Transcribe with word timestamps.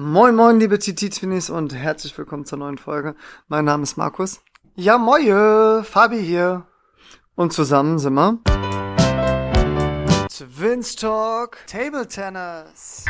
Moin 0.00 0.36
moin, 0.36 0.60
liebe 0.60 0.78
TT-Twinnies 0.78 1.50
und 1.50 1.74
herzlich 1.74 2.16
willkommen 2.16 2.44
zur 2.44 2.58
neuen 2.58 2.78
Folge. 2.78 3.16
Mein 3.48 3.64
Name 3.64 3.82
ist 3.82 3.96
Markus. 3.96 4.40
Ja, 4.76 4.96
moje, 4.96 5.82
Fabi 5.82 6.22
hier. 6.22 6.68
Und 7.34 7.52
zusammen 7.52 7.98
sind 7.98 8.14
wir 8.14 8.38
Twins 10.28 10.94
Talk 10.94 11.58
Table 11.66 12.06
Tennis. 12.06 13.06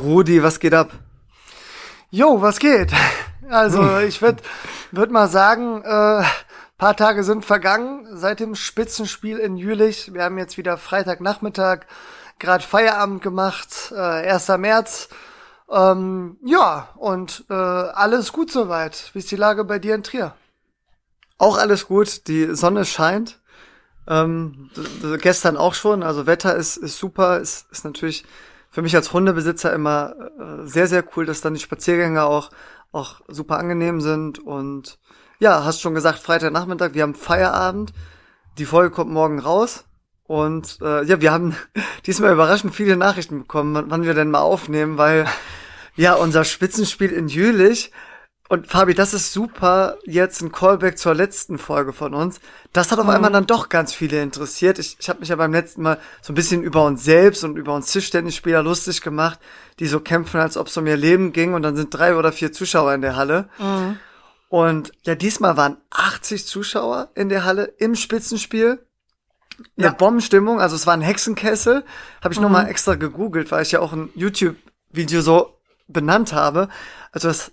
Brudi, 0.00 0.42
was 0.42 0.60
geht 0.60 0.72
ab? 0.72 0.92
Jo, 2.08 2.40
was 2.40 2.58
geht? 2.58 2.90
Also, 3.50 3.98
ich 3.98 4.22
würde 4.22 4.42
würd 4.92 5.10
mal 5.10 5.28
sagen, 5.28 5.82
äh, 5.82 6.24
paar 6.78 6.96
Tage 6.96 7.22
sind 7.22 7.44
vergangen 7.44 8.06
seit 8.16 8.40
dem 8.40 8.54
Spitzenspiel 8.54 9.36
in 9.36 9.58
Jülich. 9.58 10.14
Wir 10.14 10.22
haben 10.22 10.38
jetzt 10.38 10.56
wieder 10.56 10.78
Freitagnachmittag, 10.78 11.80
gerade 12.38 12.64
Feierabend 12.64 13.20
gemacht, 13.20 13.92
äh, 13.94 14.30
1. 14.30 14.56
März. 14.56 15.10
Ähm, 15.72 16.36
ja, 16.44 16.90
und 16.96 17.44
äh, 17.48 17.54
alles 17.54 18.32
gut 18.32 18.52
soweit. 18.52 19.10
Wie 19.14 19.20
ist 19.20 19.30
die 19.30 19.36
Lage 19.36 19.64
bei 19.64 19.78
dir 19.78 19.94
in 19.94 20.02
Trier? 20.02 20.34
Auch 21.38 21.56
alles 21.56 21.86
gut, 21.88 22.28
die 22.28 22.54
Sonne 22.54 22.84
scheint. 22.84 23.40
Ähm, 24.06 24.70
gestern 25.20 25.56
auch 25.56 25.74
schon, 25.74 26.02
also 26.02 26.26
Wetter 26.26 26.54
ist, 26.54 26.76
ist 26.76 26.98
super, 26.98 27.40
ist, 27.40 27.70
ist 27.70 27.84
natürlich 27.84 28.24
für 28.70 28.82
mich 28.82 28.94
als 28.96 29.12
Hundebesitzer 29.12 29.72
immer 29.72 30.14
äh, 30.38 30.66
sehr, 30.66 30.86
sehr 30.86 31.04
cool, 31.16 31.24
dass 31.24 31.40
dann 31.40 31.54
die 31.54 31.60
Spaziergänge 31.60 32.24
auch, 32.24 32.50
auch 32.90 33.20
super 33.28 33.58
angenehm 33.58 34.00
sind. 34.00 34.38
Und 34.38 34.98
ja, 35.38 35.64
hast 35.64 35.80
schon 35.80 35.94
gesagt, 35.94 36.18
Freitagnachmittag, 36.18 36.94
wir 36.94 37.02
haben 37.02 37.14
Feierabend. 37.14 37.92
Die 38.58 38.66
Folge 38.66 38.90
kommt 38.90 39.10
morgen 39.10 39.38
raus. 39.38 39.84
Und 40.24 40.78
äh, 40.82 41.04
ja, 41.04 41.20
wir 41.20 41.32
haben 41.32 41.56
diesmal 42.06 42.32
überraschend 42.32 42.74
viele 42.74 42.96
Nachrichten 42.96 43.40
bekommen, 43.40 43.86
wann 43.88 44.04
wir 44.04 44.14
denn 44.14 44.30
mal 44.30 44.40
aufnehmen, 44.40 44.98
weil 44.98 45.26
ja, 45.96 46.14
unser 46.14 46.44
Spitzenspiel 46.44 47.10
in 47.10 47.28
Jülich. 47.28 47.92
Und 48.48 48.66
Fabi, 48.66 48.92
das 48.92 49.14
ist 49.14 49.32
super, 49.32 49.96
jetzt 50.04 50.42
ein 50.42 50.52
Callback 50.52 50.98
zur 50.98 51.14
letzten 51.14 51.56
Folge 51.56 51.94
von 51.94 52.12
uns. 52.12 52.38
Das 52.74 52.92
hat 52.92 52.98
auf 52.98 53.06
mhm. 53.06 53.12
einmal 53.12 53.32
dann 53.32 53.46
doch 53.46 53.70
ganz 53.70 53.94
viele 53.94 54.20
interessiert. 54.20 54.78
Ich, 54.78 54.98
ich 55.00 55.08
habe 55.08 55.20
mich 55.20 55.30
ja 55.30 55.36
beim 55.36 55.52
letzten 55.52 55.80
Mal 55.80 55.98
so 56.20 56.32
ein 56.32 56.34
bisschen 56.34 56.62
über 56.62 56.84
uns 56.84 57.02
selbst 57.02 57.44
und 57.44 57.56
über 57.56 57.74
uns 57.74 57.90
Tischtennisspieler 57.90 58.62
lustig 58.62 59.00
gemacht, 59.00 59.40
die 59.78 59.86
so 59.86 60.00
kämpfen, 60.00 60.38
als 60.38 60.58
ob 60.58 60.66
es 60.66 60.76
um 60.76 60.86
ihr 60.86 60.98
Leben 60.98 61.32
ging. 61.32 61.54
Und 61.54 61.62
dann 61.62 61.76
sind 61.76 61.94
drei 61.94 62.14
oder 62.14 62.30
vier 62.30 62.52
Zuschauer 62.52 62.92
in 62.92 63.00
der 63.00 63.16
Halle. 63.16 63.48
Mhm. 63.58 63.98
Und 64.50 64.92
ja, 65.04 65.14
diesmal 65.14 65.56
waren 65.56 65.78
80 65.88 66.46
Zuschauer 66.46 67.08
in 67.14 67.30
der 67.30 67.44
Halle 67.44 67.72
im 67.78 67.94
Spitzenspiel. 67.94 68.84
Eine 69.78 69.86
ja. 69.86 69.92
Bombenstimmung, 69.92 70.60
also 70.60 70.76
es 70.76 70.86
war 70.86 70.92
ein 70.92 71.00
Hexenkessel. 71.00 71.84
Habe 72.20 72.34
ich 72.34 72.38
mhm. 72.38 72.44
nochmal 72.44 72.68
extra 72.68 72.96
gegoogelt, 72.96 73.50
weil 73.50 73.62
ich 73.62 73.72
ja 73.72 73.80
auch 73.80 73.94
ein 73.94 74.10
YouTube-Video 74.14 75.22
so 75.22 75.58
benannt 75.88 76.32
habe. 76.32 76.68
Also 77.12 77.28
es, 77.28 77.52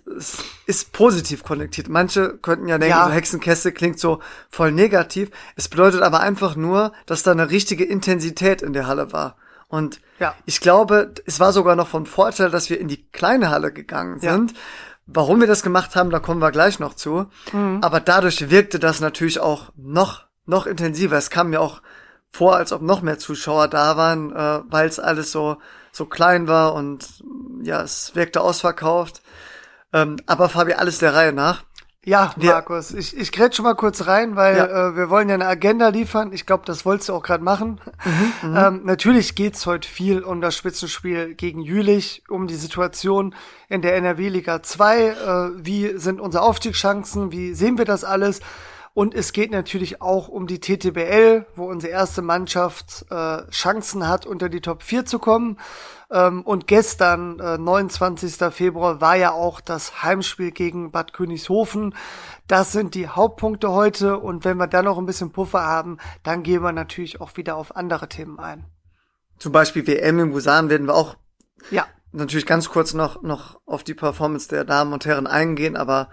ist 0.66 0.92
positiv 0.92 1.42
konnektiert. 1.42 1.88
Manche 1.88 2.38
könnten 2.38 2.68
ja 2.68 2.78
denken, 2.78 2.98
ja. 2.98 3.06
so 3.06 3.12
Hexenkessel 3.12 3.72
klingt 3.72 3.98
so 3.98 4.20
voll 4.48 4.72
negativ. 4.72 5.30
Es 5.56 5.68
bedeutet 5.68 6.02
aber 6.02 6.20
einfach 6.20 6.56
nur, 6.56 6.92
dass 7.06 7.22
da 7.22 7.32
eine 7.32 7.50
richtige 7.50 7.84
Intensität 7.84 8.62
in 8.62 8.72
der 8.72 8.86
Halle 8.86 9.12
war. 9.12 9.36
Und 9.68 10.00
ja. 10.18 10.34
ich 10.46 10.60
glaube, 10.60 11.14
es 11.26 11.38
war 11.38 11.52
sogar 11.52 11.76
noch 11.76 11.88
von 11.88 12.06
Vorteil, 12.06 12.50
dass 12.50 12.70
wir 12.70 12.80
in 12.80 12.88
die 12.88 13.06
kleine 13.10 13.50
Halle 13.50 13.72
gegangen 13.72 14.18
sind. 14.18 14.52
Ja. 14.52 14.58
Warum 15.06 15.40
wir 15.40 15.46
das 15.46 15.62
gemacht 15.62 15.96
haben, 15.96 16.10
da 16.10 16.20
kommen 16.20 16.40
wir 16.40 16.50
gleich 16.52 16.78
noch 16.78 16.94
zu. 16.94 17.26
Mhm. 17.52 17.78
Aber 17.82 18.00
dadurch 18.00 18.50
wirkte 18.50 18.78
das 18.78 19.00
natürlich 19.00 19.40
auch 19.40 19.72
noch, 19.76 20.24
noch 20.46 20.66
intensiver. 20.66 21.16
Es 21.16 21.30
kam 21.30 21.50
mir 21.50 21.60
auch 21.60 21.82
vor, 22.30 22.56
als 22.56 22.72
ob 22.72 22.82
noch 22.82 23.02
mehr 23.02 23.18
Zuschauer 23.18 23.68
da 23.68 23.96
waren, 23.96 24.32
äh, 24.34 24.60
weil 24.68 24.88
es 24.88 24.98
alles 24.98 25.32
so 25.32 25.58
so 26.00 26.06
klein 26.06 26.48
war 26.48 26.72
und 26.72 27.22
ja, 27.62 27.82
es 27.82 28.14
wirkte 28.14 28.40
ausverkauft. 28.40 29.20
Ähm, 29.92 30.16
aber 30.26 30.48
Fabi, 30.48 30.72
alles 30.72 30.98
der 30.98 31.14
Reihe 31.14 31.34
nach. 31.34 31.64
Ja, 32.02 32.32
Markus, 32.36 32.94
ich, 32.94 33.14
ich 33.14 33.30
grätsch 33.30 33.56
schon 33.56 33.66
mal 33.66 33.74
kurz 33.74 34.06
rein, 34.06 34.34
weil 34.34 34.56
ja. 34.56 34.88
äh, 34.88 34.96
wir 34.96 35.10
wollen 35.10 35.28
ja 35.28 35.34
eine 35.34 35.46
Agenda 35.46 35.88
liefern. 35.88 36.32
Ich 36.32 36.46
glaube, 36.46 36.62
das 36.64 36.86
wolltest 36.86 37.10
du 37.10 37.12
auch 37.12 37.22
gerade 37.22 37.44
machen. 37.44 37.78
Mhm, 38.42 38.50
mhm, 38.50 38.56
ähm, 38.56 38.80
natürlich 38.84 39.34
geht's 39.34 39.66
heute 39.66 39.86
viel 39.86 40.22
um 40.22 40.40
das 40.40 40.56
Spitzenspiel 40.56 41.34
gegen 41.34 41.60
Jülich, 41.60 42.22
um 42.30 42.46
die 42.46 42.54
Situation 42.54 43.34
in 43.68 43.82
der 43.82 43.96
NRW 43.96 44.30
Liga 44.30 44.62
2. 44.62 45.08
Äh, 45.08 45.50
wie 45.56 45.98
sind 45.98 46.22
unsere 46.22 46.42
Aufstiegschancen? 46.42 47.32
Wie 47.32 47.52
sehen 47.52 47.76
wir 47.76 47.84
das 47.84 48.04
alles? 48.04 48.40
Und 48.92 49.14
es 49.14 49.32
geht 49.32 49.52
natürlich 49.52 50.02
auch 50.02 50.28
um 50.28 50.46
die 50.46 50.60
TTBL, 50.60 51.46
wo 51.54 51.66
unsere 51.66 51.92
erste 51.92 52.22
Mannschaft 52.22 53.06
äh, 53.10 53.48
Chancen 53.50 54.08
hat, 54.08 54.26
unter 54.26 54.48
die 54.48 54.60
Top 54.60 54.82
4 54.82 55.06
zu 55.06 55.20
kommen. 55.20 55.58
Ähm, 56.10 56.42
und 56.42 56.66
gestern, 56.66 57.38
äh, 57.38 57.56
29. 57.56 58.52
Februar, 58.52 59.00
war 59.00 59.14
ja 59.14 59.30
auch 59.30 59.60
das 59.60 60.02
Heimspiel 60.02 60.50
gegen 60.50 60.90
Bad 60.90 61.12
Königshofen. 61.12 61.94
Das 62.48 62.72
sind 62.72 62.94
die 62.96 63.06
Hauptpunkte 63.06 63.70
heute. 63.70 64.18
Und 64.18 64.44
wenn 64.44 64.56
wir 64.56 64.66
dann 64.66 64.86
noch 64.86 64.98
ein 64.98 65.06
bisschen 65.06 65.30
Puffer 65.30 65.62
haben, 65.62 65.98
dann 66.24 66.42
gehen 66.42 66.62
wir 66.62 66.72
natürlich 66.72 67.20
auch 67.20 67.36
wieder 67.36 67.56
auf 67.56 67.76
andere 67.76 68.08
Themen 68.08 68.40
ein. 68.40 68.64
Zum 69.38 69.52
Beispiel 69.52 69.86
WM 69.86 70.18
in 70.18 70.32
Busan 70.32 70.68
werden 70.68 70.88
wir 70.88 70.94
auch 70.94 71.16
ja. 71.70 71.86
natürlich 72.10 72.44
ganz 72.44 72.68
kurz 72.68 72.92
noch, 72.92 73.22
noch 73.22 73.60
auf 73.66 73.84
die 73.84 73.94
Performance 73.94 74.48
der 74.48 74.64
Damen 74.64 74.92
und 74.92 75.06
Herren 75.06 75.28
eingehen, 75.28 75.76
aber 75.76 76.08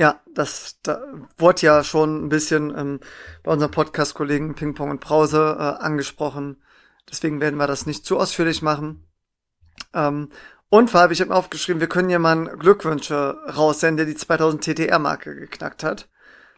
ja, 0.00 0.18
das 0.34 0.78
da 0.82 0.98
wurde 1.36 1.60
ja 1.60 1.84
schon 1.84 2.24
ein 2.24 2.28
bisschen 2.30 2.74
ähm, 2.74 3.00
bei 3.42 3.52
unseren 3.52 3.70
Podcast-Kollegen 3.70 4.54
Ping 4.54 4.74
Pong 4.74 4.88
und 4.92 5.00
Brause 5.02 5.56
äh, 5.58 5.84
angesprochen. 5.84 6.62
Deswegen 7.10 7.42
werden 7.42 7.58
wir 7.58 7.66
das 7.66 7.84
nicht 7.84 8.06
zu 8.06 8.18
ausführlich 8.18 8.62
machen. 8.62 9.06
Ähm, 9.92 10.30
und 10.70 10.88
Fabi, 10.88 11.12
ich 11.12 11.20
habe 11.20 11.32
mir 11.32 11.36
aufgeschrieben, 11.36 11.80
wir 11.80 11.88
können 11.90 12.08
jemanden 12.08 12.58
Glückwünsche 12.58 13.36
raussenden, 13.54 13.98
der 13.98 14.06
die 14.06 14.14
2000 14.14 14.64
TTR-Marke 14.64 15.34
geknackt 15.34 15.84
hat. 15.84 16.08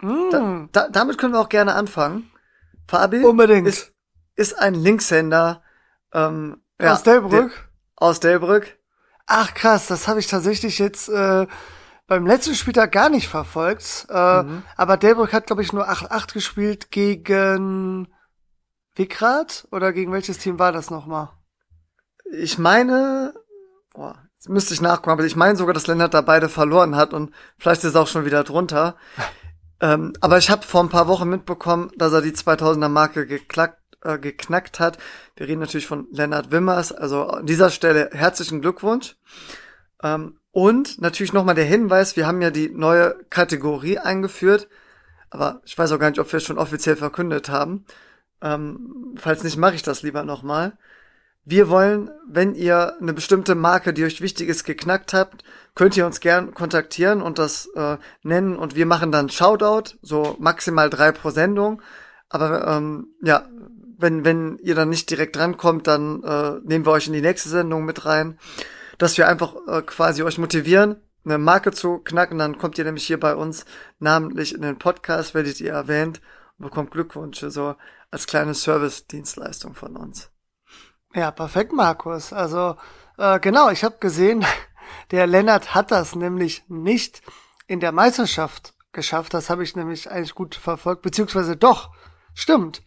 Mm. 0.01 0.31
Da, 0.31 0.69
da, 0.71 0.89
damit 0.89 1.19
können 1.19 1.33
wir 1.33 1.41
auch 1.41 1.49
gerne 1.49 1.75
anfangen. 1.75 2.31
Fabi 2.87 3.25
Unbedingt. 3.25 3.67
Ist, 3.67 3.93
ist 4.37 4.57
ein 4.57 4.75
Linkshänder 4.75 5.65
ähm, 6.13 6.63
ja, 6.81 6.93
aus 6.93 7.03
Delbrück. 7.03 7.69
aus 7.97 8.21
Delbrück. 8.21 8.79
Ach 9.27 9.53
krass, 9.53 9.89
das 9.89 10.07
habe 10.07 10.21
ich 10.21 10.29
tatsächlich 10.29 10.79
jetzt 10.79 11.09
äh, 11.09 11.49
beim 12.13 12.27
letzten 12.27 12.55
Spieltag 12.55 12.93
gar 12.93 13.09
nicht 13.09 13.29
verfolgt. 13.29 14.07
Äh, 14.11 14.43
mhm. 14.43 14.63
Aber 14.77 14.97
Delbrück 14.99 15.33
hat, 15.33 15.47
glaube 15.47 15.63
ich, 15.63 15.73
nur 15.73 15.89
8-8 15.89 16.35
gespielt 16.35 16.91
gegen 16.91 18.09
Wickrad? 18.95 19.67
Oder 19.71 19.93
gegen 19.93 20.13
welches 20.13 20.39
Team 20.39 20.59
war 20.59 20.73
das 20.73 20.91
nochmal? 20.91 21.31
Ich 22.31 22.59
meine, 22.59 23.33
boah, 23.95 24.17
jetzt 24.35 24.51
müsste 24.51 24.75
ich 24.75 24.83
nachgucken, 24.83 25.11
aber 25.11 25.25
ich 25.25 25.37
meine 25.37 25.57
sogar, 25.57 25.73
dass 25.73 25.87
Lennart 25.87 26.13
da 26.13 26.21
beide 26.21 26.51
verloren 26.51 26.97
hat 26.97 27.15
und 27.15 27.33
vielleicht 27.57 27.83
ist 27.85 27.91
es 27.91 27.97
auch 27.97 28.09
schon 28.09 28.27
wieder 28.27 28.45
drunter. 28.45 28.97
ähm, 29.81 30.13
aber 30.21 30.37
ich 30.37 30.51
habe 30.51 30.67
vor 30.67 30.83
ein 30.83 30.91
paar 30.91 31.09
Wochen 31.09 31.31
mitbekommen, 31.31 31.91
dass 31.97 32.13
er 32.13 32.21
die 32.21 32.33
2000er 32.33 32.89
Marke 32.89 33.27
geklackt, 33.27 33.81
äh, 34.03 34.19
geknackt 34.19 34.81
hat. 34.81 34.99
Wir 35.37 35.49
reden 35.49 35.61
natürlich 35.61 35.87
von 35.87 36.09
Lennart 36.11 36.51
Wimmers. 36.51 36.93
Also 36.93 37.27
an 37.27 37.47
dieser 37.47 37.71
Stelle 37.71 38.11
herzlichen 38.13 38.61
Glückwunsch. 38.61 39.17
Ähm, 40.03 40.39
und 40.53 41.01
natürlich 41.01 41.33
nochmal 41.33 41.55
der 41.55 41.65
Hinweis, 41.65 42.17
wir 42.17 42.27
haben 42.27 42.43
ja 42.43 42.51
die 42.51 42.69
neue 42.69 43.17
Kategorie 43.31 43.99
eingeführt, 43.99 44.69
aber 45.31 45.63
ich 45.65 45.77
weiß 45.77 45.93
auch 45.93 45.99
gar 45.99 46.11
nicht, 46.11 46.21
ob 46.21 46.31
wir 46.31 46.37
es 46.37 46.45
schon 46.45 46.59
offiziell 46.59 46.97
verkündet 46.97 47.49
haben. 47.49 47.87
Ähm, 48.43 49.15
falls 49.17 49.43
nicht, 49.43 49.57
mache 49.57 49.75
ich 49.75 49.83
das 49.83 50.03
lieber 50.03 50.25
nochmal. 50.25 50.77
Wir 51.45 51.71
wollen, 51.71 52.11
wenn 52.29 52.55
ihr 52.55 52.97
eine 53.01 53.15
bestimmte 53.15 53.55
Marke, 53.55 53.95
die 53.95 54.05
euch 54.05 54.21
wichtig 54.21 54.49
ist, 54.49 54.65
geknackt 54.65 55.15
habt, 55.15 55.43
könnt 55.75 55.97
ihr 55.97 56.05
uns 56.05 56.21
gern 56.21 56.53
kontaktieren 56.53 57.23
und 57.23 57.39
das 57.39 57.67
äh, 57.75 57.97
nennen 58.23 58.57
und 58.57 58.77
wir 58.77 58.87
machen 58.87 59.11
dann 59.11 59.31
Shoutout, 59.31 59.97
so 60.03 60.37
maximal 60.39 60.91
drei 60.91 61.13
pro 61.13 61.31
Sendung. 61.31 61.81
Aber 62.29 62.67
ähm, 62.69 63.09
ja, 63.23 63.49
wenn, 63.99 64.25
wenn 64.25 64.59
ihr 64.59 64.75
dann 64.75 64.91
nicht 64.91 65.09
direkt 65.09 65.39
rankommt, 65.39 65.87
dann 65.87 66.23
äh, 66.23 66.61
nehmen 66.63 66.85
wir 66.85 66.93
euch 66.93 67.07
in 67.07 67.13
die 67.15 67.23
nächste 67.23 67.49
Sendung 67.49 67.87
mit 67.87 68.05
rein 68.05 68.39
dass 69.03 69.19
wir 69.19 69.27
einfach 69.27 69.57
äh, 69.67 69.83
quasi 69.83 70.23
euch 70.23 70.39
motivieren, 70.39 70.95
eine 71.25 71.37
Marke 71.37 71.73
zu 71.73 71.99
knacken. 71.99 72.39
Dann 72.39 72.57
kommt 72.57 72.79
ihr 72.79 72.85
nämlich 72.85 73.05
hier 73.05 73.19
bei 73.19 73.35
uns 73.35 73.65
namentlich 73.99 74.55
in 74.55 74.63
den 74.63 74.79
Podcast, 74.79 75.35
werdet 75.35 75.61
ihr 75.61 75.73
erwähnt 75.73 76.21
und 76.57 76.67
bekommt 76.67 76.93
Glückwünsche 76.93 77.51
so 77.51 77.75
als 78.13 78.29
kleine 78.29 78.55
Service-Dienstleistung 78.55 79.75
von 79.75 79.97
uns. 79.97 80.31
Ja, 81.15 81.33
perfekt, 81.33 81.73
Markus. 81.73 82.33
Also 82.33 82.77
äh, 83.19 83.41
genau, 83.41 83.71
ich 83.71 83.83
habe 83.83 83.97
gesehen, 83.99 84.47
der 85.11 85.27
Lennart 85.27 85.75
hat 85.75 85.91
das 85.91 86.15
nämlich 86.15 86.63
nicht 86.69 87.23
in 87.67 87.81
der 87.81 87.91
Meisterschaft 87.91 88.75
geschafft. 88.93 89.35
Das 89.35 89.51
habe 89.51 89.65
ich 89.65 89.75
nämlich 89.75 90.13
eigentlich 90.13 90.37
gut 90.37 90.55
verfolgt, 90.55 91.03
beziehungsweise 91.03 91.57
doch, 91.57 91.91
stimmt. 92.35 92.83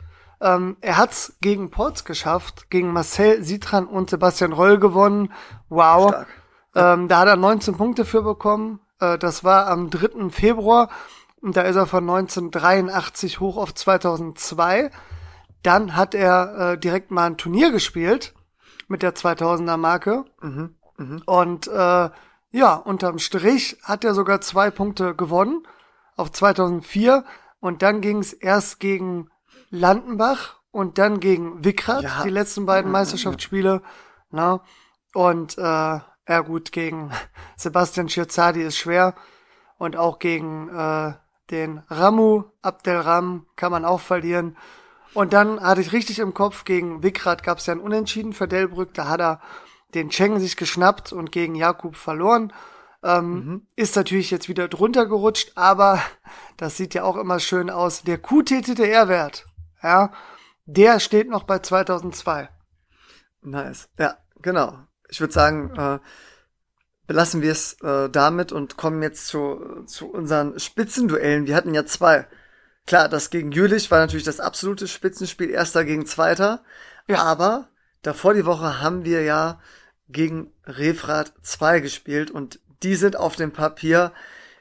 Ähm, 0.46 0.78
er 0.82 0.98
hat's 0.98 1.38
gegen 1.42 1.72
Ports 1.72 2.06
geschafft, 2.06 2.70
gegen 2.70 2.94
Marcel 2.94 3.44
Sitran 3.44 3.88
und 3.88 4.12
Sebastian 4.12 4.54
Roll 4.54 4.78
gewonnen. 4.78 5.34
Wow. 5.70 6.14
Ähm, 6.76 7.08
da 7.08 7.20
hat 7.20 7.28
er 7.28 7.36
19 7.36 7.76
Punkte 7.76 8.06
für 8.06 8.22
bekommen. 8.22 8.80
Äh, 9.00 9.18
das 9.18 9.44
war 9.44 9.68
am 9.68 9.90
3. 9.90 10.30
Februar. 10.30 10.90
Und 11.42 11.58
da 11.58 11.64
ist 11.64 11.76
er 11.76 11.88
von 11.88 12.08
1983 12.08 13.40
hoch 13.40 13.58
auf 13.58 13.74
2002. 13.74 14.92
Dann 15.64 15.96
hat 15.96 16.14
er 16.14 16.74
äh, 16.74 16.78
direkt 16.78 17.10
mal 17.10 17.26
ein 17.26 17.38
Turnier 17.38 17.72
gespielt 17.72 18.36
mit 18.88 19.02
der 19.02 19.16
2000er 19.16 19.78
Marke. 19.78 20.26
Mhm. 20.42 20.76
Mhm. 20.98 21.24
Und 21.26 21.68
äh, 21.68 22.10
ja, 22.52 22.76
unterm 22.76 23.18
Strich 23.18 23.78
hat 23.82 24.04
er 24.04 24.14
sogar 24.14 24.42
zwei 24.42 24.70
Punkte 24.70 25.16
gewonnen 25.16 25.64
auf 26.16 26.32
2004 26.32 27.26
und 27.60 27.82
dann 27.82 28.00
ging 28.02 28.20
es 28.20 28.32
erst 28.32 28.80
gegen 28.80 29.30
Landenbach 29.76 30.56
und 30.72 30.98
dann 30.98 31.20
gegen 31.20 31.64
Wickrad, 31.64 32.04
ja. 32.04 32.24
die 32.24 32.30
letzten 32.30 32.66
beiden 32.66 32.92
Meisterschaftsspiele. 32.92 33.82
Na? 34.32 34.62
Und 35.14 35.58
äh, 35.58 35.62
ja 35.62 36.40
gut, 36.46 36.72
gegen 36.72 37.12
Sebastian 37.56 38.10
Schirzadi 38.10 38.62
ist 38.62 38.78
schwer 38.78 39.16
und 39.78 39.96
auch 39.96 40.20
gegen 40.20 40.70
äh, 40.70 41.14
den 41.52 41.80
Ramu 41.90 42.46
Abdelram 42.62 43.46
kann 43.56 43.72
man 43.72 43.86
auch 43.86 44.02
verlieren. 44.02 44.58
Und 45.14 45.32
dann 45.32 45.62
hatte 45.62 45.82
ich 45.82 45.94
richtig 45.94 46.20
im 46.20 46.34
Kopf, 46.34 46.66
gegen 46.66 47.04
Wickrad 47.04 47.44
gab 47.44 47.60
es 47.60 47.68
ja 47.68 47.74
ein 47.74 47.80
Unentschieden 47.80 48.34
für 48.34 48.48
Delbrück, 48.48 48.94
da 48.94 49.08
hat 49.08 49.22
er 49.22 49.40
den 49.94 50.10
Cheng 50.10 50.40
sich 50.40 50.58
geschnappt 50.58 51.14
und 51.14 51.32
gegen 51.32 51.56
Jakub 51.56 51.96
verloren. 51.96 52.52
Ähm, 53.02 53.34
mhm. 53.34 53.68
Ist 53.76 53.96
natürlich 53.96 54.32
jetzt 54.32 54.50
wieder 54.50 54.68
drunter 54.68 55.06
gerutscht, 55.06 55.54
aber 55.56 56.02
das 56.58 56.76
sieht 56.76 56.94
ja 56.94 57.04
auch 57.04 57.16
immer 57.16 57.40
schön 57.40 57.70
aus. 57.70 58.04
Der 58.04 58.18
QTTR-Wert, 58.18 59.46
ja, 59.82 60.12
der 60.66 61.00
steht 61.00 61.30
noch 61.30 61.44
bei 61.44 61.60
2002. 61.60 62.50
Nice. 63.42 63.90
Ja, 64.00 64.18
genau. 64.42 64.80
Ich 65.10 65.20
würde 65.20 65.34
sagen, 65.34 65.76
äh, 65.76 66.00
belassen 67.08 67.42
wir 67.42 67.52
es 67.52 67.80
äh, 67.82 68.10
damit 68.10 68.52
und 68.52 68.78
kommen 68.78 69.02
jetzt 69.02 69.28
zu, 69.28 69.84
zu 69.86 70.12
unseren 70.12 70.60
Spitzenduellen. 70.60 71.46
Wir 71.46 71.56
hatten 71.56 71.74
ja 71.74 71.86
zwei. 71.86 72.28
Klar, 72.88 73.10
das 73.10 73.30
gegen 73.30 73.52
Jülich 73.52 73.90
war 73.92 74.00
natürlich 74.00 74.26
das 74.26 74.40
absolute 74.40 74.88
Spitzenspiel, 74.88 75.50
erster 75.50 75.86
gegen 75.86 76.06
zweiter. 76.06 76.64
Ja. 77.08 77.24
Aber 77.24 77.70
davor 78.02 78.34
die 78.34 78.46
Woche 78.46 78.82
haben 78.82 79.06
wir 79.06 79.24
ja 79.24 79.60
gegen 80.08 80.52
Refrat 80.66 81.34
2 81.42 81.80
gespielt 81.80 82.32
und 82.32 82.60
die 82.84 82.96
sind 82.96 83.16
auf 83.16 83.36
dem 83.36 83.52
Papier 83.52 84.12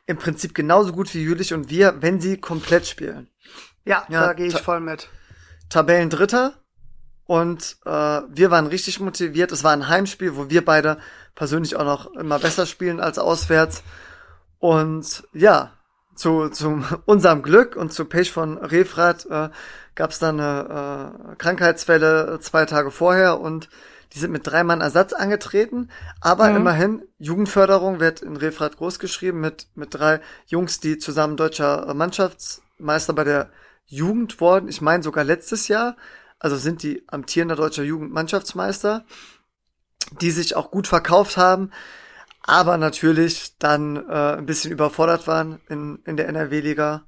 im 0.07 0.17
Prinzip 0.17 0.55
genauso 0.55 0.93
gut 0.93 1.13
wie 1.15 1.23
Jülich 1.23 1.53
und 1.53 1.71
wir, 1.71 2.01
wenn 2.03 2.21
sie 2.21 2.39
komplett 2.39 2.87
spielen. 2.87 3.29
Ja, 3.85 4.05
ja 4.09 4.27
da 4.27 4.33
gehe 4.33 4.47
ich 4.47 4.61
voll 4.61 4.81
mit. 4.81 5.09
Tabellendritter 5.69 6.55
und 7.27 7.77
äh, 7.85 7.91
wir 7.91 8.51
waren 8.51 8.67
richtig 8.67 9.01
motiviert. 9.01 9.53
Es 9.53 9.65
war 9.65 9.73
ein 9.73 9.89
Heimspiel, 9.89 10.37
wo 10.37 10.51
wir 10.51 10.65
beide 10.65 10.99
persönlich 11.35 11.77
auch 11.77 11.85
noch 11.85 12.15
immer 12.15 12.39
besser 12.39 12.67
spielen 12.67 13.01
als 13.01 13.19
auswärts. 13.19 13.83
Und 14.59 15.25
ja, 15.33 15.73
zu, 16.15 16.49
zu 16.49 16.85
unserem 17.07 17.43
Glück 17.43 17.77
und 17.77 17.93
zu 17.93 18.05
Pech 18.05 18.31
von 18.31 18.59
Refrat 18.59 19.27
äh, 19.27 19.49
gab 19.95 20.11
es 20.11 20.19
dann 20.19 20.41
eine 20.41 21.33
äh, 21.33 21.37
Krankheitsfälle 21.37 22.39
zwei 22.41 22.67
Tage 22.67 22.91
vorher 22.91 23.41
und 23.41 23.69
die 24.13 24.19
sind 24.21 24.31
mit 24.31 24.47
drei 24.47 24.63
Mann 24.63 24.81
Ersatz 24.81 25.13
angetreten, 25.13 25.91
aber 26.21 26.51
mhm. 26.51 26.57
immerhin, 26.57 27.03
Jugendförderung 27.19 27.99
wird 27.99 28.23
in 28.23 28.37
Refrat 28.37 28.77
groß 28.77 29.01
geschrieben 29.01 29.41
mit, 29.41 29.67
mit 29.75 29.93
drei 29.93 30.21
Jungs, 30.47 30.79
die 30.79 30.99
zusammen 30.99 31.37
deutscher 31.37 31.93
Mannschaftsmeister 31.95 33.13
bei 33.13 33.25
der 33.25 33.51
Jugend 33.87 34.41
wurden. 34.41 34.69
Ich 34.69 34.81
meine 34.81 35.03
sogar 35.03 35.25
letztes 35.25 35.69
Jahr, 35.69 35.97
also 36.39 36.57
sind 36.57 36.83
die 36.83 37.05
amtierender 37.09 37.57
deutscher 37.57 37.83
Jugendmannschaftsmeister, 37.83 39.05
die 40.21 40.31
sich 40.31 40.57
auch 40.57 40.71
gut 40.71 40.87
verkauft 40.87 41.37
haben, 41.37 41.71
aber 42.43 42.77
natürlich 42.77 43.57
dann 43.59 43.97
äh, 43.97 44.37
ein 44.37 44.47
bisschen 44.47 44.71
überfordert 44.71 45.27
waren 45.27 45.61
in, 45.69 46.01
in 46.05 46.17
der 46.17 46.29
NRW-Liga. 46.29 47.05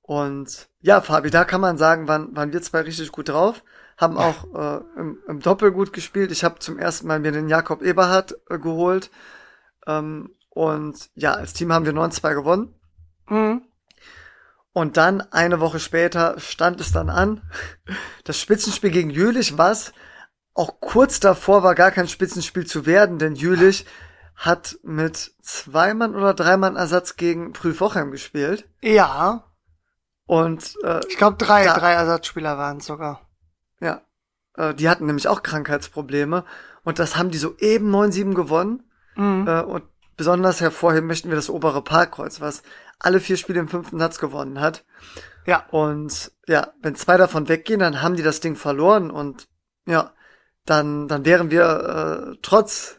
Und 0.00 0.68
ja, 0.80 1.00
Fabi, 1.00 1.30
da 1.30 1.44
kann 1.44 1.60
man 1.60 1.78
sagen, 1.78 2.08
waren, 2.08 2.34
waren 2.34 2.52
wir 2.52 2.62
zwei 2.62 2.80
richtig 2.80 3.12
gut 3.12 3.28
drauf 3.28 3.62
haben 4.02 4.16
auch 4.18 4.44
äh, 4.54 4.80
im, 4.98 5.18
im 5.28 5.40
Doppel 5.40 5.70
gut 5.72 5.92
gespielt. 5.92 6.32
Ich 6.32 6.44
habe 6.44 6.58
zum 6.58 6.78
ersten 6.78 7.06
Mal 7.06 7.20
mir 7.20 7.32
den 7.32 7.48
Jakob 7.48 7.82
Eberhardt 7.82 8.34
äh, 8.50 8.58
geholt. 8.58 9.10
Ähm, 9.86 10.30
und 10.50 11.10
ja, 11.14 11.32
als 11.32 11.54
Team 11.54 11.72
haben 11.72 11.86
wir 11.86 11.92
9-2 11.92 12.34
gewonnen. 12.34 12.74
Mhm. 13.28 13.62
Und 14.72 14.96
dann 14.96 15.20
eine 15.32 15.60
Woche 15.60 15.80
später 15.80 16.38
stand 16.40 16.80
es 16.80 16.92
dann 16.92 17.10
an. 17.10 17.42
Das 18.24 18.38
Spitzenspiel 18.38 18.90
gegen 18.90 19.10
Jülich, 19.10 19.58
was 19.58 19.92
auch 20.54 20.80
kurz 20.80 21.20
davor 21.20 21.62
war, 21.62 21.74
gar 21.74 21.90
kein 21.90 22.08
Spitzenspiel 22.08 22.66
zu 22.66 22.86
werden, 22.86 23.18
denn 23.18 23.34
Jülich 23.34 23.86
hat 24.34 24.78
mit 24.82 25.32
zwei 25.42 25.94
Mann 25.94 26.14
oder 26.14 26.34
drei 26.34 26.56
Mann 26.56 26.76
Ersatz 26.76 27.16
gegen 27.16 27.52
Prüfochem 27.52 28.10
gespielt. 28.10 28.68
Ja. 28.80 29.44
Und 30.26 30.76
äh, 30.82 31.00
ich 31.08 31.16
glaube 31.16 31.36
drei, 31.36 31.64
drei 31.64 31.92
Ersatzspieler 31.92 32.56
waren 32.56 32.78
es 32.78 32.86
sogar. 32.86 33.28
Ja. 33.80 34.02
Äh, 34.56 34.74
die 34.74 34.88
hatten 34.88 35.06
nämlich 35.06 35.28
auch 35.28 35.42
Krankheitsprobleme. 35.42 36.44
Und 36.82 36.98
das 36.98 37.16
haben 37.16 37.30
die 37.30 37.38
so 37.38 37.56
eben 37.58 37.94
9-7 37.94 38.34
gewonnen. 38.34 38.82
Mhm. 39.16 39.46
Äh, 39.46 39.62
und 39.62 39.84
besonders 40.22 40.60
hervorheben 40.60 41.08
möchten 41.08 41.30
wir 41.30 41.34
das 41.34 41.50
obere 41.50 41.82
Parkkreuz, 41.82 42.40
was 42.40 42.62
alle 43.00 43.18
vier 43.18 43.36
Spiele 43.36 43.58
im 43.58 43.66
fünften 43.66 43.98
Satz 43.98 44.20
gewonnen 44.20 44.60
hat. 44.60 44.84
Ja. 45.46 45.66
Und 45.72 46.30
ja, 46.46 46.72
wenn 46.80 46.94
zwei 46.94 47.16
davon 47.16 47.48
weggehen, 47.48 47.80
dann 47.80 48.02
haben 48.02 48.14
die 48.14 48.22
das 48.22 48.38
Ding 48.38 48.54
verloren 48.54 49.10
und 49.10 49.48
ja, 49.84 50.12
dann, 50.64 51.08
dann 51.08 51.24
wären 51.24 51.50
wir 51.50 51.64
äh, 51.64 52.38
trotz, 52.40 52.98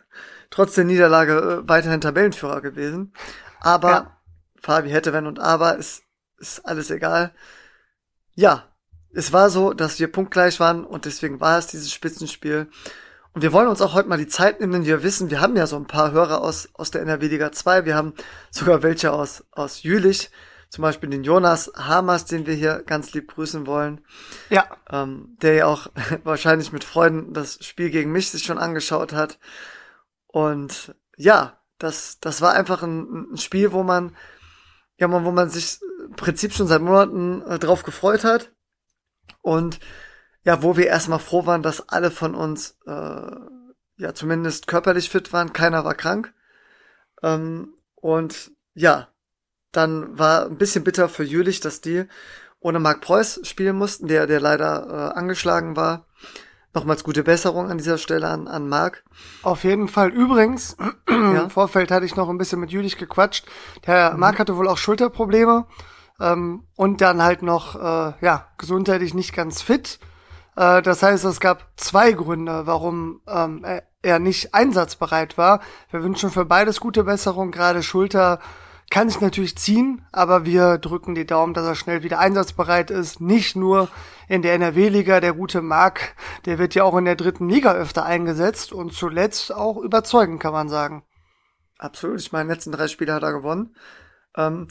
trotz 0.49 0.75
der 0.75 0.83
Niederlage 0.83 1.61
äh, 1.63 1.69
weiterhin 1.69 2.01
Tabellenführer 2.01 2.59
gewesen. 2.59 3.13
Aber 3.61 3.89
ja. 3.89 4.17
Fabi 4.61 4.89
hätte, 4.89 5.13
wenn 5.13 5.25
und 5.25 5.39
aber, 5.39 5.77
ist, 5.77 6.03
ist 6.39 6.65
alles 6.65 6.91
egal. 6.91 7.31
Ja, 8.35 8.67
es 9.13 9.31
war 9.31 9.49
so, 9.49 9.71
dass 9.71 9.97
wir 9.97 10.11
punktgleich 10.11 10.59
waren 10.59 10.83
und 10.83 11.05
deswegen 11.05 11.39
war 11.39 11.57
es 11.57 11.67
dieses 11.67 11.93
Spitzenspiel. 11.93 12.67
Und 13.33 13.41
wir 13.41 13.51
wollen 13.51 13.67
uns 13.67 13.81
auch 13.81 13.93
heute 13.93 14.09
mal 14.09 14.17
die 14.17 14.27
Zeit 14.27 14.59
nehmen, 14.59 14.73
denn 14.73 14.85
wir 14.85 15.01
wissen, 15.01 15.31
wir 15.31 15.41
haben 15.41 15.55
ja 15.55 15.65
so 15.65 15.75
ein 15.75 15.87
paar 15.87 16.11
Hörer 16.11 16.41
aus, 16.41 16.69
aus 16.73 16.91
der 16.91 17.01
NRW 17.01 17.27
Liga 17.27 17.51
2. 17.51 17.85
Wir 17.85 17.95
haben 17.95 18.13
sogar 18.51 18.83
welche 18.83 19.11
aus, 19.11 19.43
aus 19.51 19.81
Jülich. 19.81 20.29
Zum 20.69 20.83
Beispiel 20.83 21.09
den 21.09 21.23
Jonas 21.23 21.71
Hamers, 21.75 22.25
den 22.25 22.45
wir 22.45 22.53
hier 22.53 22.83
ganz 22.85 23.13
lieb 23.13 23.33
grüßen 23.33 23.67
wollen. 23.67 24.01
Ja. 24.49 24.67
Ähm, 24.89 25.37
der 25.41 25.53
ja 25.53 25.65
auch 25.65 25.87
wahrscheinlich 26.23 26.71
mit 26.71 26.83
Freuden 26.83 27.33
das 27.33 27.63
Spiel 27.65 27.89
gegen 27.89 28.11
mich 28.11 28.29
sich 28.29 28.43
schon 28.43 28.59
angeschaut 28.59 29.13
hat. 29.13 29.39
Und 30.27 30.95
ja, 31.17 31.59
das, 31.79 32.19
das 32.19 32.41
war 32.41 32.53
einfach 32.53 32.83
ein, 32.83 33.33
ein 33.33 33.37
Spiel, 33.37 33.71
wo 33.71 33.83
man, 33.83 34.15
ja, 34.97 35.11
wo 35.11 35.31
man 35.31 35.49
sich 35.49 35.79
im 36.07 36.15
Prinzip 36.15 36.53
schon 36.53 36.67
seit 36.67 36.81
Monaten 36.81 37.41
äh, 37.43 37.57
drauf 37.57 37.83
gefreut 37.83 38.23
hat. 38.23 38.51
Und 39.41 39.79
ja, 40.43 40.63
wo 40.63 40.77
wir 40.77 40.87
erstmal 40.87 41.19
froh 41.19 41.45
waren, 41.45 41.63
dass 41.63 41.89
alle 41.89 42.11
von 42.11 42.35
uns 42.35 42.77
äh, 42.85 43.31
ja 43.97 44.13
zumindest 44.13 44.67
körperlich 44.67 45.09
fit 45.09 45.31
waren, 45.33 45.53
keiner 45.53 45.85
war 45.85 45.95
krank. 45.95 46.33
Ähm, 47.21 47.73
und 47.95 48.51
ja, 48.73 49.07
dann 49.71 50.17
war 50.17 50.45
ein 50.45 50.57
bisschen 50.57 50.83
bitter 50.83 51.09
für 51.09 51.23
Jülich, 51.23 51.59
dass 51.59 51.81
die 51.81 52.05
ohne 52.59 52.79
Marc 52.79 53.01
Preuß 53.01 53.41
spielen 53.43 53.75
mussten, 53.75 54.07
der, 54.07 54.27
der 54.27 54.39
leider 54.39 54.87
äh, 54.87 55.17
angeschlagen 55.17 55.75
war. 55.75 56.05
Nochmals 56.73 57.03
gute 57.03 57.23
Besserung 57.23 57.69
an 57.69 57.77
dieser 57.77 57.97
Stelle 57.97 58.27
an, 58.27 58.47
an 58.47 58.67
Marc. 58.67 59.03
Auf 59.43 59.63
jeden 59.63 59.87
Fall. 59.87 60.09
Übrigens, 60.09 60.75
ja? 61.07 61.43
im 61.43 61.49
Vorfeld 61.49 61.91
hatte 61.91 62.05
ich 62.05 62.15
noch 62.15 62.29
ein 62.29 62.37
bisschen 62.37 62.59
mit 62.59 62.71
Jülich 62.71 62.97
gequatscht. 62.97 63.45
Der 63.85 64.13
mhm. 64.13 64.19
Marc 64.19 64.39
hatte 64.39 64.57
wohl 64.57 64.67
auch 64.67 64.77
Schulterprobleme. 64.77 65.67
Ähm, 66.19 66.67
und 66.75 67.01
dann 67.01 67.21
halt 67.21 67.43
noch, 67.43 67.75
äh, 67.75 68.13
ja, 68.21 68.47
gesundheitlich 68.57 69.13
nicht 69.13 69.33
ganz 69.33 69.61
fit. 69.61 69.99
Äh, 70.55 70.81
das 70.81 71.03
heißt, 71.03 71.25
es 71.25 71.39
gab 71.39 71.67
zwei 71.77 72.11
Gründe, 72.11 72.65
warum 72.65 73.21
ähm, 73.27 73.65
er 74.01 74.19
nicht 74.19 74.53
einsatzbereit 74.53 75.37
war. 75.37 75.61
Wir 75.89 76.03
wünschen 76.03 76.29
für 76.29 76.45
beides 76.45 76.79
gute 76.79 77.03
Besserung. 77.03 77.51
Gerade 77.51 77.81
Schulter 77.81 78.39
kann 78.89 79.09
sich 79.09 79.21
natürlich 79.21 79.57
ziehen, 79.57 80.05
aber 80.11 80.45
wir 80.45 80.77
drücken 80.77 81.15
die 81.15 81.25
Daumen, 81.25 81.53
dass 81.53 81.65
er 81.65 81.75
schnell 81.75 82.03
wieder 82.03 82.19
einsatzbereit 82.19 82.91
ist. 82.91 83.21
Nicht 83.21 83.55
nur 83.55 83.89
in 84.27 84.41
der 84.41 84.53
NRW-Liga, 84.53 85.19
der 85.19 85.33
gute 85.33 85.61
Marc, 85.61 86.15
der 86.45 86.59
wird 86.59 86.75
ja 86.75 86.83
auch 86.83 86.95
in 86.97 87.05
der 87.05 87.15
dritten 87.15 87.49
Liga 87.49 87.73
öfter 87.73 88.05
eingesetzt 88.05 88.71
und 88.71 88.93
zuletzt 88.93 89.53
auch 89.53 89.77
überzeugend, 89.77 90.39
kann 90.41 90.53
man 90.53 90.69
sagen. 90.69 91.03
Absolut. 91.79 92.19
Ich 92.19 92.31
meine, 92.31 92.53
letzten 92.53 92.71
drei 92.71 92.87
Spiele 92.87 93.13
hat 93.13 93.23
er 93.23 93.33
gewonnen. 93.33 93.75
Ähm, 94.37 94.67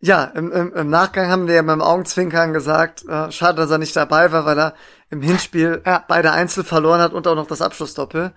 ja, 0.00 0.24
im, 0.24 0.50
im, 0.52 0.74
im 0.74 0.90
Nachgang 0.90 1.30
haben 1.30 1.46
wir 1.46 1.54
ja 1.54 1.62
beim 1.62 1.80
Augenzwinkern 1.80 2.52
gesagt, 2.52 3.04
äh, 3.08 3.30
schade, 3.30 3.56
dass 3.56 3.70
er 3.70 3.78
nicht 3.78 3.94
dabei 3.94 4.32
war, 4.32 4.44
weil 4.44 4.58
er 4.58 4.74
im 5.12 5.20
Hinspiel 5.20 5.82
ja. 5.84 6.02
beide 6.08 6.32
Einzel 6.32 6.64
verloren 6.64 7.00
hat 7.00 7.12
und 7.12 7.28
auch 7.28 7.34
noch 7.34 7.46
das 7.46 7.60
Abschlussdoppel. 7.60 8.32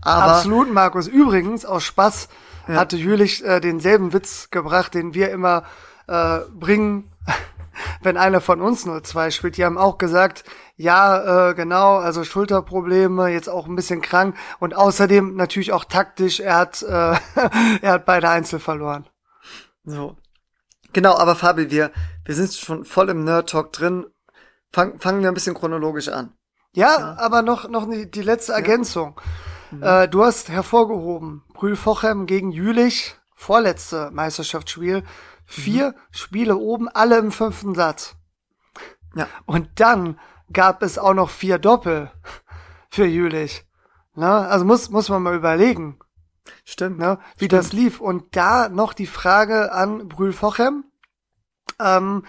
Aber 0.00 0.32
Absolut, 0.32 0.72
Markus. 0.72 1.06
Übrigens, 1.06 1.66
aus 1.66 1.84
Spaß 1.84 2.28
ja. 2.68 2.74
hatte 2.74 2.96
Jülich 2.96 3.44
äh, 3.44 3.60
denselben 3.60 4.14
Witz 4.14 4.48
gebracht, 4.50 4.94
den 4.94 5.12
wir 5.12 5.30
immer 5.30 5.64
äh, 6.08 6.38
bringen, 6.52 7.12
wenn 8.02 8.16
einer 8.16 8.40
von 8.40 8.62
uns 8.62 8.86
0-2 8.86 9.30
spielt. 9.30 9.58
Die 9.58 9.64
haben 9.64 9.76
auch 9.76 9.98
gesagt, 9.98 10.44
ja, 10.76 11.50
äh, 11.50 11.54
genau, 11.54 11.98
also 11.98 12.24
Schulterprobleme, 12.24 13.28
jetzt 13.28 13.48
auch 13.48 13.66
ein 13.66 13.76
bisschen 13.76 14.00
krank 14.00 14.36
und 14.58 14.74
außerdem 14.74 15.36
natürlich 15.36 15.72
auch 15.72 15.84
taktisch, 15.84 16.40
er 16.40 16.56
hat, 16.56 16.82
äh, 16.82 16.86
er 17.82 17.92
hat 17.92 18.06
beide 18.06 18.30
Einzel 18.30 18.58
verloren. 18.58 19.06
So, 19.84 20.16
Genau, 20.92 21.14
aber 21.16 21.36
Fabi, 21.36 21.70
wir, 21.70 21.92
wir 22.24 22.34
sind 22.34 22.52
schon 22.52 22.84
voll 22.84 23.10
im 23.10 23.22
Nerd-Talk 23.24 23.72
drin. 23.72 24.06
Fang, 24.72 25.00
fangen 25.00 25.22
wir 25.22 25.28
ein 25.28 25.34
bisschen 25.34 25.54
chronologisch 25.54 26.08
an. 26.08 26.32
Ja, 26.72 26.98
ja. 26.98 27.16
aber 27.18 27.42
noch, 27.42 27.68
noch 27.68 27.88
die, 27.88 28.22
letzte 28.22 28.52
Ergänzung. 28.52 29.20
Mhm. 29.70 29.82
Äh, 29.82 30.08
du 30.08 30.24
hast 30.24 30.48
hervorgehoben, 30.48 31.42
Brühl 31.52 31.76
Fochem 31.76 32.26
gegen 32.26 32.52
Jülich, 32.52 33.16
vorletzte 33.34 34.10
Meisterschaftsspiel. 34.12 35.04
Vier 35.44 35.88
mhm. 35.88 35.94
Spiele 36.12 36.56
oben, 36.56 36.88
alle 36.88 37.18
im 37.18 37.32
fünften 37.32 37.74
Satz. 37.74 38.14
Ja. 39.16 39.26
Und 39.46 39.68
dann 39.76 40.18
gab 40.52 40.82
es 40.82 40.98
auch 40.98 41.14
noch 41.14 41.30
vier 41.30 41.58
Doppel 41.58 42.12
für 42.88 43.06
Jülich. 43.06 43.66
Na, 44.14 44.46
also 44.46 44.64
muss, 44.64 44.90
muss 44.90 45.08
man 45.08 45.22
mal 45.22 45.34
überlegen. 45.34 45.98
Stimmt. 46.64 46.98
Ne, 46.98 47.18
wie 47.36 47.46
Stimmt. 47.46 47.52
das 47.52 47.72
lief. 47.72 48.00
Und 48.00 48.36
da 48.36 48.68
noch 48.68 48.92
die 48.92 49.06
Frage 49.06 49.72
an 49.72 50.08
Brühl 50.08 50.32
Fochem. 50.32 50.84
Ähm, 51.80 52.24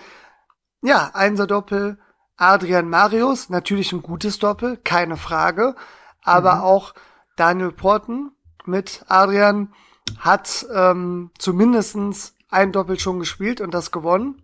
ja, 0.81 1.11
Einser 1.13 1.45
Doppel, 1.45 1.99
Adrian 2.41 2.89
Marius, 2.89 3.49
natürlich 3.49 3.93
ein 3.93 4.01
gutes 4.01 4.39
Doppel, 4.39 4.75
keine 4.77 5.15
Frage. 5.15 5.75
Aber 6.23 6.55
mhm. 6.55 6.61
auch 6.61 6.95
Daniel 7.35 7.71
Porten 7.71 8.31
mit 8.65 9.05
Adrian 9.07 9.71
hat 10.17 10.65
ähm, 10.73 11.29
zumindestens 11.37 12.35
ein 12.49 12.71
Doppel 12.71 12.99
schon 12.99 13.19
gespielt 13.19 13.61
und 13.61 13.75
das 13.75 13.91
gewonnen. 13.91 14.41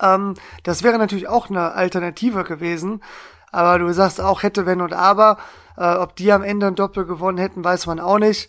Ähm, 0.00 0.34
das 0.62 0.84
wäre 0.84 0.96
natürlich 0.96 1.26
auch 1.26 1.50
eine 1.50 1.72
Alternative 1.72 2.44
gewesen. 2.44 3.02
Aber 3.50 3.80
du 3.80 3.92
sagst 3.92 4.20
auch 4.20 4.44
hätte, 4.44 4.64
wenn 4.64 4.80
und 4.80 4.92
aber. 4.92 5.38
Äh, 5.76 5.96
ob 5.96 6.14
die 6.14 6.30
am 6.30 6.44
Ende 6.44 6.68
ein 6.68 6.76
Doppel 6.76 7.04
gewonnen 7.04 7.38
hätten, 7.38 7.64
weiß 7.64 7.86
man 7.86 7.98
auch 7.98 8.18
nicht. 8.18 8.48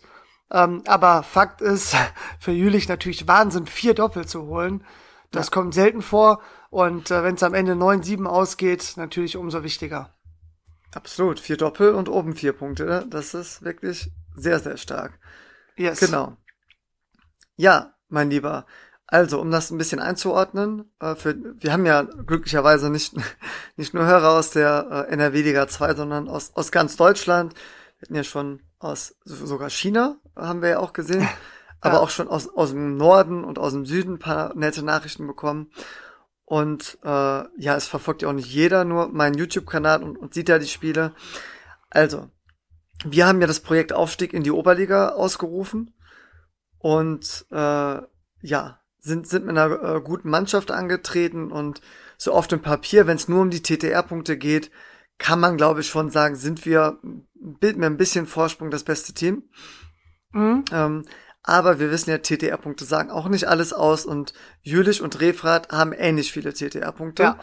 Ähm, 0.52 0.84
aber 0.86 1.24
Fakt 1.24 1.62
ist, 1.62 1.96
für 2.40 2.52
Jülich 2.52 2.88
natürlich 2.88 3.28
Wahnsinn, 3.28 3.66
vier 3.66 3.96
Doppel 3.96 4.28
zu 4.28 4.44
holen. 4.44 4.86
Das 5.32 5.48
ja. 5.48 5.54
kommt 5.54 5.74
selten 5.74 6.04
vor. 6.04 6.40
Und 6.74 7.12
äh, 7.12 7.24
wenn 7.24 7.36
es 7.36 7.44
am 7.44 7.54
Ende 7.54 7.74
9-7 7.74 8.26
ausgeht, 8.26 8.94
natürlich 8.96 9.38
umso 9.38 9.64
wichtiger. 9.64 10.10
Absolut. 10.96 11.40
Vier 11.40 11.56
Doppel 11.56 11.94
und 11.94 12.10
oben 12.10 12.36
vier 12.36 12.52
Punkte. 12.52 12.86
Ne? 12.86 13.06
Das 13.08 13.36
ist 13.36 13.62
wirklich 13.62 14.10
sehr, 14.36 14.58
sehr 14.58 14.78
stark. 14.78 15.20
Yes. 15.76 16.00
Genau. 16.00 16.36
Ja, 17.58 17.94
mein 18.10 18.32
Lieber. 18.32 18.66
Also, 19.06 19.40
um 19.40 19.52
das 19.52 19.70
ein 19.70 19.78
bisschen 19.78 20.00
einzuordnen, 20.00 20.92
äh, 21.00 21.14
für, 21.14 21.36
wir 21.62 21.72
haben 21.72 21.86
ja 21.86 22.02
glücklicherweise 22.02 22.90
nicht, 22.90 23.14
nicht 23.76 23.94
nur 23.94 24.08
Hörer 24.08 24.32
aus 24.32 24.50
der 24.50 25.06
äh, 25.08 25.12
NRW 25.14 25.44
Liga 25.44 25.68
2, 25.68 25.94
sondern 25.94 26.28
aus, 26.28 26.56
aus 26.56 26.72
ganz 26.72 26.96
Deutschland. 26.96 27.54
Wir 28.00 28.08
hatten 28.08 28.16
ja 28.16 28.24
schon 28.24 28.64
aus 28.80 29.16
sogar 29.26 29.70
China, 29.70 30.18
haben 30.36 30.64
wir 30.64 30.70
ja 30.70 30.80
auch 30.80 30.94
gesehen, 30.94 31.30
aber 31.82 32.02
auch 32.02 32.10
schon 32.10 32.28
aus, 32.28 32.50
aus 32.50 32.72
dem 32.72 32.98
Norden 32.98 33.44
und 33.44 33.60
aus 33.60 33.74
dem 33.74 33.86
Süden 33.86 34.14
ein 34.14 34.20
paar 34.20 34.56
nette 34.56 34.82
Nachrichten 34.82 35.28
bekommen. 35.28 35.70
Und 36.46 36.98
äh, 37.04 37.08
ja, 37.08 37.76
es 37.76 37.88
verfolgt 37.88 38.22
ja 38.22 38.30
auch 38.30 38.34
nicht 38.34 38.52
jeder 38.52 38.84
nur 38.86 39.08
meinen 39.10 39.38
YouTube-Kanal 39.38 40.04
und, 40.04 40.18
und 40.18 40.34
sieht 40.34 40.50
ja 40.50 40.60
die 40.60 40.68
Spiele. 40.68 41.14
Also, 41.90 42.30
wir 43.06 43.28
haben 43.28 43.42
ja 43.42 43.48
das 43.48 43.62
Projekt 43.62 43.94
Aufstieg 43.94 44.34
in 44.34 44.44
die 44.44 44.52
Oberliga 44.52 45.10
ausgerufen. 45.10 45.94
Und 46.80 47.46
äh, 47.52 47.56
ja, 48.42 48.80
sind, 49.00 49.28
sind 49.28 49.46
mit 49.46 49.58
einer 49.58 49.96
äh, 49.96 50.02
guten 50.02 50.30
Mannschaft 50.30 50.72
angetreten 50.72 51.52
und 51.52 51.82
so 52.18 52.34
auf 52.34 52.48
dem 52.48 52.62
Papier, 52.62 53.08
wenn 53.08 53.18
es 53.18 53.28
nur 53.28 53.42
um 53.42 53.50
die 53.50 53.62
TTR-Punkte 53.62 54.38
geht, 54.38 54.72
kann 55.18 55.40
man, 55.40 55.58
glaube 55.58 55.82
ich, 55.82 55.88
schon 55.88 56.10
sagen, 56.10 56.36
sind 56.36 56.66
wir 56.66 57.00
mit 57.62 57.82
ein 57.82 57.98
bisschen 57.98 58.26
Vorsprung 58.26 58.72
das 58.72 58.84
beste 58.84 59.14
Team. 59.14 59.44
Mhm. 60.32 60.66
Ähm, 60.72 61.06
aber 61.44 61.80
wir 61.80 61.92
wissen 61.92 62.10
ja, 62.10 62.18
TTR-Punkte 62.18 62.86
sagen 62.86 63.12
auch 63.12 63.28
nicht 63.28 63.48
alles 63.48 63.74
aus 63.74 64.06
und 64.06 64.34
Jülich 64.62 65.02
und 65.02 65.20
Refrat 65.20 65.72
haben 65.72 65.92
ähnlich 65.92 66.32
viele 66.32 66.54
TTR-Punkte. 66.54 67.24
Ja. 67.24 67.40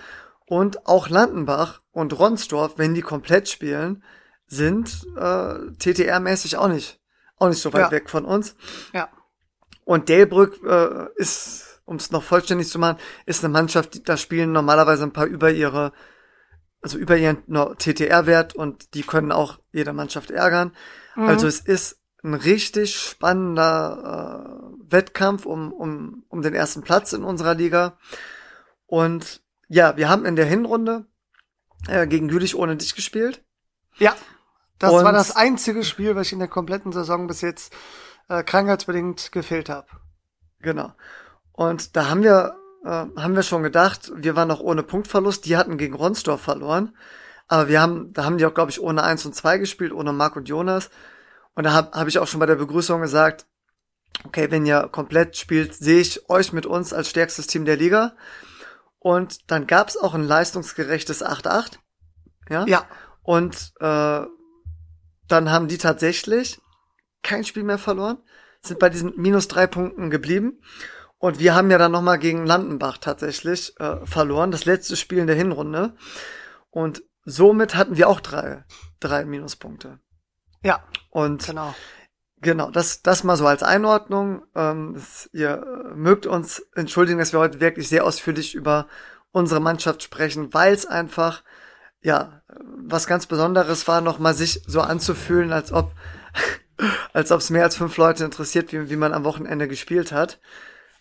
Und 0.47 0.87
auch 0.87 1.09
Landenbach 1.09 1.83
und 1.93 2.19
Ronsdorf, 2.19 2.75
wenn 2.77 2.95
die 2.95 3.03
komplett 3.03 3.49
spielen, 3.49 4.03
sind 4.47 5.07
äh, 5.17 5.21
TTR-mäßig 5.79 6.57
auch 6.57 6.69
nicht, 6.69 6.99
auch 7.37 7.49
nicht 7.49 7.61
so 7.61 7.73
weit 7.73 7.83
ja. 7.83 7.91
weg 7.93 8.11
von 8.11 8.25
uns. 8.25 8.57
Ja. 8.93 9.11
Und 9.85 10.09
Delbrück 10.09 10.61
äh, 10.65 11.07
ist, 11.17 11.83
um 11.85 11.97
es 11.97 12.11
noch 12.11 12.23
vollständig 12.23 12.69
zu 12.69 12.79
machen, 12.79 12.99
ist 13.27 13.45
eine 13.45 13.53
Mannschaft, 13.53 13.95
die 13.95 14.03
da 14.03 14.17
spielen 14.17 14.51
normalerweise 14.51 15.05
ein 15.05 15.13
paar 15.13 15.27
über 15.27 15.53
ihre, 15.53 15.93
also 16.81 16.99
über 16.99 17.17
ihren 17.17 17.45
TTR-Wert 17.47 18.55
und 18.55 18.95
die 18.95 19.03
können 19.03 19.31
auch 19.31 19.59
jede 19.73 19.93
Mannschaft 19.93 20.31
ärgern. 20.31 20.73
Mhm. 21.15 21.29
Also 21.29 21.47
es 21.47 21.61
ist 21.61 22.00
ein 22.23 22.35
richtig 22.35 22.99
spannender 22.99 24.47
äh, 24.63 24.93
Wettkampf 24.93 25.47
um, 25.47 25.73
um, 25.73 26.25
um 26.29 26.43
den 26.43 26.55
ersten 26.55 26.83
Platz 26.83 27.13
in 27.13 27.25
unserer 27.25 27.55
Liga. 27.55 27.97
Und 28.87 29.43
ja, 29.69 29.97
wir 29.97 30.09
haben 30.09 30.25
in 30.25 30.37
der 30.37 30.47
Hinrunde 30.47 31.07
äh, 31.89 32.07
gegen 32.07 32.29
Jülich 32.29 32.57
ohne 32.57 32.77
dich 32.77 32.95
gespielt. 32.95 33.43
Ja, 33.99 34.15
das 34.79 34.93
und 34.93 35.05
war 35.05 35.13
das 35.13 35.37
einzige 35.37 35.85
Spiel, 35.85 36.17
was 36.17 36.29
ich 36.29 36.33
in 36.33 36.39
der 36.39 36.49
kompletten 36.49 36.93
Saison 36.93 37.27
bis 37.27 37.41
jetzt 37.43 37.73
äh, 38.29 38.43
krankheitsbedingt 38.43 39.31
gefehlt 39.33 39.69
habe. 39.69 39.87
Genau. 40.61 40.93
Und 41.53 41.97
da 41.97 42.09
haben 42.09 42.23
wir, 42.23 42.57
äh, 42.85 42.89
haben 42.89 43.37
wir 43.37 43.43
schon 43.43 43.63
gedacht, 43.63 44.11
wir 44.15 44.37
waren 44.37 44.49
noch 44.49 44.61
ohne 44.61 44.83
Punktverlust. 44.83 45.45
Die 45.45 45.57
hatten 45.57 45.77
gegen 45.77 45.95
Ronsdorf 45.95 46.41
verloren. 46.41 46.97
Aber 47.47 47.69
wir 47.69 47.81
haben, 47.81 48.13
da 48.13 48.25
haben 48.25 48.39
die 48.39 48.47
auch, 48.47 48.55
glaube 48.55 48.71
ich, 48.71 48.81
ohne 48.81 49.03
1 49.03 49.27
und 49.27 49.35
2 49.35 49.59
gespielt, 49.59 49.93
ohne 49.93 50.13
Marc 50.13 50.37
und 50.37 50.49
Jonas. 50.49 50.91
Und 51.55 51.65
da 51.65 51.73
habe 51.73 51.99
hab 51.99 52.09
ich 52.09 52.19
auch 52.19 52.27
schon 52.27 52.41
bei 52.41 52.47
der 52.47 52.57
Begrüßung 52.57 53.01
gesagt, 53.01 53.47
okay, 54.25 54.51
wenn 54.51 54.67
ihr 54.67 54.89
komplett 54.91 55.37
spielt, 55.37 55.75
sehe 55.75 56.01
ich 56.01 56.29
euch 56.29 56.53
mit 56.53 56.67
uns 56.67 56.93
als 56.93 57.11
stärkstes 57.11 57.47
Team 57.47 57.65
der 57.65 57.77
Liga. 57.77 58.15
Und 58.99 59.51
dann 59.51 59.67
gab 59.67 59.89
es 59.89 59.97
auch 59.97 60.15
ein 60.15 60.25
leistungsgerechtes 60.25 61.25
8-8. 61.25 61.79
Ja. 62.49 62.67
ja. 62.67 62.87
Und 63.23 63.73
äh, 63.81 64.27
dann 65.29 65.51
haben 65.51 65.69
die 65.69 65.79
tatsächlich 65.79 66.61
kein 67.23 67.45
Spiel 67.45 67.63
mehr 67.63 67.79
verloren, 67.79 68.19
sind 68.63 68.79
bei 68.79 68.89
diesen 68.89 69.15
minus 69.17 69.49
drei 69.49 69.67
Punkten 69.67 70.11
geblieben. 70.11 70.61
Und 71.19 71.39
wir 71.39 71.55
haben 71.55 71.71
ja 71.71 71.79
dann 71.79 71.93
nochmal 71.93 72.19
gegen 72.19 72.47
Landenbach 72.47 72.99
tatsächlich 72.99 73.79
äh, 73.79 74.05
verloren, 74.07 74.51
das 74.51 74.65
letzte 74.65 74.97
Spiel 74.97 75.19
in 75.19 75.27
der 75.27 75.37
Hinrunde. 75.37 75.95
Und 76.71 77.03
somit 77.25 77.75
hatten 77.77 77.97
wir 77.97 78.09
auch 78.09 78.21
drei, 78.21 78.65
drei 79.01 79.25
Minuspunkte. 79.25 80.01
Ja. 80.63 80.83
Und 81.11 81.47
genau. 81.47 81.75
Genau, 82.43 82.71
das, 82.71 83.03
das 83.03 83.23
mal 83.23 83.37
so 83.37 83.47
als 83.47 83.63
Einordnung. 83.63 84.43
Ähm, 84.55 84.95
das, 84.95 85.29
ihr 85.33 85.93
mögt 85.95 86.27
uns 86.27 86.61
entschuldigen, 86.75 87.19
dass 87.19 87.33
wir 87.33 87.41
heute 87.41 87.61
wirklich 87.61 87.89
sehr 87.89 88.05
ausführlich 88.05 88.55
über 88.55 88.87
unsere 89.31 89.61
Mannschaft 89.61 90.03
sprechen, 90.03 90.53
weil 90.55 90.73
es 90.73 90.87
einfach, 90.87 91.43
ja, 92.01 92.43
was 92.49 93.07
ganz 93.07 93.27
Besonderes 93.27 93.87
war, 93.89 94.01
nochmal 94.01 94.35
sich 94.35 94.63
so 94.67 94.81
anzufühlen, 94.81 95.53
als 95.53 95.71
ob 95.73 95.93
als 97.13 97.31
ob 97.31 97.41
es 97.41 97.51
mehr 97.51 97.65
als 97.65 97.77
fünf 97.77 97.97
Leute 97.99 98.25
interessiert, 98.25 98.73
wie, 98.73 98.89
wie 98.89 98.97
man 98.97 99.13
am 99.13 99.25
Wochenende 99.25 99.69
gespielt 99.69 100.13
hat. 100.13 100.41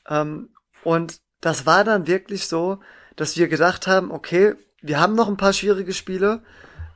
Ähm, 0.07 0.49
und 0.83 1.21
das 1.41 1.65
war 1.65 1.83
dann 1.83 2.07
wirklich 2.07 2.47
so, 2.47 2.79
dass 3.15 3.37
wir 3.37 3.47
gedacht 3.47 3.87
haben, 3.87 4.11
okay, 4.11 4.55
wir 4.81 4.99
haben 4.99 5.15
noch 5.15 5.27
ein 5.27 5.37
paar 5.37 5.53
schwierige 5.53 5.93
Spiele. 5.93 6.41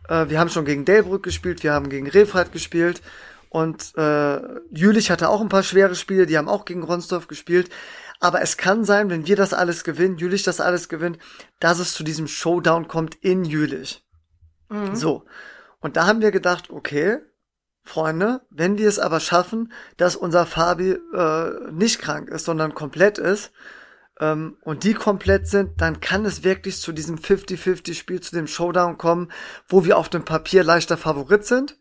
Äh, 0.08 0.30
wir 0.30 0.40
haben 0.40 0.50
schon 0.50 0.66
gegen 0.66 0.86
Delbrück 0.86 1.24
gespielt, 1.24 1.64
wir 1.64 1.74
haben 1.74 1.90
gegen 1.90 2.08
Refrat 2.08 2.52
gespielt. 2.52 3.02
Und 3.50 3.96
äh, 3.98 4.40
Jülich 4.72 5.12
hatte 5.12 5.30
auch 5.30 5.42
ein 5.42 5.50
paar 5.50 5.64
schwere 5.64 5.96
Spiele, 5.96 6.26
die 6.26 6.38
haben 6.38 6.50
auch 6.50 6.66
gegen 6.66 6.84
Ronsdorf 6.84 7.28
gespielt. 7.28 7.70
Aber 8.20 8.42
es 8.42 8.58
kann 8.58 8.84
sein, 8.84 9.10
wenn 9.10 9.28
wir 9.28 9.36
das 9.36 9.54
alles 9.54 9.84
gewinnen, 9.84 10.18
Jülich 10.18 10.44
das 10.44 10.62
alles 10.62 10.90
gewinnt, 10.90 11.20
dass 11.60 11.80
es 11.80 11.94
zu 11.94 12.04
diesem 12.04 12.28
Showdown 12.28 12.88
kommt 12.88 13.16
in 13.16 13.46
Jülich. 13.46 14.04
Mhm. 14.70 14.96
So. 14.96 15.26
Und 15.82 15.98
da 15.98 16.08
haben 16.08 16.22
wir 16.22 16.32
gedacht, 16.32 16.70
okay, 16.70 17.20
Freunde, 17.84 18.42
wenn 18.50 18.78
wir 18.78 18.88
es 18.88 18.98
aber 18.98 19.20
schaffen, 19.20 19.74
dass 19.98 20.16
unser 20.16 20.46
Fabi 20.46 20.98
äh, 21.14 21.72
nicht 21.72 22.00
krank 22.00 22.30
ist, 22.30 22.46
sondern 22.46 22.74
komplett 22.74 23.18
ist, 23.18 23.52
ähm, 24.20 24.58
und 24.62 24.84
die 24.84 24.94
komplett 24.94 25.48
sind, 25.48 25.82
dann 25.82 26.00
kann 26.00 26.26
es 26.26 26.44
wirklich 26.44 26.80
zu 26.80 26.92
diesem 26.92 27.18
50-50-Spiel, 27.18 28.22
zu 28.22 28.36
dem 28.36 28.48
Showdown 28.48 28.98
kommen, 28.98 29.32
wo 29.68 29.86
wir 29.86 29.98
auf 29.98 30.10
dem 30.10 30.26
Papier 30.26 30.64
leichter 30.64 30.98
Favorit 30.98 31.46
sind, 31.46 31.78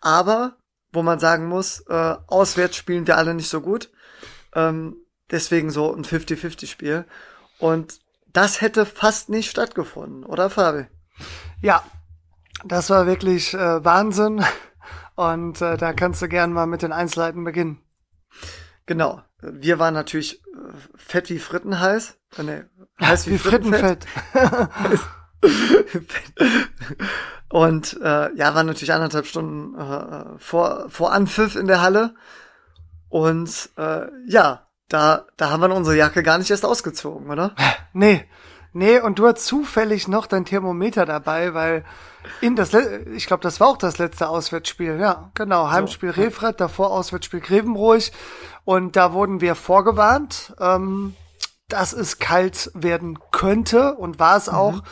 aber 0.00 0.56
wo 0.92 1.02
man 1.02 1.18
sagen 1.18 1.46
muss, 1.46 1.80
äh, 1.88 2.14
auswärts 2.26 2.76
spielen 2.76 3.06
wir 3.06 3.18
alle 3.18 3.34
nicht 3.34 3.48
so 3.48 3.60
gut. 3.60 3.90
Ähm, 4.54 4.96
deswegen 5.30 5.70
so 5.70 5.94
ein 5.94 6.04
50-50-Spiel. 6.04 7.04
Und 7.58 8.00
das 8.32 8.60
hätte 8.60 8.86
fast 8.86 9.28
nicht 9.28 9.50
stattgefunden, 9.50 10.24
oder 10.24 10.50
Fabi? 10.50 10.86
Ja, 11.62 11.82
das 12.64 12.90
war 12.90 13.06
wirklich 13.06 13.54
äh, 13.54 13.84
Wahnsinn. 13.84 14.44
Und 15.14 15.62
äh, 15.62 15.76
da 15.76 15.92
kannst 15.92 16.20
du 16.20 16.28
gern 16.28 16.52
mal 16.52 16.66
mit 16.66 16.82
den 16.82 16.92
Einzelheiten 16.92 17.44
beginnen. 17.44 17.80
Genau. 18.86 19.22
Wir 19.40 19.78
waren 19.78 19.94
natürlich 19.94 20.42
äh, 20.42 20.72
fett 20.94 21.30
wie 21.30 21.38
Fritten 21.38 21.78
heiß. 21.78 22.16
Äh, 22.38 22.42
nee, 22.42 22.62
heiß 23.00 23.26
wie, 23.26 23.32
wie 23.32 23.38
Frittenfett. 23.38 24.06
Und 27.48 27.98
äh, 28.02 28.34
ja, 28.34 28.54
waren 28.54 28.66
natürlich 28.66 28.92
anderthalb 28.92 29.26
Stunden 29.26 29.78
äh, 29.78 30.38
vor, 30.38 30.86
vor 30.88 31.12
Anpfiff 31.12 31.54
in 31.56 31.66
der 31.66 31.82
Halle. 31.82 32.14
Und 33.08 33.70
äh, 33.76 34.06
ja, 34.26 34.66
da, 34.88 35.26
da 35.36 35.50
haben 35.50 35.60
wir 35.60 35.74
unsere 35.74 35.96
Jacke 35.96 36.22
gar 36.22 36.38
nicht 36.38 36.50
erst 36.50 36.64
ausgezogen, 36.64 37.30
oder? 37.30 37.54
Nee, 37.92 38.26
Nee, 38.78 39.00
und 39.00 39.18
du 39.18 39.26
hast 39.26 39.46
zufällig 39.46 40.06
noch 40.06 40.26
dein 40.26 40.44
Thermometer 40.44 41.06
dabei, 41.06 41.54
weil 41.54 41.82
in 42.40 42.56
das, 42.56 42.72
ich 42.74 43.26
glaube, 43.26 43.42
das 43.42 43.60
war 43.60 43.68
auch 43.68 43.76
das 43.76 43.98
letzte 43.98 44.28
Auswärtsspiel, 44.28 44.98
ja, 44.98 45.30
genau, 45.34 45.70
Heimspiel 45.70 46.12
so, 46.14 46.20
Refrat, 46.20 46.60
davor 46.60 46.90
Auswärtsspiel 46.90 47.40
Grevenbruch 47.40 48.10
und 48.64 48.96
da 48.96 49.12
wurden 49.12 49.40
wir 49.40 49.54
vorgewarnt, 49.54 50.54
ähm, 50.60 51.14
dass 51.68 51.92
es 51.92 52.18
kalt 52.18 52.70
werden 52.74 53.18
könnte 53.32 53.94
und 53.94 54.18
war 54.18 54.36
es 54.36 54.48
mhm. 54.48 54.54
auch. 54.54 54.82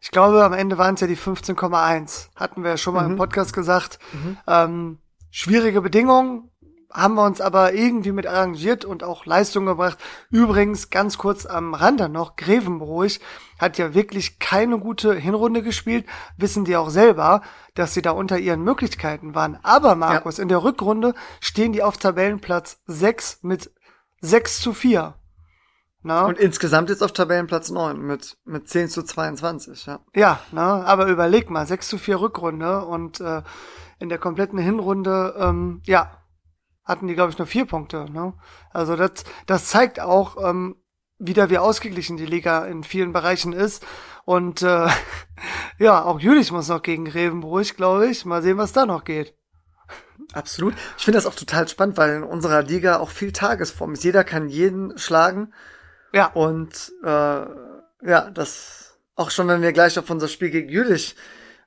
Ich 0.00 0.10
glaube, 0.10 0.44
am 0.44 0.52
Ende 0.52 0.78
waren 0.78 0.94
es 0.94 1.00
ja 1.00 1.06
die 1.06 1.16
15,1. 1.16 2.28
Hatten 2.34 2.62
wir 2.62 2.70
ja 2.70 2.76
schon 2.76 2.94
mal 2.94 3.04
mhm. 3.04 3.12
im 3.12 3.16
Podcast 3.16 3.52
gesagt. 3.52 3.98
Mhm. 4.12 4.36
Ähm, 4.46 4.98
schwierige 5.30 5.80
Bedingungen, 5.80 6.50
haben 6.94 7.14
wir 7.14 7.24
uns 7.24 7.40
aber 7.40 7.74
irgendwie 7.74 8.12
mit 8.12 8.26
arrangiert 8.26 8.84
und 8.84 9.04
auch 9.04 9.26
Leistung 9.26 9.66
gebracht. 9.66 9.98
Übrigens, 10.30 10.90
ganz 10.90 11.18
kurz 11.18 11.46
am 11.46 11.74
Rande 11.74 12.08
noch, 12.08 12.36
Grevenbruch 12.36 13.18
hat 13.58 13.78
ja 13.78 13.94
wirklich 13.94 14.38
keine 14.38 14.78
gute 14.78 15.14
Hinrunde 15.14 15.62
gespielt, 15.62 16.04
wissen 16.36 16.64
die 16.64 16.76
auch 16.76 16.90
selber, 16.90 17.42
dass 17.74 17.94
sie 17.94 18.02
da 18.02 18.10
unter 18.10 18.38
ihren 18.38 18.62
Möglichkeiten 18.62 19.34
waren. 19.34 19.58
Aber 19.62 19.94
Markus, 19.94 20.36
ja. 20.36 20.42
in 20.42 20.48
der 20.48 20.62
Rückrunde 20.62 21.14
stehen 21.40 21.72
die 21.72 21.82
auf 21.82 21.96
Tabellenplatz 21.96 22.80
6 22.86 23.40
mit 23.42 23.70
6 24.20 24.60
zu 24.60 24.72
4. 24.72 25.14
Na? 26.04 26.26
Und 26.26 26.38
insgesamt 26.38 26.90
jetzt 26.90 27.02
auf 27.02 27.12
Tabellenplatz 27.12 27.70
9 27.70 27.98
mit, 27.98 28.36
mit 28.44 28.68
10 28.68 28.88
zu 28.88 29.04
22, 29.04 29.86
ja. 29.86 30.00
Ja, 30.14 30.40
na, 30.50 30.82
aber 30.82 31.06
überleg 31.06 31.48
mal, 31.48 31.66
6 31.66 31.88
zu 31.88 31.98
4 31.98 32.20
Rückrunde 32.20 32.84
und 32.84 33.20
äh, 33.20 33.42
in 34.00 34.08
der 34.08 34.18
kompletten 34.18 34.58
Hinrunde, 34.58 35.34
ähm, 35.38 35.80
ja, 35.84 36.10
hatten 36.84 37.06
die, 37.06 37.14
glaube 37.14 37.30
ich, 37.30 37.38
nur 37.38 37.46
vier 37.46 37.66
Punkte. 37.66 38.10
Ne? 38.10 38.34
Also 38.72 38.96
das, 38.96 39.24
das 39.46 39.66
zeigt 39.66 40.00
auch, 40.00 40.36
ähm, 40.42 40.76
wieder 41.18 41.50
wie 41.50 41.58
ausgeglichen 41.58 42.16
die 42.16 42.26
Liga 42.26 42.64
in 42.66 42.82
vielen 42.82 43.12
Bereichen 43.12 43.52
ist. 43.52 43.86
Und 44.24 44.62
äh, 44.62 44.88
ja, 45.78 46.02
auch 46.04 46.20
Jülich 46.20 46.52
muss 46.52 46.68
noch 46.68 46.82
gegen 46.82 47.08
Revenbruch, 47.08 47.74
glaube 47.76 48.08
ich. 48.08 48.24
Mal 48.24 48.42
sehen, 48.42 48.58
was 48.58 48.72
da 48.72 48.86
noch 48.86 49.04
geht. 49.04 49.34
Absolut. 50.32 50.74
Ich 50.96 51.04
finde 51.04 51.18
das 51.18 51.26
auch 51.26 51.34
total 51.34 51.68
spannend, 51.68 51.96
weil 51.96 52.16
in 52.16 52.22
unserer 52.22 52.62
Liga 52.62 52.98
auch 52.98 53.10
viel 53.10 53.32
Tagesform 53.32 53.92
ist. 53.92 54.04
Jeder 54.04 54.24
kann 54.24 54.48
jeden 54.48 54.96
schlagen. 54.98 55.52
Ja. 56.12 56.26
Und 56.26 56.92
äh, 57.04 57.06
ja, 57.06 58.30
das 58.32 58.98
auch 59.14 59.30
schon, 59.30 59.48
wenn 59.48 59.62
wir 59.62 59.72
gleich 59.72 59.98
auf 59.98 60.10
unser 60.10 60.28
Spiel 60.28 60.50
gegen 60.50 60.68
Jülich 60.68 61.16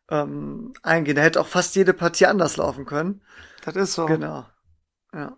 ähm, 0.10 0.74
eingehen, 0.84 1.16
da 1.16 1.22
hätte 1.22 1.40
auch 1.40 1.48
fast 1.48 1.76
jede 1.76 1.94
Partie 1.94 2.26
anders 2.26 2.58
laufen 2.58 2.86
können. 2.86 3.22
Das 3.64 3.76
ist 3.76 3.94
so. 3.94 4.06
Genau. 4.06 4.46
Ja. 5.16 5.38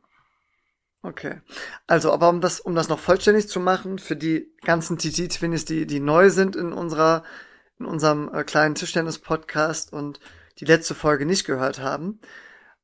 Okay. 1.04 1.40
Also, 1.86 2.12
aber 2.12 2.30
um 2.30 2.42
das, 2.42 2.60
um 2.60 2.76
das 2.76 2.90
noch 2.90 3.00
vollständig 3.00 3.48
zu 3.48 3.60
machen, 3.60 4.00
für 4.00 4.16
die 4.16 4.52
ganzen 4.66 4.98
TT-Twinnies, 4.98 5.66
die, 5.66 5.86
die 5.86 6.00
neu 6.00 6.30
sind 6.32 6.56
in 6.56 6.74
unserer, 6.74 7.24
in 7.80 7.86
unserem 7.86 8.34
äh, 8.34 8.44
kleinen 8.44 8.76
Tischtennis-Podcast 8.76 9.94
und 9.94 10.20
die 10.60 10.66
letzte 10.66 10.96
Folge 10.96 11.26
nicht 11.26 11.46
gehört 11.46 11.80
haben. 11.80 12.20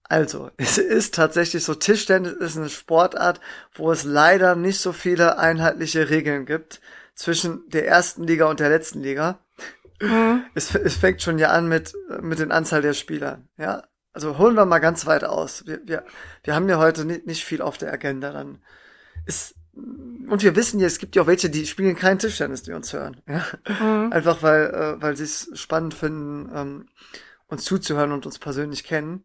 Also, 0.03 0.51
es 0.57 0.77
ist 0.77 1.15
tatsächlich 1.15 1.63
so, 1.63 1.73
Tischtennis 1.73 2.33
ist 2.33 2.57
eine 2.57 2.69
Sportart, 2.69 3.41
wo 3.73 3.91
es 3.91 4.03
leider 4.03 4.55
nicht 4.55 4.79
so 4.79 4.93
viele 4.93 5.39
einheitliche 5.39 6.09
Regeln 6.09 6.45
gibt 6.45 6.79
zwischen 7.15 7.67
der 7.69 7.87
ersten 7.87 8.23
Liga 8.23 8.45
und 8.45 8.59
der 8.59 8.69
letzten 8.69 9.01
Liga. 9.01 9.39
Mhm. 9.99 10.43
Es, 10.53 10.73
es 10.75 10.95
fängt 10.95 11.21
schon 11.21 11.39
ja 11.39 11.49
an 11.49 11.67
mit, 11.67 11.93
mit 12.21 12.39
den 12.39 12.51
Anzahl 12.51 12.81
der 12.81 12.93
Spieler. 12.93 13.41
Ja, 13.57 13.83
also 14.13 14.37
holen 14.37 14.55
wir 14.55 14.65
mal 14.65 14.79
ganz 14.79 15.05
weit 15.05 15.23
aus. 15.23 15.65
Wir, 15.65 15.81
wir, 15.85 16.05
wir 16.43 16.55
haben 16.55 16.69
ja 16.69 16.77
heute 16.77 17.05
nicht, 17.05 17.25
nicht 17.25 17.43
viel 17.43 17.61
auf 17.61 17.77
der 17.77 17.91
Agenda. 17.91 18.31
Dann 18.31 18.59
ist 19.25 19.55
und 19.75 20.43
wir 20.43 20.55
wissen 20.55 20.79
ja, 20.79 20.85
es 20.85 20.99
gibt 20.99 21.15
ja 21.15 21.23
auch 21.23 21.27
welche, 21.27 21.49
die 21.49 21.65
spielen 21.65 21.95
kein 21.95 22.19
Tischtennis, 22.19 22.61
die 22.61 22.73
uns 22.73 22.93
hören. 22.93 23.21
Ja? 23.27 23.43
Mhm. 23.67 24.13
Einfach 24.13 24.43
weil, 24.43 24.65
äh, 24.65 25.01
weil 25.01 25.17
sie 25.17 25.23
es 25.23 25.49
spannend 25.55 25.95
finden, 25.95 26.51
ähm, 26.53 26.89
uns 27.47 27.65
zuzuhören 27.65 28.11
und 28.11 28.25
uns 28.25 28.37
persönlich 28.37 28.83
kennen. 28.83 29.23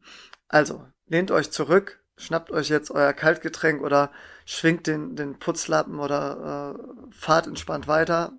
Also, 0.49 0.87
lehnt 1.07 1.31
euch 1.31 1.51
zurück, 1.51 2.03
schnappt 2.17 2.51
euch 2.51 2.71
jetzt 2.71 2.91
euer 2.91 3.13
Kaltgetränk 3.13 3.83
oder 3.83 4.11
schwingt 4.47 4.87
den, 4.87 5.17
den 5.17 5.39
Putzlappen 5.39 5.99
oder 5.99 6.75
äh, 6.79 7.15
fahrt 7.15 7.47
entspannt 7.47 7.87
weiter. 7.87 8.33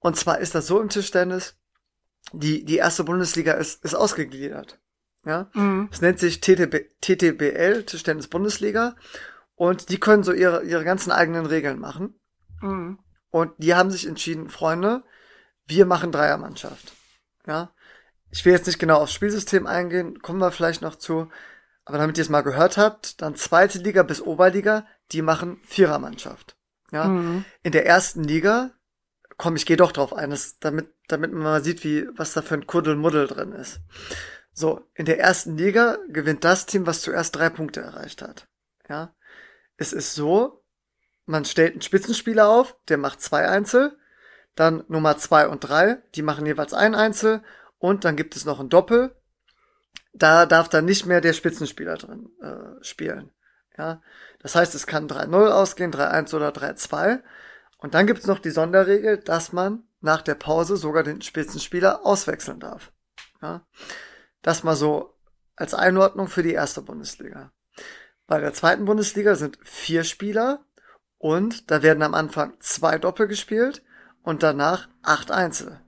Und 0.00 0.16
zwar 0.16 0.38
ist 0.38 0.54
das 0.54 0.66
so 0.66 0.80
im 0.80 0.90
Tischtennis, 0.90 1.56
die, 2.32 2.64
die 2.64 2.76
erste 2.76 3.04
Bundesliga 3.04 3.54
ist, 3.54 3.82
ist 3.82 3.94
ausgegliedert. 3.94 4.78
Ja, 5.24 5.50
mhm. 5.54 5.88
es 5.92 6.00
nennt 6.00 6.18
sich 6.18 6.40
TTB, 6.40 7.00
TTBL, 7.00 7.84
Tischtennis 7.84 8.28
Bundesliga. 8.28 8.96
Und 9.54 9.88
die 9.88 9.98
können 9.98 10.22
so 10.22 10.32
ihre, 10.32 10.62
ihre 10.62 10.84
ganzen 10.84 11.10
eigenen 11.10 11.46
Regeln 11.46 11.80
machen. 11.80 12.18
Mhm. 12.60 12.98
Und 13.30 13.52
die 13.58 13.74
haben 13.74 13.90
sich 13.90 14.06
entschieden, 14.06 14.48
Freunde, 14.48 15.02
wir 15.66 15.84
machen 15.84 16.12
Dreiermannschaft. 16.12 16.92
Ja. 17.46 17.72
Ich 18.30 18.44
will 18.44 18.52
jetzt 18.52 18.66
nicht 18.66 18.78
genau 18.78 18.98
aufs 18.98 19.12
Spielsystem 19.12 19.66
eingehen, 19.66 20.20
kommen 20.20 20.38
wir 20.38 20.52
vielleicht 20.52 20.82
noch 20.82 20.96
zu. 20.96 21.28
Aber 21.84 21.98
damit 21.98 22.18
ihr 22.18 22.22
es 22.22 22.28
mal 22.28 22.42
gehört 22.42 22.76
habt, 22.76 23.20
dann 23.22 23.34
zweite 23.34 23.78
Liga 23.78 24.02
bis 24.02 24.20
Oberliga, 24.20 24.86
die 25.12 25.22
machen 25.22 25.60
Vierermannschaft. 25.64 26.56
Ja. 26.92 27.04
Mhm. 27.04 27.44
In 27.62 27.72
der 27.72 27.86
ersten 27.86 28.22
Liga, 28.24 28.72
komm, 29.38 29.56
ich 29.56 29.66
gehe 29.66 29.76
doch 29.76 29.92
drauf 29.92 30.12
ein, 30.12 30.30
das, 30.30 30.58
damit, 30.58 30.94
damit 31.08 31.32
man 31.32 31.42
mal 31.42 31.64
sieht, 31.64 31.84
wie, 31.84 32.06
was 32.16 32.34
da 32.34 32.42
für 32.42 32.54
ein 32.54 32.66
Kuddelmuddel 32.66 33.26
drin 33.26 33.52
ist. 33.52 33.80
So, 34.58 34.84
in 34.94 35.04
der 35.04 35.20
ersten 35.20 35.56
Liga 35.56 35.98
gewinnt 36.08 36.42
das 36.42 36.66
Team, 36.66 36.84
was 36.84 37.00
zuerst 37.00 37.36
drei 37.36 37.48
Punkte 37.48 37.80
erreicht 37.80 38.22
hat. 38.22 38.48
Ja. 38.88 39.14
Es 39.76 39.92
ist 39.92 40.16
so, 40.16 40.64
man 41.26 41.44
stellt 41.44 41.74
einen 41.74 41.82
Spitzenspieler 41.82 42.48
auf, 42.48 42.76
der 42.88 42.98
macht 42.98 43.22
zwei 43.22 43.48
Einzel, 43.48 43.96
dann 44.56 44.82
Nummer 44.88 45.16
zwei 45.16 45.46
und 45.46 45.60
drei, 45.60 46.02
die 46.16 46.22
machen 46.22 46.44
jeweils 46.44 46.74
ein 46.74 46.96
Einzel 46.96 47.44
und 47.78 48.04
dann 48.04 48.16
gibt 48.16 48.34
es 48.34 48.46
noch 48.46 48.58
ein 48.58 48.68
Doppel. 48.68 49.14
Da 50.12 50.44
darf 50.44 50.68
dann 50.68 50.86
nicht 50.86 51.06
mehr 51.06 51.20
der 51.20 51.34
Spitzenspieler 51.34 51.96
drin 51.96 52.28
äh, 52.42 52.82
spielen. 52.82 53.30
Ja, 53.76 54.02
das 54.40 54.56
heißt, 54.56 54.74
es 54.74 54.88
kann 54.88 55.06
3-0 55.06 55.50
ausgehen, 55.52 55.92
3-1 55.92 56.34
oder 56.34 56.48
3-2. 56.48 57.22
Und 57.76 57.94
dann 57.94 58.08
gibt 58.08 58.18
es 58.18 58.26
noch 58.26 58.40
die 58.40 58.50
Sonderregel, 58.50 59.18
dass 59.18 59.52
man 59.52 59.84
nach 60.00 60.22
der 60.22 60.34
Pause 60.34 60.76
sogar 60.76 61.04
den 61.04 61.22
Spitzenspieler 61.22 62.04
auswechseln 62.04 62.58
darf. 62.58 62.90
Ja. 63.40 63.64
Das 64.42 64.62
mal 64.62 64.76
so 64.76 65.14
als 65.56 65.74
Einordnung 65.74 66.28
für 66.28 66.42
die 66.42 66.52
erste 66.52 66.82
Bundesliga. 66.82 67.52
Bei 68.26 68.40
der 68.40 68.52
zweiten 68.52 68.84
Bundesliga 68.84 69.34
sind 69.34 69.58
vier 69.62 70.04
Spieler 70.04 70.64
und 71.16 71.70
da 71.70 71.82
werden 71.82 72.02
am 72.02 72.14
Anfang 72.14 72.54
zwei 72.60 72.98
Doppel 72.98 73.26
gespielt 73.26 73.82
und 74.22 74.42
danach 74.42 74.88
acht 75.02 75.30
Einzel. 75.30 75.80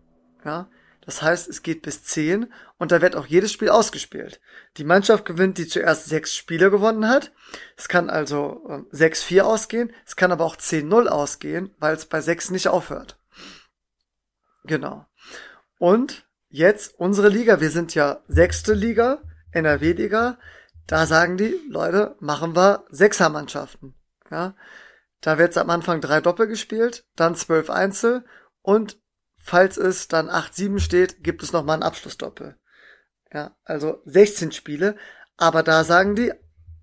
Ja, 0.45 0.69
das 1.03 1.23
heißt, 1.23 1.49
es 1.49 1.63
geht 1.63 1.83
bis 1.83 2.05
zehn 2.05 2.53
und 2.79 2.93
da 2.93 3.01
wird 3.01 3.17
auch 3.17 3.27
jedes 3.27 3.53
Spiel 3.53 3.69
ausgespielt. 3.69 4.41
Die 4.77 4.85
Mannschaft 4.85 5.25
gewinnt, 5.25 5.59
die 5.59 5.67
zuerst 5.67 6.07
sechs 6.07 6.35
Spiele 6.35 6.71
gewonnen 6.71 7.09
hat. 7.09 7.33
Es 7.77 7.89
kann 7.89 8.11
also 8.11 8.65
äh, 8.93 8.97
6-4 8.97 9.43
ausgehen, 9.43 9.93
es 10.07 10.17
kann 10.17 10.33
aber 10.33 10.45
auch 10.45 10.57
10-0 10.57 11.07
ausgehen, 11.07 11.75
weil 11.79 11.95
es 11.95 12.07
bei 12.07 12.21
sechs 12.21 12.51
nicht 12.51 12.69
aufhört. 12.69 13.19
Genau. 14.65 15.07
Und 15.79 16.27
jetzt 16.51 16.99
unsere 16.99 17.29
Liga, 17.29 17.61
wir 17.61 17.71
sind 17.71 17.95
ja 17.95 18.23
sechste 18.29 18.75
Liga, 18.75 19.23
NRW-Liga, 19.53 20.39
da 20.87 21.07
sagen 21.07 21.37
die, 21.37 21.59
Leute, 21.69 22.17
machen 22.21 22.55
wir 22.55 22.85
Sechsermannschaften. 22.91 23.95
Ja, 24.31 24.55
da 25.21 25.39
wird 25.39 25.57
am 25.57 25.71
Anfang 25.71 26.01
drei 26.01 26.21
Doppel 26.21 26.47
gespielt, 26.47 27.05
dann 27.17 27.35
zwölf 27.35 27.71
Einzel 27.71 28.25
und 28.63 28.99
falls 29.39 29.77
es 29.77 30.09
dann 30.09 30.29
8-7 30.29 30.79
steht, 30.81 31.23
gibt 31.23 31.43
es 31.43 31.53
nochmal 31.53 31.79
ein 31.79 31.83
Abschlussdoppel. 31.83 32.57
Ja, 33.33 33.57
also 33.65 34.03
16 34.05 34.53
Spiele, 34.53 34.97
aber 35.37 35.63
da 35.63 35.85
sagen 35.85 36.17
die, 36.17 36.33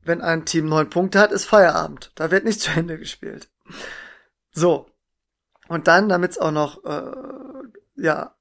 wenn 0.04 0.22
ein 0.22 0.46
Team 0.46 0.68
neun 0.68 0.90
Punkte 0.90 1.20
hat, 1.20 1.32
ist 1.32 1.46
Feierabend. 1.46 2.12
Da 2.16 2.32
wird 2.32 2.46
nicht 2.46 2.62
zu 2.62 2.72
Ende 2.72 2.98
gespielt. 2.98 3.50
So. 4.52 4.90
Und 5.68 5.88
dann, 5.88 6.08
damit 6.08 6.32
es 6.32 6.38
auch 6.38 6.52
noch 6.52 6.84
äh, 6.86 7.12
ja 7.96 8.37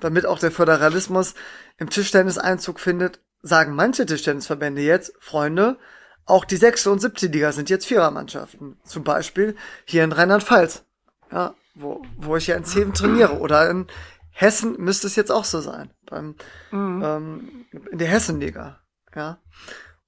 damit 0.00 0.26
auch 0.26 0.38
der 0.38 0.50
Föderalismus 0.50 1.34
im 1.78 1.90
Tischtennis 1.90 2.38
Einzug 2.38 2.80
findet, 2.80 3.20
sagen 3.42 3.74
manche 3.74 4.06
Tischtennisverbände 4.06 4.82
jetzt, 4.82 5.12
Freunde, 5.20 5.78
auch 6.26 6.44
die 6.44 6.56
sechste 6.56 6.90
und 6.90 7.00
siebte 7.00 7.26
Liga 7.26 7.52
sind 7.52 7.70
jetzt 7.70 7.86
Vierermannschaften. 7.86 8.78
Zum 8.84 9.04
Beispiel 9.04 9.56
hier 9.84 10.04
in 10.04 10.12
Rheinland-Pfalz, 10.12 10.84
ja, 11.30 11.54
wo, 11.74 12.02
wo 12.16 12.36
ich 12.36 12.46
ja 12.46 12.56
in 12.56 12.64
Zeven 12.64 12.94
trainiere. 12.94 13.38
Oder 13.38 13.68
in 13.68 13.86
Hessen 14.30 14.76
müsste 14.78 15.06
es 15.06 15.16
jetzt 15.16 15.30
auch 15.30 15.44
so 15.44 15.60
sein. 15.60 15.90
Beim, 16.06 16.34
mhm. 16.70 17.02
ähm, 17.04 17.66
in 17.90 17.98
der 17.98 18.08
Hessenliga, 18.08 18.80
ja. 19.14 19.38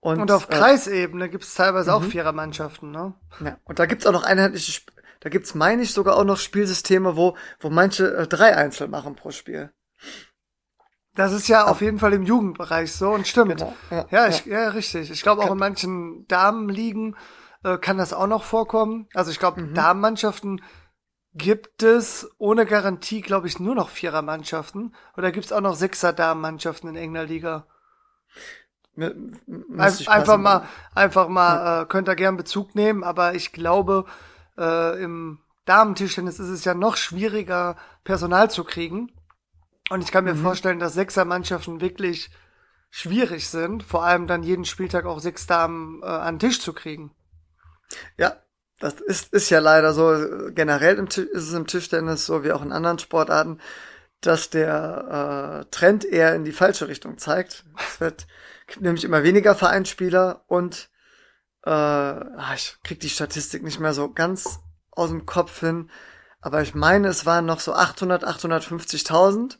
Und, 0.01 0.21
und 0.21 0.31
auf 0.31 0.49
äh, 0.49 0.55
Kreisebene 0.55 1.29
gibt 1.29 1.45
es 1.45 1.55
teilweise 1.55 1.93
auch 1.93 2.03
mhm. 2.03 2.11
Vierermannschaften, 2.11 2.91
ne? 2.91 3.15
Ja, 3.41 3.59
und 3.65 3.79
da 3.79 3.87
gibt 3.87 4.03
es 4.03 4.07
auch 4.07 4.13
noch 4.13 4.23
einheitliche 4.23 4.83
da 5.21 5.29
gibt's, 5.29 5.55
meine 5.55 5.83
ich, 5.83 5.93
sogar 5.93 6.17
auch 6.17 6.25
noch 6.25 6.39
Spielsysteme, 6.39 7.17
wo, 7.17 7.37
wo 7.61 7.71
manche 7.71 8.15
äh, 8.15 8.27
drei 8.27 8.57
Einzel 8.57 8.89
machen 8.89 9.17
pro 9.17 9.31
Spiel. 9.31 9.73
Das 11.15 11.33
ist 11.33 11.49
ja 11.49 11.65
auf 11.65 11.81
jeden 11.81 11.99
Fall 11.99 12.13
im 12.13 12.25
Jugendbereich 12.25 12.93
so 12.93 13.11
und 13.11 13.27
stimmt. 13.27 13.57
Genau, 13.57 13.75
ja, 13.91 14.07
ja, 14.11 14.29
ich, 14.29 14.45
ja. 14.45 14.65
ja, 14.65 14.69
richtig. 14.69 15.11
Ich 15.11 15.23
glaube 15.23 15.43
auch 15.43 15.51
in 15.51 15.59
manchen 15.59 16.27
Damenligen 16.29 17.17
äh, 17.65 17.79
kann 17.79 17.97
das 17.97 18.13
auch 18.13 18.27
noch 18.27 18.45
vorkommen. 18.45 19.09
Also 19.15 19.31
ich 19.31 19.39
glaube, 19.39 19.63
mhm. 19.63 19.75
Damenmannschaften 19.75 20.61
gibt 21.33 21.83
es 21.83 22.31
ohne 22.39 22.67
Garantie, 22.67 23.21
glaube 23.21 23.47
ich, 23.47 23.59
nur 23.59 23.75
noch 23.75 23.89
Vierer-Mannschaften? 23.89 24.95
Oder 25.17 25.33
gibt 25.33 25.47
es 25.47 25.53
auch 25.53 25.61
noch 25.61 25.75
Sechser-Damen-Mannschaften 25.75 26.89
in 26.89 26.97
irgendeiner 26.97 27.27
Liga? 27.27 27.67
Ein, 28.97 29.39
einfach 30.07 30.39
mal, 30.39 30.67
einfach 30.95 31.29
mal, 31.29 31.57
ja. 31.57 31.83
äh, 31.83 31.87
könnt 31.87 32.09
ihr 32.09 32.17
gern 32.17 32.39
Bezug 32.39 32.75
nehmen, 32.75 33.05
aber 33.05 33.35
ich 33.35 33.53
glaube, 33.53 34.07
äh, 34.59 35.03
im 35.03 35.39
Damentischtennis 35.65 36.39
ist 36.39 36.49
es 36.49 36.65
ja 36.65 36.75
noch 36.75 36.97
schwieriger, 36.97 37.77
Personal 38.05 38.51
zu 38.51 38.65
kriegen. 38.65 39.13
Und 39.91 40.03
ich 40.03 40.13
kann 40.13 40.25
mir 40.25 40.35
mhm. 40.35 40.43
vorstellen, 40.43 40.79
dass 40.79 40.95
Sechser-Mannschaften 40.95 41.81
wirklich 41.81 42.31
schwierig 42.91 43.49
sind, 43.49 43.83
vor 43.83 44.05
allem 44.05 44.27
dann 44.27 44.43
jeden 44.43 44.65
Spieltag 44.65 45.05
auch 45.05 45.21
sechs 45.21 45.47
Damen 45.47 46.03
äh, 46.03 46.07
an 46.07 46.35
den 46.35 46.49
Tisch 46.49 46.61
zu 46.61 46.73
kriegen. 46.73 47.11
Ja, 48.17 48.37
das 48.79 48.95
ist, 48.95 49.33
ist 49.33 49.51
ja 49.51 49.59
leider 49.59 49.93
so. 49.93 50.51
Generell 50.53 50.97
im, 50.97 51.07
ist 51.07 51.29
es 51.33 51.53
im 51.53 51.67
Tischtennis 51.67 52.27
so 52.27 52.45
wie 52.45 52.53
auch 52.53 52.63
in 52.63 52.73
anderen 52.73 52.99
Sportarten, 52.99 53.61
dass 54.21 54.51
der 54.51 55.63
äh, 55.63 55.71
Trend 55.71 56.05
eher 56.05 56.35
in 56.35 56.45
die 56.45 56.53
falsche 56.53 56.89
Richtung 56.89 57.19
zeigt. 57.19 57.65
Es 57.79 58.01
wird 58.01 58.27
nämlich 58.81 59.05
immer 59.05 59.23
weniger 59.23 59.55
Vereinsspieler 59.55 60.45
und 60.47 60.91
äh, 61.67 61.71
ah, 61.71 62.55
ich 62.55 62.79
krieg 62.83 63.01
die 63.01 63.11
Statistik 63.11 63.63
nicht 63.63 63.81
mehr 63.81 63.93
so 63.93 64.11
ganz 64.11 64.61
aus 64.91 65.11
dem 65.11 65.27
Kopf 65.27 65.61
hin, 65.61 65.91
aber 66.41 66.63
ich 66.63 66.75
meine, 66.75 67.09
es 67.09 67.27
waren 67.27 67.45
noch 67.45 67.61
so 67.61 67.75
800, 67.75 68.25
850.000 68.25 69.59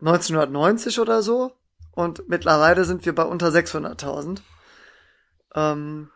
1990 0.00 1.00
oder 1.00 1.22
so 1.22 1.52
und 1.92 2.28
mittlerweile 2.28 2.84
sind 2.84 3.06
wir 3.06 3.14
bei 3.14 3.22
unter 3.22 3.48
600.000. 3.48 4.40
Ähm, 5.54 6.10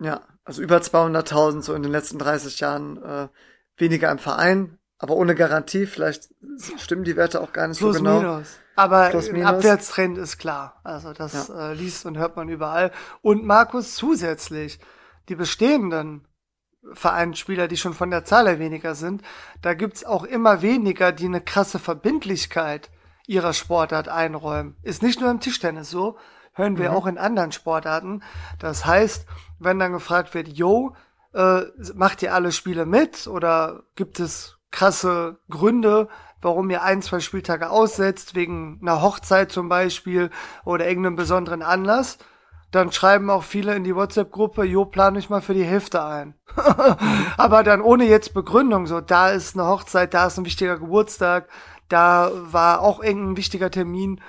ja, 0.00 0.22
also 0.44 0.62
über 0.62 0.78
200.000 0.78 1.62
so 1.62 1.74
in 1.74 1.82
den 1.82 1.92
letzten 1.92 2.18
30 2.18 2.58
Jahren 2.60 3.02
äh, 3.02 3.28
weniger 3.76 4.10
im 4.10 4.18
Verein, 4.18 4.78
aber 4.98 5.14
ohne 5.14 5.34
Garantie. 5.34 5.86
Vielleicht 5.86 6.30
stimmen 6.78 7.04
die 7.04 7.16
Werte 7.16 7.40
auch 7.40 7.52
gar 7.52 7.68
nicht 7.68 7.78
Plus, 7.78 7.96
so 7.96 8.02
genau. 8.02 8.20
Minus. 8.20 8.58
Aber 8.80 9.10
minus. 9.32 9.46
Abwärtstrend 9.46 10.18
ist 10.18 10.38
klar. 10.38 10.80
Also 10.84 11.12
das 11.12 11.48
ja. 11.48 11.70
äh, 11.70 11.74
liest 11.74 12.06
und 12.06 12.16
hört 12.16 12.36
man 12.36 12.48
überall. 12.48 12.92
Und 13.22 13.44
Markus 13.44 13.94
zusätzlich, 13.94 14.80
die 15.28 15.34
bestehenden 15.34 16.26
Vereinsspieler, 16.92 17.68
die 17.68 17.76
schon 17.76 17.94
von 17.94 18.10
der 18.10 18.24
Zahl 18.24 18.48
her 18.48 18.58
weniger 18.58 18.94
sind, 18.94 19.22
da 19.60 19.74
gibt's 19.74 20.04
auch 20.04 20.24
immer 20.24 20.62
weniger, 20.62 21.12
die 21.12 21.26
eine 21.26 21.40
krasse 21.40 21.78
Verbindlichkeit 21.78 22.90
ihrer 23.26 23.52
Sportart 23.52 24.08
einräumen. 24.08 24.76
Ist 24.82 25.02
nicht 25.02 25.20
nur 25.20 25.30
im 25.30 25.40
Tischtennis 25.40 25.90
so, 25.90 26.16
hören 26.52 26.78
wir 26.78 26.90
mhm. 26.90 26.96
auch 26.96 27.06
in 27.06 27.18
anderen 27.18 27.52
Sportarten. 27.52 28.22
Das 28.58 28.86
heißt, 28.86 29.26
wenn 29.58 29.78
dann 29.78 29.92
gefragt 29.92 30.34
wird, 30.34 30.48
yo, 30.48 30.96
äh, 31.32 31.62
macht 31.94 32.22
ihr 32.22 32.34
alle 32.34 32.50
Spiele 32.50 32.86
mit 32.86 33.26
oder 33.26 33.82
gibt 33.94 34.20
es 34.20 34.56
krasse 34.70 35.38
Gründe, 35.48 36.08
warum 36.42 36.70
ihr 36.70 36.82
ein, 36.82 37.02
zwei 37.02 37.20
Spieltage 37.20 37.70
aussetzt, 37.70 38.34
wegen 38.34 38.78
einer 38.82 39.02
Hochzeit 39.02 39.52
zum 39.52 39.68
Beispiel 39.68 40.30
oder 40.64 40.88
irgendeinem 40.88 41.16
besonderen 41.16 41.62
Anlass, 41.62 42.18
dann 42.70 42.92
schreiben 42.92 43.30
auch 43.30 43.42
viele 43.42 43.74
in 43.74 43.84
die 43.84 43.96
WhatsApp-Gruppe, 43.96 44.64
jo, 44.64 44.84
plan 44.84 45.16
ich 45.16 45.28
mal 45.28 45.40
für 45.40 45.54
die 45.54 45.64
Hälfte 45.64 46.04
ein. 46.04 46.34
Aber 47.36 47.64
dann 47.64 47.80
ohne 47.80 48.04
jetzt 48.04 48.32
Begründung, 48.32 48.86
so, 48.86 49.00
da 49.00 49.30
ist 49.30 49.56
eine 49.56 49.66
Hochzeit, 49.66 50.14
da 50.14 50.26
ist 50.26 50.38
ein 50.38 50.44
wichtiger 50.44 50.78
Geburtstag, 50.78 51.48
da 51.88 52.30
war 52.34 52.80
auch 52.80 53.02
irgendein 53.02 53.36
wichtiger 53.36 53.70
Termin, 53.70 54.20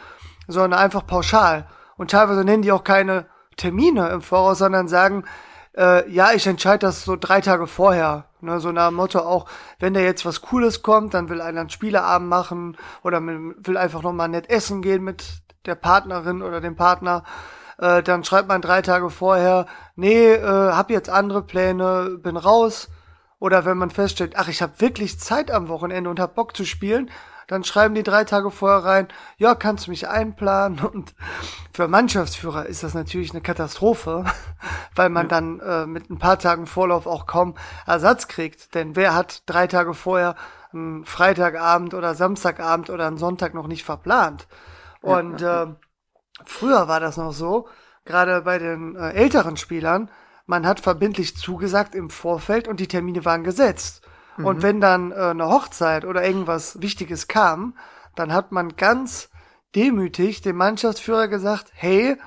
sondern 0.48 0.80
einfach 0.80 1.06
pauschal. 1.06 1.68
Und 1.98 2.12
teilweise 2.12 2.44
nennen 2.44 2.64
die 2.64 2.72
auch 2.72 2.84
keine 2.84 3.28
Termine 3.58 4.10
im 4.10 4.22
Voraus, 4.22 4.58
sondern 4.58 4.88
sagen, 4.88 5.24
äh, 5.76 6.10
ja, 6.10 6.34
ich 6.34 6.48
entscheide 6.48 6.80
das 6.80 7.06
so 7.06 7.16
drei 7.16 7.42
Tage 7.42 7.68
vorher. 7.68 8.26
Ne, 8.42 8.60
so 8.60 8.72
nach 8.72 8.90
dem 8.90 8.96
Motto 8.96 9.20
auch, 9.20 9.46
wenn 9.80 9.94
da 9.94 10.00
jetzt 10.00 10.26
was 10.26 10.42
Cooles 10.42 10.82
kommt, 10.82 11.14
dann 11.14 11.30
will 11.30 11.42
einer 11.42 11.62
einen 11.62 11.70
Spieleabend 11.70 12.28
machen 12.28 12.76
oder 13.04 13.22
will 13.22 13.78
einfach 13.78 14.02
nochmal 14.02 14.30
nett 14.30 14.50
essen 14.50 14.82
gehen 14.82 15.04
mit 15.04 15.24
der 15.68 15.76
Partnerin 15.76 16.42
oder 16.42 16.60
dem 16.60 16.76
Partner. 16.76 17.24
Äh, 17.78 18.02
dann 18.02 18.24
schreibt 18.24 18.48
man 18.48 18.62
drei 18.62 18.82
Tage 18.82 19.10
vorher, 19.12 19.68
nee, 19.96 20.34
äh, 20.34 20.42
hab 20.72 20.90
jetzt 20.90 21.10
andere 21.10 21.44
Pläne, 21.44 22.18
bin 22.22 22.36
raus. 22.36 22.90
Oder 23.40 23.66
wenn 23.66 23.78
man 23.78 23.90
feststellt, 23.90 24.34
ach, 24.36 24.48
ich 24.48 24.62
habe 24.62 24.74
wirklich 24.80 25.20
Zeit 25.20 25.50
am 25.52 25.68
Wochenende 25.68 26.10
und 26.10 26.20
hab 26.20 26.36
Bock 26.36 26.56
zu 26.56 26.64
spielen, 26.64 27.10
dann 27.52 27.66
schreiben 27.66 27.96
die 27.96 28.04
drei 28.04 28.24
Tage 28.24 28.50
vorher 28.50 28.86
rein, 28.86 29.10
ja, 29.36 29.56
kannst 29.56 29.86
du 29.86 29.92
mich 29.92 30.08
einplanen? 30.08 30.80
Und 30.94 31.14
für 31.74 31.90
Mannschaftsführer 31.90 32.66
ist 32.66 32.82
das 32.82 32.94
natürlich 32.94 33.32
eine 33.32 33.42
Katastrophe, 33.42 34.24
weil 34.96 35.10
man 35.10 35.28
dann 35.28 35.60
äh, 35.60 35.86
mit 35.86 36.10
ein 36.10 36.18
paar 36.18 36.40
Tagen 36.40 36.66
Vorlauf 36.66 37.08
auch 37.08 37.26
kaum 37.28 37.56
Ersatz 37.86 38.30
kriegt. 38.30 38.74
Denn 38.74 38.96
wer 38.96 39.14
hat 39.14 39.44
drei 39.48 39.68
Tage 39.68 39.94
vorher 39.94 40.36
einen 40.72 41.04
Freitagabend 41.04 41.94
oder 41.94 42.16
Samstagabend 42.16 42.90
oder 42.90 43.06
einen 43.06 43.18
Sonntag 43.18 43.54
noch 43.54 43.68
nicht 43.68 43.84
verplant? 43.84 44.48
Und 45.02 45.42
äh, 45.42 45.68
früher 46.46 46.88
war 46.88 47.02
das 47.02 47.18
noch 47.18 47.34
so, 47.34 47.68
gerade 48.06 48.44
bei 48.44 48.60
den 48.60 48.96
äh, 48.96 49.10
älteren 49.10 49.58
Spielern, 49.58 50.10
man 50.46 50.66
hat 50.66 50.80
verbindlich 50.80 51.36
zugesagt 51.36 51.96
im 51.96 52.10
Vorfeld 52.10 52.70
und 52.70 52.80
die 52.80 52.88
Termine 52.88 53.26
waren 53.26 53.44
gesetzt. 53.44 54.01
Mhm. 54.38 54.46
Und 54.46 54.62
wenn 54.62 54.82
dann 54.82 55.12
äh, 55.12 55.16
eine 55.16 55.48
Hochzeit 55.48 56.06
oder 56.06 56.24
irgendwas 56.24 56.82
Wichtiges 56.82 57.28
kam, 57.28 57.76
dann 58.16 58.34
hat 58.34 58.52
man 58.52 58.76
ganz 58.76 59.30
demütig 59.76 60.42
dem 60.42 60.58
Mannschaftsführer 60.58 61.28
gesagt, 61.28 61.72
hey, 61.74 62.18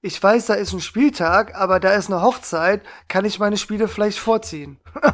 ich 0.00 0.22
weiß, 0.22 0.46
da 0.46 0.54
ist 0.54 0.72
ein 0.72 0.80
Spieltag, 0.80 1.56
aber 1.56 1.80
da 1.80 1.92
ist 1.92 2.08
eine 2.08 2.22
Hochzeit, 2.22 2.82
kann 3.08 3.24
ich 3.24 3.40
meine 3.40 3.56
Spiele 3.56 3.88
vielleicht 3.88 4.18
vorziehen. 4.18 4.78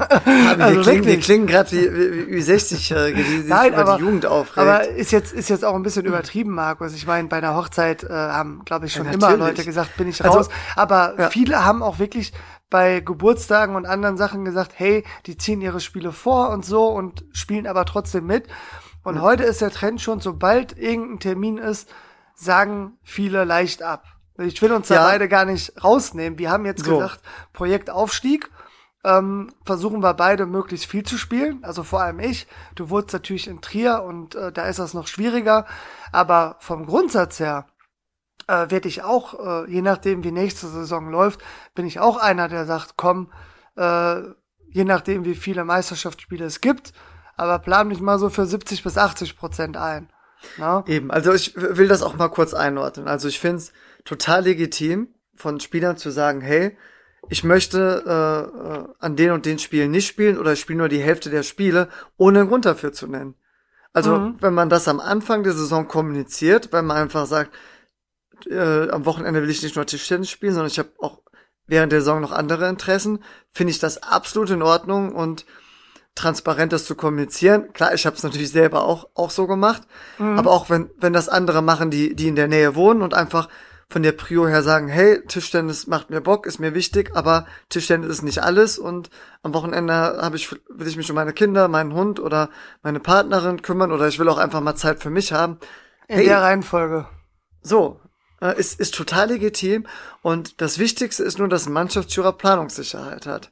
Also 0.59 0.77
wir, 0.77 0.83
klingen, 0.83 1.05
wir 1.05 1.21
klingen 1.21 1.47
gerade 1.47 1.71
wie, 1.73 1.93
wie, 1.93 2.37
wie 2.37 2.41
60-Jährige, 2.41 3.23
die 3.23 3.41
sich 3.41 3.49
Nein, 3.49 3.73
über 3.73 3.83
aber, 3.83 3.97
die 3.97 4.03
Jugend 4.03 4.25
aufregt. 4.25 4.59
Aber 4.59 4.89
ist 4.89 5.11
jetzt, 5.11 5.33
ist 5.33 5.51
jetzt 5.51 5.65
auch 5.65 5.75
ein 5.75 5.83
bisschen 5.83 6.07
übertrieben, 6.07 6.53
Markus. 6.53 6.95
Ich 6.95 7.07
meine, 7.07 7.29
bei 7.29 7.39
einer 7.39 7.55
Hochzeit 7.55 8.05
äh, 8.05 8.09
haben, 8.09 8.63
glaube 8.65 8.87
ich, 8.87 8.93
schon 8.93 9.07
ja, 9.07 9.13
immer 9.13 9.37
Leute 9.37 9.65
gesagt, 9.65 9.97
bin 9.97 10.09
ich 10.09 10.25
also, 10.25 10.39
raus. 10.39 10.49
Also, 10.49 10.61
aber 10.77 11.15
ja. 11.19 11.31
viele 11.31 11.65
haben 11.65 11.83
auch 11.83 11.99
wirklich 11.99 12.33
bei 12.71 13.01
Geburtstagen 13.01 13.77
und 13.77 13.87
anderen 13.87 14.17
Sachen 14.17 14.45
gesagt, 14.45 14.73
hey, 14.77 15.05
die 15.27 15.37
ziehen 15.37 15.61
ihre 15.61 15.81
Spiele 15.81 16.13
vor 16.13 16.51
und 16.51 16.65
so 16.65 16.89
und 16.89 17.25
spielen 17.33 17.67
aber 17.67 17.85
trotzdem 17.85 18.27
mit. 18.27 18.49
Und 19.03 19.17
mhm. 19.17 19.23
heute 19.23 19.45
ist 19.45 19.61
der 19.61 19.71
Trend 19.71 20.01
schon, 20.01 20.21
sobald 20.21 20.77
irgendein 20.77 21.21
Termin 21.21 21.59
ist, 21.59 21.89
sagen 22.35 22.99
viele 23.03 23.45
leicht 23.45 23.83
ab. 23.83 24.05
Ich 24.39 24.61
will 24.61 24.73
uns 24.73 24.89
ja. 24.89 24.97
da 24.97 25.05
beide 25.05 25.29
gar 25.29 25.45
nicht 25.45 25.85
rausnehmen. 25.85 26.39
Wir 26.39 26.51
haben 26.51 26.67
jetzt 26.67 26.85
so. 26.85 26.97
gesagt, 26.99 27.21
Projekt 27.53 27.91
Aufstieg. 27.91 28.51
Ähm, 29.05 29.53
versuchen 29.67 30.03
wir 30.03 30.15
beide 30.15 30.47
möglichst 30.47 30.87
viel 30.87 31.05
zu 31.05 31.19
spielen. 31.19 31.63
Also 31.63 31.85
vor 31.85 32.01
allem 32.01 32.19
ich. 32.21 32.49
Du 32.75 32.89
wurdest 32.89 33.13
natürlich 33.13 33.47
in 33.47 33.61
Trier 33.61 34.03
und 34.03 34.35
äh, 34.35 34.51
da 34.51 34.67
ist 34.67 34.79
das 34.79 34.95
noch 34.95 35.07
schwieriger. 35.07 35.67
Aber 36.11 36.57
vom 36.59 36.87
Grundsatz 36.87 37.39
her 37.39 37.67
äh, 38.47 38.71
werde 38.71 38.89
ich 38.89 39.03
auch, 39.03 39.65
äh, 39.65 39.71
je 39.71 39.83
nachdem 39.83 40.25
wie 40.25 40.33
nächste 40.33 40.69
Saison 40.69 41.11
läuft, 41.11 41.41
bin 41.75 41.87
ich 41.87 42.01
auch 42.01 42.17
einer, 42.17 42.49
der 42.49 42.67
sagt, 42.67 42.95
komm, 42.97 43.33
äh, 43.77 44.23
je 44.69 44.85
nachdem 44.85 45.25
wie 45.25 45.35
viele 45.35 45.65
Meisterschaftsspiele 45.65 46.45
es 46.45 46.61
gibt, 46.61 46.93
aber 47.37 47.59
plan 47.59 47.89
mich 47.89 48.01
mal 48.01 48.19
so 48.19 48.31
für 48.31 48.47
70 48.47 48.83
bis 48.83 48.99
80 48.99 49.37
Prozent 49.37 49.77
ein. 49.77 50.09
Na? 50.59 50.85
Eben, 50.87 51.11
also 51.11 51.33
ich 51.33 51.55
will 51.57 51.89
das 51.89 52.03
auch 52.03 52.17
mal 52.17 52.29
kurz 52.29 52.55
einordnen. 52.55 53.09
Also 53.09 53.29
ich 53.29 53.41
finde 53.41 53.59
es 53.59 53.73
total 54.05 54.45
legitim 54.45 55.09
von 55.35 55.61
Spielern 55.61 55.97
zu 55.97 56.11
sagen, 56.11 56.41
hey, 56.41 56.77
ich 57.31 57.45
möchte 57.45 58.03
äh, 58.07 58.69
äh, 58.69 58.85
an 58.99 59.17
den 59.17 59.33
und 59.33 59.47
den 59.47 59.59
Spielen 59.59 59.91
nicht 59.91 60.07
spielen 60.07 60.39
oder 60.39 60.53
ich 60.53 60.61
spiele 60.61 60.79
nur 60.79 60.89
die 60.89 61.01
Hälfte 61.01 61.31
der 61.31 61.43
Spiele, 61.43 61.89
ohne 62.17 62.41
einen 62.41 62.49
Grund 62.49 62.67
dafür 62.67 62.93
zu 62.93 63.07
nennen. 63.07 63.35
Also 63.93 64.19
mhm. 64.19 64.37
wenn 64.41 64.55
man 64.55 64.69
das 64.69 64.89
am 64.89 65.01
Anfang 65.01 65.43
der 65.45 65.53
Saison 65.53 65.89
kommuniziert, 65.89 66.73
wenn 66.73 66.85
man 66.85 66.97
einfach 66.97 67.27
sagt, 67.27 67.53
äh, 68.51 68.89
am 68.91 69.07
Wochenende 69.07 69.43
will 69.43 69.51
ich 69.51 69.63
nicht 69.63 69.77
nur 69.77 69.87
Tischtennis 69.87 70.31
spielen, 70.31 70.55
sondern 70.55 70.71
ich 70.71 70.79
habe 70.79 70.91
auch 70.99 71.21
während 71.67 71.93
der 71.93 72.01
Saison 72.01 72.21
noch 72.21 72.33
andere 72.33 72.69
Interessen, 72.69 73.21
finde 73.51 73.71
ich 73.71 73.79
das 73.79 74.03
absolut 74.03 74.51
in 74.51 74.63
Ordnung 74.63 75.15
und 75.15 75.47
transparent 76.15 76.73
das 76.73 76.85
zu 76.85 76.95
kommunizieren. 76.95 77.73
Klar, 77.73 77.95
ich 77.95 78.07
habe 78.07 78.17
es 78.17 78.23
natürlich 78.23 78.51
selber 78.51 78.85
auch 78.85 79.09
auch 79.15 79.31
so 79.31 79.47
gemacht, 79.47 79.83
mhm. 80.19 80.39
aber 80.39 80.51
auch 80.51 80.71
wenn 80.71 80.91
wenn 80.99 81.13
das 81.13 81.29
andere 81.29 81.63
machen, 81.63 81.91
die 81.91 82.15
die 82.15 82.29
in 82.29 82.37
der 82.37 82.49
Nähe 82.49 82.75
wohnen 82.75 83.03
und 83.03 83.15
einfach 83.15 83.49
von 83.91 84.03
der 84.03 84.13
Prio 84.13 84.47
her 84.49 84.63
sagen, 84.63 84.89
hey, 84.89 85.25
Tischtennis 85.27 85.87
macht 85.87 86.11
mir 86.11 86.21
Bock, 86.21 86.47
ist 86.47 86.59
mir 86.59 86.75
wichtig, 86.75 87.11
aber 87.15 87.47
Tischtennis 87.69 88.09
ist 88.09 88.23
nicht 88.23 88.43
alles 88.43 88.79
und 88.79 89.11
am 89.43 89.55
Wochenende 89.55 89.93
habe 89.93 90.37
ich 90.37 90.51
will 90.53 90.87
ich 90.87 90.97
mich 90.97 91.11
um 91.11 91.17
meine 91.17 91.33
Kinder, 91.33 91.69
meinen 91.69 91.95
Hund 91.95 92.21
oder 92.21 92.49
meine 92.83 93.01
Partnerin 93.01 93.63
kümmern 93.63 93.93
oder 93.93 94.09
ich 94.09 94.19
will 94.19 94.29
auch 94.29 94.39
einfach 94.39 94.61
mal 94.61 94.75
Zeit 94.75 95.03
für 95.03 95.11
mich 95.11 95.33
haben. 95.33 95.59
In 96.07 96.17
hey, 96.17 96.27
der 96.27 96.43
Reihenfolge. 96.43 97.07
So, 97.63 98.01
ist, 98.53 98.79
ist 98.81 98.95
total 98.95 99.29
legitim 99.29 99.87
und 100.23 100.61
das 100.61 100.79
Wichtigste 100.79 101.23
ist 101.23 101.39
nur, 101.39 101.49
dass 101.49 101.67
ein 101.67 101.73
Mannschaftsführer 101.73 102.33
Planungssicherheit 102.33 103.27
hat. 103.27 103.51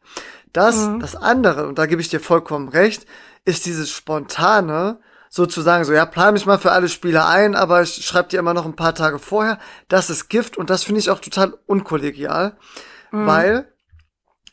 Das, 0.52 0.76
mhm. 0.76 1.00
das 1.00 1.16
andere, 1.16 1.66
und 1.66 1.78
da 1.78 1.86
gebe 1.86 2.02
ich 2.02 2.08
dir 2.08 2.20
vollkommen 2.20 2.68
recht, 2.68 3.06
ist 3.44 3.66
dieses 3.66 3.90
spontane, 3.90 5.00
sozusagen 5.28 5.84
so, 5.84 5.94
ja, 5.94 6.04
plan 6.04 6.34
mich 6.34 6.44
mal 6.44 6.58
für 6.58 6.72
alle 6.72 6.90
Spiele 6.90 7.24
ein, 7.24 7.54
aber 7.54 7.82
ich 7.82 8.04
schreibe 8.04 8.28
dir 8.28 8.38
immer 8.38 8.52
noch 8.52 8.66
ein 8.66 8.76
paar 8.76 8.94
Tage 8.94 9.18
vorher. 9.18 9.58
Das 9.88 10.10
ist 10.10 10.28
Gift 10.28 10.58
und 10.58 10.68
das 10.68 10.84
finde 10.84 11.00
ich 11.00 11.08
auch 11.08 11.20
total 11.20 11.58
unkollegial, 11.64 12.58
mhm. 13.10 13.26
weil 13.26 13.72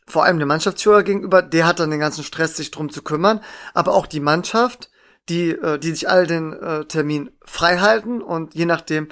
vor 0.08 0.24
allem 0.24 0.38
der 0.38 0.48
Mannschaftsführer 0.48 1.04
gegenüber, 1.04 1.42
der 1.42 1.68
hat 1.68 1.80
dann 1.80 1.92
den 1.92 2.00
ganzen 2.00 2.24
Stress, 2.24 2.56
sich 2.56 2.72
drum 2.72 2.90
zu 2.90 3.04
kümmern, 3.04 3.42
aber 3.74 3.94
auch 3.94 4.08
die 4.08 4.22
Mannschaft, 4.22 4.90
die, 5.28 5.52
äh, 5.52 5.78
die 5.78 5.92
sich 5.92 6.10
all 6.10 6.26
den 6.26 6.54
äh, 6.54 6.86
Termin 6.86 7.30
frei 7.46 7.80
halten 7.80 8.22
und 8.22 8.56
je 8.56 8.66
nachdem, 8.66 9.10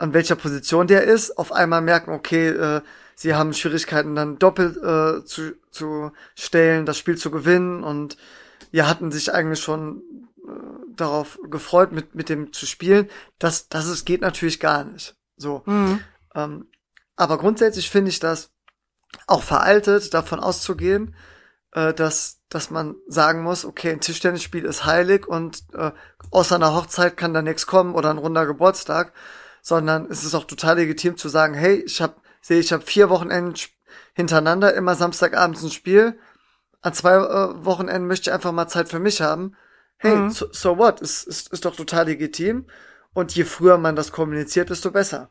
an 0.00 0.14
welcher 0.14 0.34
Position 0.34 0.86
der 0.86 1.04
ist, 1.04 1.36
auf 1.36 1.52
einmal 1.52 1.82
merken, 1.82 2.12
okay, 2.12 2.48
äh, 2.48 2.80
sie 3.14 3.34
haben 3.34 3.52
Schwierigkeiten 3.52 4.14
dann 4.14 4.38
doppelt 4.38 4.78
äh, 4.78 5.24
zu, 5.26 5.52
zu 5.70 6.10
stellen, 6.34 6.86
das 6.86 6.96
Spiel 6.96 7.18
zu 7.18 7.30
gewinnen 7.30 7.84
und 7.84 8.16
ja, 8.72 8.88
hatten 8.88 9.12
sich 9.12 9.34
eigentlich 9.34 9.60
schon 9.60 10.02
äh, 10.38 10.50
darauf 10.96 11.38
gefreut, 11.50 11.92
mit, 11.92 12.14
mit 12.14 12.30
dem 12.30 12.52
zu 12.54 12.64
spielen. 12.64 13.10
Das, 13.38 13.68
das 13.68 13.88
ist, 13.88 14.06
geht 14.06 14.22
natürlich 14.22 14.58
gar 14.58 14.84
nicht. 14.84 15.16
So. 15.36 15.62
Mhm. 15.66 16.00
Ähm, 16.34 16.66
aber 17.16 17.36
grundsätzlich 17.36 17.90
finde 17.90 18.08
ich 18.08 18.20
das 18.20 18.50
auch 19.26 19.42
veraltet, 19.42 20.14
davon 20.14 20.40
auszugehen, 20.40 21.14
äh, 21.72 21.92
dass, 21.92 22.38
dass 22.48 22.70
man 22.70 22.94
sagen 23.06 23.42
muss, 23.42 23.66
okay, 23.66 23.90
ein 23.90 24.00
Tischtennisspiel 24.00 24.64
ist 24.64 24.86
heilig 24.86 25.26
und 25.26 25.62
äh, 25.74 25.90
außer 26.30 26.54
einer 26.54 26.74
Hochzeit 26.74 27.18
kann 27.18 27.34
da 27.34 27.42
nichts 27.42 27.66
kommen 27.66 27.94
oder 27.94 28.08
ein 28.08 28.18
runder 28.18 28.46
Geburtstag, 28.46 29.12
sondern 29.62 30.06
es 30.10 30.24
ist 30.24 30.34
auch 30.34 30.44
total 30.44 30.76
legitim 30.76 31.16
zu 31.16 31.28
sagen, 31.28 31.54
hey, 31.54 31.82
ich 31.86 32.00
habe 32.00 32.14
sehe, 32.40 32.60
ich 32.60 32.72
habe 32.72 32.82
vier 32.84 33.10
Wochenenden 33.10 33.54
hintereinander 34.14 34.74
immer 34.74 34.94
Samstagabends 34.94 35.62
ein 35.62 35.70
Spiel. 35.70 36.18
An 36.82 36.94
zwei 36.94 37.14
äh, 37.14 37.64
Wochenenden 37.64 38.06
möchte 38.06 38.30
ich 38.30 38.34
einfach 38.34 38.52
mal 38.52 38.68
Zeit 38.68 38.88
für 38.88 38.98
mich 38.98 39.20
haben. 39.20 39.56
Hey, 39.98 40.16
mhm. 40.16 40.30
so, 40.30 40.46
so 40.50 40.78
what? 40.78 41.00
Ist, 41.00 41.24
ist, 41.24 41.52
ist 41.52 41.64
doch 41.64 41.76
total 41.76 42.06
legitim. 42.06 42.66
Und 43.12 43.34
je 43.34 43.44
früher 43.44 43.76
man 43.76 43.96
das 43.96 44.12
kommuniziert, 44.12 44.70
desto 44.70 44.90
besser. 44.90 45.30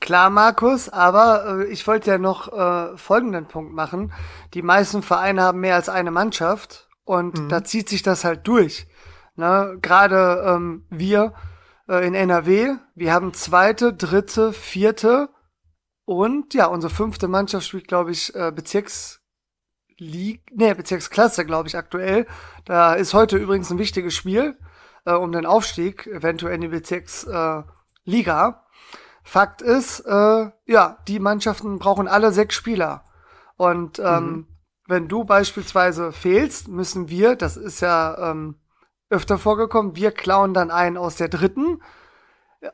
Klar, 0.00 0.30
Markus, 0.30 0.88
aber 0.88 1.60
äh, 1.60 1.64
ich 1.66 1.86
wollte 1.86 2.10
ja 2.10 2.18
noch 2.18 2.52
äh, 2.52 2.96
folgenden 2.96 3.46
Punkt 3.46 3.72
machen. 3.72 4.12
Die 4.52 4.62
meisten 4.62 5.02
Vereine 5.02 5.42
haben 5.42 5.60
mehr 5.60 5.76
als 5.76 5.88
eine 5.88 6.10
Mannschaft 6.10 6.88
und 7.04 7.38
mhm. 7.38 7.48
da 7.48 7.64
zieht 7.64 7.88
sich 7.88 8.02
das 8.02 8.24
halt 8.24 8.46
durch. 8.46 8.86
Ne? 9.36 9.78
Gerade 9.80 10.44
ähm, 10.46 10.86
wir 10.90 11.34
äh, 11.88 12.06
in 12.06 12.14
NRW, 12.14 12.76
wir 12.94 13.12
haben 13.12 13.34
zweite, 13.34 13.92
dritte, 13.92 14.52
vierte 14.52 15.28
und 16.04 16.54
ja, 16.54 16.66
unsere 16.66 16.92
fünfte 16.92 17.28
Mannschaft 17.28 17.66
spielt, 17.66 17.88
glaube 17.88 18.10
ich, 18.12 18.34
äh, 18.34 18.52
Bezirks 18.52 19.20
nee, 20.00 20.40
Bezirksklasse, 20.74 21.44
glaube 21.44 21.68
ich, 21.68 21.76
aktuell. 21.76 22.26
Da 22.64 22.94
ist 22.94 23.14
heute 23.14 23.36
übrigens 23.36 23.70
ein 23.70 23.78
wichtiges 23.78 24.14
Spiel 24.14 24.58
äh, 25.04 25.12
um 25.12 25.32
den 25.32 25.46
Aufstieg, 25.46 26.06
eventuell 26.06 26.54
in 26.56 26.60
die 26.62 26.68
Bezirksliga. 26.68 27.64
Äh, 28.48 28.52
Fakt 29.26 29.62
ist, 29.62 30.00
äh, 30.00 30.50
ja, 30.66 30.98
die 31.08 31.18
Mannschaften 31.18 31.78
brauchen 31.78 32.08
alle 32.08 32.30
sechs 32.30 32.54
Spieler. 32.54 33.04
Und 33.56 33.98
ähm, 33.98 34.24
mhm. 34.24 34.46
wenn 34.86 35.08
du 35.08 35.24
beispielsweise 35.24 36.12
fehlst, 36.12 36.68
müssen 36.68 37.08
wir, 37.08 37.34
das 37.34 37.56
ist 37.56 37.80
ja 37.80 38.30
ähm, 38.30 38.56
öfter 39.10 39.38
vorgekommen, 39.38 39.96
wir 39.96 40.10
klauen 40.10 40.54
dann 40.54 40.70
einen 40.70 40.96
aus 40.96 41.16
der 41.16 41.28
dritten, 41.28 41.80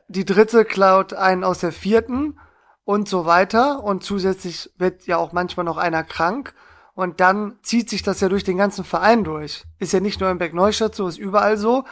die 0.07 0.25
dritte 0.25 0.65
klaut 0.65 1.13
einen 1.13 1.43
aus 1.43 1.59
der 1.59 1.71
vierten 1.71 2.39
und 2.83 3.07
so 3.07 3.25
weiter. 3.25 3.83
Und 3.83 4.03
zusätzlich 4.03 4.69
wird 4.77 5.05
ja 5.07 5.17
auch 5.17 5.31
manchmal 5.31 5.65
noch 5.65 5.77
einer 5.77 6.03
krank. 6.03 6.53
Und 6.93 7.19
dann 7.19 7.57
zieht 7.61 7.89
sich 7.89 8.03
das 8.03 8.19
ja 8.19 8.29
durch 8.29 8.43
den 8.43 8.57
ganzen 8.57 8.83
Verein 8.83 9.23
durch. 9.23 9.65
Ist 9.79 9.93
ja 9.93 9.99
nicht 9.99 10.19
nur 10.19 10.29
im 10.29 10.37
Bergneustadt 10.37 10.95
so, 10.95 11.07
ist 11.07 11.17
überall 11.17 11.57
so. 11.57 11.83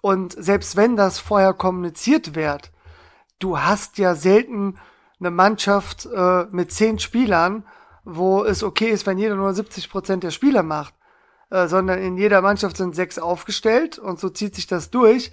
Und 0.00 0.32
selbst 0.32 0.76
wenn 0.76 0.96
das 0.96 1.18
vorher 1.18 1.52
kommuniziert 1.52 2.34
wird, 2.34 2.70
du 3.40 3.58
hast 3.58 3.98
ja 3.98 4.14
selten 4.14 4.78
eine 5.18 5.30
Mannschaft 5.30 6.06
äh, 6.06 6.44
mit 6.50 6.72
zehn 6.72 7.00
Spielern, 7.00 7.64
wo 8.04 8.44
es 8.44 8.62
okay 8.62 8.88
ist, 8.90 9.06
wenn 9.06 9.18
jeder 9.18 9.34
nur 9.34 9.52
70 9.52 9.90
Prozent 9.90 10.22
der 10.22 10.30
Spieler 10.30 10.62
macht, 10.62 10.94
äh, 11.50 11.68
sondern 11.68 11.98
in 12.00 12.16
jeder 12.16 12.42
Mannschaft 12.42 12.76
sind 12.76 12.94
sechs 12.94 13.18
aufgestellt 13.18 13.98
und 13.98 14.20
so 14.20 14.28
zieht 14.28 14.54
sich 14.54 14.66
das 14.66 14.90
durch. 14.90 15.32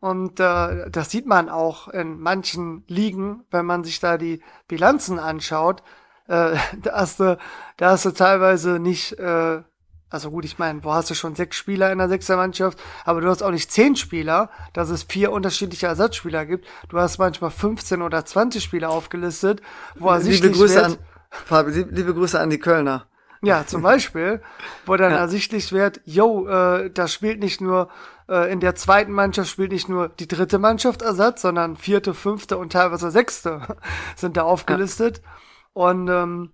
Und 0.00 0.38
äh, 0.38 0.90
das 0.90 1.10
sieht 1.10 1.24
man 1.24 1.48
auch 1.48 1.88
in 1.88 2.20
manchen 2.20 2.84
Ligen, 2.88 3.44
wenn 3.50 3.64
man 3.64 3.84
sich 3.84 4.00
da 4.00 4.18
die 4.18 4.42
Bilanzen 4.68 5.18
anschaut. 5.18 5.82
Äh, 6.28 6.56
da, 6.82 6.92
hast 6.92 7.20
du, 7.20 7.38
da 7.78 7.90
hast 7.90 8.04
du 8.04 8.10
teilweise 8.10 8.78
nicht, 8.78 9.18
äh, 9.18 9.62
also 10.10 10.30
gut, 10.30 10.44
ich 10.44 10.58
meine, 10.58 10.84
wo 10.84 10.92
hast 10.92 11.08
du 11.08 11.14
schon 11.14 11.34
sechs 11.34 11.56
Spieler 11.56 11.90
in 11.90 11.96
der 11.96 12.10
Sechsermannschaft, 12.10 12.78
aber 13.06 13.22
du 13.22 13.28
hast 13.30 13.42
auch 13.42 13.50
nicht 13.50 13.72
zehn 13.72 13.96
Spieler, 13.96 14.50
dass 14.74 14.90
es 14.90 15.04
vier 15.04 15.32
unterschiedliche 15.32 15.86
Ersatzspieler 15.86 16.44
gibt. 16.44 16.68
Du 16.90 16.98
hast 16.98 17.16
manchmal 17.16 17.50
15 17.50 18.02
oder 18.02 18.26
20 18.26 18.62
Spieler 18.62 18.90
aufgelistet, 18.90 19.62
wo 19.94 20.10
ersichtlich 20.10 20.42
liebe 20.42 20.58
Grüße 20.58 20.74
wird, 20.74 20.84
an, 20.84 20.98
Fabi, 21.30 21.86
liebe 21.90 22.12
Grüße 22.12 22.38
an 22.38 22.50
die 22.50 22.58
Kölner. 22.58 23.06
Ja, 23.44 23.66
zum 23.66 23.82
Beispiel, 23.82 24.42
wo 24.86 24.96
dann 24.96 25.12
ja. 25.12 25.18
ersichtlich 25.18 25.72
wird, 25.72 26.00
yo, 26.04 26.46
äh, 26.48 26.90
da 26.90 27.08
spielt 27.08 27.40
nicht 27.40 27.60
nur 27.60 27.88
äh, 28.28 28.50
in 28.52 28.60
der 28.60 28.74
zweiten 28.74 29.12
Mannschaft 29.12 29.50
spielt 29.50 29.72
nicht 29.72 29.88
nur 29.88 30.08
die 30.08 30.28
dritte 30.28 30.58
Mannschaft 30.58 31.02
Ersatz, 31.02 31.42
sondern 31.42 31.76
vierte, 31.76 32.14
fünfte 32.14 32.58
und 32.58 32.72
teilweise 32.72 33.10
sechste 33.10 33.76
sind 34.16 34.36
da 34.36 34.42
aufgelistet. 34.42 35.18
Ja. 35.18 35.30
Und 35.72 36.08
ähm, 36.08 36.52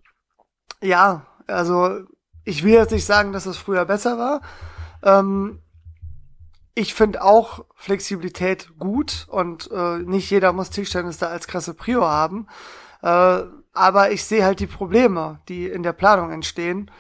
ja, 0.83 1.27
also 1.47 2.01
ich 2.45 2.65
will 2.65 2.73
jetzt 2.73 2.93
nicht 2.93 3.05
sagen, 3.05 3.33
dass 3.33 3.47
es 3.47 3.57
früher 3.57 3.85
besser 3.85 4.19
war. 4.19 4.41
Ähm, 5.03 5.61
ich 6.75 6.95
finde 6.95 7.23
auch 7.23 7.65
Flexibilität 7.75 8.71
gut 8.79 9.27
und 9.29 9.71
äh, 9.71 9.99
nicht 9.99 10.31
jeder 10.31 10.53
muss 10.53 10.71
Tischtennis 10.71 11.19
da 11.19 11.29
als 11.29 11.47
krasse 11.47 11.75
Prio 11.75 12.07
haben. 12.07 12.47
Äh, 13.03 13.43
aber 13.73 14.11
ich 14.11 14.25
sehe 14.25 14.45
halt 14.45 14.61
die 14.61 14.67
Probleme, 14.67 15.41
die 15.49 15.67
in 15.67 15.83
der 15.83 15.93
Planung 15.93 16.31
entstehen. 16.31 16.91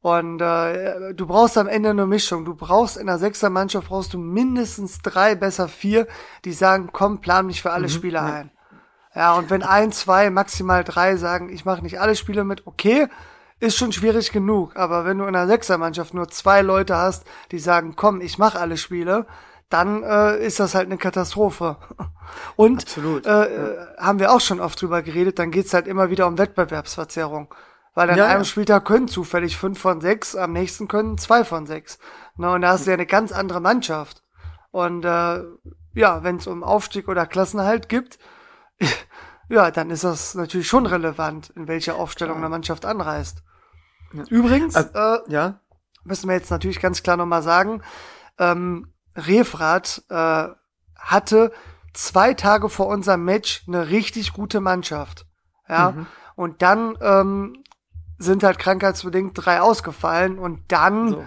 Und 0.00 0.40
äh, 0.40 1.14
du 1.14 1.26
brauchst 1.26 1.58
am 1.58 1.66
Ende 1.66 1.90
eine 1.90 2.06
Mischung. 2.06 2.44
Du 2.44 2.54
brauchst 2.54 2.96
in 2.96 3.06
der 3.06 3.18
Sechsermannschaft 3.18 3.88
brauchst 3.88 4.14
du 4.14 4.18
mindestens 4.18 5.00
drei, 5.02 5.34
besser 5.34 5.68
vier, 5.68 6.06
die 6.44 6.52
sagen, 6.52 6.90
komm, 6.92 7.20
plan 7.20 7.46
mich 7.46 7.60
für 7.60 7.72
alle 7.72 7.88
mhm, 7.88 7.92
Spiele 7.92 8.18
ja. 8.18 8.24
ein. 8.24 8.50
Ja, 9.14 9.34
und 9.34 9.50
wenn 9.50 9.62
ein, 9.62 9.92
zwei, 9.92 10.30
maximal 10.30 10.84
drei 10.84 11.16
sagen, 11.16 11.48
ich 11.48 11.64
mache 11.64 11.82
nicht 11.82 11.98
alle 11.98 12.14
Spiele 12.14 12.44
mit, 12.44 12.66
okay, 12.66 13.08
ist 13.58 13.76
schon 13.76 13.92
schwierig 13.92 14.30
genug. 14.30 14.76
Aber 14.76 15.04
wenn 15.04 15.18
du 15.18 15.24
in 15.24 15.32
der 15.32 15.46
Sechsermannschaft 15.46 16.14
nur 16.14 16.28
zwei 16.28 16.62
Leute 16.62 16.96
hast, 16.96 17.24
die 17.50 17.58
sagen, 17.58 17.94
komm, 17.96 18.20
ich 18.20 18.38
mache 18.38 18.60
alle 18.60 18.76
Spiele, 18.76 19.26
dann 19.68 20.02
äh, 20.02 20.38
ist 20.44 20.60
das 20.60 20.74
halt 20.74 20.86
eine 20.86 20.98
Katastrophe. 20.98 21.76
Und 22.56 22.82
Absolut, 22.82 23.26
äh, 23.26 23.30
ja. 23.30 23.86
haben 23.98 24.18
wir 24.18 24.32
auch 24.32 24.40
schon 24.40 24.60
oft 24.60 24.80
drüber 24.80 25.02
geredet, 25.02 25.38
dann 25.38 25.50
geht's 25.50 25.74
halt 25.74 25.86
immer 25.86 26.10
wieder 26.10 26.26
um 26.26 26.38
Wettbewerbsverzerrung. 26.38 27.54
Weil 27.94 28.10
an 28.10 28.18
ja, 28.18 28.26
einem 28.26 28.40
ja. 28.40 28.44
Spieltag 28.44 28.84
können 28.84 29.08
zufällig 29.08 29.56
fünf 29.56 29.80
von 29.80 30.00
sechs, 30.00 30.36
am 30.36 30.52
nächsten 30.52 30.86
können 30.86 31.16
zwei 31.16 31.44
von 31.44 31.66
sechs. 31.66 31.98
Ne, 32.36 32.52
und 32.52 32.60
da 32.60 32.72
hast 32.72 32.86
du 32.86 32.90
ja 32.90 32.94
eine 32.94 33.06
ganz 33.06 33.32
andere 33.32 33.60
Mannschaft. 33.60 34.22
Und 34.70 35.04
äh, 35.04 35.42
ja, 35.94 36.22
wenn 36.22 36.36
es 36.36 36.46
um 36.46 36.62
Aufstieg 36.62 37.08
oder 37.08 37.24
Klassenhalt 37.26 37.88
gibt, 37.88 38.18
ja, 39.48 39.70
dann 39.70 39.88
ist 39.88 40.04
das 40.04 40.34
natürlich 40.34 40.68
schon 40.68 40.84
relevant, 40.84 41.50
in 41.56 41.68
welche 41.68 41.94
Aufstellung 41.94 42.36
eine 42.36 42.50
Mannschaft 42.50 42.84
anreist. 42.84 43.42
Übrigens, 44.28 44.76
also, 44.76 44.90
äh, 44.94 45.32
ja, 45.32 45.60
müssen 46.04 46.28
wir 46.28 46.36
jetzt 46.36 46.50
natürlich 46.50 46.80
ganz 46.80 47.02
klar 47.02 47.16
nochmal 47.16 47.42
sagen, 47.42 47.82
ähm, 48.38 48.92
Refrat 49.16 50.02
äh, 50.08 50.48
hatte 50.96 51.52
zwei 51.92 52.34
Tage 52.34 52.68
vor 52.68 52.86
unserem 52.86 53.24
Match 53.24 53.64
eine 53.66 53.88
richtig 53.88 54.32
gute 54.32 54.60
Mannschaft. 54.60 55.26
Ja. 55.68 55.92
Mhm. 55.92 56.06
Und 56.34 56.62
dann 56.62 56.96
ähm, 57.00 57.64
sind 58.18 58.42
halt 58.42 58.58
krankheitsbedingt 58.58 59.32
drei 59.34 59.60
ausgefallen 59.60 60.38
und 60.38 60.60
dann 60.68 61.10
so. 61.10 61.26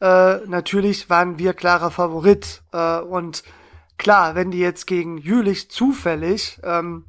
äh, 0.00 0.46
natürlich 0.46 1.08
waren 1.08 1.38
wir 1.38 1.54
klarer 1.54 1.90
Favorit. 1.90 2.62
Äh, 2.72 2.98
und 3.00 3.44
klar, 3.96 4.34
wenn 4.34 4.50
die 4.50 4.58
jetzt 4.58 4.86
gegen 4.86 5.18
Jülich 5.18 5.70
zufällig 5.70 6.60
ähm, 6.64 7.06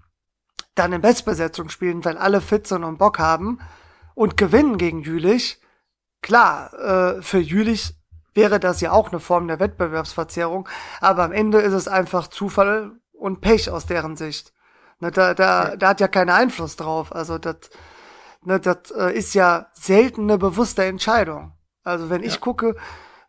dann 0.76 0.94
in 0.94 1.02
Bestbesetzung 1.02 1.70
spielen, 1.70 2.06
weil 2.06 2.18
alle 2.18 2.42
fit 2.42 2.68
sind 2.68 2.84
und 2.84 2.98
Bock 2.98 3.20
haben 3.20 3.60
und 4.15 4.38
gewinnen 4.38 4.78
gegen 4.78 5.02
Jülich, 5.02 5.60
klar, 6.22 6.74
äh, 6.74 7.22
für 7.22 7.39
Jülich 7.39 7.99
wäre 8.34 8.60
das 8.60 8.82
ja 8.82 8.92
auch 8.92 9.10
eine 9.10 9.20
Form 9.20 9.48
der 9.48 9.60
Wettbewerbsverzerrung, 9.60 10.68
aber 11.02 11.24
am 11.24 11.32
Ende 11.32 11.60
ist 11.60 11.74
es 11.74 11.88
einfach 11.88 12.28
Zufall 12.28 12.92
und 13.13 13.42
Pech 13.42 13.70
aus 13.70 13.86
deren 13.86 14.15
Sicht. 14.15 14.54
Ne, 15.00 15.12
da, 15.12 15.34
da, 15.34 15.76
da 15.76 15.89
hat 15.89 16.02
ja 16.02 16.08
keinen 16.08 16.30
Einfluss 16.30 16.76
drauf. 16.76 17.15
Also 17.15 17.38
das, 17.38 17.70
ne, 18.44 18.60
das 18.60 18.92
äh, 18.92 19.13
ist 19.13 19.34
ja 19.34 19.68
selten 19.74 20.24
eine 20.24 20.38
bewusste 20.38 20.84
Entscheidung. 20.84 21.54
Also 21.84 22.10
wenn 22.10 22.22
ja. 22.22 22.28
ich 22.28 22.42
gucke, 22.42 22.76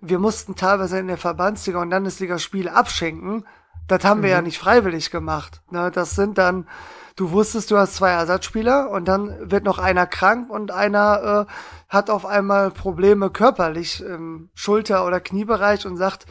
wir 0.01 0.19
mussten 0.19 0.57
teilweise 0.57 0.99
in 0.99 1.07
der 1.07 1.19
Verbandsliga 1.19 1.81
und 1.81 1.91
Landesliga 1.91 2.39
Spiele 2.39 2.75
abschenken. 2.75 3.47
Das 3.87 4.05
haben 4.05 4.21
mhm. 4.21 4.25
wir 4.25 4.31
ja 4.31 4.39
mhm. 4.39 4.47
nicht 4.47 4.59
freiwillig 4.59 5.11
gemacht. 5.11 5.63
Ne, 5.71 5.91
das 5.91 6.17
sind 6.17 6.39
dann, 6.39 6.69
du 7.17 7.31
wusstest, 7.31 7.71
du 7.71 7.77
hast 7.77 7.97
zwei 7.97 8.11
Ersatzspieler 8.11 8.91
und 8.91 9.07
dann 9.07 9.51
wird 9.51 9.65
noch 9.65 9.79
einer 9.79 10.07
krank 10.07 10.51
und 10.51 10.71
einer 10.71 11.47
äh, 11.49 11.53
hat 11.89 12.11
auf 12.11 12.27
einmal 12.27 12.71
Probleme 12.71 13.31
körperlich 13.31 14.03
im 14.03 14.51
Schulter- 14.55 15.07
oder 15.07 15.21
Kniebereich 15.21 15.87
und 15.87 15.97
sagt, 15.97 16.27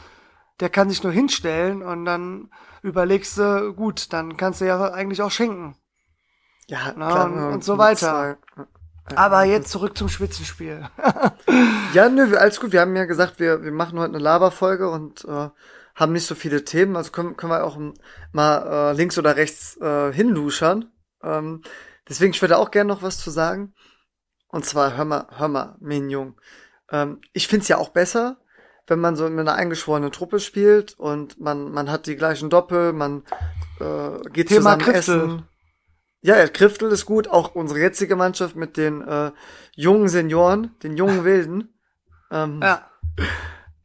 der 0.60 0.68
kann 0.70 0.90
sich 0.90 1.02
nur 1.02 1.12
hinstellen 1.12 1.82
und 1.82 2.04
dann 2.04 2.50
überlegst 2.82 3.38
du, 3.38 3.72
gut, 3.74 4.12
dann 4.12 4.36
kannst 4.36 4.60
du 4.60 4.66
ja 4.66 4.92
eigentlich 4.92 5.22
auch 5.22 5.30
schenken. 5.30 5.76
Ja, 6.66 6.92
Na, 6.96 7.10
klar, 7.10 7.24
und, 7.26 7.52
und 7.54 7.64
so 7.64 7.78
weiter. 7.78 8.36
Zwei, 8.54 9.16
Aber 9.16 9.44
jetzt 9.44 9.70
zurück 9.70 9.98
zum 9.98 10.08
Spitzenspiel. 10.08 10.88
ja, 11.94 12.08
nö, 12.08 12.36
alles 12.36 12.60
gut. 12.60 12.72
Wir 12.72 12.80
haben 12.80 12.94
ja 12.94 13.06
gesagt, 13.06 13.40
wir, 13.40 13.64
wir 13.64 13.72
machen 13.72 13.98
heute 13.98 14.14
eine 14.14 14.22
Laberfolge 14.22 14.88
und 14.88 15.24
äh, 15.24 15.48
haben 16.00 16.12
nicht 16.12 16.26
so 16.26 16.34
viele 16.34 16.64
Themen. 16.64 16.96
Also 16.96 17.12
können, 17.12 17.36
können 17.36 17.52
wir 17.52 17.64
auch 17.64 17.78
mal 18.32 18.92
äh, 18.92 18.96
links 18.96 19.18
oder 19.18 19.36
rechts 19.36 19.76
äh, 19.76 20.12
hinluschern. 20.12 20.90
Ähm, 21.22 21.62
deswegen, 22.08 22.32
ich 22.32 22.40
würde 22.40 22.58
auch 22.58 22.70
gerne 22.70 22.88
noch 22.88 23.02
was 23.02 23.18
zu 23.18 23.30
sagen. 23.30 23.74
Und 24.48 24.64
zwar, 24.64 24.96
hör 24.96 25.04
mal, 25.04 25.26
hör 25.36 25.48
mal, 25.48 25.76
Mignon. 25.80 26.34
Ähm, 26.90 27.20
ich 27.32 27.46
find's 27.46 27.68
ja 27.68 27.76
auch 27.76 27.90
besser, 27.90 28.38
wenn 28.86 28.98
man 28.98 29.14
so 29.14 29.28
mit 29.28 29.40
einer 29.40 29.54
eingeschworenen 29.54 30.10
Truppe 30.10 30.40
spielt 30.40 30.98
und 30.98 31.38
man, 31.38 31.70
man 31.70 31.90
hat 31.90 32.06
die 32.06 32.16
gleichen 32.16 32.50
Doppel, 32.50 32.92
man 32.92 33.22
äh, 33.78 34.28
geht 34.30 34.48
Thema 34.48 34.78
zusammen 34.78 34.82
Kriftel. 34.82 35.18
essen. 35.18 35.48
Ja, 36.22 36.36
ja, 36.36 36.48
Kriftel 36.48 36.90
ist 36.90 37.06
gut. 37.06 37.28
Auch 37.28 37.54
unsere 37.54 37.78
jetzige 37.80 38.16
Mannschaft 38.16 38.56
mit 38.56 38.76
den 38.76 39.02
äh, 39.06 39.32
jungen 39.76 40.08
Senioren, 40.08 40.74
den 40.82 40.96
jungen 40.96 41.24
Wilden. 41.24 41.74
Ähm, 42.30 42.60
ja. 42.62 42.86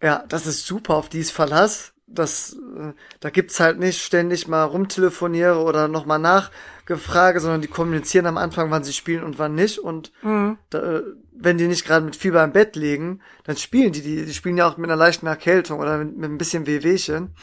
Ja, 0.01 0.23
das 0.28 0.45
ist 0.45 0.65
super, 0.65 0.95
auf 0.95 1.10
die 1.10 1.19
ist 1.19 1.32
Verlass. 1.32 1.94
Das, 2.08 2.54
äh, 2.54 2.94
da 3.20 3.30
gibt's 3.30 3.60
halt 3.60 3.80
nicht 3.80 4.02
ständig 4.02 4.48
mal 4.48 4.63
rumtelefoniere 4.63 5.60
oder 5.60 5.88
nochmal 5.88 6.20
nachgefrage, 6.20 7.39
sondern 7.39 7.62
die 7.62 7.68
kommunizieren 7.68 8.28
am 8.28 8.38
Anfang, 8.38 8.70
wann 8.70 8.84
sie 8.84 8.94
spielen 8.94 9.24
und 9.24 9.39
wann 9.39 9.56
nicht. 9.56 9.80
Und 9.80 10.12
mhm. 10.22 10.58
da, 10.70 10.98
äh, 10.98 11.04
wenn 11.32 11.58
die 11.58 11.68
nicht 11.68 11.86
gerade 11.86 12.06
mit 12.06 12.15
Fieber 12.15 12.44
im 12.44 12.54
Bett 12.54 12.76
liegen, 12.76 13.22
dann 13.44 13.58
spielen 13.58 13.91
die, 13.91 14.02
die, 14.02 14.26
die 14.26 14.34
spielen 14.34 14.58
ja 14.58 14.68
auch 14.68 14.78
mit 14.78 14.89
einer 14.89 14.98
leichten 14.98 15.28
Erkältung 15.28 15.80
oder 15.80 15.98
mit, 15.98 16.15
mit 16.15 16.30
ein 16.30 16.38
bisschen 16.38 16.68
Wehwehchen. 16.68 17.36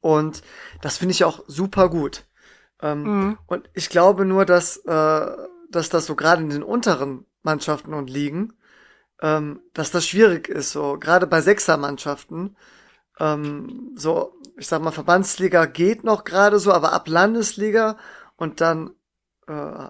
Und 0.00 0.42
das 0.82 0.98
finde 0.98 1.12
ich 1.12 1.24
auch 1.24 1.42
super 1.46 1.88
gut. 1.88 2.26
Ähm, 2.82 3.02
mhm. 3.02 3.38
Und 3.46 3.70
ich 3.72 3.88
glaube 3.88 4.24
nur, 4.26 4.44
dass, 4.44 4.76
äh, 4.76 5.26
dass 5.70 5.88
das 5.88 6.06
so 6.06 6.14
gerade 6.14 6.42
in 6.42 6.50
den 6.50 6.62
unteren 6.62 7.26
Mannschaften 7.42 7.94
und 7.94 8.10
Ligen, 8.10 8.52
ähm, 9.22 9.60
dass 9.72 9.90
das 9.90 10.06
schwierig 10.06 10.48
ist, 10.48 10.72
so 10.72 10.98
gerade 10.98 11.26
bei 11.26 11.40
Sechsermannschaften. 11.40 12.56
Ähm, 13.18 13.92
so, 13.96 14.34
ich 14.56 14.66
sag 14.66 14.82
mal, 14.82 14.90
Verbandsliga 14.90 15.66
geht 15.66 16.04
noch 16.04 16.24
gerade 16.24 16.58
so, 16.58 16.72
aber 16.72 16.92
ab 16.92 17.08
Landesliga 17.08 17.96
und 18.36 18.60
dann, 18.60 18.90
äh, 19.46 19.88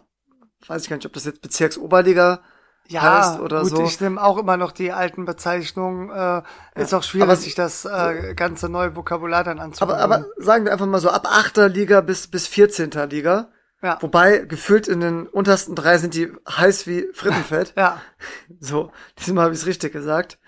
weiß 0.67 0.83
ich 0.83 0.89
gar 0.89 0.97
nicht, 0.97 1.07
ob 1.07 1.13
das 1.13 1.25
jetzt 1.25 1.43
Bezirksoberliga 1.43 2.43
ja, 2.89 3.03
heißt 3.03 3.41
oder 3.41 3.63
gut, 3.63 3.71
so. 3.71 3.85
Ich 3.85 4.01
nehme 4.01 4.23
auch 4.23 4.37
immer 4.37 4.57
noch 4.57 4.73
die 4.73 4.93
alten 4.93 5.25
Bezeichnungen. 5.25 6.11
Äh, 6.11 6.15
ja. 6.15 6.45
Ist 6.75 6.93
auch 6.93 7.03
schwierig, 7.03 7.29
aber, 7.29 7.37
sich 7.37 7.55
das 7.55 7.87
äh, 7.87 8.35
ganze 8.35 8.69
neue 8.69 8.95
Vokabular 8.95 9.43
dann 9.43 9.59
anzuhören. 9.59 9.99
Aber, 9.99 10.17
aber 10.17 10.27
sagen 10.37 10.67
wir 10.67 10.73
einfach 10.73 10.87
mal 10.87 11.01
so 11.01 11.09
ab 11.09 11.27
8. 11.27 11.57
Liga 11.69 12.03
bis 12.03 12.27
bis 12.27 12.47
14. 12.47 12.91
Liga. 13.09 13.49
Ja. 13.83 13.99
Wobei 14.01 14.39
gefühlt 14.39 14.89
in 14.89 15.01
den 15.01 15.27
untersten 15.27 15.75
drei 15.75 15.99
sind 15.99 16.15
die 16.15 16.33
heiß 16.49 16.87
wie 16.87 17.09
Frittenfett. 17.13 17.75
ja. 17.77 18.01
So, 18.61 18.93
diesmal 19.19 19.45
habe 19.45 19.55
ich 19.55 19.61
es 19.61 19.67
richtig 19.67 19.93
gesagt. 19.93 20.39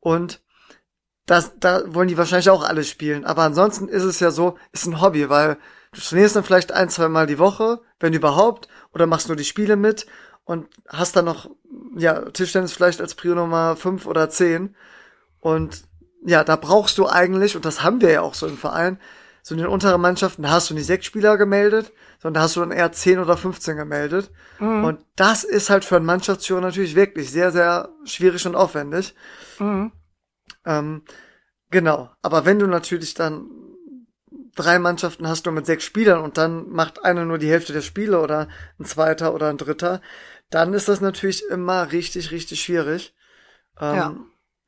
Und 0.00 0.42
das, 1.26 1.52
da 1.58 1.82
wollen 1.94 2.08
die 2.08 2.18
wahrscheinlich 2.18 2.50
auch 2.50 2.64
alle 2.64 2.84
spielen. 2.84 3.24
Aber 3.24 3.42
ansonsten 3.42 3.88
ist 3.88 4.02
es 4.02 4.20
ja 4.20 4.30
so, 4.30 4.56
ist 4.72 4.86
ein 4.86 5.00
Hobby, 5.00 5.28
weil 5.28 5.56
du 5.92 6.00
trainierst 6.00 6.36
dann 6.36 6.44
vielleicht 6.44 6.72
ein, 6.72 6.88
zwei 6.88 7.08
Mal 7.08 7.26
die 7.26 7.38
Woche, 7.38 7.80
wenn 8.00 8.12
überhaupt, 8.12 8.68
oder 8.92 9.06
machst 9.06 9.28
nur 9.28 9.36
die 9.36 9.44
Spiele 9.44 9.76
mit 9.76 10.06
und 10.44 10.68
hast 10.88 11.16
dann 11.16 11.24
noch, 11.24 11.50
ja, 11.96 12.20
Tischtennis 12.30 12.72
vielleicht 12.72 13.00
als 13.00 13.14
Prio 13.14 13.34
Nummer 13.34 13.76
5 13.76 14.06
oder 14.06 14.28
10. 14.28 14.74
Und 15.40 15.84
ja, 16.24 16.44
da 16.44 16.56
brauchst 16.56 16.98
du 16.98 17.08
eigentlich, 17.08 17.56
und 17.56 17.64
das 17.64 17.82
haben 17.82 18.00
wir 18.00 18.10
ja 18.10 18.22
auch 18.22 18.34
so 18.34 18.46
im 18.46 18.58
Verein, 18.58 18.98
so 19.42 19.54
in 19.54 19.60
den 19.60 19.68
unteren 19.68 20.00
Mannschaften, 20.00 20.48
hast 20.48 20.70
du 20.70 20.74
nicht 20.74 20.86
sechs 20.86 21.06
Spieler 21.06 21.36
gemeldet, 21.36 21.92
sondern 22.20 22.40
da 22.40 22.44
hast 22.44 22.56
du 22.56 22.60
dann 22.60 22.70
eher 22.70 22.92
10 22.92 23.18
oder 23.18 23.36
15 23.36 23.76
gemeldet. 23.76 24.30
Mhm. 24.60 24.84
Und 24.84 25.04
das 25.16 25.42
ist 25.42 25.70
halt 25.70 25.84
für 25.84 25.96
einen 25.96 26.06
Mannschaftsführer 26.06 26.60
natürlich 26.60 26.94
wirklich 26.94 27.30
sehr, 27.30 27.50
sehr 27.50 27.88
schwierig 28.04 28.46
und 28.46 28.54
aufwendig. 28.54 29.14
Mhm. 29.58 29.92
Ähm, 30.64 31.02
genau. 31.70 32.10
Aber 32.22 32.44
wenn 32.44 32.58
du 32.58 32.66
natürlich 32.66 33.14
dann 33.14 33.50
drei 34.54 34.78
Mannschaften 34.78 35.28
hast 35.28 35.46
nur 35.46 35.54
mit 35.54 35.66
sechs 35.66 35.84
Spielern 35.84 36.20
und 36.20 36.38
dann 36.38 36.68
macht 36.70 37.04
einer 37.04 37.24
nur 37.24 37.38
die 37.38 37.50
Hälfte 37.50 37.72
der 37.72 37.80
Spiele 37.80 38.20
oder 38.20 38.48
ein 38.78 38.84
zweiter 38.84 39.34
oder 39.34 39.48
ein 39.48 39.58
dritter, 39.58 40.00
dann 40.50 40.74
ist 40.74 40.88
das 40.88 41.00
natürlich 41.00 41.44
immer 41.48 41.92
richtig, 41.92 42.30
richtig 42.30 42.62
schwierig. 42.62 43.14
Ähm, 43.80 43.96
ja. 43.96 44.16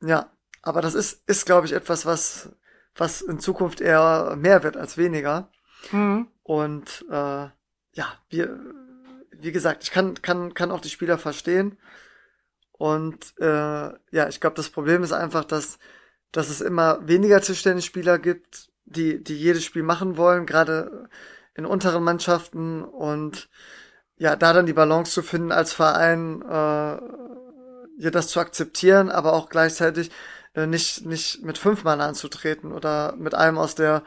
ja, 0.01 0.31
aber 0.61 0.81
das 0.81 0.95
ist, 0.95 1.27
ist 1.29 1.45
glaube 1.45 1.67
ich, 1.67 1.73
etwas, 1.73 2.05
was, 2.05 2.49
was 2.95 3.21
in 3.21 3.39
Zukunft 3.39 3.81
eher 3.81 4.35
mehr 4.35 4.63
wird 4.63 4.77
als 4.77 4.97
weniger. 4.97 5.49
Mhm. 5.91 6.27
Und 6.41 7.05
äh, 7.09 7.47
ja, 7.93 8.19
wir, 8.29 8.59
wie 9.31 9.51
gesagt, 9.51 9.83
ich 9.83 9.91
kann, 9.91 10.21
kann, 10.21 10.53
kann 10.53 10.71
auch 10.71 10.81
die 10.81 10.89
Spieler 10.89 11.17
verstehen. 11.17 11.77
Und 12.77 13.33
äh, 13.39 13.45
ja, 14.11 14.27
ich 14.27 14.41
glaube, 14.41 14.55
das 14.55 14.69
Problem 14.69 15.03
ist 15.03 15.13
einfach, 15.13 15.45
dass, 15.45 15.79
dass 16.31 16.49
es 16.49 16.61
immer 16.61 17.07
weniger 17.07 17.41
Tischtennisspieler 17.41 18.19
gibt, 18.19 18.69
die, 18.85 19.23
die 19.23 19.37
jedes 19.37 19.63
Spiel 19.63 19.83
machen 19.83 20.17
wollen, 20.17 20.45
gerade 20.45 21.09
in 21.55 21.65
unteren 21.65 22.03
Mannschaften 22.03 22.83
und 22.83 23.49
ja, 24.17 24.35
da 24.35 24.53
dann 24.53 24.65
die 24.65 24.73
Balance 24.73 25.11
zu 25.11 25.23
finden 25.23 25.51
als 25.51 25.73
Verein, 25.73 26.41
äh, 26.41 26.97
ja, 27.97 28.11
das 28.11 28.27
zu 28.27 28.39
akzeptieren, 28.39 29.09
aber 29.09 29.33
auch 29.33 29.49
gleichzeitig 29.49 30.11
äh, 30.53 30.67
nicht, 30.67 31.05
nicht 31.05 31.43
mit 31.43 31.57
fünf 31.57 31.83
Mann 31.83 32.01
anzutreten 32.01 32.71
oder 32.73 33.15
mit 33.17 33.35
einem 33.35 33.57
aus 33.57 33.75
der 33.75 34.03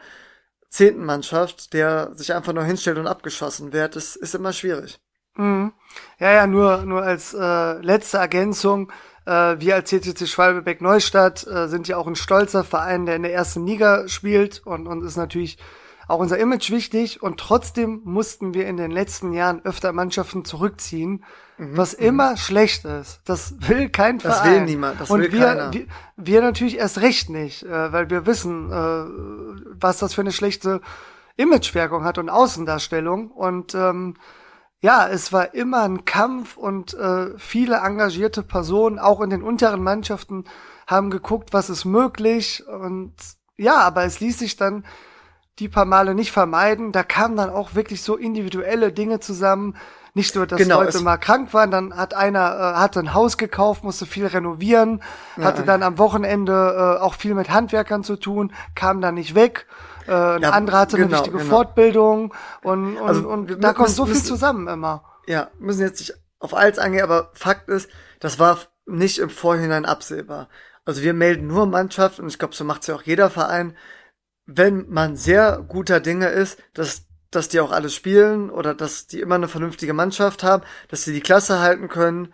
zehnten 0.69 1.03
Mannschaft, 1.05 1.73
der 1.73 2.11
sich 2.15 2.33
einfach 2.33 2.53
nur 2.53 2.63
hinstellt 2.63 2.97
und 2.99 3.07
abgeschossen 3.07 3.73
wird, 3.73 3.95
ist, 3.95 4.15
ist 4.15 4.35
immer 4.35 4.53
schwierig. 4.53 4.99
Mhm. 5.37 5.73
Ja, 6.19 6.31
ja, 6.31 6.47
nur, 6.47 6.85
nur 6.85 7.01
als 7.01 7.33
äh, 7.33 7.73
letzte 7.81 8.17
Ergänzung. 8.17 8.91
Äh, 9.25 9.59
wir 9.59 9.75
als 9.75 9.89
CCC 9.89 10.27
Schwalbebeck 10.27 10.81
Neustadt 10.81 11.45
äh, 11.47 11.67
sind 11.67 11.87
ja 11.87 11.97
auch 11.97 12.07
ein 12.07 12.15
stolzer 12.15 12.63
Verein, 12.63 13.05
der 13.05 13.15
in 13.15 13.23
der 13.23 13.33
ersten 13.33 13.65
Liga 13.65 14.07
spielt 14.07 14.61
und, 14.65 14.87
und 14.87 15.03
ist 15.03 15.17
natürlich 15.17 15.57
auch 16.09 16.19
unser 16.19 16.39
Image 16.39 16.71
wichtig 16.71 17.21
und 17.21 17.39
trotzdem 17.39 18.01
mussten 18.03 18.55
wir 18.55 18.65
in 18.65 18.77
den 18.77 18.89
letzten 18.89 19.31
Jahren 19.31 19.63
öfter 19.63 19.93
Mannschaften 19.93 20.43
zurückziehen, 20.43 21.23
mhm. 21.57 21.77
was 21.77 21.97
mhm. 21.97 22.05
immer 22.05 22.37
schlecht 22.37 22.83
ist. 22.85 23.21
Das 23.25 23.53
will 23.59 23.89
kein 23.89 24.19
Verein. 24.19 24.43
Das 24.43 24.51
will 24.51 24.61
niemand, 24.61 24.99
das 24.99 25.09
und 25.11 25.21
will 25.21 25.31
wir, 25.31 25.45
keiner. 25.45 25.73
Wir, 25.73 25.85
wir 26.17 26.41
natürlich 26.41 26.77
erst 26.77 27.01
recht 27.01 27.29
nicht, 27.29 27.63
äh, 27.63 27.93
weil 27.93 28.09
wir 28.09 28.25
wissen, 28.25 28.71
äh, 28.71 29.05
was 29.79 29.99
das 29.99 30.15
für 30.15 30.21
eine 30.21 30.31
schlechte 30.31 30.81
Imagewirkung 31.37 32.03
hat 32.03 32.17
und 32.17 32.29
Außendarstellung 32.29 33.29
und 33.29 33.75
ähm, 33.75 34.15
ja, 34.81 35.07
es 35.07 35.33
war 35.33 35.53
immer 35.53 35.83
ein 35.83 36.05
Kampf 36.05 36.55
und 36.55 36.93
äh, 36.93 37.37
viele 37.37 37.77
engagierte 37.77 38.43
Personen, 38.43 38.97
auch 38.97 39.21
in 39.21 39.29
den 39.29 39.43
unteren 39.43 39.83
Mannschaften, 39.83 40.45
haben 40.87 41.09
geguckt, 41.09 41.53
was 41.53 41.69
ist 41.69 41.85
möglich 41.85 42.65
und 42.67 43.13
ja, 43.57 43.77
aber 43.79 44.05
es 44.05 44.21
ließ 44.21 44.39
sich 44.39 44.55
dann 44.55 44.85
die 45.59 45.67
paar 45.67 45.85
Male 45.85 46.15
nicht 46.15 46.31
vermeiden. 46.31 46.93
Da 46.93 47.03
kamen 47.03 47.35
dann 47.35 47.49
auch 47.49 47.75
wirklich 47.75 48.01
so 48.01 48.15
individuelle 48.15 48.93
Dinge 48.93 49.19
zusammen. 49.19 49.75
Nicht 50.19 50.35
nur, 50.35 50.45
dass 50.45 50.57
genau, 50.57 50.83
Leute 50.83 50.99
mal 50.99 51.15
krank 51.15 51.53
waren, 51.53 51.71
dann 51.71 51.95
hat 51.95 52.13
einer 52.13 52.39
äh, 52.39 52.77
hatte 52.77 52.99
ein 52.99 53.13
Haus 53.13 53.37
gekauft, 53.37 53.85
musste 53.85 54.05
viel 54.05 54.27
renovieren, 54.27 55.01
ja, 55.37 55.45
hatte 55.45 55.63
dann 55.63 55.81
am 55.81 55.97
Wochenende 55.97 56.97
äh, 56.97 57.01
auch 57.01 57.13
viel 57.13 57.35
mit 57.35 57.49
Handwerkern 57.49 58.03
zu 58.03 58.17
tun, 58.17 58.51
kam 58.75 58.99
dann 58.99 59.15
nicht 59.15 59.33
weg. 59.33 59.65
Äh, 60.07 60.11
ein 60.11 60.41
ja, 60.41 60.49
anderer 60.49 60.79
hatte 60.79 60.97
genau, 60.97 61.07
eine 61.07 61.15
wichtige 61.15 61.37
genau. 61.37 61.49
Fortbildung 61.49 62.33
und, 62.63 62.97
und, 62.97 63.07
also, 63.07 63.29
und 63.29 63.63
da 63.63 63.71
kommt 63.71 63.91
so 63.91 64.05
viel 64.05 64.21
zusammen 64.21 64.67
immer. 64.67 65.05
Ja, 65.25 65.51
müssen 65.57 65.83
jetzt 65.83 66.01
nicht 66.01 66.13
auf 66.39 66.53
alles 66.53 66.79
angehen, 66.79 67.03
aber 67.03 67.29
Fakt 67.33 67.69
ist, 67.69 67.89
das 68.19 68.39
war 68.39 68.57
nicht 68.85 69.19
im 69.19 69.29
Vorhinein 69.29 69.85
absehbar. 69.85 70.49
Also 70.83 71.01
wir 71.01 71.13
melden 71.13 71.47
nur 71.47 71.65
Mannschaft 71.65 72.19
und 72.19 72.27
ich 72.27 72.39
glaube, 72.39 72.55
so 72.55 72.65
macht's 72.65 72.87
ja 72.87 72.95
auch 72.95 73.03
jeder 73.03 73.29
Verein, 73.29 73.73
wenn 74.45 74.89
man 74.89 75.15
sehr 75.15 75.63
guter 75.65 76.01
Dinge 76.01 76.27
ist, 76.27 76.61
dass, 76.73 77.03
dass 77.31 77.49
die 77.49 77.59
auch 77.59 77.71
alles 77.71 77.93
spielen 77.93 78.49
oder 78.49 78.73
dass 78.73 79.07
die 79.07 79.21
immer 79.21 79.35
eine 79.35 79.47
vernünftige 79.47 79.93
Mannschaft 79.93 80.43
haben, 80.43 80.63
dass 80.87 81.03
sie 81.03 81.13
die 81.13 81.21
Klasse 81.21 81.59
halten 81.59 81.87
können. 81.87 82.33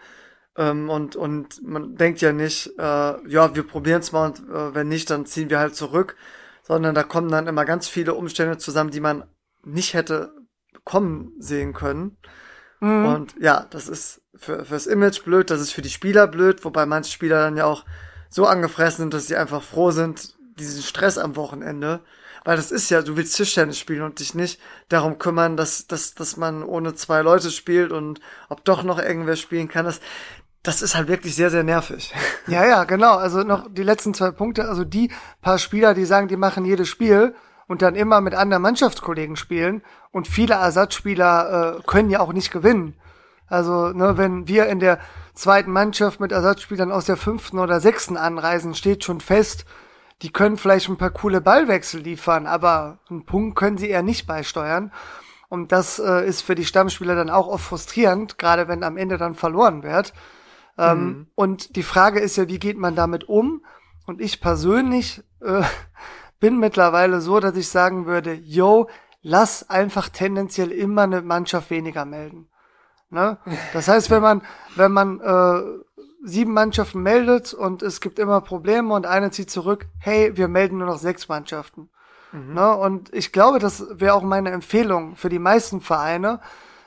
Ähm, 0.58 0.90
und, 0.90 1.16
und 1.16 1.62
man 1.64 1.96
denkt 1.96 2.22
ja 2.22 2.32
nicht, 2.32 2.72
äh, 2.78 2.82
ja, 3.30 3.56
wir 3.56 3.64
probieren 3.64 4.02
es 4.02 4.12
mal 4.12 4.28
und 4.28 4.40
äh, 4.50 4.74
wenn 4.74 4.88
nicht, 4.88 5.10
dann 5.10 5.26
ziehen 5.26 5.50
wir 5.50 5.60
halt 5.60 5.76
zurück. 5.76 6.16
Sondern 6.64 6.96
da 6.96 7.04
kommen 7.04 7.30
dann 7.30 7.46
immer 7.46 7.64
ganz 7.64 7.88
viele 7.88 8.16
Umstände 8.16 8.58
zusammen, 8.58 8.90
die 8.90 9.00
man 9.00 9.26
nicht 9.64 9.94
hätte 9.94 10.34
kommen 10.84 11.34
sehen 11.40 11.74
können. 11.74 12.18
Mhm. 12.80 13.06
Und 13.06 13.36
ja, 13.40 13.68
das 13.70 13.88
ist 13.88 14.22
für, 14.36 14.66
fürs 14.66 14.88
Image 14.88 15.24
blöd, 15.24 15.50
das 15.50 15.62
ist 15.62 15.72
für 15.72 15.82
die 15.82 15.90
Spieler 15.90 16.28
blöd, 16.28 16.64
wobei 16.66 16.86
manche 16.86 17.12
Spieler 17.12 17.42
dann 17.42 17.58
ja 17.58 17.66
auch 17.66 17.86
so 18.30 18.46
angefressen 18.46 19.04
sind, 19.04 19.14
dass 19.14 19.28
sie 19.28 19.36
einfach 19.36 19.62
froh 19.62 19.92
sind, 19.92 20.36
diesen 20.60 20.82
Stress 20.82 21.18
am 21.18 21.36
Wochenende. 21.36 22.02
Weil 22.46 22.58
das 22.58 22.72
ist 22.72 22.90
ja, 22.92 23.02
du 23.02 23.18
willst 23.18 23.36
Tischtennis 23.36 23.80
spielen 23.80 24.04
und 24.04 24.20
dich 24.20 24.36
nicht 24.36 24.62
darum 24.88 25.18
kümmern, 25.18 25.58
dass, 25.58 25.88
dass, 25.88 26.14
dass 26.14 26.38
man 26.38 26.64
ohne 26.64 26.94
zwei 26.94 27.22
Leute 27.22 27.50
spielt 27.50 27.92
und 27.92 28.22
ob 28.50 28.64
doch 28.64 28.84
noch 28.84 29.00
irgendwer 29.00 29.36
spielen 29.36 29.68
kann. 29.68 29.84
Das, 29.84 30.00
das 30.62 30.84
ist 30.84 30.96
halt 30.96 31.08
wirklich 31.08 31.36
sehr, 31.36 31.50
sehr 31.50 31.64
nervig. 31.64 32.14
Ja, 32.48 32.64
ja, 32.64 32.84
genau. 32.84 33.16
Also 33.16 33.42
noch 33.42 33.68
die 33.74 33.82
letzten 33.82 34.14
zwei 34.14 34.30
Punkte. 34.30 34.70
Also 34.70 34.84
die 34.84 35.12
paar 35.42 35.58
Spieler, 35.58 35.96
die 35.96 36.06
sagen, 36.06 36.28
die 36.28 36.38
machen 36.38 36.64
jedes 36.64 36.88
Spiel 36.88 37.34
und 37.68 37.82
dann 37.82 37.96
immer 37.96 38.22
mit 38.22 38.36
anderen 38.36 38.62
Mannschaftskollegen 38.62 39.36
spielen 39.36 39.82
und 40.12 40.28
viele 40.28 40.54
Ersatzspieler 40.54 41.80
äh, 41.80 41.82
können 41.88 42.12
ja 42.12 42.20
auch 42.20 42.32
nicht 42.32 42.52
gewinnen. 42.52 42.94
Also, 43.48 43.90
ne, 43.90 44.18
wenn 44.18 44.48
wir 44.48 44.68
in 44.68 44.80
der 44.80 45.00
zweiten 45.34 45.72
Mannschaft 45.72 46.20
mit 46.20 46.32
Ersatzspielern 46.32 46.92
aus 46.92 47.06
der 47.06 47.18
fünften 47.18 47.58
oder 47.58 47.80
sechsten 47.80 48.18
anreisen, 48.18 48.76
steht 48.76 49.04
schon 49.04 49.22
fest, 49.22 49.66
die 50.26 50.32
können 50.32 50.58
vielleicht 50.58 50.90
ein 50.90 50.98
paar 50.98 51.12
coole 51.12 51.40
Ballwechsel 51.40 52.02
liefern, 52.02 52.48
aber 52.48 52.98
einen 53.12 53.28
Punkt 53.28 53.56
können 53.56 53.78
sie 53.78 53.90
eher 53.90 54.02
nicht 54.02 54.26
beisteuern. 54.26 54.92
Und 55.50 55.72
das 55.72 56.00
äh, 56.00 56.26
ist 56.26 56.42
für 56.42 56.56
die 56.56 56.66
Stammspieler 56.66 57.14
dann 57.14 57.30
auch 57.30 57.48
oft 57.48 57.64
frustrierend, 57.64 58.40
gerade 58.40 58.68
wenn 58.68 58.84
am 58.84 58.98
Ende 58.98 59.20
dann 59.20 59.36
verloren 59.36 59.84
wird. 59.84 60.14
Ähm, 60.80 61.06
mhm. 61.06 61.28
Und 61.36 61.76
die 61.76 61.84
Frage 61.84 62.22
ist 62.22 62.38
ja, 62.38 62.48
wie 62.48 62.58
geht 62.58 62.80
man 62.80 62.96
damit 62.96 63.26
um? 63.30 63.64
Und 64.08 64.20
ich 64.20 64.42
persönlich 64.42 65.24
äh, 65.42 65.62
bin 66.40 66.58
mittlerweile 66.58 67.22
so, 67.22 67.40
dass 67.40 67.56
ich 67.56 67.70
sagen 67.70 68.08
würde, 68.08 68.34
yo, 68.34 68.90
lass 69.22 69.70
einfach 69.70 70.10
tendenziell 70.10 70.72
immer 70.72 71.04
eine 71.04 71.22
Mannschaft 71.22 71.70
weniger 71.70 72.06
melden. 72.06 72.48
Ne? 73.12 73.38
Das 73.74 73.88
heißt, 73.88 74.10
wenn 74.10 74.24
man, 74.24 74.42
wenn 74.76 74.92
man 74.92 75.20
äh, 75.20 75.85
sieben 76.26 76.54
Mannschaften 76.54 77.02
meldet 77.02 77.54
und 77.54 77.82
es 77.84 78.02
gibt 78.02 78.20
immer 78.20 78.42
Probleme 78.42 78.94
und 78.94 79.06
eine 79.06 79.32
zieht 79.32 79.52
zurück, 79.52 79.88
hey, 80.00 80.36
wir 80.36 80.48
melden 80.48 80.80
nur 80.80 80.88
noch 80.88 80.98
sechs 80.98 81.28
Mannschaften. 81.28 81.90
Mhm. 82.32 82.54
Ne? 82.54 82.76
Und 82.76 83.14
ich 83.14 83.32
glaube, 83.32 83.60
das 83.60 83.86
wäre 83.92 84.16
auch 84.16 84.24
meine 84.24 84.52
Empfehlung 84.52 85.16
für 85.16 85.30
die 85.30 85.40
meisten 85.40 85.82
Vereine, 85.82 86.42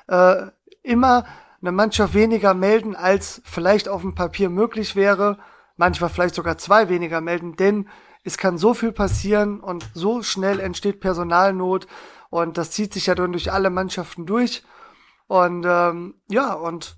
äh, 0.08 0.46
immer 0.82 1.24
eine 1.60 1.72
Mannschaft 1.72 2.14
weniger 2.14 2.54
melden, 2.54 2.96
als 2.96 3.40
vielleicht 3.44 3.88
auf 3.88 4.02
dem 4.02 4.14
Papier 4.14 4.50
möglich 4.50 4.96
wäre, 4.96 5.38
manchmal 5.76 6.10
vielleicht 6.10 6.34
sogar 6.34 6.58
zwei 6.58 6.88
weniger 6.88 7.20
melden, 7.20 7.56
denn 7.56 7.88
es 8.24 8.36
kann 8.36 8.58
so 8.58 8.74
viel 8.74 8.92
passieren 8.92 9.60
und 9.60 9.88
so 9.94 10.22
schnell 10.22 10.60
entsteht 10.60 11.00
Personalnot 11.00 11.86
und 12.30 12.58
das 12.58 12.72
zieht 12.72 12.92
sich 12.92 13.06
ja 13.06 13.14
dann 13.14 13.32
durch 13.32 13.52
alle 13.52 13.70
Mannschaften 13.70 14.26
durch. 14.26 14.64
Und 15.28 15.64
ähm, 15.66 16.14
ja, 16.28 16.54
und 16.54 16.97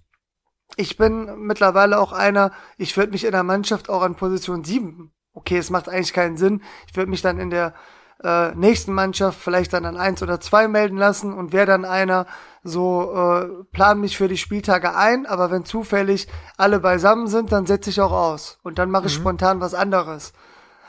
ich 0.76 0.96
bin 0.96 1.46
mittlerweile 1.46 1.98
auch 1.98 2.12
einer, 2.12 2.52
ich 2.76 2.96
würde 2.96 3.12
mich 3.12 3.24
in 3.24 3.32
der 3.32 3.42
Mannschaft 3.42 3.88
auch 3.88 4.02
an 4.02 4.14
Position 4.14 4.64
7, 4.64 5.12
okay, 5.34 5.58
es 5.58 5.70
macht 5.70 5.88
eigentlich 5.88 6.12
keinen 6.12 6.36
Sinn, 6.36 6.62
ich 6.88 6.96
würde 6.96 7.10
mich 7.10 7.22
dann 7.22 7.38
in 7.38 7.50
der 7.50 7.74
äh, 8.22 8.54
nächsten 8.54 8.92
Mannschaft 8.92 9.40
vielleicht 9.40 9.72
dann 9.72 9.86
an 9.86 9.96
eins 9.96 10.22
oder 10.22 10.40
zwei 10.40 10.68
melden 10.68 10.96
lassen 10.96 11.32
und 11.32 11.52
wäre 11.52 11.66
dann 11.66 11.84
einer, 11.84 12.26
so 12.62 13.14
äh, 13.14 13.64
plan 13.72 14.00
mich 14.00 14.16
für 14.16 14.28
die 14.28 14.36
Spieltage 14.36 14.94
ein, 14.94 15.26
aber 15.26 15.50
wenn 15.50 15.64
zufällig 15.64 16.28
alle 16.58 16.80
beisammen 16.80 17.26
sind, 17.26 17.52
dann 17.52 17.66
setze 17.66 17.90
ich 17.90 18.00
auch 18.00 18.12
aus 18.12 18.58
und 18.62 18.78
dann 18.78 18.90
mache 18.90 19.06
ich 19.06 19.16
mhm. 19.16 19.22
spontan 19.22 19.60
was 19.60 19.74
anderes. 19.74 20.32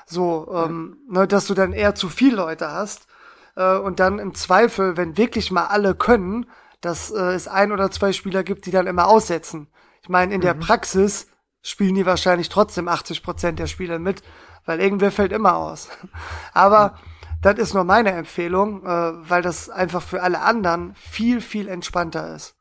So, 0.06 0.52
ähm, 0.54 0.98
ja. 1.08 1.22
ne, 1.22 1.28
dass 1.28 1.48
du 1.48 1.54
dann 1.54 1.72
eher 1.72 1.96
zu 1.96 2.10
viele 2.10 2.36
Leute 2.36 2.70
hast 2.70 3.08
äh, 3.56 3.78
und 3.78 4.02
dann 4.02 4.20
im 4.20 4.34
Zweifel, 4.34 4.98
wenn 4.98 5.18
wirklich 5.18 5.52
mal 5.52 5.68
alle 5.68 5.96
können, 5.96 6.48
dass 6.82 7.12
äh, 7.12 7.34
es 7.34 7.48
ein 7.48 7.72
oder 7.72 7.92
zwei 7.92 8.12
Spieler 8.12 8.44
gibt, 8.44 8.66
die 8.66 8.72
dann 8.72 8.88
immer 8.88 9.08
aussetzen. 9.08 9.68
Ich 10.02 10.10
meine, 10.10 10.34
in 10.34 10.40
mhm. 10.40 10.46
der 10.46 10.54
Praxis 10.56 11.28
spielen 11.62 11.96
die 11.96 12.06
wahrscheinlich 12.06 12.50
trotzdem 12.50 12.88
80 12.88 13.24
Prozent 13.24 13.60
der 13.60 13.68
Spieler 13.68 14.00
mit, 14.00 14.24
weil 14.66 14.82
irgendwer 14.82 15.12
fällt 15.12 15.32
immer 15.32 15.56
aus. 15.56 15.90
Aber 16.54 16.90
mhm. 16.90 17.38
das 17.42 17.60
ist 17.60 17.74
nur 17.74 17.84
meine 17.84 18.12
Empfehlung, 18.12 18.84
äh, 18.84 19.30
weil 19.30 19.42
das 19.42 19.70
einfach 19.70 20.02
für 20.02 20.24
alle 20.24 20.42
anderen 20.42 20.96
viel, 20.96 21.40
viel 21.40 21.68
entspannter 21.68 22.36
ist. 22.36 22.56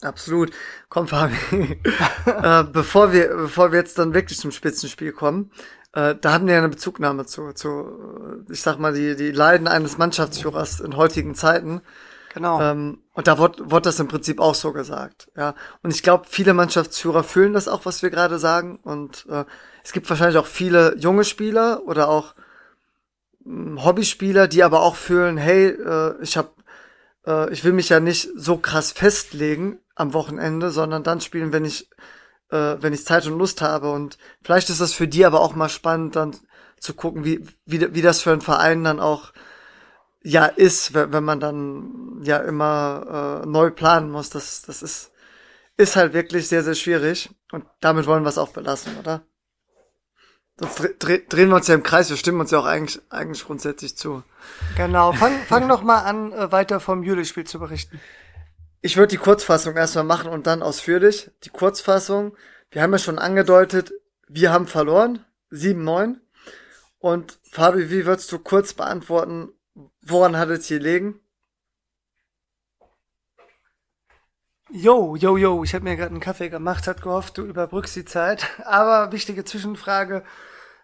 Absolut. 0.00 0.50
Komm, 0.88 1.06
Fabi. 1.06 1.36
äh, 2.26 2.64
bevor 2.64 3.12
wir, 3.12 3.28
bevor 3.28 3.70
wir 3.70 3.78
jetzt 3.78 3.98
dann 3.98 4.14
wirklich 4.14 4.38
zum 4.38 4.50
Spitzenspiel 4.50 5.12
kommen, 5.12 5.52
äh, 5.92 6.16
da 6.20 6.32
hatten 6.32 6.46
wir 6.46 6.54
ja 6.54 6.60
eine 6.60 6.70
Bezugnahme 6.70 7.26
zu, 7.26 7.52
zu, 7.52 8.44
ich 8.50 8.62
sag 8.62 8.78
mal, 8.78 8.94
die, 8.94 9.14
die 9.14 9.30
Leiden 9.30 9.68
eines 9.68 9.98
Mannschaftsführers 9.98 10.80
in 10.80 10.96
heutigen 10.96 11.34
Zeiten. 11.34 11.82
Genau. 12.34 12.60
Ähm, 12.60 13.01
und 13.14 13.26
da 13.26 13.38
wurde, 13.38 13.70
wurde 13.70 13.82
das 13.82 14.00
im 14.00 14.08
Prinzip 14.08 14.40
auch 14.40 14.54
so 14.54 14.72
gesagt. 14.72 15.30
Ja. 15.36 15.54
Und 15.82 15.94
ich 15.94 16.02
glaube, 16.02 16.24
viele 16.28 16.54
Mannschaftsführer 16.54 17.22
fühlen 17.22 17.52
das 17.52 17.68
auch, 17.68 17.84
was 17.84 18.02
wir 18.02 18.10
gerade 18.10 18.38
sagen. 18.38 18.78
Und 18.82 19.26
äh, 19.28 19.44
es 19.84 19.92
gibt 19.92 20.08
wahrscheinlich 20.08 20.38
auch 20.38 20.46
viele 20.46 20.96
junge 20.96 21.24
Spieler 21.24 21.82
oder 21.86 22.08
auch 22.08 22.34
mh, 23.44 23.66
hm, 23.66 23.84
Hobbyspieler, 23.84 24.48
die 24.48 24.62
aber 24.62 24.80
auch 24.80 24.96
fühlen, 24.96 25.36
hey, 25.36 25.66
äh, 25.68 26.14
ich 26.22 26.38
habe, 26.38 26.52
äh, 27.26 27.52
ich 27.52 27.64
will 27.64 27.72
mich 27.72 27.90
ja 27.90 28.00
nicht 28.00 28.30
so 28.34 28.56
krass 28.56 28.92
festlegen 28.92 29.78
am 29.94 30.14
Wochenende, 30.14 30.70
sondern 30.70 31.02
dann 31.02 31.20
spielen, 31.20 31.52
wenn 31.52 31.66
ich, 31.66 31.90
äh, 32.50 32.76
wenn 32.80 32.94
ich 32.94 33.04
Zeit 33.04 33.26
und 33.26 33.38
Lust 33.38 33.60
habe. 33.60 33.90
Und 33.90 34.16
vielleicht 34.42 34.70
ist 34.70 34.80
das 34.80 34.94
für 34.94 35.06
die 35.06 35.26
aber 35.26 35.40
auch 35.40 35.54
mal 35.54 35.68
spannend, 35.68 36.16
dann 36.16 36.34
zu 36.80 36.94
gucken, 36.94 37.26
wie, 37.26 37.46
wie, 37.66 37.94
wie 37.94 38.02
das 38.02 38.22
für 38.22 38.32
einen 38.32 38.40
Verein 38.40 38.84
dann 38.84 39.00
auch 39.00 39.32
ja 40.22 40.46
ist, 40.46 40.94
wenn 40.94 41.24
man 41.24 41.40
dann 41.40 42.20
ja 42.22 42.38
immer 42.38 43.42
äh, 43.42 43.46
neu 43.46 43.70
planen 43.70 44.10
muss. 44.10 44.30
Das, 44.30 44.62
das 44.62 44.82
ist, 44.82 45.12
ist 45.76 45.96
halt 45.96 46.12
wirklich 46.12 46.48
sehr, 46.48 46.62
sehr 46.62 46.74
schwierig. 46.74 47.30
Und 47.50 47.64
damit 47.80 48.06
wollen 48.06 48.22
wir 48.22 48.28
es 48.28 48.38
auch 48.38 48.50
belassen, 48.50 48.96
oder? 48.98 49.22
Sonst 50.58 50.96
dre 50.98 51.18
drehen 51.18 51.48
wir 51.48 51.56
uns 51.56 51.66
ja 51.66 51.74
im 51.74 51.82
Kreis, 51.82 52.10
wir 52.10 52.16
stimmen 52.16 52.40
uns 52.40 52.50
ja 52.50 52.58
auch 52.58 52.66
eigentlich, 52.66 53.00
eigentlich 53.10 53.44
grundsätzlich 53.44 53.96
zu. 53.96 54.22
Genau, 54.76 55.12
fang, 55.12 55.32
fang 55.48 55.66
noch 55.66 55.82
mal 55.82 56.00
an, 56.00 56.32
äh, 56.32 56.52
weiter 56.52 56.78
vom 56.78 57.02
Juli-Spiel 57.02 57.44
zu 57.44 57.58
berichten. 57.58 58.00
Ich 58.80 58.96
würde 58.96 59.08
die 59.08 59.16
Kurzfassung 59.16 59.76
erstmal 59.76 60.04
machen 60.04 60.30
und 60.30 60.46
dann 60.46 60.62
ausführlich. 60.62 61.30
Die 61.44 61.50
Kurzfassung, 61.50 62.36
wir 62.70 62.82
haben 62.82 62.92
ja 62.92 62.98
schon 62.98 63.18
angedeutet, 63.18 63.92
wir 64.28 64.52
haben 64.52 64.66
verloren, 64.66 65.24
7-9. 65.50 66.16
Und 66.98 67.38
Fabi, 67.50 67.90
wie 67.90 68.06
würdest 68.06 68.30
du 68.30 68.38
kurz 68.38 68.74
beantworten, 68.74 69.52
Woran 70.02 70.36
hat 70.36 70.50
es 70.50 70.66
hier 70.66 70.80
liegen? 70.80 71.20
Jo, 74.70 75.16
jo, 75.16 75.36
jo, 75.36 75.64
ich 75.64 75.74
habe 75.74 75.84
mir 75.84 75.96
gerade 75.96 76.10
einen 76.10 76.20
Kaffee 76.20 76.48
gemacht, 76.48 76.86
hat 76.86 77.02
gehofft, 77.02 77.36
du 77.36 77.42
überbrückst 77.42 77.94
die 77.94 78.04
Zeit. 78.06 78.46
Aber 78.64 79.12
wichtige 79.12 79.44
Zwischenfrage. 79.44 80.24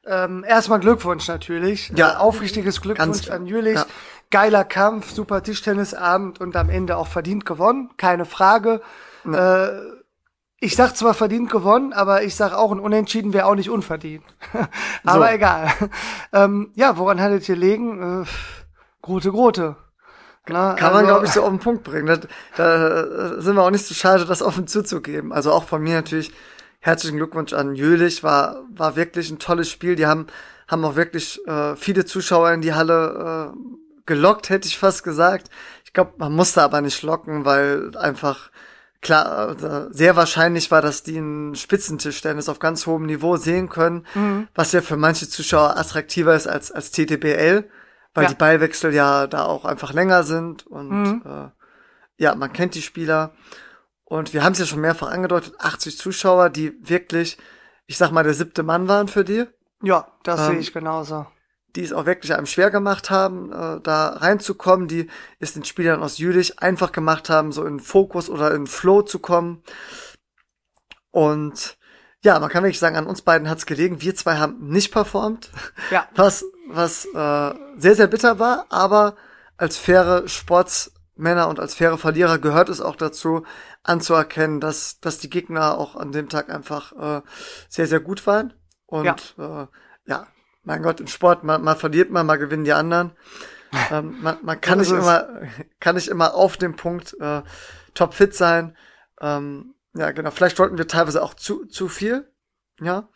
Ähm, 0.05 0.45
erstmal 0.47 0.79
Glückwunsch 0.79 1.27
natürlich. 1.27 1.91
Ja. 1.97 2.12
Äh, 2.12 2.16
aufrichtiges 2.16 2.81
Glückwunsch 2.81 3.31
an 3.31 3.47
Jülich. 3.47 3.77
Ja. 3.77 3.87
Geiler 4.31 4.64
Kampf, 4.64 5.11
super 5.11 5.43
Tischtennisabend 5.43 6.39
und 6.41 6.55
am 6.55 6.69
Ende 6.69 6.97
auch 6.99 7.09
verdient 7.09 7.47
gewonnen. 7.47 7.91
Keine 7.97 8.27
Frage. 8.27 8.83
Ja. 9.25 9.66
Äh, 9.66 9.81
ich 10.61 10.77
sag 10.77 10.97
zwar 10.97 11.14
verdient 11.14 11.51
gewonnen, 11.51 11.93
aber 11.93 12.25
ich 12.25 12.35
sag 12.35 12.53
auch 12.53 12.73
ein 12.73 12.81
Unentschieden 12.81 13.33
wäre 13.33 13.47
auch 13.47 13.55
nicht 13.55 13.71
unverdient. 13.71 14.25
aber 15.05 15.29
so. 15.29 15.35
egal. 15.35 15.73
Ähm, 16.33 16.73
ja, 16.75 16.99
woran 16.99 17.21
hattet 17.21 17.49
ihr 17.49 17.57
liegen? 17.57 18.23
Äh, 18.23 18.27
Grote, 19.03 19.30
Grote. 19.30 19.76
Na, 20.49 20.74
Kann 20.74 20.94
also, 20.94 20.96
man, 20.96 21.07
glaube 21.07 21.26
ich, 21.26 21.32
so 21.32 21.42
auf 21.42 21.51
den 21.51 21.59
Punkt 21.59 21.84
bringen. 21.84 22.07
Da, 22.07 22.20
da 22.57 23.40
sind 23.40 23.55
wir 23.55 23.62
auch 23.62 23.70
nicht 23.70 23.86
zu 23.86 23.94
so 23.94 24.01
schade, 24.01 24.24
das 24.24 24.42
offen 24.42 24.66
zuzugeben. 24.66 25.32
Also 25.32 25.53
auch 25.53 25.64
von 25.64 25.82
mir 25.82 25.94
natürlich 25.94 26.32
herzlichen 26.80 27.18
Glückwunsch 27.18 27.53
an 27.53 27.74
Jölich. 27.74 28.22
War, 28.22 28.62
war 28.74 28.96
wirklich 28.96 29.30
ein 29.30 29.38
tolles 29.38 29.68
Spiel. 29.68 29.94
Die 29.94 30.07
haben, 30.07 30.26
haben 30.66 30.84
auch 30.84 30.96
wirklich 30.96 31.46
äh, 31.46 31.76
viele 31.76 32.05
Zuschauer 32.07 32.53
in 32.53 32.62
die 32.62 32.74
Halle 32.74 33.53
äh, 33.55 33.59
gelockt, 34.07 34.49
hätte 34.49 34.68
ich 34.68 34.78
fast 34.78 35.05
gesagt. 35.05 35.51
Ich 35.84 35.92
glaube, 35.92 36.12
man 36.16 36.32
musste 36.32 36.62
aber 36.62 36.80
nicht 36.80 37.03
locken, 37.03 37.44
weil 37.44 37.96
einfach 37.96 38.51
klar, 39.01 39.26
also 39.26 39.92
sehr 39.92 40.16
wahrscheinlich 40.16 40.70
war, 40.70 40.82
dass 40.82 41.03
die 41.03 41.18
einen 41.18 41.55
Spitzentischtennis 41.55 42.49
auf 42.49 42.59
ganz 42.59 42.86
hohem 42.86 43.07
Niveau 43.07 43.36
sehen 43.36 43.68
können, 43.68 44.07
mhm. 44.14 44.49
was 44.55 44.72
ja 44.72 44.80
für 44.80 44.96
manche 44.96 45.28
Zuschauer 45.28 45.76
attraktiver 45.76 46.34
ist 46.34 46.46
als, 46.46 46.72
als 46.72 46.90
TTBL 46.90 47.68
weil 48.14 48.24
ja. 48.24 48.30
die 48.30 48.36
Ballwechsel 48.36 48.94
ja 48.94 49.26
da 49.26 49.44
auch 49.44 49.64
einfach 49.64 49.92
länger 49.92 50.22
sind 50.22 50.66
und 50.66 50.90
mhm. 50.90 51.22
äh, 51.24 51.48
ja, 52.18 52.34
man 52.34 52.52
kennt 52.52 52.74
die 52.74 52.82
Spieler. 52.82 53.32
Und 54.04 54.32
wir 54.32 54.42
haben 54.42 54.52
es 54.52 54.59
ja 54.59 54.66
schon 54.66 54.80
mehrfach 54.80 55.11
angedeutet, 55.11 55.54
80 55.59 55.98
Zuschauer, 55.98 56.50
die 56.50 56.74
wirklich, 56.80 57.38
ich 57.86 57.98
sag 57.98 58.11
mal, 58.11 58.24
der 58.24 58.34
siebte 58.34 58.62
Mann 58.62 58.88
waren 58.88 59.09
für 59.09 59.24
die. 59.24 59.44
Ja, 59.82 60.09
das 60.22 60.40
ähm, 60.40 60.46
sehe 60.46 60.59
ich 60.59 60.72
genauso. 60.72 61.26
Die 61.76 61.84
es 61.84 61.92
auch 61.92 62.06
wirklich 62.06 62.34
einem 62.34 62.46
schwer 62.46 62.70
gemacht 62.70 63.11
haben, 63.11 63.52
äh, 63.52 63.80
da 63.82 64.09
reinzukommen, 64.09 64.88
die 64.88 65.09
es 65.38 65.52
den 65.52 65.64
Spielern 65.64 66.02
aus 66.02 66.18
Jülich 66.18 66.61
einfach 66.61 66.92
gemacht 66.92 67.28
haben, 67.28 67.52
so 67.52 67.64
in 67.64 67.80
Fokus 67.80 68.30
oder 68.30 68.54
in 68.54 68.66
Flow 68.66 69.02
zu 69.02 69.18
kommen. 69.18 69.62
Und 71.11 71.78
ja, 72.24 72.38
man 72.40 72.48
kann 72.48 72.64
wirklich 72.64 72.80
sagen, 72.80 72.96
an 72.96 73.06
uns 73.06 73.22
beiden 73.22 73.48
hat's 73.48 73.66
gelegen. 73.66 74.00
Wir 74.00 74.14
zwei 74.14 74.38
haben 74.38 74.68
nicht 74.68 74.90
performt. 74.90 75.50
Ja. 75.90 76.09
Was, 76.16 76.44
was 76.69 77.05
äh, 77.07 77.55
sehr, 77.77 77.95
sehr 77.95 78.07
bitter 78.07 78.39
war, 78.39 78.66
aber 78.69 79.16
als 79.57 79.77
faire 79.77 80.29
Sportsmänner 80.29 81.49
und 81.49 81.61
als 81.61 81.75
faire 81.75 81.99
Verlierer 81.99 82.39
gehört 82.39 82.69
es 82.69 82.81
auch 82.81 82.97
dazu, 82.97 83.45
anzuerkennen, 83.83 84.61
dass, 84.61 85.01
dass 85.01 85.19
die 85.19 85.31
Gegner 85.31 85.79
auch 85.79 85.97
an 85.97 86.12
dem 86.12 86.29
Tag 86.29 86.51
einfach 86.51 86.93
äh, 86.93 87.23
sehr, 87.69 87.87
sehr 87.87 88.01
gut 88.01 88.27
waren. 88.27 88.55
Und 88.87 89.05
ja, 89.37 89.62
äh, 89.62 89.66
ja 90.07 90.27
mein 90.62 90.83
Gott, 90.83 91.01
im 91.01 91.07
Sport, 91.07 91.45
mal, 91.45 91.59
mal 91.59 91.77
verliert 91.77 92.11
man, 92.11 92.27
mal 92.27 92.37
gewinnen 92.37 92.64
die 92.64 92.73
anderen. 92.73 93.12
ähm, 93.91 94.16
man, 94.23 94.39
man 94.43 94.61
kann 94.61 94.79
nicht 94.79 94.91
immer, 94.91 95.43
kann 95.81 95.95
nicht 95.95 96.09
immer 96.09 96.35
auf 96.35 96.57
dem 96.57 96.77
Punkt 96.77 97.16
äh, 97.21 97.43
topfit 97.95 98.35
sein. 98.35 98.77
Ähm, 99.21 99.75
ja, 99.95 100.11
genau. 100.12 100.31
Vielleicht 100.31 100.59
wollten 100.59 100.79
wir 100.79 100.87
teilweise 100.87 101.23
auch 101.23 101.35
zu, 101.35 101.66
zu 101.66 101.89
viel. 101.89 102.31
Ja. 102.81 103.09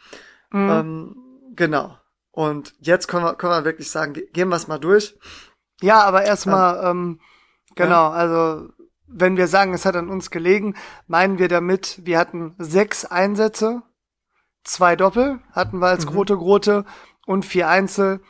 Mhm. 0.50 0.70
Ähm, 0.70 1.16
genau. 1.54 1.98
Und 2.32 2.74
jetzt 2.80 3.06
können 3.08 3.24
wir, 3.24 3.34
können 3.34 3.52
wir 3.52 3.64
wirklich 3.64 3.90
sagen, 3.90 4.14
gehen 4.32 4.48
wir 4.48 4.56
es 4.56 4.66
mal 4.66 4.78
durch. 4.78 5.16
Ja, 5.80 6.02
aber 6.02 6.24
erstmal, 6.24 6.78
ähm, 6.78 6.88
ähm, 6.90 7.20
genau, 7.76 8.10
ja. 8.10 8.10
also 8.10 8.68
wenn 9.06 9.36
wir 9.36 9.46
sagen, 9.46 9.74
es 9.74 9.84
hat 9.84 9.94
an 9.96 10.08
uns 10.08 10.30
gelegen, 10.30 10.74
meinen 11.06 11.38
wir 11.38 11.48
damit, 11.48 12.00
wir 12.04 12.18
hatten 12.18 12.54
sechs 12.58 13.04
Einsätze, 13.04 13.82
zwei 14.64 14.96
Doppel 14.96 15.40
hatten 15.52 15.78
wir 15.78 15.88
als 15.88 16.06
mhm. 16.06 16.10
Grote 16.10 16.36
Grote 16.36 16.84
und 17.26 17.44
vier 17.44 17.68
Einzel. 17.68 18.20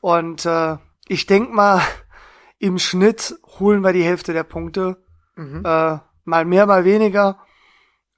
Und 0.00 0.44
äh, 0.44 0.76
ich 1.06 1.26
denk 1.26 1.52
mal, 1.52 1.80
im 2.58 2.78
Schnitt 2.78 3.38
holen 3.58 3.82
wir 3.82 3.92
die 3.92 4.04
Hälfte 4.04 4.32
der 4.32 4.44
Punkte. 4.44 4.96
Mhm. 5.36 5.62
Äh, 5.64 5.98
mal 6.24 6.44
mehr, 6.44 6.66
mal 6.66 6.84
weniger. 6.84 7.38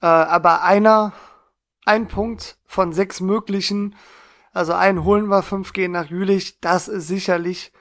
Äh, 0.01 0.07
aber 0.07 0.63
einer, 0.63 1.13
ein 1.85 2.07
Punkt 2.07 2.57
von 2.65 2.93
sechs 2.93 3.19
möglichen, 3.19 3.95
also 4.57 4.73
einen 4.73 5.03
holen 5.03 5.27
wir, 5.27 5.43
fünf 5.43 5.71
gehen 5.71 5.91
nach 5.91 6.09
Jülich. 6.09 6.59
Das 6.59 6.87
ist 6.87 7.07
sicherlich 7.07 7.71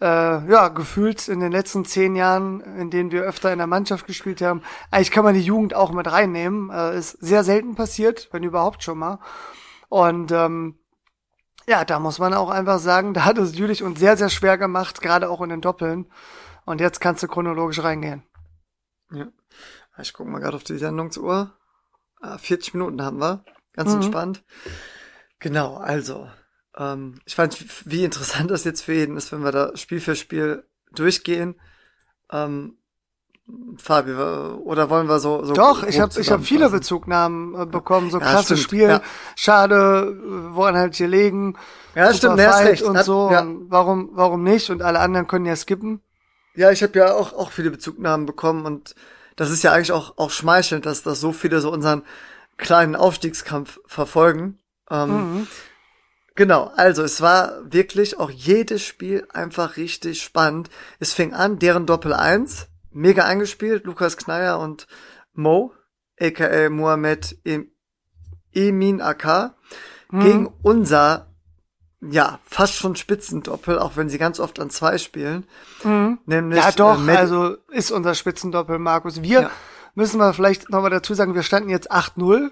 äh, 0.00 0.50
ja, 0.50 0.68
gefühlt 0.68 1.28
in 1.28 1.40
den 1.40 1.52
letzten 1.52 1.84
zehn 1.84 2.16
Jahren, 2.16 2.60
in 2.60 2.90
denen 2.90 3.10
wir 3.10 3.22
öfter 3.22 3.52
in 3.52 3.58
der 3.58 3.66
Mannschaft 3.66 4.06
gespielt 4.06 4.40
haben, 4.40 4.62
eigentlich 4.90 5.10
kann 5.10 5.24
man 5.24 5.34
die 5.34 5.42
Jugend 5.42 5.74
auch 5.74 5.92
mit 5.92 6.10
reinnehmen. 6.10 6.70
Äh, 6.70 6.98
ist 6.98 7.12
sehr 7.20 7.44
selten 7.44 7.74
passiert, 7.74 8.28
wenn 8.32 8.42
überhaupt 8.42 8.82
schon 8.82 8.98
mal. 8.98 9.18
Und 9.88 10.32
ähm, 10.32 10.78
ja, 11.66 11.84
da 11.84 11.98
muss 11.98 12.18
man 12.18 12.34
auch 12.34 12.50
einfach 12.50 12.78
sagen, 12.78 13.14
da 13.14 13.24
hat 13.24 13.38
es 13.38 13.56
Jülich 13.56 13.82
uns 13.82 13.98
sehr, 13.98 14.16
sehr 14.16 14.30
schwer 14.30 14.58
gemacht, 14.58 15.00
gerade 15.02 15.28
auch 15.28 15.40
in 15.42 15.50
den 15.50 15.60
Doppeln. 15.60 16.10
Und 16.64 16.80
jetzt 16.80 17.00
kannst 17.00 17.22
du 17.22 17.28
chronologisch 17.28 17.82
reingehen. 17.82 18.22
Ja. 19.10 19.28
Ich 19.98 20.12
gucke 20.12 20.30
mal 20.30 20.38
gerade 20.38 20.56
auf 20.56 20.64
die 20.64 20.78
Sendungsuhr. 20.78 21.52
40 22.38 22.74
ah, 22.74 22.78
Minuten 22.78 23.02
haben 23.02 23.20
wir. 23.20 23.44
Ganz 23.72 23.90
mhm. 23.90 23.96
entspannt. 23.96 24.44
Genau, 25.40 25.76
also 25.76 26.28
ähm, 26.76 27.20
ich 27.24 27.34
fand, 27.34 27.56
wie 27.90 28.04
interessant 28.04 28.50
das 28.50 28.64
jetzt 28.64 28.82
für 28.82 28.92
jeden 28.92 29.16
ist, 29.16 29.32
wenn 29.32 29.42
wir 29.42 29.52
da 29.52 29.76
Spiel 29.76 30.00
für 30.00 30.14
Spiel 30.14 30.64
durchgehen. 30.92 31.56
Ähm, 32.30 32.76
Fabi, 33.78 34.12
oder 34.12 34.90
wollen 34.90 35.08
wir 35.08 35.18
so, 35.18 35.44
so 35.44 35.54
Doch, 35.54 35.82
ich 35.82 35.98
habe 35.98 36.20
ich 36.20 36.30
hab 36.30 36.44
viele 36.44 36.70
Bezugnahmen 36.70 37.60
äh, 37.60 37.66
bekommen, 37.66 38.10
so 38.10 38.18
ja, 38.18 38.24
krasses 38.24 38.46
stimmt, 38.46 38.60
Spiel, 38.60 38.88
ja. 38.88 39.02
schade, 39.34 40.16
woran 40.54 40.76
halt 40.76 40.94
hier 40.94 41.08
legen. 41.08 41.56
Ja, 41.96 42.14
stimmt, 42.14 42.38
er 42.38 42.50
ist 42.50 42.68
recht. 42.68 42.82
und 42.84 42.96
Hat, 42.96 43.06
so. 43.06 43.28
Ja. 43.32 43.40
Und 43.40 43.68
warum 43.68 44.10
warum 44.12 44.44
nicht 44.44 44.70
und 44.70 44.82
alle 44.82 45.00
anderen 45.00 45.26
können 45.26 45.46
ja 45.46 45.56
skippen. 45.56 46.00
Ja, 46.54 46.70
ich 46.70 46.84
habe 46.84 46.96
ja 46.96 47.14
auch 47.14 47.32
auch 47.32 47.50
viele 47.50 47.72
Bezugnahmen 47.72 48.24
bekommen 48.24 48.66
und 48.66 48.94
das 49.34 49.50
ist 49.50 49.64
ja 49.64 49.72
eigentlich 49.72 49.92
auch 49.92 50.16
auch 50.16 50.30
schmeichelnd, 50.30 50.86
dass 50.86 51.02
dass 51.02 51.18
so 51.18 51.32
viele 51.32 51.60
so 51.60 51.72
unseren 51.72 52.02
kleinen 52.56 52.94
Aufstiegskampf 52.94 53.80
verfolgen. 53.86 54.59
Ähm, 54.90 55.10
mhm. 55.10 55.46
Genau, 56.36 56.72
also 56.76 57.02
es 57.02 57.20
war 57.20 57.70
wirklich 57.70 58.18
auch 58.18 58.30
jedes 58.30 58.82
Spiel 58.82 59.26
einfach 59.32 59.76
richtig 59.76 60.22
spannend. 60.22 60.70
Es 60.98 61.12
fing 61.12 61.34
an, 61.34 61.58
deren 61.58 61.86
Doppel 61.86 62.14
1, 62.14 62.68
mega 62.90 63.24
eingespielt, 63.24 63.84
Lukas 63.84 64.16
Kneier 64.16 64.58
und 64.58 64.86
Mo, 65.34 65.72
aka 66.18 66.70
Mohamed 66.70 67.36
Emin 68.54 69.00
AK, 69.00 69.54
mhm. 70.10 70.20
gegen 70.20 70.54
unser, 70.62 71.34
ja, 72.00 72.38
fast 72.44 72.74
schon 72.74 72.96
Spitzendoppel, 72.96 73.78
auch 73.78 73.96
wenn 73.96 74.08
sie 74.08 74.18
ganz 74.18 74.40
oft 74.40 74.60
an 74.60 74.70
zwei 74.70 74.98
spielen. 74.98 75.46
Mhm. 75.84 76.20
Nämlich, 76.26 76.62
ja, 76.62 76.72
doch, 76.72 77.06
äh, 77.06 77.16
also 77.16 77.56
ist 77.70 77.90
unser 77.90 78.14
Spitzendoppel, 78.14 78.78
Markus. 78.78 79.22
Wir 79.22 79.42
ja. 79.42 79.50
müssen 79.94 80.18
wir 80.18 80.32
vielleicht 80.32 80.70
nochmal 80.70 80.90
dazu 80.90 81.14
sagen, 81.14 81.34
wir 81.34 81.42
standen 81.42 81.68
jetzt 81.68 81.92
8-0. 81.92 82.50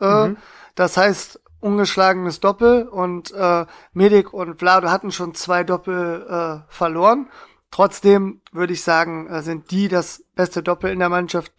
Äh, 0.00 0.28
mhm. 0.28 0.36
Das 0.74 0.96
heißt, 0.96 1.40
ungeschlagenes 1.60 2.40
Doppel 2.40 2.88
und 2.88 3.32
äh, 3.32 3.66
Medik 3.92 4.32
und 4.32 4.58
Vlado 4.58 4.90
hatten 4.90 5.12
schon 5.12 5.34
zwei 5.34 5.64
Doppel 5.64 6.26
äh, 6.28 6.72
verloren. 6.72 7.28
Trotzdem 7.70 8.40
würde 8.52 8.72
ich 8.72 8.82
sagen, 8.82 9.28
äh, 9.28 9.42
sind 9.42 9.70
die 9.70 9.88
das 9.88 10.24
beste 10.34 10.62
Doppel 10.62 10.90
in 10.90 10.98
der 10.98 11.08
Mannschaft. 11.08 11.52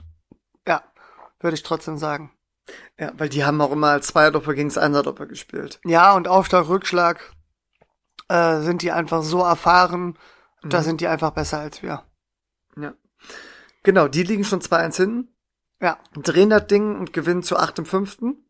Ja, 0.67 0.83
würde 1.39 1.55
ich 1.55 1.63
trotzdem 1.63 1.97
sagen. 1.97 2.31
Ja, 2.97 3.11
weil 3.17 3.29
die 3.29 3.43
haben 3.43 3.61
auch 3.61 3.71
immer 3.71 3.89
als 3.89 4.07
Zweierdoppel 4.07 4.55
gegen 4.55 4.69
das 4.69 4.77
Einserdoppel 4.77 5.27
gespielt. 5.27 5.79
Ja, 5.85 6.13
und 6.13 6.27
Aufschlag, 6.27 6.67
Rückschlag 6.67 7.31
äh, 8.27 8.61
sind 8.61 8.81
die 8.81 8.91
einfach 8.91 9.23
so 9.23 9.41
erfahren, 9.41 10.17
mhm. 10.63 10.69
da 10.69 10.83
sind 10.83 11.01
die 11.01 11.07
einfach 11.07 11.31
besser 11.31 11.59
als 11.59 11.81
wir. 11.81 12.03
Ja. 12.75 12.93
Genau, 13.83 14.07
die 14.07 14.23
liegen 14.23 14.43
schon 14.43 14.61
2-1 14.61 14.97
hinten. 14.97 15.27
Ja. 15.79 15.97
Drehen 16.13 16.51
das 16.51 16.67
Ding 16.67 16.95
und 16.95 17.13
gewinnen 17.13 17.43
zu 17.43 17.57
8 17.57 17.79
im 17.79 17.85
fünften 17.85 18.45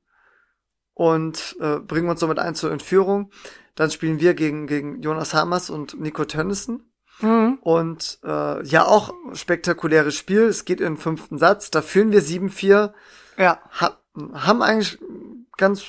und 1.01 1.57
äh, 1.59 1.79
bringen 1.79 2.09
uns 2.09 2.19
somit 2.19 2.37
ein 2.37 2.53
zur 2.53 2.71
Entführung. 2.71 3.31
Dann 3.73 3.89
spielen 3.89 4.19
wir 4.19 4.35
gegen, 4.35 4.67
gegen 4.67 5.01
Jonas 5.01 5.33
Hammers 5.33 5.71
und 5.71 5.99
Nico 5.99 6.25
Tönnissen. 6.25 6.93
Mhm. 7.21 7.57
Und 7.61 8.19
äh, 8.23 8.63
ja, 8.63 8.85
auch 8.85 9.11
spektakuläres 9.33 10.13
Spiel. 10.13 10.43
Es 10.43 10.63
geht 10.63 10.79
in 10.79 10.93
den 10.93 10.97
fünften 10.97 11.39
Satz. 11.39 11.71
Da 11.71 11.81
führen 11.81 12.11
wir 12.11 12.21
7-4. 12.21 12.93
Ja. 13.35 13.59
Ha 13.79 13.97
haben 14.35 14.61
eigentlich 14.61 14.99
ganz, 15.57 15.85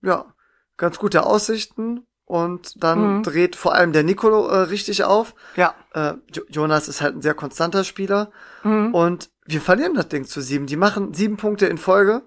ja, 0.00 0.32
ganz 0.78 0.98
gute 0.98 1.26
Aussichten. 1.26 2.06
Und 2.24 2.82
dann 2.82 3.18
mhm. 3.18 3.22
dreht 3.22 3.56
vor 3.56 3.74
allem 3.74 3.92
der 3.92 4.04
Nicolo 4.04 4.48
äh, 4.48 4.60
richtig 4.60 5.04
auf. 5.04 5.34
Ja. 5.56 5.74
Äh, 5.92 6.14
Jonas 6.48 6.88
ist 6.88 7.02
halt 7.02 7.14
ein 7.14 7.20
sehr 7.20 7.34
konstanter 7.34 7.84
Spieler. 7.84 8.32
Mhm. 8.62 8.94
Und 8.94 9.30
wir 9.44 9.60
verlieren 9.60 9.92
das 9.96 10.08
Ding 10.08 10.24
zu 10.24 10.40
sieben. 10.40 10.64
Die 10.64 10.76
machen 10.76 11.12
sieben 11.12 11.36
Punkte 11.36 11.66
in 11.66 11.76
Folge. 11.76 12.22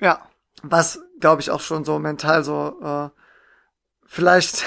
Ja. 0.00 0.28
Was 0.64 1.05
glaube 1.20 1.40
ich, 1.40 1.50
auch 1.50 1.60
schon 1.60 1.84
so 1.84 1.98
mental 1.98 2.44
so 2.44 2.80
äh, 2.82 3.08
vielleicht 4.06 4.64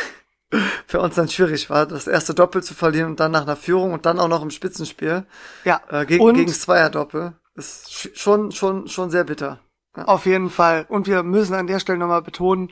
für 0.88 1.00
uns 1.00 1.16
dann 1.16 1.30
schwierig 1.30 1.70
war, 1.70 1.86
das 1.86 2.08
erste 2.08 2.34
Doppel 2.34 2.64
zu 2.64 2.74
verlieren 2.74 3.12
und 3.12 3.20
dann 3.20 3.32
nach 3.32 3.44
einer 3.44 3.56
Führung 3.56 3.94
und 3.94 4.06
dann 4.06 4.20
auch 4.20 4.28
noch 4.28 4.42
im 4.42 4.52
Spitzenspiel. 4.52 5.26
Ja. 5.64 5.82
Äh, 5.90 6.06
gegen, 6.06 6.24
und 6.24 6.36
gegen 6.36 6.52
Zweierdoppel. 6.52 7.34
Ist 7.56 8.18
schon, 8.18 8.52
schon, 8.52 8.88
schon 8.88 9.10
sehr 9.10 9.24
bitter. 9.24 9.60
Ja. 9.96 10.06
Auf 10.06 10.26
jeden 10.26 10.50
Fall. 10.50 10.86
Und 10.88 11.08
wir 11.08 11.24
müssen 11.24 11.56
an 11.56 11.68
der 11.68 11.80
Stelle 11.80 11.98
nochmal 11.98 12.22
betonen, 12.22 12.72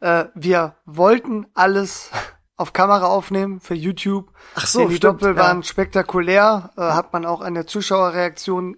äh, 0.00 0.26
wir 0.34 0.76
wollten 0.84 1.46
alles 1.54 2.10
auf 2.56 2.72
Kamera 2.72 3.06
aufnehmen 3.06 3.60
für 3.60 3.74
YouTube. 3.74 4.30
Ach 4.54 4.66
so, 4.66 4.80
Denn 4.80 4.88
die 4.90 4.96
stimmt, 4.96 5.22
Doppel 5.22 5.36
ja. 5.36 5.42
waren 5.42 5.62
spektakulär, 5.62 6.70
äh, 6.76 6.80
hat 6.80 7.12
man 7.12 7.24
auch 7.24 7.40
an 7.40 7.54
der 7.54 7.66
Zuschauerreaktion 7.66 8.76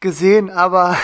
gesehen, 0.00 0.50
aber 0.50 0.96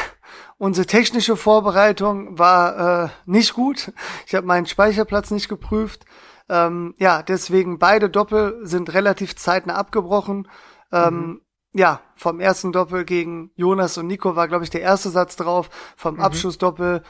Unsere 0.58 0.86
technische 0.86 1.36
Vorbereitung 1.36 2.38
war 2.38 3.04
äh, 3.04 3.08
nicht 3.26 3.54
gut. 3.54 3.92
Ich 4.26 4.34
habe 4.34 4.46
meinen 4.46 4.66
Speicherplatz 4.66 5.30
nicht 5.30 5.48
geprüft. 5.48 6.04
Ähm, 6.48 6.94
ja, 6.98 7.22
deswegen 7.22 7.78
beide 7.78 8.08
Doppel 8.08 8.60
sind 8.62 8.92
relativ 8.94 9.34
zeitnah 9.36 9.74
abgebrochen. 9.74 10.48
Ähm, 10.92 11.14
mhm. 11.14 11.40
Ja, 11.72 12.00
vom 12.14 12.38
ersten 12.38 12.70
Doppel 12.70 13.04
gegen 13.04 13.50
Jonas 13.56 13.98
und 13.98 14.06
Nico 14.06 14.36
war, 14.36 14.46
glaube 14.46 14.64
ich, 14.64 14.70
der 14.70 14.82
erste 14.82 15.10
Satz 15.10 15.36
drauf. 15.36 15.70
Vom 15.96 16.14
mhm. 16.14 16.20
Abschlussdoppel 16.20 17.02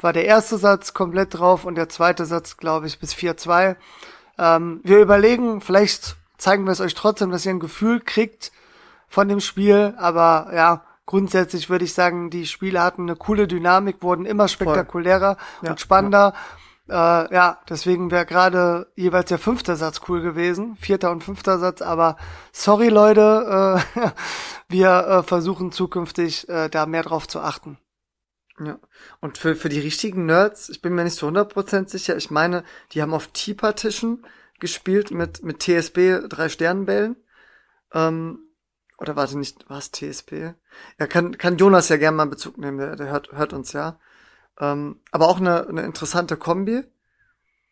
war 0.00 0.12
der 0.12 0.26
erste 0.26 0.58
Satz 0.58 0.94
komplett 0.94 1.38
drauf 1.38 1.64
und 1.64 1.74
der 1.74 1.88
zweite 1.88 2.24
Satz, 2.24 2.56
glaube 2.56 2.86
ich, 2.86 3.00
bis 3.00 3.14
4-2. 3.14 3.76
Ähm, 4.38 4.80
wir 4.84 5.00
überlegen, 5.00 5.60
vielleicht 5.60 6.16
zeigen 6.38 6.64
wir 6.64 6.72
es 6.72 6.80
euch 6.80 6.94
trotzdem, 6.94 7.30
dass 7.30 7.46
ihr 7.46 7.52
ein 7.52 7.60
Gefühl 7.60 8.00
kriegt 8.00 8.52
von 9.08 9.28
dem 9.28 9.40
Spiel, 9.40 9.94
aber 9.98 10.50
ja, 10.54 10.84
grundsätzlich 11.06 11.70
würde 11.70 11.84
ich 11.84 11.94
sagen, 11.94 12.30
die 12.30 12.46
Spiele 12.46 12.82
hatten 12.82 13.02
eine 13.02 13.16
coole 13.16 13.46
Dynamik, 13.46 14.02
wurden 14.02 14.26
immer 14.26 14.48
spektakulärer 14.48 15.36
ja, 15.62 15.70
und 15.70 15.80
spannender. 15.80 16.34
Ja. 16.88 17.24
Äh, 17.24 17.34
ja, 17.34 17.60
deswegen 17.68 18.10
wäre 18.10 18.26
gerade 18.26 18.92
jeweils 18.96 19.28
der 19.28 19.38
fünfte 19.38 19.76
Satz 19.76 20.00
cool 20.08 20.20
gewesen, 20.20 20.76
vierter 20.76 21.10
und 21.10 21.22
fünfter 21.22 21.58
Satz, 21.58 21.80
aber 21.80 22.16
sorry 22.52 22.88
Leute, 22.88 23.82
äh, 23.94 24.10
wir 24.68 24.90
äh, 24.90 25.22
versuchen 25.22 25.72
zukünftig 25.72 26.48
äh, 26.48 26.68
da 26.68 26.86
mehr 26.86 27.02
drauf 27.02 27.28
zu 27.28 27.40
achten. 27.40 27.78
Ja. 28.58 28.78
Und 29.20 29.38
für, 29.38 29.54
für 29.56 29.68
die 29.68 29.80
richtigen 29.80 30.26
Nerds, 30.26 30.68
ich 30.68 30.82
bin 30.82 30.94
mir 30.94 31.04
nicht 31.04 31.16
zu 31.16 31.26
100% 31.26 31.88
sicher, 31.88 32.16
ich 32.16 32.30
meine, 32.30 32.64
die 32.92 33.00
haben 33.00 33.14
auf 33.14 33.28
T-Partition 33.28 34.26
gespielt 34.60 35.10
mit, 35.10 35.42
mit 35.42 35.60
TSB 35.62 36.28
drei 36.28 36.48
Sternenbällen. 36.48 37.16
Ähm, 37.92 38.38
oder 39.02 39.16
warte 39.16 39.36
nicht, 39.36 39.64
was 39.68 39.90
TSP? 39.90 40.54
Ja, 40.98 41.06
kann, 41.06 41.36
kann 41.36 41.58
Jonas 41.58 41.88
ja 41.88 41.96
gerne 41.96 42.16
mal 42.16 42.26
Bezug 42.26 42.56
nehmen, 42.56 42.78
der, 42.78 42.96
der 42.96 43.08
hört, 43.08 43.32
hört 43.32 43.52
uns 43.52 43.72
ja. 43.72 43.98
Ähm, 44.58 45.00
aber 45.10 45.28
auch 45.28 45.38
eine, 45.38 45.66
eine 45.66 45.82
interessante 45.82 46.36
Kombi. 46.36 46.84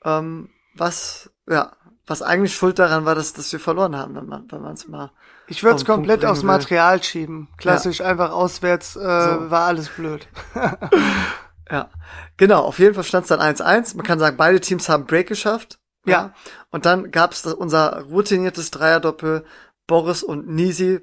Ähm, 0.05 0.51
was, 0.75 1.31
ja, 1.49 1.73
was 2.07 2.23
eigentlich 2.23 2.55
schuld 2.55 2.79
daran 2.79 3.05
war, 3.05 3.15
dass, 3.15 3.33
dass 3.33 3.53
wir 3.53 3.61
verloren 3.61 3.97
haben, 3.97 4.17
wenn 4.17 4.27
man 4.27 4.51
wenn 4.51 4.63
man's 4.63 4.89
mal. 4.89 5.13
Ich 5.47 5.63
würde 5.63 5.77
es 5.77 5.85
komplett 5.85 6.25
aufs 6.25 6.43
Material 6.43 7.03
schieben. 7.03 7.49
Klassisch 7.57 8.01
ja. 8.01 8.07
einfach 8.07 8.31
auswärts 8.33 8.97
äh, 8.97 9.01
so. 9.01 9.51
war 9.51 9.67
alles 9.67 9.89
blöd. 9.89 10.27
ja, 11.71 11.91
genau. 12.37 12.63
Auf 12.63 12.79
jeden 12.79 12.95
Fall 12.95 13.05
stand 13.05 13.25
es 13.25 13.29
dann 13.29 13.41
1-1. 13.41 13.97
Man 13.97 14.07
kann 14.07 14.19
sagen, 14.19 14.37
beide 14.37 14.61
Teams 14.61 14.89
haben 14.89 15.07
Break 15.07 15.29
geschafft. 15.29 15.79
Ja. 16.05 16.13
ja. 16.13 16.35
Und 16.71 16.87
dann 16.87 17.11
gab 17.11 17.33
es 17.33 17.47
unser 17.47 18.03
routiniertes 18.03 18.71
Dreierdoppel 18.71 19.45
Boris 19.87 20.23
und 20.23 20.49
Nisi 20.49 21.01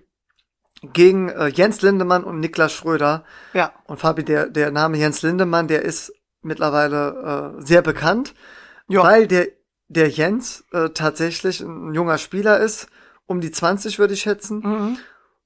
gegen 0.82 1.30
äh, 1.30 1.47
Jens 1.47 1.82
Lindemann 1.82 2.23
und 2.23 2.39
Niklas 2.39 2.73
Schröder. 2.73 3.23
Ja. 3.53 3.73
Und 3.86 3.99
Fabi, 3.99 4.23
der, 4.23 4.47
der 4.47 4.71
Name 4.71 4.97
Jens 4.97 5.21
Lindemann, 5.21 5.67
der 5.67 5.82
ist 5.84 6.13
mittlerweile 6.41 7.55
äh, 7.57 7.61
sehr 7.65 7.82
bekannt, 7.82 8.34
ja. 8.88 9.03
weil 9.03 9.28
der, 9.28 9.47
der 9.88 10.09
Jens 10.09 10.65
äh, 10.71 10.89
tatsächlich 10.89 11.61
ein 11.61 11.93
junger 11.93 12.17
Spieler 12.17 12.59
ist, 12.59 12.88
um 13.25 13.41
die 13.41 13.51
20 13.51 13.99
würde 13.99 14.13
ich 14.13 14.21
schätzen. 14.21 14.59
Mhm. 14.59 14.97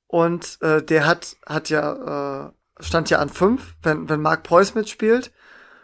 Und 0.07 0.57
äh, 0.61 0.83
der 0.83 1.05
hat, 1.05 1.37
hat 1.45 1.69
ja, 1.69 2.47
äh, 2.47 2.83
stand 2.83 3.09
ja 3.09 3.19
an 3.19 3.29
fünf, 3.29 3.75
wenn, 3.81 4.09
wenn 4.09 4.21
Marc 4.21 4.43
Preuß 4.43 4.75
mitspielt 4.75 5.31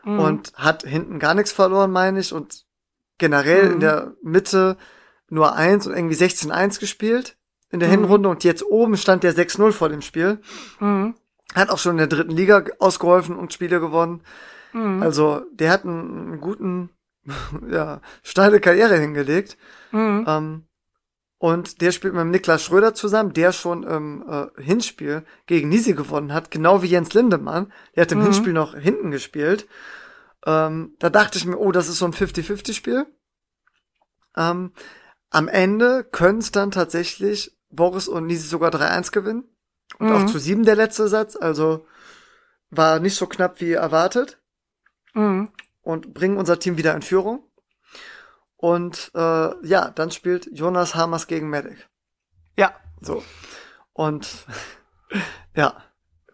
mhm. 0.03 0.19
und 0.19 0.53
hat 0.55 0.83
hinten 0.83 1.19
gar 1.19 1.33
nichts 1.33 1.53
verloren, 1.53 1.91
meine 1.91 2.19
ich. 2.19 2.33
Und 2.33 2.65
generell 3.17 3.67
mhm. 3.67 3.73
in 3.73 3.79
der 3.79 4.13
Mitte 4.21 4.77
nur 5.29 5.55
eins 5.55 5.87
und 5.87 5.93
irgendwie 5.93 6.15
16-1 6.15 6.79
gespielt 6.79 7.36
in 7.72 7.80
der 7.80 7.89
mhm. 7.89 7.93
Hinrunde 7.93 8.30
und 8.30 8.43
jetzt 8.43 8.63
oben 8.63 8.97
stand 8.97 9.24
der 9.24 9.36
6-0 9.36 9.72
vor 9.72 9.89
dem 9.89 10.01
Spiel. 10.01 10.39
Mhm. 10.80 11.15
Hat 11.53 11.70
auch 11.70 11.78
schon 11.78 11.93
in 11.93 11.97
der 11.97 12.07
dritten 12.07 12.32
Liga 12.32 12.63
ausgeholfen 12.80 13.36
und 13.36 13.53
Spiele 13.53 13.80
gewonnen. 13.80 14.22
Mhm. 14.74 15.01
Also 15.01 15.41
der 15.51 15.72
hat 15.72 15.84
einen, 15.84 16.28
einen 16.28 16.41
guten, 16.41 16.89
ja, 17.70 18.01
steile 18.24 18.59
Karriere 18.59 18.97
hingelegt. 18.97 19.57
Mhm. 19.91 20.26
Ähm, 20.28 20.63
und 21.39 21.82
der 21.82 21.91
spielt 21.91 22.13
mit 22.13 22.22
dem 22.22 22.32
Niklas 22.32 22.63
Schröder 22.63 22.95
zusammen, 22.95 23.34
der 23.34 23.51
schon 23.51 23.84
im 23.84 24.26
äh, 24.28 24.47
Hinspiel 24.61 25.24
gegen 25.45 25.70
Nisi 25.70 25.93
gewonnen 25.93 26.34
hat, 26.34 26.49
genau 26.49 26.82
wie 26.82 26.88
Jens 26.88 27.13
Lindemann. 27.13 27.72
Der 27.95 28.03
hat 28.03 28.11
im 28.11 28.20
mhm. 28.20 28.24
Hinspiel 28.24 28.53
noch 28.53 28.76
hinten 28.76 29.11
gespielt. 29.11 29.68
Ähm, 30.45 30.95
da 30.99 31.09
dachte 31.09 31.38
ich 31.38 31.45
mir, 31.45 31.57
oh, 31.57 31.72
das 31.72 31.89
ist 31.89 31.99
so 31.99 32.05
ein 32.05 32.13
50-50-Spiel. 32.13 33.05
Ähm, 34.36 34.72
am 35.30 35.47
Ende 35.47 36.03
können 36.03 36.39
es 36.39 36.51
dann 36.51 36.72
tatsächlich 36.72 37.57
Boris 37.70 38.07
und 38.07 38.26
Nisi 38.26 38.47
sogar 38.47 38.72
3-1 38.72 39.11
gewinnen. 39.11 39.43
Und 39.99 40.09
mhm. 40.09 40.15
auch 40.15 40.26
zu 40.26 40.39
sieben 40.39 40.63
der 40.63 40.76
letzte 40.76 41.07
Satz, 41.07 41.36
also 41.36 41.86
war 42.70 42.99
nicht 42.99 43.15
so 43.15 43.28
knapp 43.28 43.61
wie 43.61 43.74
erwartet. 43.74 44.39
Mhm. 45.13 45.49
Und 45.82 46.13
bringen 46.13 46.38
unser 46.38 46.59
Team 46.59 46.78
wieder 46.78 46.93
in 46.95 47.01
Führung. 47.01 47.43
Und 48.57 49.11
äh, 49.15 49.68
ja, 49.68 49.91
dann 49.91 50.11
spielt 50.11 50.49
Jonas 50.51 50.95
Hamers 50.95 51.28
gegen 51.28 51.49
Medic. 51.49 51.88
Ja. 52.57 52.74
So. 53.01 53.24
Und 53.93 54.45
ja, 55.55 55.76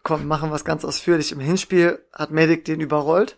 komm, 0.04 0.28
machen 0.28 0.50
wir 0.50 0.56
es 0.56 0.66
ganz 0.66 0.86
ausführlich. 0.86 1.32
Im 1.32 1.40
Hinspiel 1.40 2.06
hat 2.14 2.32
Medic 2.32 2.66
den 2.66 2.80
überrollt. 2.80 3.38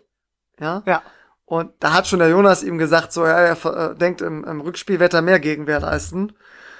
Ja. 0.58 0.82
Ja. 0.86 1.02
Und 1.44 1.72
da 1.78 1.92
hat 1.92 2.08
schon 2.08 2.18
der 2.18 2.28
Jonas 2.28 2.64
ihm 2.64 2.78
gesagt, 2.78 3.12
so, 3.12 3.24
ja, 3.24 3.38
er 3.38 3.64
äh, 3.64 3.94
denkt, 3.94 4.20
im, 4.20 4.42
im 4.44 4.60
Rückspiel 4.60 4.98
wird 4.98 5.14
er 5.14 5.22
mehr 5.22 5.38
Gegenwehr 5.38 5.80
leisten. 5.80 6.32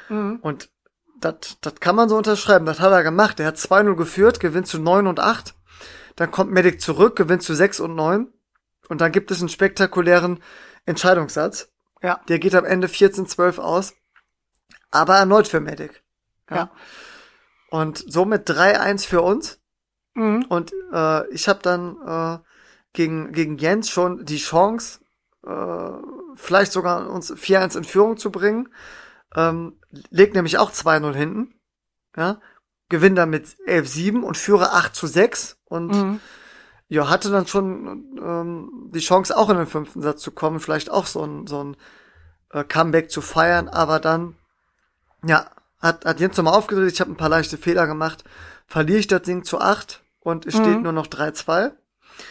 Mhm. 0.08 0.38
Und 0.42 0.70
das 1.20 1.74
kann 1.80 1.96
man 1.96 2.08
so 2.08 2.16
unterschreiben. 2.16 2.66
Das 2.66 2.80
hat 2.80 2.92
er 2.92 3.02
gemacht. 3.02 3.40
Er 3.40 3.46
hat 3.46 3.56
2-0 3.56 3.94
geführt, 3.96 4.40
gewinnt 4.40 4.66
zu 4.66 4.78
9 4.78 5.06
und 5.06 5.20
8. 5.20 5.54
Dann 6.16 6.30
kommt 6.30 6.50
Medic 6.50 6.80
zurück, 6.80 7.16
gewinnt 7.16 7.42
zu 7.42 7.54
6 7.54 7.80
und 7.80 7.94
9. 7.94 8.32
Und 8.88 9.00
dann 9.00 9.12
gibt 9.12 9.30
es 9.30 9.40
einen 9.40 9.48
spektakulären 9.48 10.42
Entscheidungssatz. 10.84 11.72
Ja. 12.02 12.20
Der 12.28 12.38
geht 12.38 12.54
am 12.54 12.64
Ende 12.64 12.86
14-12 12.86 13.58
aus. 13.58 13.94
Aber 14.90 15.16
erneut 15.16 15.48
für 15.48 15.60
Medic. 15.60 16.02
Ja. 16.50 16.56
ja. 16.56 16.70
Und 17.70 18.04
somit 18.06 18.48
3-1 18.48 19.06
für 19.06 19.22
uns. 19.22 19.60
Mhm. 20.14 20.46
Und 20.48 20.72
äh, 20.92 21.28
ich 21.30 21.48
habe 21.48 21.60
dann 21.62 21.96
äh, 22.06 22.38
gegen, 22.92 23.32
gegen 23.32 23.58
Jens 23.58 23.90
schon 23.90 24.24
die 24.24 24.38
Chance, 24.38 25.00
äh, 25.46 25.90
vielleicht 26.34 26.72
sogar 26.72 27.10
uns 27.10 27.32
4-1 27.32 27.76
in 27.76 27.84
Führung 27.84 28.16
zu 28.16 28.30
bringen. 28.30 28.68
Ähm, 29.36 29.74
legt 30.10 30.34
nämlich 30.34 30.58
auch 30.58 30.72
2-0 30.72 31.14
hinten. 31.14 31.54
Ja. 32.16 32.40
Gewinnt 32.88 33.18
dann 33.18 33.30
mit 33.30 33.46
11-7 33.66 34.22
und 34.22 34.36
führe 34.36 34.72
8 34.72 34.94
zu 34.94 35.06
6 35.06 35.58
und 35.66 35.92
mhm. 35.92 36.20
ja, 36.88 37.08
hatte 37.08 37.30
dann 37.30 37.46
schon 37.46 38.18
ähm, 38.20 38.90
die 38.94 39.00
Chance, 39.00 39.36
auch 39.36 39.50
in 39.50 39.58
den 39.58 39.66
fünften 39.66 40.02
Satz 40.02 40.22
zu 40.22 40.30
kommen, 40.30 40.60
vielleicht 40.60 40.90
auch 40.90 41.06
so 41.06 41.24
ein, 41.24 41.46
so 41.46 41.62
ein 41.62 41.76
äh, 42.52 42.64
Comeback 42.64 43.10
zu 43.10 43.20
feiern, 43.20 43.68
aber 43.68 44.00
dann, 44.00 44.36
ja, 45.24 45.50
hat, 45.80 46.04
hat 46.04 46.20
Jens 46.20 46.36
nochmal 46.36 46.54
aufgedreht, 46.54 46.92
ich 46.92 47.00
habe 47.00 47.10
ein 47.10 47.16
paar 47.16 47.28
leichte 47.28 47.58
Fehler 47.58 47.86
gemacht, 47.86 48.24
verliere 48.66 48.98
ich 48.98 49.08
das 49.08 49.22
Ding 49.22 49.44
zu 49.44 49.60
8 49.60 50.02
und 50.20 50.46
es 50.46 50.54
mhm. 50.54 50.62
steht 50.62 50.82
nur 50.82 50.92
noch 50.92 51.08
3-2. 51.08 51.72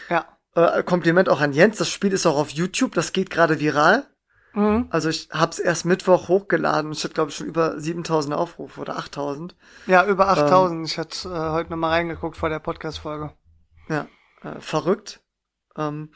Ja. 0.08 0.24
Äh, 0.54 0.82
Kompliment 0.82 1.28
auch 1.28 1.40
an 1.40 1.52
Jens, 1.52 1.76
das 1.76 1.90
Spiel 1.90 2.12
ist 2.12 2.26
auch 2.26 2.38
auf 2.38 2.50
YouTube, 2.50 2.94
das 2.94 3.12
geht 3.12 3.30
gerade 3.30 3.60
viral. 3.60 4.06
Mhm. 4.56 4.86
Also 4.88 5.10
ich 5.10 5.28
hab's 5.30 5.58
erst 5.58 5.84
Mittwoch 5.84 6.28
hochgeladen. 6.28 6.90
Ich 6.90 7.04
hatte, 7.04 7.12
glaube 7.12 7.30
ich, 7.30 7.36
schon 7.36 7.46
über 7.46 7.78
7000 7.78 8.34
Aufrufe 8.34 8.80
oder 8.80 8.96
8000. 8.96 9.54
Ja, 9.86 10.06
über 10.06 10.28
8000. 10.28 10.78
Ähm, 10.78 10.84
ich 10.84 10.98
hatte 10.98 11.28
äh, 11.28 11.50
heute 11.52 11.70
nochmal 11.70 11.90
reingeguckt 11.90 12.38
vor 12.38 12.48
der 12.48 12.58
Podcast-Folge. 12.58 13.32
Ja, 13.90 14.08
äh, 14.42 14.58
verrückt. 14.60 15.20
Ähm, 15.76 16.10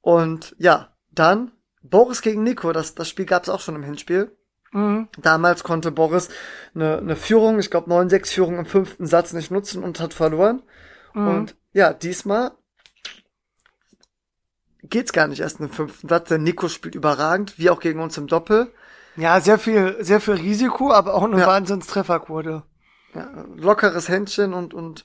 und 0.00 0.54
ja, 0.56 0.94
dann 1.10 1.50
Boris 1.82 2.22
gegen 2.22 2.44
Nico. 2.44 2.72
Das, 2.72 2.94
das 2.94 3.08
Spiel 3.08 3.26
gab's 3.26 3.48
auch 3.48 3.60
schon 3.60 3.74
im 3.74 3.82
Hinspiel. 3.82 4.36
Mhm. 4.70 5.08
Damals 5.18 5.64
konnte 5.64 5.90
Boris 5.90 6.28
eine, 6.76 6.98
eine 6.98 7.16
Führung, 7.16 7.58
ich 7.58 7.72
glaube 7.72 7.90
9-6-Führung 7.90 8.56
im 8.56 8.66
fünften 8.66 9.06
Satz 9.06 9.32
nicht 9.32 9.50
nutzen 9.50 9.82
und 9.82 9.98
hat 9.98 10.14
verloren. 10.14 10.62
Mhm. 11.12 11.28
Und 11.28 11.56
ja, 11.72 11.92
diesmal 11.92 12.52
geht's 14.88 15.12
gar 15.12 15.28
nicht 15.28 15.40
erst 15.40 15.58
den 15.58 15.70
fünften 15.70 16.08
Satz, 16.08 16.28
denn 16.28 16.42
Nico 16.42 16.68
spielt 16.68 16.94
überragend, 16.94 17.58
wie 17.58 17.70
auch 17.70 17.80
gegen 17.80 18.00
uns 18.00 18.16
im 18.18 18.26
Doppel. 18.26 18.72
Ja, 19.16 19.40
sehr 19.40 19.58
viel, 19.58 19.96
sehr 20.00 20.20
viel 20.20 20.34
Risiko, 20.34 20.92
aber 20.92 21.14
auch 21.14 21.24
eine 21.24 21.40
ja. 21.40 21.46
Wahnsinnstrefferquote. 21.46 22.62
Ja, 23.14 23.44
lockeres 23.56 24.08
Händchen 24.08 24.52
und, 24.52 24.74
und 24.74 25.04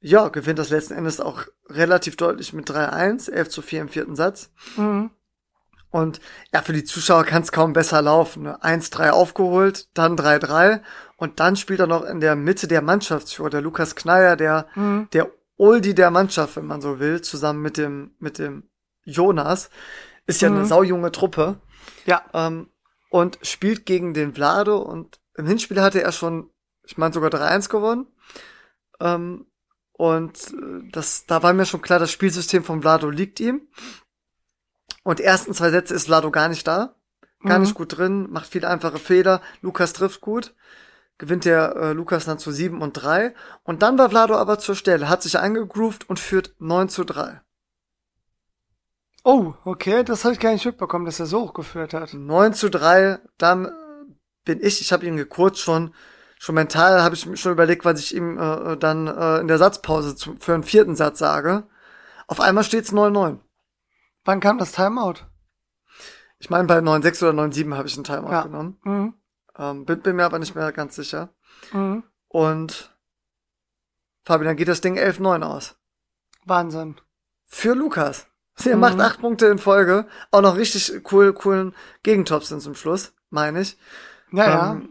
ja, 0.00 0.28
gewinnt 0.28 0.58
das 0.58 0.70
letzten 0.70 0.94
Endes 0.94 1.20
auch 1.20 1.44
relativ 1.68 2.16
deutlich 2.16 2.52
mit 2.52 2.70
3-1, 2.70 3.30
11 3.30 3.48
zu 3.48 3.62
4 3.62 3.82
im 3.82 3.88
vierten 3.88 4.14
Satz. 4.14 4.50
Mhm. 4.76 5.10
Und 5.90 6.20
ja, 6.52 6.60
für 6.60 6.74
die 6.74 6.84
Zuschauer 6.84 7.24
kann 7.24 7.42
es 7.42 7.50
kaum 7.50 7.72
besser 7.72 8.02
laufen. 8.02 8.42
Ne? 8.42 8.62
1-3 8.62 9.10
aufgeholt, 9.10 9.88
dann 9.94 10.16
3-3 10.16 10.82
und 11.16 11.40
dann 11.40 11.56
spielt 11.56 11.80
er 11.80 11.86
noch 11.86 12.04
in 12.04 12.20
der 12.20 12.36
Mitte 12.36 12.68
der 12.68 12.82
Mannschaftsführer, 12.82 13.50
der 13.50 13.62
Lukas 13.62 13.96
Kneier, 13.96 14.36
der, 14.36 14.66
mhm. 14.74 15.08
der 15.12 15.30
Oldie 15.58 15.94
der 15.94 16.10
Mannschaft, 16.10 16.56
wenn 16.56 16.66
man 16.66 16.80
so 16.80 17.00
will, 17.00 17.20
zusammen 17.20 17.60
mit 17.60 17.76
dem, 17.76 18.12
mit 18.18 18.38
dem 18.38 18.70
Jonas. 19.04 19.70
Ist 20.26 20.40
ja 20.40 20.50
mhm. 20.50 20.56
eine 20.56 20.66
saujunge 20.66 21.12
Truppe. 21.12 21.60
Ja. 22.06 22.22
Ähm, 22.32 22.68
und 23.10 23.38
spielt 23.42 23.86
gegen 23.86 24.14
den 24.14 24.34
Vlado 24.34 24.78
und 24.78 25.20
im 25.34 25.46
Hinspiel 25.46 25.80
hatte 25.80 26.02
er 26.02 26.12
schon, 26.12 26.50
ich 26.84 26.98
meine 26.98 27.14
sogar 27.14 27.30
3-1 27.30 27.68
gewonnen. 27.68 28.06
Ähm, 29.00 29.46
und 29.92 30.38
äh, 30.52 30.90
das, 30.92 31.26
da 31.26 31.42
war 31.42 31.52
mir 31.52 31.66
schon 31.66 31.82
klar, 31.82 31.98
das 31.98 32.12
Spielsystem 32.12 32.64
von 32.64 32.82
Vlado 32.82 33.10
liegt 33.10 33.40
ihm. 33.40 33.62
Und 35.02 35.20
ersten 35.20 35.54
zwei 35.54 35.70
Sätze 35.70 35.94
ist 35.94 36.06
Vlado 36.06 36.30
gar 36.30 36.48
nicht 36.48 36.66
da. 36.66 36.94
Gar 37.42 37.58
mhm. 37.58 37.64
nicht 37.64 37.74
gut 37.74 37.96
drin, 37.96 38.30
macht 38.30 38.48
viele 38.48 38.68
einfache 38.68 38.98
Fehler. 38.98 39.40
Lukas 39.62 39.92
trifft 39.92 40.20
gut 40.20 40.54
gewinnt 41.18 41.44
der 41.44 41.76
äh, 41.76 41.92
Lukas 41.92 42.24
dann 42.24 42.38
zu 42.38 42.52
7 42.52 42.80
und 42.80 42.94
3. 42.94 43.34
Und 43.64 43.82
dann 43.82 43.98
war 43.98 44.10
Vlado 44.10 44.36
aber 44.36 44.58
zur 44.58 44.76
Stelle, 44.76 45.08
hat 45.08 45.22
sich 45.22 45.38
eingegroovt 45.38 46.08
und 46.08 46.18
führt 46.18 46.54
9 46.58 46.88
zu 46.88 47.04
3. 47.04 47.40
Oh, 49.24 49.54
okay, 49.64 50.04
das 50.04 50.24
habe 50.24 50.32
ich 50.34 50.40
gar 50.40 50.52
nicht 50.52 50.64
mitbekommen, 50.64 51.04
dass 51.04 51.20
er 51.20 51.26
so 51.26 51.42
hochgeführt 51.42 51.92
hat. 51.92 52.14
9 52.14 52.54
zu 52.54 52.70
3, 52.70 53.18
dann 53.36 53.70
bin 54.44 54.60
ich, 54.62 54.80
ich 54.80 54.92
habe 54.92 55.04
ihn 55.04 55.16
gekürzt 55.16 55.60
schon, 55.60 55.92
schon 56.38 56.54
mental 56.54 57.02
habe 57.02 57.14
ich 57.14 57.26
mir 57.26 57.36
schon 57.36 57.52
überlegt, 57.52 57.84
was 57.84 58.00
ich 58.00 58.14
ihm 58.14 58.38
äh, 58.38 58.76
dann 58.76 59.08
äh, 59.08 59.38
in 59.40 59.48
der 59.48 59.58
Satzpause 59.58 60.14
zu, 60.14 60.36
für 60.38 60.54
einen 60.54 60.62
vierten 60.62 60.96
Satz 60.96 61.18
sage. 61.18 61.64
Auf 62.28 62.40
einmal 62.40 62.64
steht's 62.64 62.92
9-9. 62.92 63.38
Wann 64.24 64.40
kam 64.40 64.58
das 64.58 64.72
Timeout? 64.72 65.26
Ich 66.38 66.48
meine, 66.48 66.68
bei 66.68 66.78
9-6 66.78 67.28
oder 67.28 67.42
9-7 67.42 67.76
habe 67.76 67.88
ich 67.88 67.96
einen 67.96 68.04
Timeout 68.04 68.30
ja. 68.30 68.42
genommen. 68.42 68.78
Mhm. 68.84 69.14
Ähm, 69.58 69.84
bin, 69.84 70.00
bin 70.00 70.16
mir 70.16 70.24
aber 70.24 70.38
nicht 70.38 70.54
mehr 70.54 70.72
ganz 70.72 70.94
sicher. 70.96 71.30
Mhm. 71.72 72.04
Und 72.28 72.96
Fabi, 74.24 74.44
dann 74.44 74.56
geht 74.56 74.68
das 74.68 74.80
Ding 74.80 74.98
11-9 74.98 75.42
aus. 75.42 75.76
Wahnsinn. 76.44 76.96
Für 77.44 77.74
Lukas. 77.74 78.26
Er 78.64 78.74
mhm. 78.74 78.80
macht 78.80 79.00
acht 79.00 79.20
Punkte 79.20 79.46
in 79.46 79.58
Folge. 79.58 80.06
Auch 80.32 80.40
noch 80.40 80.56
richtig 80.56 81.02
cool, 81.12 81.32
coolen 81.32 81.76
Gegentops 82.02 82.48
sind 82.48 82.60
zum 82.60 82.74
Schluss, 82.74 83.12
meine 83.30 83.60
ich. 83.60 83.78
Ja, 84.32 84.72
ähm, 84.72 84.82
ja. 84.82 84.88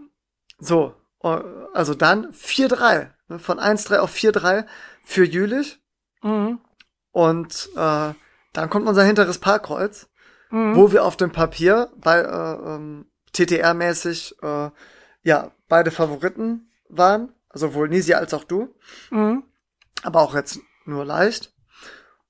So, 0.60 0.96
äh, 1.22 1.42
also 1.74 1.94
dann 1.94 2.32
4-3. 2.32 3.10
Ne, 3.28 3.40
von 3.40 3.60
1-3 3.60 3.98
auf 3.98 4.14
4-3 4.14 4.66
für 5.04 5.26
Jülich. 5.26 5.82
Mhm. 6.24 6.60
Und 7.12 7.70
äh, 7.76 8.14
dann 8.54 8.70
kommt 8.70 8.88
unser 8.88 9.04
hinteres 9.04 9.40
Parkkreuz, 9.40 10.10
mhm. 10.50 10.76
wo 10.76 10.92
wir 10.92 11.04
auf 11.04 11.18
dem 11.18 11.32
Papier 11.32 11.92
bei 11.98 12.20
äh, 12.20 12.76
ähm, 12.76 13.06
TTR-mäßig 13.34 14.36
äh, 14.42 14.72
ja 15.24 15.52
beide 15.68 15.92
Favoriten 15.92 16.72
waren, 16.90 17.34
also 17.50 17.68
sowohl 17.68 17.90
Nisi 17.90 18.14
als 18.14 18.34
auch 18.34 18.44
du. 18.44 18.76
Mhm. 19.10 19.44
Aber 20.04 20.22
auch 20.22 20.36
jetzt 20.36 20.60
nur 20.86 21.06
leicht. 21.06 21.54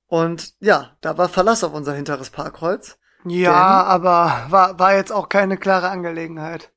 Und 0.07 0.53
ja, 0.59 0.95
da 1.01 1.17
war 1.17 1.29
Verlass 1.29 1.63
auf 1.63 1.73
unser 1.73 1.93
hinteres 1.93 2.29
Parkkreuz. 2.29 2.97
Ja, 3.25 3.83
aber 3.83 4.45
war, 4.49 4.79
war 4.79 4.95
jetzt 4.95 5.11
auch 5.11 5.27
keine 5.27 5.57
klare 5.57 5.89
Angelegenheit. 5.89 6.71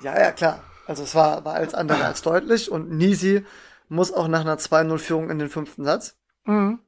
Ja, 0.00 0.18
ja, 0.18 0.30
klar. 0.30 0.62
Also 0.86 1.02
es 1.02 1.14
war, 1.14 1.44
war 1.44 1.54
alles 1.54 1.74
andere 1.74 2.04
als 2.04 2.22
deutlich 2.22 2.70
und 2.70 2.90
Nisi 2.90 3.44
muss 3.88 4.12
auch 4.12 4.28
nach 4.28 4.40
einer 4.40 4.56
2-0-Führung 4.56 5.30
in 5.30 5.38
den 5.38 5.50
fünften 5.50 5.84
Satz. 5.84 6.16
Mhm. 6.44 6.78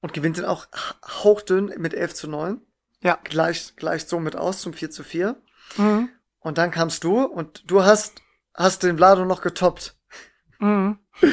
Und 0.00 0.12
gewinnt 0.12 0.36
den 0.36 0.44
auch 0.44 0.66
hauchdünn 1.24 1.72
mit 1.78 1.94
11 1.94 2.14
zu 2.14 2.28
9. 2.28 2.60
Ja. 3.02 3.18
Gleicht, 3.24 3.76
gleicht 3.76 4.08
somit 4.08 4.36
aus 4.36 4.60
zum 4.60 4.74
4 4.74 4.90
zu 4.90 5.02
4. 5.02 5.36
Mhm. 5.76 6.08
Und 6.40 6.58
dann 6.58 6.70
kamst 6.70 7.04
du 7.04 7.22
und 7.22 7.70
du 7.70 7.84
hast 7.84 8.22
hast 8.54 8.82
den 8.82 8.96
Vlado 8.96 9.24
noch 9.24 9.40
getoppt. 9.40 9.96
Mhm. 10.58 10.98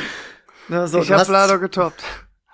Ne, 0.68 0.88
so, 0.88 0.98
ich 0.98 1.12
habe 1.12 1.26
Vlado 1.26 1.60
getoppt. 1.60 2.04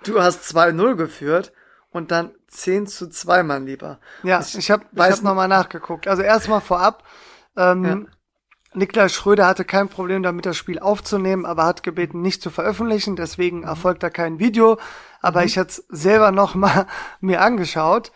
Du 0.04 0.22
hast 0.22 0.44
2-0 0.54 0.96
geführt 0.96 1.54
und 1.92 2.12
dann 2.12 2.32
10 2.50 2.86
zu 2.86 3.10
2, 3.10 3.44
mein 3.44 3.66
Lieber. 3.66 4.02
Ja, 4.24 4.42
Ich 4.42 4.58
ich 4.58 4.70
habe 4.70 4.84
hab 4.98 5.22
nochmal 5.22 5.48
nachgeguckt. 5.48 6.10
Also 6.10 6.22
erstmal 6.22 6.60
vorab, 6.60 7.06
ähm, 7.56 8.10
Niklas 8.74 9.14
Schröder 9.14 9.48
hatte 9.48 9.66
kein 9.66 9.90
Problem 9.90 10.24
damit, 10.24 10.46
das 10.46 10.56
Spiel 10.56 10.80
aufzunehmen, 10.80 11.46
aber 11.46 11.66
hat 11.66 11.84
gebeten, 11.84 12.22
nicht 12.22 12.42
zu 12.42 12.50
veröffentlichen. 12.50 13.18
Deswegen 13.18 13.64
erfolgt 13.64 14.02
da 14.04 14.10
kein 14.10 14.40
Video. 14.40 14.78
Aber 15.22 15.44
ich 15.44 15.58
hatte 15.58 15.82
selber 15.90 16.32
noch 16.32 16.56
mal 16.56 16.88
mir 17.20 17.42
angeschaut. 17.42 18.12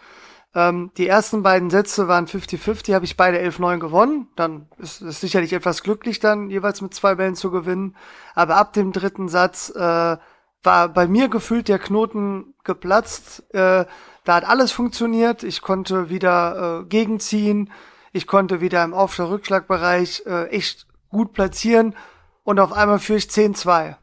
Ähm, 0.55 0.91
die 0.97 1.07
ersten 1.07 1.43
beiden 1.43 1.69
Sätze 1.69 2.07
waren 2.07 2.27
50-50, 2.27 2.95
habe 2.95 3.03
ich 3.03 3.17
beide 3.17 3.37
11-9 3.39 3.77
gewonnen. 3.79 4.29
Dann 4.37 4.67
ist 4.77 5.01
es 5.01 5.19
sicherlich 5.19 5.51
etwas 5.51 5.83
glücklich, 5.83 6.21
dann 6.21 6.49
jeweils 6.49 6.81
mit 6.81 6.93
zwei 6.93 7.15
Bällen 7.15 7.35
zu 7.35 7.51
gewinnen. 7.51 7.97
Aber 8.33 8.55
ab 8.55 8.71
dem 8.71 8.93
dritten 8.93 9.27
Satz 9.27 9.69
äh, 9.75 10.17
war 10.63 10.89
bei 10.89 11.07
mir 11.07 11.27
gefühlt 11.27 11.67
der 11.67 11.77
Knoten 11.77 12.55
geplatzt. 12.63 13.43
Äh, 13.53 13.85
da 14.23 14.35
hat 14.35 14.47
alles 14.47 14.71
funktioniert. 14.71 15.43
Ich 15.43 15.61
konnte 15.61 16.09
wieder 16.09 16.81
äh, 16.81 16.85
gegenziehen. 16.85 17.69
Ich 18.13 18.25
konnte 18.25 18.61
wieder 18.61 18.81
im 18.85 18.93
Aufschlag-Rückschlagbereich 18.93 20.23
äh, 20.25 20.47
echt 20.47 20.87
gut 21.09 21.33
platzieren. 21.33 21.95
Und 22.43 22.61
auf 22.61 22.71
einmal 22.71 22.99
führe 22.99 23.19
ich 23.19 23.25
10-2. 23.25 23.97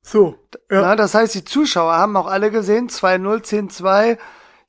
So. 0.00 0.36
Na, 0.70 0.94
das 0.94 1.14
heißt, 1.14 1.34
die 1.34 1.44
Zuschauer 1.44 1.94
haben 1.94 2.16
auch 2.16 2.28
alle 2.28 2.52
gesehen, 2.52 2.88
2-0, 2.88 3.42
10-2. 3.42 4.18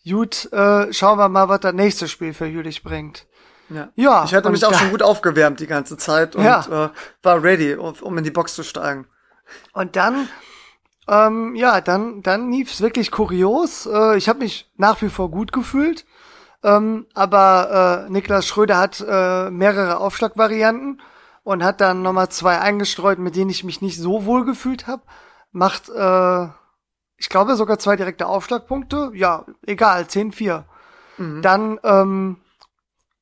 Gut, 0.07 0.51
äh, 0.53 0.91
schauen 0.93 1.17
wir 1.17 1.29
mal, 1.29 1.49
was 1.49 1.59
das 1.61 1.73
nächste 1.73 2.07
Spiel 2.07 2.33
für 2.33 2.45
Jülich 2.45 2.83
bringt. 2.83 3.25
Ja. 3.69 3.89
Ja, 3.95 4.23
Ich 4.23 4.33
hatte 4.33 4.49
mich 4.49 4.65
auch 4.65 4.73
schon 4.73 4.89
gut 4.89 5.03
aufgewärmt 5.03 5.59
die 5.59 5.67
ganze 5.67 5.97
Zeit 5.97 6.35
und 6.35 6.43
Ja. 6.43 6.85
äh, 6.85 6.89
war 7.21 7.43
ready, 7.43 7.75
um, 7.75 7.93
um 8.01 8.17
in 8.17 8.23
die 8.23 8.31
Box 8.31 8.55
zu 8.55 8.63
steigen. 8.63 9.05
Und 9.73 9.95
dann, 9.95 10.27
ähm, 11.07 11.55
ja, 11.55 11.79
dann, 11.81 12.21
dann 12.23 12.51
lief's 12.51 12.81
wirklich 12.81 13.11
kurios. 13.11 13.85
Äh, 13.85 14.17
ich 14.17 14.27
habe 14.29 14.39
mich 14.39 14.71
nach 14.77 15.01
wie 15.01 15.09
vor 15.09 15.29
gut 15.29 15.51
gefühlt. 15.51 16.05
Ähm, 16.63 17.05
aber 17.13 18.05
äh, 18.07 18.11
Niklas 18.11 18.45
Schröder 18.47 18.77
hat 18.77 19.03
äh, 19.07 19.49
mehrere 19.49 19.97
Aufschlagvarianten 19.99 21.01
und 21.43 21.63
hat 21.63 21.79
dann 21.79 22.01
nochmal 22.01 22.29
zwei 22.29 22.59
eingestreut, 22.59 23.17
mit 23.19 23.35
denen 23.35 23.49
ich 23.49 23.63
mich 23.63 23.81
nicht 23.81 23.97
so 23.99 24.25
wohl 24.25 24.45
gefühlt 24.45 24.87
habe. 24.87 25.03
Macht, 25.51 25.89
äh, 25.89 26.47
ich 27.19 27.27
glaube, 27.27 27.55
sogar 27.55 27.77
zwei 27.79 27.97
direkte 27.97 28.27
Aufschlagpunkte. 28.27 29.11
Ja, 29.13 29.45
egal, 29.65 30.03
10-4. 30.03 30.63
Dann 31.41 31.79
ähm, 31.83 32.37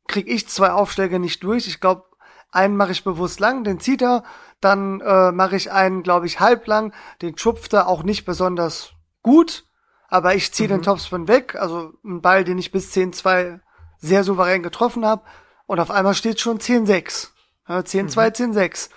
krieg 0.08 0.28
ich 0.28 0.48
zwei 0.48 0.72
Aufschläge 0.72 1.20
nicht 1.20 1.44
durch. 1.44 1.68
Ich 1.68 1.80
glaube, 1.80 2.04
einen 2.52 2.78
mache 2.78 2.92
ich 2.92 3.04
bewusst 3.04 3.40
lang, 3.40 3.64
den 3.64 3.80
zieht 3.80 4.04
er. 4.04 4.24
Dann 4.62 5.02
äh, 5.02 5.32
mache 5.32 5.56
ich 5.56 5.72
einen, 5.72 6.04
glaube 6.04 6.28
ich, 6.28 6.40
halblang. 6.40 6.94
Den 7.24 7.38
schupft 7.38 7.74
er 7.74 7.88
auch 7.88 8.04
nicht 8.04 8.24
besonders 8.24 8.94
gut. 9.24 9.66
Aber 10.10 10.36
ich 10.36 10.54
ziehe 10.54 10.70
den 10.70 10.84
Topspin 10.84 11.28
weg. 11.28 11.56
Also 11.56 11.94
ein 12.06 12.22
Ball, 12.22 12.44
den 12.44 12.60
ich 12.60 12.72
bis 12.72 12.94
10-2 12.94 13.60
sehr 13.98 14.24
souverän 14.24 14.62
getroffen 14.64 15.06
habe. 15.06 15.24
Und 15.66 15.80
auf 15.80 15.90
einmal 15.92 16.14
steht 16.14 16.40
schon 16.40 16.60
10-6. 16.60 17.30
Ja, 17.68 17.80
10-2, 17.80 18.54
10-6. 18.54 18.90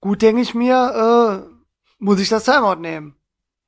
Gut, 0.00 0.20
denke 0.20 0.42
ich 0.42 0.54
mir, 0.54 1.42
äh, 1.42 1.54
muss 1.98 2.20
ich 2.20 2.28
das 2.28 2.44
Timeout 2.44 2.76
nehmen. 2.76 3.16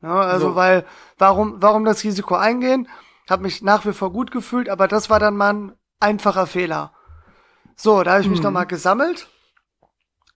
Ja, 0.07 0.21
also, 0.21 0.51
So. 0.51 0.55
weil, 0.55 0.85
warum, 1.19 1.57
warum 1.61 1.85
das 1.85 2.05
Risiko 2.05 2.37
eingehen? 2.37 2.89
Hab 3.29 3.41
mich 3.41 3.61
nach 3.63 3.85
wie 3.85 3.93
vor 3.93 4.13
gut 4.13 4.31
gefühlt, 4.31 4.69
aber 4.69 4.87
das 4.87 5.11
war 5.11 5.19
dann 5.19 5.37
mal 5.37 5.53
ein 5.53 5.73
einfacher 5.99 6.47
Fehler. 6.47 6.93
So, 7.75 8.03
da 8.03 8.13
habe 8.13 8.23
ich 8.23 8.29
mich 8.29 8.43
noch 8.43 8.53
mal 8.53 8.65
gesammelt. 8.65 9.29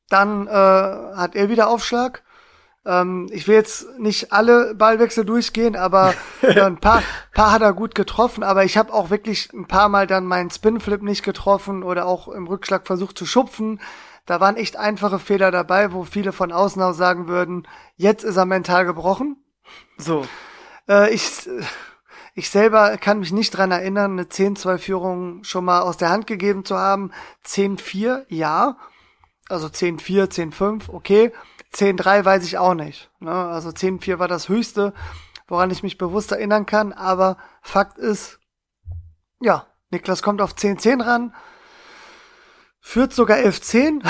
Dann 0.09 0.49
äh, 0.49 0.51
hat 0.51 1.37
er 1.37 1.49
wieder 1.49 1.68
Aufschlag. 1.68 2.25
Ähm, 2.85 3.29
ich 3.31 3.47
will 3.47 3.55
jetzt 3.55 3.99
nicht 3.99 4.33
alle 4.33 4.75
Ballwechsel 4.75 5.25
durchgehen, 5.25 5.77
aber 5.77 6.14
ja, 6.43 6.66
ein 6.66 6.79
paar, 6.81 7.03
paar 7.33 7.53
hat 7.53 7.62
er 7.62 7.73
gut 7.73 7.95
getroffen. 7.95 8.43
Aber 8.43 8.64
ich 8.64 8.77
habe 8.77 8.93
auch 8.93 9.11
wirklich 9.11 9.53
ein 9.53 9.66
paar 9.66 9.89
Mal 9.89 10.09
dann 10.09 10.27
meinen 10.27 10.51
Spinflip 10.51 11.03
nicht 11.03 11.23
getroffen 11.23 11.85
oder 11.85 12.07
auch 12.07 12.27
im 12.27 12.49
Rückschlag 12.49 12.87
versucht 12.89 13.16
zu 13.16 13.25
schupfen. 13.25 13.81
Da 14.27 14.41
waren 14.41 14.57
echt 14.57 14.77
einfache 14.77 15.21
Fehler 15.21 15.51
dabei, 15.51 15.93
wo 15.93 16.05
viele 16.05 16.33
von 16.33 16.53
außen 16.53 16.83
aus 16.83 16.97
sagen 16.97 17.29
würden, 17.29 17.66
jetzt 17.97 18.25
ist 18.25 18.37
er 18.37 18.47
mental 18.47 18.85
gebrochen. 18.85 19.37
So. 19.99 20.27
Äh, 20.89 21.12
ich, 21.12 21.49
ich 22.35 22.51
selber 22.51 22.97
kann 22.97 23.21
mich 23.21 23.33
nicht 23.33 23.51
dran 23.51 23.71
erinnern, 23.71 24.12
eine 24.12 24.25
10-2-Führung 24.25 25.45
schon 25.45 25.64
mal 25.64 25.81
aus 25.81 25.97
der 25.97 26.11
Hand 26.11 26.27
gegeben 26.27 26.64
zu 26.64 26.77
haben. 26.77 27.12
10-4, 27.47 28.25
ja. 28.29 28.77
Also 29.49 29.66
10-4, 29.66 30.31
10-5, 30.31 30.89
okay. 30.89 31.33
10-3 31.75 32.25
weiß 32.25 32.45
ich 32.45 32.59
auch 32.59 32.75
nicht. 32.75 33.11
Ne? 33.21 33.33
Also 33.33 33.71
10-4 33.71 34.18
war 34.18 34.29
das 34.29 34.49
höchste, 34.49 34.93
woran 35.49 35.71
ich 35.71 35.83
mich 35.83 35.99
bewusst 35.99 36.33
erinnern 36.33 36.66
kann. 36.66 36.93
Aber 36.93 37.37
Fakt 37.62 37.99
ist, 37.99 38.39
ja, 39.41 39.66
Niklas 39.91 40.23
kommt 40.23 40.41
auf 40.41 40.55
10-10 40.55 41.05
ran, 41.05 41.35
führt 42.81 43.12
sogar 43.12 43.39
11-10 43.39 44.05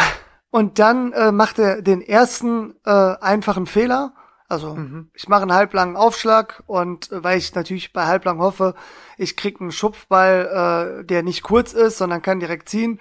und 0.51 0.79
dann 0.79 1.13
äh, 1.13 1.33
macht 1.33 1.59
er 1.59 1.83
den 1.83 2.03
ersten 2.03 2.75
äh, 2.85 2.91
einfachen 2.91 3.67
Fehler. 3.67 4.15
Also 4.51 4.76
ich 5.14 5.28
mache 5.28 5.42
einen 5.42 5.55
halblangen 5.55 5.96
Aufschlag 5.96 6.64
und 6.66 7.12
äh, 7.12 7.22
weil 7.22 7.38
ich 7.38 7.55
natürlich 7.55 7.92
bei 7.92 8.07
halblang 8.07 8.40
hoffe, 8.40 8.74
ich 9.16 9.36
krieg 9.36 9.61
einen 9.61 9.70
Schupfball, 9.70 10.98
äh, 11.01 11.05
der 11.05 11.22
nicht 11.22 11.44
kurz 11.44 11.72
ist, 11.72 11.98
sondern 11.98 12.20
kann 12.20 12.40
direkt 12.40 12.68
ziehen. 12.68 13.01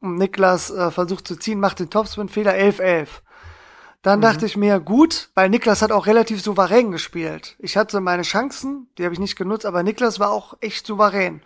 Und 0.00 0.14
Niklas 0.14 0.70
äh, 0.70 0.90
versucht 0.90 1.28
zu 1.28 1.36
ziehen, 1.36 1.60
macht 1.60 1.80
den 1.80 1.90
Topspin-Fehler 1.90 2.54
11-11. 2.54 3.08
Dann 4.00 4.22
dachte 4.22 4.46
ich 4.46 4.56
mir, 4.56 4.80
gut, 4.80 5.28
weil 5.34 5.50
Niklas 5.50 5.82
hat 5.82 5.92
auch 5.92 6.06
relativ 6.06 6.40
souverän 6.40 6.92
gespielt. 6.92 7.56
Ich 7.58 7.76
hatte 7.76 8.00
meine 8.00 8.22
Chancen, 8.22 8.88
die 8.96 9.04
habe 9.04 9.12
ich 9.12 9.20
nicht 9.20 9.36
genutzt, 9.36 9.66
aber 9.66 9.82
Niklas 9.82 10.18
war 10.18 10.30
auch 10.30 10.56
echt 10.62 10.86
souverän. 10.86 11.42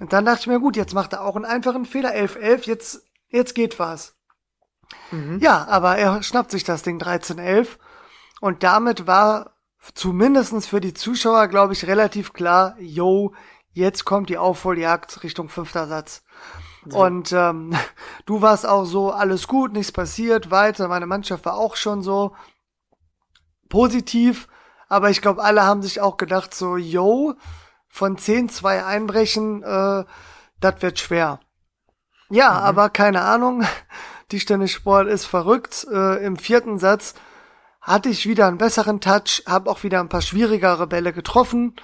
Und 0.00 0.12
dann 0.12 0.24
dachte 0.24 0.40
ich 0.40 0.46
mir, 0.48 0.58
gut, 0.58 0.76
jetzt 0.76 0.94
macht 0.94 1.12
er 1.12 1.24
auch 1.24 1.36
einen 1.36 1.44
einfachen 1.44 1.84
Fehler, 1.84 2.12
11-11, 2.12 2.66
jetzt, 2.66 3.06
jetzt 3.28 3.54
geht 3.54 3.78
was. 3.78 4.16
Ja, 5.40 5.68
aber 5.68 5.96
er 5.96 6.24
schnappt 6.24 6.50
sich 6.50 6.64
das 6.64 6.82
Ding 6.82 6.98
13-11 6.98 7.78
und 8.40 8.62
damit 8.62 9.06
war 9.06 9.52
zumindestens 9.94 10.66
für 10.66 10.80
die 10.80 10.94
Zuschauer, 10.94 11.48
glaube 11.48 11.72
ich, 11.72 11.86
relativ 11.86 12.32
klar, 12.32 12.76
yo, 12.78 13.32
jetzt 13.72 14.04
kommt 14.04 14.28
die 14.28 14.38
Aufholjagd 14.38 15.22
Richtung 15.22 15.48
fünfter 15.48 15.86
Satz. 15.86 16.22
Und 16.92 17.32
ähm, 17.32 17.76
du 18.26 18.42
warst 18.42 18.66
auch 18.66 18.84
so, 18.84 19.10
alles 19.10 19.46
gut, 19.48 19.72
nichts 19.72 19.92
passiert, 19.92 20.50
weiter. 20.50 20.88
Meine 20.88 21.06
Mannschaft 21.06 21.44
war 21.44 21.56
auch 21.56 21.76
schon 21.76 22.02
so 22.02 22.34
positiv, 23.68 24.48
aber 24.88 25.10
ich 25.10 25.20
glaube, 25.20 25.42
alle 25.42 25.64
haben 25.64 25.82
sich 25.82 26.00
auch 26.00 26.16
gedacht, 26.16 26.54
so, 26.54 26.76
yo, 26.76 27.34
von 27.88 28.16
10-2 28.16 28.84
einbrechen, 28.84 29.62
äh, 29.62 30.04
das 30.60 30.82
wird 30.82 30.98
schwer. 30.98 31.40
Ja, 32.30 32.50
aber 32.50 32.90
keine 32.90 33.22
Ahnung. 33.22 33.64
Tischtennissport 34.28 35.08
ist 35.08 35.24
verrückt. 35.24 35.86
Äh, 35.90 36.24
Im 36.24 36.36
vierten 36.36 36.78
Satz 36.78 37.14
hatte 37.88 38.10
ich 38.10 38.28
wieder 38.28 38.46
einen 38.46 38.58
besseren 38.58 39.00
Touch, 39.00 39.42
habe 39.46 39.70
auch 39.70 39.82
wieder 39.82 40.00
ein 40.00 40.10
paar 40.10 40.20
schwierigere 40.20 40.86
Bälle 40.86 41.12
getroffen. 41.12 41.74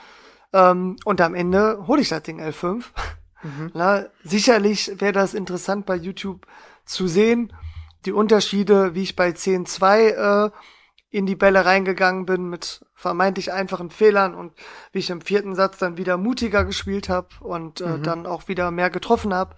Ähm, 0.52 0.96
und 1.04 1.20
am 1.22 1.34
Ende 1.34 1.86
hole 1.86 2.02
ich 2.02 2.10
das 2.10 2.22
Ding 2.22 2.40
L5. 2.40 2.84
Na, 3.74 4.06
sicherlich 4.22 5.00
wäre 5.00 5.12
das 5.12 5.34
interessant 5.34 5.86
bei 5.86 5.96
YouTube 5.96 6.46
zu 6.86 7.06
sehen, 7.06 7.52
die 8.04 8.12
Unterschiede, 8.12 8.94
wie 8.94 9.02
ich 9.02 9.16
bei 9.16 9.30
10-2 9.30 10.46
äh, 10.46 10.50
in 11.10 11.26
die 11.26 11.36
Bälle 11.36 11.64
reingegangen 11.64 12.26
bin 12.26 12.48
mit 12.48 12.84
vermeintlich 12.94 13.52
einfachen 13.52 13.90
Fehlern 13.90 14.34
und 14.34 14.52
wie 14.92 14.98
ich 14.98 15.10
im 15.10 15.20
vierten 15.20 15.54
Satz 15.54 15.78
dann 15.78 15.96
wieder 15.96 16.16
mutiger 16.16 16.64
gespielt 16.64 17.08
habe 17.08 17.28
und 17.40 17.80
äh, 17.80 17.98
dann 17.98 18.26
auch 18.26 18.48
wieder 18.48 18.70
mehr 18.70 18.90
getroffen 18.90 19.32
habe. 19.32 19.56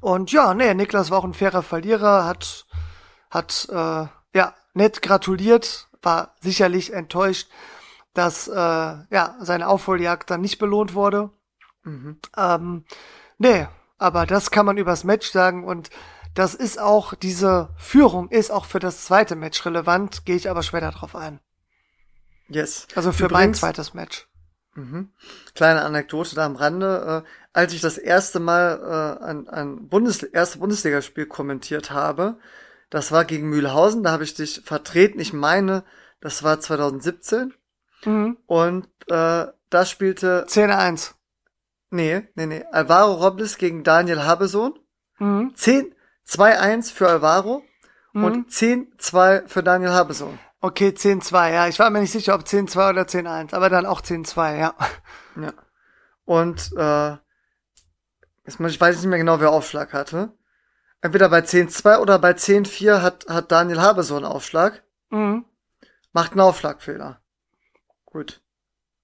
Und 0.00 0.32
ja, 0.32 0.52
nee, 0.52 0.74
Niklas 0.74 1.10
war 1.10 1.18
auch 1.18 1.24
ein 1.24 1.34
fairer 1.34 1.62
Verlierer, 1.62 2.26
hat, 2.26 2.66
hat 3.30 3.68
äh, 3.70 4.06
ja 4.34 4.54
nett 4.74 5.02
gratuliert, 5.02 5.88
war 6.02 6.34
sicherlich 6.40 6.92
enttäuscht, 6.92 7.48
dass 8.14 8.48
äh, 8.48 8.52
ja 8.54 9.36
seine 9.40 9.68
Aufholjagd 9.68 10.30
dann 10.30 10.40
nicht 10.40 10.58
belohnt 10.58 10.94
wurde. 10.94 11.30
Ähm, 12.36 12.84
nee, 13.38 13.66
aber 13.98 14.26
das 14.26 14.50
kann 14.50 14.66
man 14.66 14.76
übers 14.76 15.04
Match 15.04 15.30
sagen 15.30 15.64
und 15.64 15.90
das 16.34 16.54
ist 16.54 16.80
auch, 16.80 17.14
diese 17.14 17.70
Führung 17.76 18.28
ist 18.30 18.50
auch 18.50 18.64
für 18.64 18.78
das 18.78 19.04
zweite 19.04 19.36
Match 19.36 19.64
relevant, 19.66 20.24
gehe 20.24 20.36
ich 20.36 20.48
aber 20.48 20.62
später 20.62 20.90
drauf 20.90 21.14
ein. 21.14 21.40
Yes. 22.48 22.86
Also 22.94 23.12
für 23.12 23.24
mein 23.24 23.50
Übrigens, 23.50 23.60
zweites 23.60 23.94
Match. 23.94 24.26
Kleine 25.54 25.82
Anekdote 25.82 26.34
da 26.34 26.46
am 26.46 26.56
Rande. 26.56 27.24
Äh, 27.24 27.28
als 27.52 27.74
ich 27.74 27.80
das 27.80 27.98
erste 27.98 28.40
Mal 28.40 29.18
äh, 29.20 29.24
ein, 29.24 29.48
ein 29.48 29.88
Bundes 29.88 30.22
erste 30.22 30.58
Bundesligaspiel 30.58 31.26
kommentiert 31.26 31.90
habe, 31.90 32.38
das 32.92 33.10
war 33.10 33.24
gegen 33.24 33.48
Mühlhausen, 33.48 34.02
da 34.02 34.10
habe 34.12 34.22
ich 34.22 34.34
dich 34.34 34.60
vertreten. 34.66 35.18
Ich 35.18 35.32
meine, 35.32 35.82
das 36.20 36.42
war 36.42 36.60
2017. 36.60 37.54
Mhm. 38.04 38.36
Und 38.44 38.86
äh, 39.06 39.46
da 39.70 39.86
spielte, 39.86 40.44
10-1. 40.46 41.12
nee, 41.88 42.28
nee, 42.34 42.44
nee, 42.44 42.64
Alvaro 42.70 43.14
Robles 43.14 43.56
gegen 43.56 43.82
Daniel 43.82 44.24
Habesohn. 44.24 44.78
Mhm. 45.18 45.52
10, 45.54 45.94
2-1 46.28 46.92
für 46.92 47.08
Alvaro. 47.08 47.62
mhm. 48.12 48.24
und 48.24 48.50
10-2 48.50 49.48
für 49.48 49.62
Daniel 49.62 49.92
Habesohn. 49.92 50.38
Okay, 50.60 50.88
10-2, 50.88 51.50
ja. 51.50 51.68
Ich 51.68 51.78
war 51.78 51.88
mir 51.88 52.00
nicht 52.00 52.12
sicher, 52.12 52.34
ob 52.34 52.42
10-2 52.42 52.90
oder 52.90 53.02
10-1, 53.04 53.54
aber 53.54 53.70
dann 53.70 53.86
auch 53.86 54.02
10-2, 54.02 54.58
ja. 54.58 54.74
Ja. 55.40 55.54
Und 56.26 56.70
äh, 56.76 57.12
ich 58.44 58.80
weiß 58.80 58.96
nicht 58.96 59.06
mehr 59.06 59.18
genau, 59.18 59.40
wer 59.40 59.50
Aufschlag 59.50 59.94
hatte. 59.94 60.36
Entweder 61.02 61.28
bei 61.28 61.40
10-2 61.40 61.98
oder 61.98 62.18
bei 62.20 62.30
10-4 62.30 63.02
hat, 63.02 63.26
hat 63.28 63.50
Daniel 63.50 63.80
Habesohn 63.80 64.24
Aufschlag. 64.24 64.84
Mhm. 65.10 65.44
Macht 66.12 66.32
einen 66.32 66.40
Aufschlagfehler. 66.40 67.20
Gut. 68.06 68.40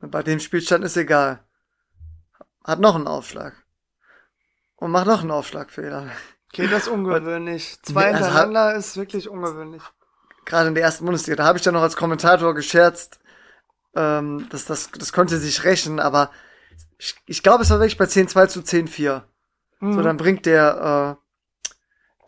Bei 0.00 0.22
dem 0.22 0.38
Spielstand 0.38 0.84
ist 0.84 0.96
egal. 0.96 1.44
Hat 2.64 2.78
noch 2.78 2.94
einen 2.94 3.08
Aufschlag. 3.08 3.64
Und 4.76 4.92
macht 4.92 5.08
noch 5.08 5.22
einen 5.22 5.32
Aufschlagfehler. 5.32 6.08
Okay, 6.52 6.68
das 6.68 6.82
ist 6.82 6.88
ungewöhnlich. 6.88 7.78
Zwei 7.82 8.12
also 8.12 8.24
hintereinander 8.24 8.66
hat, 8.66 8.76
ist 8.76 8.96
wirklich 8.96 9.28
ungewöhnlich. 9.28 9.82
Gerade 10.44 10.68
in 10.68 10.74
der 10.74 10.84
ersten 10.84 11.04
Bundesliga. 11.04 11.36
Da 11.36 11.44
habe 11.46 11.58
ich 11.58 11.64
dann 11.64 11.74
noch 11.74 11.82
als 11.82 11.96
Kommentator 11.96 12.54
gescherzt, 12.54 13.18
ähm, 13.96 14.46
dass 14.50 14.66
das, 14.66 14.92
das 14.92 15.12
konnte 15.12 15.36
sich 15.38 15.64
rächen, 15.64 15.98
aber 15.98 16.30
ich, 16.96 17.16
ich 17.26 17.42
glaube, 17.42 17.64
es 17.64 17.70
war 17.70 17.80
wirklich 17.80 17.98
bei 17.98 18.04
10-2 18.04 18.48
zu 18.48 18.60
10-4. 18.60 19.22
Mhm. 19.80 19.92
So, 19.94 20.02
dann 20.02 20.16
bringt 20.16 20.46
der, 20.46 21.18
äh, 21.18 21.27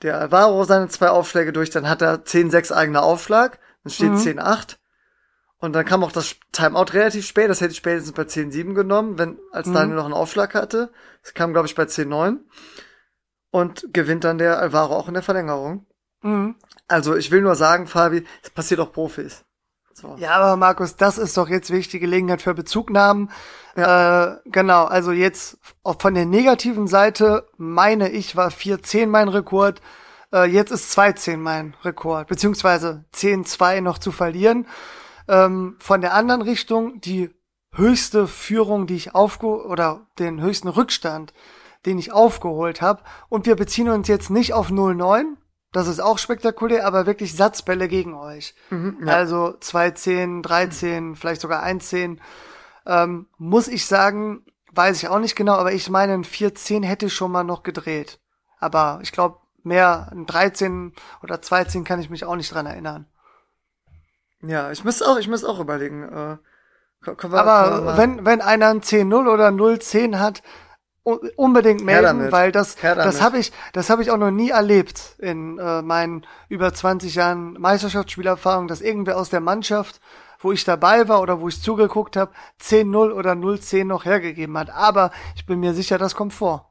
der 0.02 0.18
Alvaro 0.18 0.64
seine 0.64 0.88
zwei 0.88 1.08
Aufschläge 1.10 1.52
durch, 1.52 1.70
dann 1.70 1.88
hat 1.88 2.02
er 2.02 2.24
10-6 2.24 2.72
eigener 2.72 3.02
Aufschlag, 3.02 3.58
dann 3.84 3.92
steht 3.92 4.10
mhm. 4.10 4.16
10-8. 4.16 4.76
Und 5.58 5.74
dann 5.74 5.84
kam 5.84 6.02
auch 6.02 6.12
das 6.12 6.36
Timeout 6.52 6.92
relativ 6.94 7.26
spät, 7.26 7.50
das 7.50 7.60
hätte 7.60 7.72
ich 7.72 7.76
spätestens 7.76 8.12
bei 8.12 8.22
10-7 8.22 8.72
genommen, 8.72 9.18
wenn, 9.18 9.38
als 9.52 9.66
mhm. 9.66 9.74
Daniel 9.74 9.96
noch 9.96 10.06
einen 10.06 10.14
Aufschlag 10.14 10.54
hatte. 10.54 10.90
Das 11.22 11.34
kam, 11.34 11.52
glaube 11.52 11.68
ich, 11.68 11.74
bei 11.74 11.82
10-9. 11.82 12.38
Und 13.50 13.92
gewinnt 13.92 14.24
dann 14.24 14.38
der 14.38 14.58
Alvaro 14.58 14.96
auch 14.96 15.08
in 15.08 15.14
der 15.14 15.22
Verlängerung. 15.22 15.86
Mhm. 16.22 16.56
Also 16.88 17.14
ich 17.14 17.30
will 17.30 17.42
nur 17.42 17.56
sagen, 17.56 17.86
Fabi, 17.86 18.24
es 18.42 18.50
passiert 18.50 18.80
auch 18.80 18.92
Profis. 18.92 19.44
So. 19.92 20.16
Ja, 20.18 20.36
aber 20.36 20.56
Markus, 20.56 20.96
das 20.96 21.18
ist 21.18 21.36
doch 21.36 21.48
jetzt 21.48 21.70
wirklich 21.70 21.88
die 21.88 22.00
Gelegenheit 22.00 22.42
für 22.42 22.54
Bezugnahmen. 22.54 23.30
Ja. 23.76 24.32
Äh, 24.32 24.36
genau, 24.46 24.84
also 24.84 25.12
jetzt 25.12 25.58
von 25.98 26.14
der 26.14 26.26
negativen 26.26 26.86
Seite, 26.86 27.46
meine 27.56 28.10
ich, 28.10 28.36
war 28.36 28.48
4-10 28.48 29.06
mein 29.06 29.28
Rekord. 29.28 29.80
Äh, 30.32 30.46
jetzt 30.50 30.70
ist 30.70 30.96
2-10 30.98 31.36
mein 31.36 31.74
Rekord, 31.84 32.28
beziehungsweise 32.28 33.04
10-2 33.14 33.80
noch 33.80 33.98
zu 33.98 34.12
verlieren. 34.12 34.66
Ähm, 35.28 35.76
von 35.78 36.00
der 36.00 36.14
anderen 36.14 36.42
Richtung, 36.42 37.00
die 37.00 37.30
höchste 37.72 38.26
Führung, 38.26 38.86
die 38.86 38.96
ich 38.96 39.14
aufge 39.14 39.46
oder 39.46 40.06
den 40.18 40.40
höchsten 40.40 40.68
Rückstand, 40.68 41.32
den 41.86 41.98
ich 41.98 42.12
aufgeholt 42.12 42.82
habe. 42.82 43.02
Und 43.28 43.46
wir 43.46 43.56
beziehen 43.56 43.88
uns 43.88 44.08
jetzt 44.08 44.30
nicht 44.30 44.52
auf 44.52 44.70
0-9, 44.70 45.36
das 45.72 45.86
ist 45.86 46.00
auch 46.00 46.18
spektakulär, 46.18 46.84
aber 46.84 47.06
wirklich 47.06 47.34
Satzbälle 47.34 47.86
gegen 47.86 48.14
euch. 48.14 48.54
Mhm, 48.70 48.98
ja. 49.06 49.14
Also 49.14 49.54
2-10, 49.60 50.42
3-10, 50.42 51.14
vielleicht 51.14 51.40
sogar 51.40 51.64
1-10. 51.64 52.18
Ähm, 52.86 53.26
muss 53.38 53.68
ich 53.68 53.86
sagen, 53.86 54.44
weiß 54.72 54.96
ich 55.02 55.08
auch 55.08 55.18
nicht 55.18 55.36
genau, 55.36 55.54
aber 55.54 55.72
ich 55.72 55.90
meine, 55.90 56.14
ein 56.14 56.24
4-10 56.24 56.84
hätte 56.84 57.10
schon 57.10 57.32
mal 57.32 57.44
noch 57.44 57.62
gedreht. 57.62 58.20
Aber 58.58 59.00
ich 59.02 59.12
glaube, 59.12 59.38
mehr, 59.62 60.08
ein 60.12 60.26
13 60.26 60.92
oder 61.22 61.36
2-10 61.36 61.84
kann 61.84 62.00
ich 62.00 62.10
mich 62.10 62.24
auch 62.24 62.36
nicht 62.36 62.52
dran 62.52 62.66
erinnern. 62.66 63.06
Ja, 64.42 64.70
ich 64.70 64.84
muss 64.84 65.02
auch, 65.02 65.18
ich 65.18 65.28
muss 65.28 65.44
auch 65.44 65.60
überlegen. 65.60 66.02
Äh, 66.04 66.38
wir, 67.02 67.32
aber 67.32 67.96
wenn, 67.96 68.26
wenn 68.26 68.40
einer 68.42 68.68
ein 68.68 68.82
10-0 68.82 69.32
oder 69.32 69.48
0-10 69.48 70.18
hat, 70.18 70.42
unbedingt 71.02 71.82
melden, 71.82 72.30
weil 72.30 72.52
das 72.52 72.76
das 72.76 73.22
habe 73.22 73.38
ich 73.38 73.52
das 73.72 73.88
habe 73.88 74.02
ich 74.02 74.10
auch 74.10 74.18
noch 74.18 74.30
nie 74.30 74.50
erlebt 74.50 75.16
in 75.18 75.58
äh, 75.58 75.80
meinen 75.80 76.26
über 76.48 76.74
20 76.74 77.14
Jahren 77.14 77.54
Meisterschaftsspielerfahrung, 77.54 78.68
dass 78.68 78.82
irgendwer 78.82 79.16
aus 79.16 79.30
der 79.30 79.40
Mannschaft, 79.40 80.00
wo 80.40 80.52
ich 80.52 80.64
dabei 80.64 81.06
war 81.08 81.20
oder 81.20 81.40
wo 81.40 81.48
ich 81.48 81.62
zugeguckt 81.62 82.16
habe, 82.16 82.32
10-0 82.60 83.12
oder 83.12 83.32
0-10 83.32 83.84
noch 83.84 84.04
hergegeben 84.04 84.56
hat. 84.58 84.70
Aber 84.70 85.12
ich 85.36 85.46
bin 85.46 85.60
mir 85.60 85.74
sicher, 85.74 85.98
das 85.98 86.14
kommt 86.14 86.32
vor. 86.32 86.70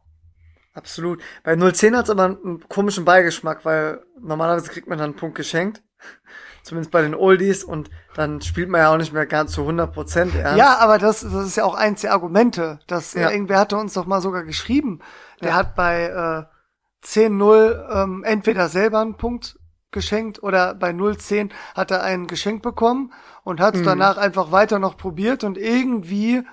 Absolut. 0.73 1.21
Bei 1.43 1.53
0-10 1.53 1.95
hat 1.95 2.05
es 2.05 2.09
aber 2.09 2.25
einen 2.25 2.67
komischen 2.67 3.05
Beigeschmack, 3.05 3.65
weil 3.65 4.03
normalerweise 4.19 4.69
kriegt 4.69 4.87
man 4.87 4.97
dann 4.97 5.11
einen 5.11 5.19
Punkt 5.19 5.35
geschenkt 5.35 5.83
zumindest 6.63 6.91
bei 6.91 7.01
den 7.01 7.15
Oldies 7.15 7.63
und 7.63 7.89
dann 8.15 8.41
spielt 8.41 8.69
man 8.69 8.81
ja 8.81 8.93
auch 8.93 8.97
nicht 8.97 9.13
mehr 9.13 9.25
ganz 9.25 9.53
zu 9.53 9.61
100 9.61 9.93
Prozent 9.93 10.35
ernst. 10.35 10.57
Ja, 10.57 10.77
aber 10.77 10.97
das, 10.97 11.21
das 11.21 11.45
ist 11.45 11.55
ja 11.55 11.63
auch 11.63 11.75
eins 11.75 12.01
der 12.01 12.11
Argumente. 12.11 12.79
Dass, 12.87 13.13
ja. 13.13 13.29
irgendwer 13.29 13.59
hatte 13.59 13.77
uns 13.77 13.93
doch 13.93 14.05
mal 14.05 14.21
sogar 14.21 14.43
geschrieben. 14.43 14.99
Der 15.41 15.49
ja. 15.49 15.55
hat 15.55 15.75
bei 15.75 16.05
äh, 16.05 17.05
10-0 17.05 18.03
ähm, 18.03 18.23
entweder 18.23 18.67
selber 18.69 18.99
einen 18.99 19.15
Punkt 19.15 19.59
geschenkt 19.91 20.41
oder 20.43 20.75
bei 20.75 20.91
0-10 20.91 21.51
hat 21.75 21.91
er 21.91 22.03
ein 22.03 22.27
Geschenk 22.27 22.61
bekommen 22.61 23.13
und 23.43 23.59
hat 23.59 23.75
es 23.75 23.81
mhm. 23.81 23.85
danach 23.85 24.17
einfach 24.17 24.51
weiter 24.51 24.79
noch 24.79 24.97
probiert 24.97 25.43
und 25.43 25.57
irgendwie 25.57 26.43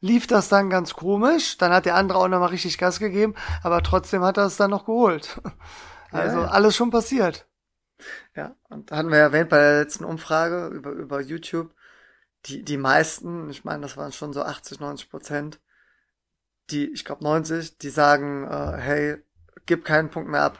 lief 0.00 0.26
das 0.26 0.48
dann 0.48 0.68
ganz 0.68 0.94
komisch. 0.94 1.56
Dann 1.56 1.72
hat 1.72 1.86
der 1.86 1.94
andere 1.94 2.18
auch 2.18 2.28
nochmal 2.28 2.50
richtig 2.50 2.76
Gas 2.76 2.98
gegeben, 2.98 3.34
aber 3.62 3.82
trotzdem 3.82 4.22
hat 4.22 4.36
er 4.36 4.46
es 4.46 4.56
dann 4.56 4.70
noch 4.70 4.84
geholt. 4.84 5.40
Also 6.14 6.40
ja, 6.40 6.42
ja. 6.42 6.50
alles 6.50 6.76
schon 6.76 6.90
passiert. 6.90 7.48
Ja, 8.36 8.54
und 8.68 8.90
da 8.90 8.96
hatten 8.96 9.08
wir 9.08 9.16
ja 9.16 9.24
erwähnt 9.24 9.48
bei 9.48 9.56
der 9.56 9.78
letzten 9.80 10.04
Umfrage 10.04 10.66
über, 10.66 10.90
über 10.90 11.22
YouTube, 11.22 11.74
die, 12.44 12.62
die 12.64 12.76
meisten, 12.76 13.48
ich 13.48 13.64
meine, 13.64 13.82
das 13.82 13.96
waren 13.96 14.12
schon 14.12 14.34
so 14.34 14.42
80, 14.42 14.80
90 14.80 15.08
Prozent, 15.08 15.60
die, 16.70 16.90
ich 16.92 17.06
glaube 17.06 17.24
90, 17.24 17.78
die 17.78 17.88
sagen, 17.88 18.46
äh, 18.46 18.76
hey, 18.76 19.16
gib 19.64 19.84
keinen 19.84 20.10
Punkt 20.10 20.28
mehr 20.28 20.42
ab. 20.42 20.58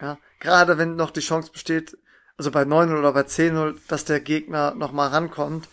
Ja, 0.00 0.18
gerade 0.40 0.78
wenn 0.78 0.96
noch 0.96 1.10
die 1.10 1.20
Chance 1.20 1.52
besteht, 1.52 1.96
also 2.36 2.50
bei 2.50 2.64
9 2.64 2.96
oder 2.96 3.12
bei 3.12 3.20
10-0, 3.20 3.76
dass 3.86 4.04
der 4.04 4.20
Gegner 4.20 4.74
nochmal 4.74 5.10
rankommt, 5.10 5.68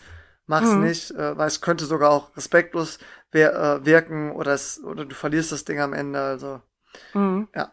mach's 0.46 0.70
mhm. 0.70 0.84
nicht, 0.84 1.10
äh, 1.12 1.36
weil 1.36 1.48
es 1.48 1.60
könnte 1.60 1.86
sogar 1.86 2.10
auch 2.10 2.36
respektlos 2.36 2.98
wer, 3.32 3.54
äh, 3.54 3.86
wirken 3.86 4.32
oder 4.32 4.52
es, 4.52 4.82
oder 4.82 5.04
du 5.04 5.14
verlierst 5.14 5.52
das 5.52 5.64
Ding 5.64 5.80
am 5.80 5.92
Ende, 5.92 6.20
also. 6.20 6.60
Mhm. 7.14 7.48
Ja. 7.54 7.72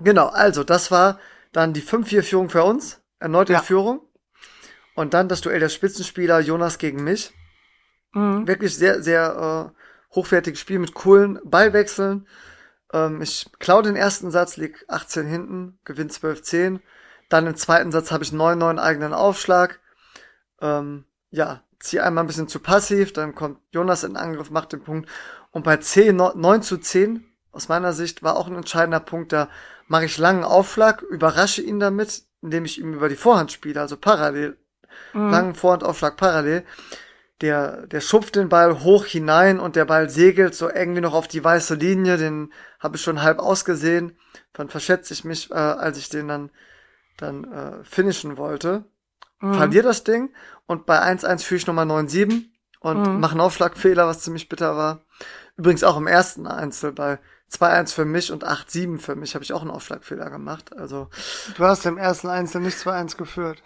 Genau, 0.00 0.26
also 0.26 0.64
das 0.64 0.90
war 0.90 1.20
dann 1.52 1.72
die 1.72 1.82
5-4-Führung 1.82 2.50
für 2.50 2.64
uns, 2.64 3.00
erneut 3.20 3.48
in 3.48 3.54
ja. 3.54 3.62
Führung. 3.62 4.00
Und 4.96 5.14
dann 5.14 5.28
das 5.28 5.40
Duell 5.40 5.60
der 5.60 5.68
Spitzenspieler 5.68 6.40
Jonas 6.40 6.78
gegen 6.78 7.02
mich. 7.02 7.32
Mhm. 8.12 8.46
Wirklich 8.46 8.76
sehr, 8.76 9.02
sehr 9.02 9.72
äh, 9.74 10.14
hochwertiges 10.14 10.60
Spiel 10.60 10.78
mit 10.78 10.94
coolen 10.94 11.40
Ballwechseln. 11.44 12.26
Ähm, 12.94 13.20
ich 13.20 13.50
klaue 13.58 13.82
den 13.82 13.96
ersten 13.96 14.30
Satz, 14.30 14.56
lieg 14.56 14.84
18 14.88 15.26
hinten, 15.26 15.78
gewinn 15.84 16.08
12-10. 16.08 16.80
Dann 17.28 17.46
im 17.46 17.56
zweiten 17.56 17.90
Satz 17.90 18.12
habe 18.12 18.24
ich 18.24 18.30
9-9 18.30 18.78
eigenen 18.78 19.12
Aufschlag. 19.12 19.80
Ähm, 20.60 21.04
ja, 21.30 21.62
ziehe 21.80 22.02
einmal 22.02 22.24
ein 22.24 22.28
bisschen 22.28 22.48
zu 22.48 22.60
passiv, 22.60 23.12
dann 23.12 23.34
kommt 23.34 23.58
Jonas 23.72 24.04
in 24.04 24.16
Angriff, 24.16 24.50
macht 24.50 24.72
den 24.72 24.82
Punkt. 24.82 25.10
Und 25.50 25.64
bei 25.64 25.76
10, 25.76 26.16
9 26.16 26.62
zu 26.62 26.78
10, 26.78 27.24
aus 27.52 27.68
meiner 27.68 27.92
Sicht, 27.92 28.22
war 28.22 28.36
auch 28.36 28.46
ein 28.46 28.56
entscheidender 28.56 29.00
Punkt, 29.00 29.32
da 29.32 29.48
mache 29.88 30.06
ich 30.06 30.16
langen 30.16 30.44
Aufschlag, 30.44 31.02
überrasche 31.02 31.62
ihn 31.62 31.80
damit, 31.80 32.22
indem 32.40 32.64
ich 32.64 32.80
ihm 32.80 32.94
über 32.94 33.08
die 33.08 33.16
Vorhand 33.16 33.52
spiele, 33.52 33.80
also 33.80 33.96
parallel. 33.96 34.56
Mhm. 35.12 35.30
Langen 35.30 35.54
Vorhandaufschlag 35.54 36.16
parallel. 36.16 36.64
Der, 37.40 37.86
der 37.86 38.00
schupft 38.00 38.36
den 38.36 38.48
Ball 38.48 38.84
hoch 38.84 39.06
hinein 39.06 39.58
und 39.58 39.76
der 39.76 39.84
Ball 39.84 40.08
segelt 40.08 40.54
so 40.54 40.70
irgendwie 40.70 41.00
noch 41.00 41.14
auf 41.14 41.26
die 41.26 41.42
weiße 41.42 41.74
Linie. 41.74 42.16
Den 42.16 42.52
habe 42.78 42.96
ich 42.96 43.02
schon 43.02 43.22
halb 43.22 43.40
ausgesehen. 43.40 44.16
Dann 44.52 44.68
verschätze 44.68 45.12
ich 45.12 45.24
mich, 45.24 45.50
äh, 45.50 45.54
als 45.54 45.98
ich 45.98 46.08
den 46.08 46.28
dann, 46.28 46.50
dann 47.16 47.44
äh, 47.44 47.84
finishen 47.84 48.36
wollte. 48.36 48.84
Mhm. 49.40 49.54
Verliere 49.54 49.84
das 49.84 50.04
Ding 50.04 50.32
und 50.66 50.86
bei 50.86 51.00
1-1 51.02 51.42
führe 51.42 51.58
ich 51.58 51.66
nochmal 51.66 51.86
9-7 51.86 52.44
und 52.80 53.06
mhm. 53.06 53.20
mache 53.20 53.32
einen 53.32 53.40
Aufschlagfehler, 53.40 54.06
was 54.06 54.20
ziemlich 54.20 54.48
bitter 54.48 54.76
war. 54.76 55.00
Übrigens 55.56 55.84
auch 55.84 55.96
im 55.96 56.06
ersten 56.06 56.46
Einzel 56.46 56.92
bei 56.92 57.18
2-1 57.50 57.94
für 57.94 58.04
mich 58.04 58.32
und 58.32 58.46
8-7 58.46 58.98
für 58.98 59.16
mich 59.16 59.34
habe 59.34 59.44
ich 59.44 59.52
auch 59.52 59.60
einen 59.60 59.70
Aufschlagfehler 59.70 60.30
gemacht. 60.30 60.76
Also 60.76 61.08
Du 61.56 61.64
hast 61.64 61.84
im 61.86 61.98
ersten 61.98 62.28
Einzel 62.28 62.60
nicht 62.60 62.78
2-1 62.78 63.16
geführt. 63.16 63.62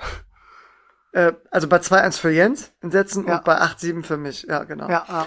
Äh, 1.12 1.32
also 1.50 1.68
bei 1.68 1.78
2-1 1.78 2.18
für 2.18 2.30
Jens 2.30 2.72
in 2.80 2.90
Sätzen 2.90 3.26
ja. 3.26 3.36
und 3.36 3.44
bei 3.44 3.60
8-7 3.60 4.02
für 4.02 4.16
mich. 4.16 4.42
Ja, 4.42 4.64
genau. 4.64 4.88
Ja, 4.88 5.04
ja. 5.08 5.26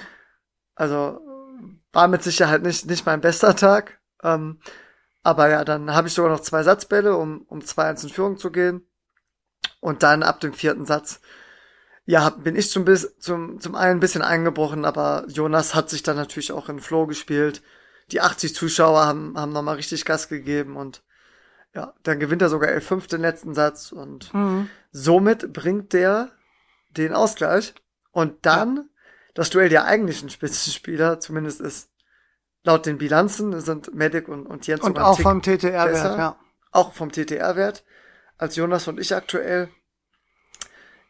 Also 0.75 1.19
war 1.91 2.07
mit 2.07 2.23
Sicherheit 2.23 2.61
nicht, 2.61 2.86
nicht 2.86 3.05
mein 3.05 3.21
bester 3.21 3.55
Tag. 3.55 3.99
Ähm, 4.23 4.59
aber 5.23 5.49
ja, 5.49 5.63
dann 5.65 5.93
habe 5.93 6.07
ich 6.07 6.13
sogar 6.13 6.32
noch 6.32 6.39
zwei 6.39 6.63
Satzbälle, 6.63 7.15
um, 7.15 7.41
um 7.47 7.59
2-1 7.59 8.03
in 8.03 8.09
Führung 8.09 8.38
zu 8.38 8.51
gehen. 8.51 8.88
Und 9.79 10.03
dann 10.03 10.23
ab 10.23 10.39
dem 10.39 10.53
vierten 10.53 10.86
Satz, 10.86 11.21
ja, 12.05 12.29
bin 12.29 12.55
ich 12.55 12.69
zum, 12.71 12.86
zum, 13.19 13.59
zum 13.59 13.75
einen 13.75 13.97
ein 13.97 13.99
bisschen 13.99 14.21
eingebrochen, 14.21 14.86
aber 14.86 15.25
Jonas 15.27 15.75
hat 15.75 15.89
sich 15.89 16.03
dann 16.03 16.15
natürlich 16.15 16.51
auch 16.51 16.69
in 16.69 16.79
Flow 16.79 17.05
gespielt 17.07 17.61
die 18.11 18.21
80 18.21 18.53
Zuschauer 18.53 19.05
haben, 19.05 19.38
haben 19.38 19.53
nochmal 19.53 19.75
richtig 19.75 20.05
Gas 20.05 20.27
gegeben 20.27 20.75
und 20.75 21.03
ja, 21.74 21.93
dann 22.03 22.19
gewinnt 22.19 22.41
er 22.41 22.49
sogar 22.49 22.69
L5 22.69 23.09
den 23.09 23.22
letzten 23.22 23.53
Satz 23.53 23.91
und 23.91 24.34
mhm. 24.34 24.69
somit 24.91 25.53
bringt 25.53 25.93
der 25.93 26.30
den 26.89 27.13
Ausgleich 27.13 27.74
und 28.11 28.45
dann 28.45 28.76
ja. 28.76 28.84
das 29.34 29.49
Duell 29.49 29.69
der 29.69 29.86
eigentlichen 29.86 30.30
Spitzenspieler, 30.30 31.19
zumindest 31.19 31.61
ist 31.61 31.89
laut 32.63 32.86
den 32.86 32.97
Bilanzen 32.97 33.59
sind 33.61 33.93
Medic 33.93 34.28
und, 34.28 34.45
und 34.45 34.67
Jens 34.67 34.82
und 34.82 34.99
auch 34.99 35.19
vom 35.19 35.41
TTR-Wert, 35.41 36.17
ja. 36.17 36.36
Auch 36.72 36.93
vom 36.93 37.11
TTR-Wert. 37.11 37.84
als 38.38 38.55
Jonas 38.55 38.88
und 38.88 38.99
ich 38.99 39.15
aktuell. 39.15 39.69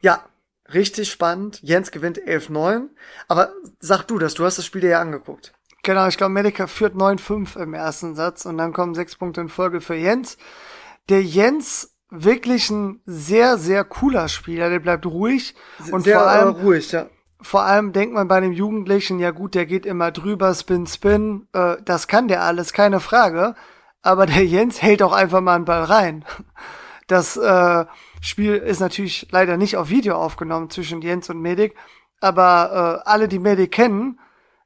Ja, 0.01 0.26
richtig 0.74 1.09
spannend. 1.09 1.59
Jens 1.62 1.91
gewinnt 1.91 2.20
11-9. 2.20 2.89
Aber 3.28 3.53
sag 3.80 4.03
du 4.03 4.20
das, 4.20 4.34
du 4.34 4.43
hast 4.43 4.57
das 4.57 4.66
Spiel 4.66 4.82
dir 4.82 4.89
ja 4.91 5.01
angeguckt. 5.01 5.53
Genau, 5.84 6.07
ich 6.07 6.17
glaube, 6.17 6.34
Medica 6.34 6.67
führt 6.67 6.95
9-5 6.95 7.57
im 7.57 7.73
ersten 7.73 8.15
Satz 8.15 8.45
und 8.45 8.57
dann 8.57 8.73
kommen 8.73 8.93
sechs 8.93 9.15
Punkte 9.15 9.41
in 9.41 9.49
Folge 9.49 9.82
für 9.82 9.95
Jens. 9.95 10.38
Der 11.09 11.23
Jens 11.23 11.95
wirklich 12.11 12.69
ein 12.69 13.01
sehr, 13.05 13.57
sehr 13.57 13.84
cooler 13.84 14.27
Spieler, 14.27 14.69
der 14.69 14.79
bleibt 14.79 15.05
ruhig. 15.05 15.55
Und 15.91 16.03
sehr 16.03 16.19
vor 16.19 16.27
allem, 16.27 16.49
ruhig, 16.49 16.91
ja. 16.91 17.07
Vor 17.41 17.63
allem 17.63 17.93
denkt 17.93 18.13
man 18.13 18.27
bei 18.27 18.39
dem 18.39 18.51
Jugendlichen, 18.51 19.17
ja 19.17 19.32
gut, 19.32 19.55
der 19.55 19.65
geht 19.65 19.88
immer 19.88 20.11
drüber, 20.11 20.53
Spin, 20.53 20.86
Spin, 20.86 21.47
äh, 21.53 21.77
das 21.84 22.07
kann 22.07 22.27
der 22.27 22.43
alles, 22.43 22.73
keine 22.73 22.99
Frage. 22.99 23.55
Aber 24.03 24.25
der 24.25 24.45
Jens 24.45 24.82
hält 24.82 25.01
auch 25.01 25.13
einfach 25.13 25.41
mal 25.41 25.55
einen 25.55 25.65
Ball 25.65 25.84
rein. 25.84 26.25
Das 27.07 27.38
äh, 27.38 27.86
Spiel 28.21 28.55
ist 28.55 28.79
natürlich 28.79 29.27
leider 29.32 29.57
nicht 29.57 29.77
auf 29.77 29.89
Video 29.89 30.15
aufgenommen 30.15 30.69
zwischen 30.69 31.01
Jens 31.01 31.29
und 31.29 31.41
Medic, 31.41 31.75
aber 32.19 33.01
äh, 33.05 33.09
alle, 33.09 33.27
die 33.27 33.39
Medic 33.39 33.71
kennen, 33.71 34.19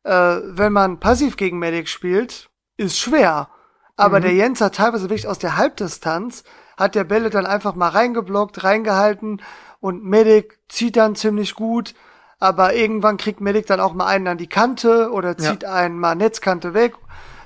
äh, 0.06 0.40
wenn 0.44 0.72
man 0.72 1.00
passiv 1.00 1.36
gegen 1.36 1.60
Medic 1.60 1.90
spielt, 1.90 2.50
ist 2.78 2.98
schwer. 2.98 3.50
Aber 3.98 4.20
mhm. 4.20 4.24
der 4.24 4.34
Jens 4.34 4.62
hat 4.62 4.76
teilweise 4.76 5.10
wirklich 5.10 5.28
aus 5.28 5.40
der 5.40 5.58
Halbdistanz, 5.58 6.44
hat 6.78 6.96
der 6.96 7.04
Bälle 7.04 7.30
dann 7.30 7.46
einfach 7.46 7.76
mal 7.76 7.90
reingeblockt, 7.90 8.64
reingehalten 8.64 9.42
und 9.80 10.04
Medic 10.04 10.60
zieht 10.70 10.96
dann 10.96 11.16
ziemlich 11.16 11.56
gut 11.56 11.94
aber 12.40 12.76
irgendwann 12.76 13.18
kriegt 13.18 13.42
Medic 13.42 13.66
dann 13.68 13.80
auch 13.80 13.94
mal 13.94 14.08
einen 14.08 14.28
an 14.28 14.38
die 14.38 14.48
Kante 14.48 15.12
oder 15.12 15.38
zieht 15.38 15.64
ja. 15.64 15.74
einen 15.74 16.00
mal 16.00 16.16
Netzkante 16.16 16.74
weg. 16.74 16.96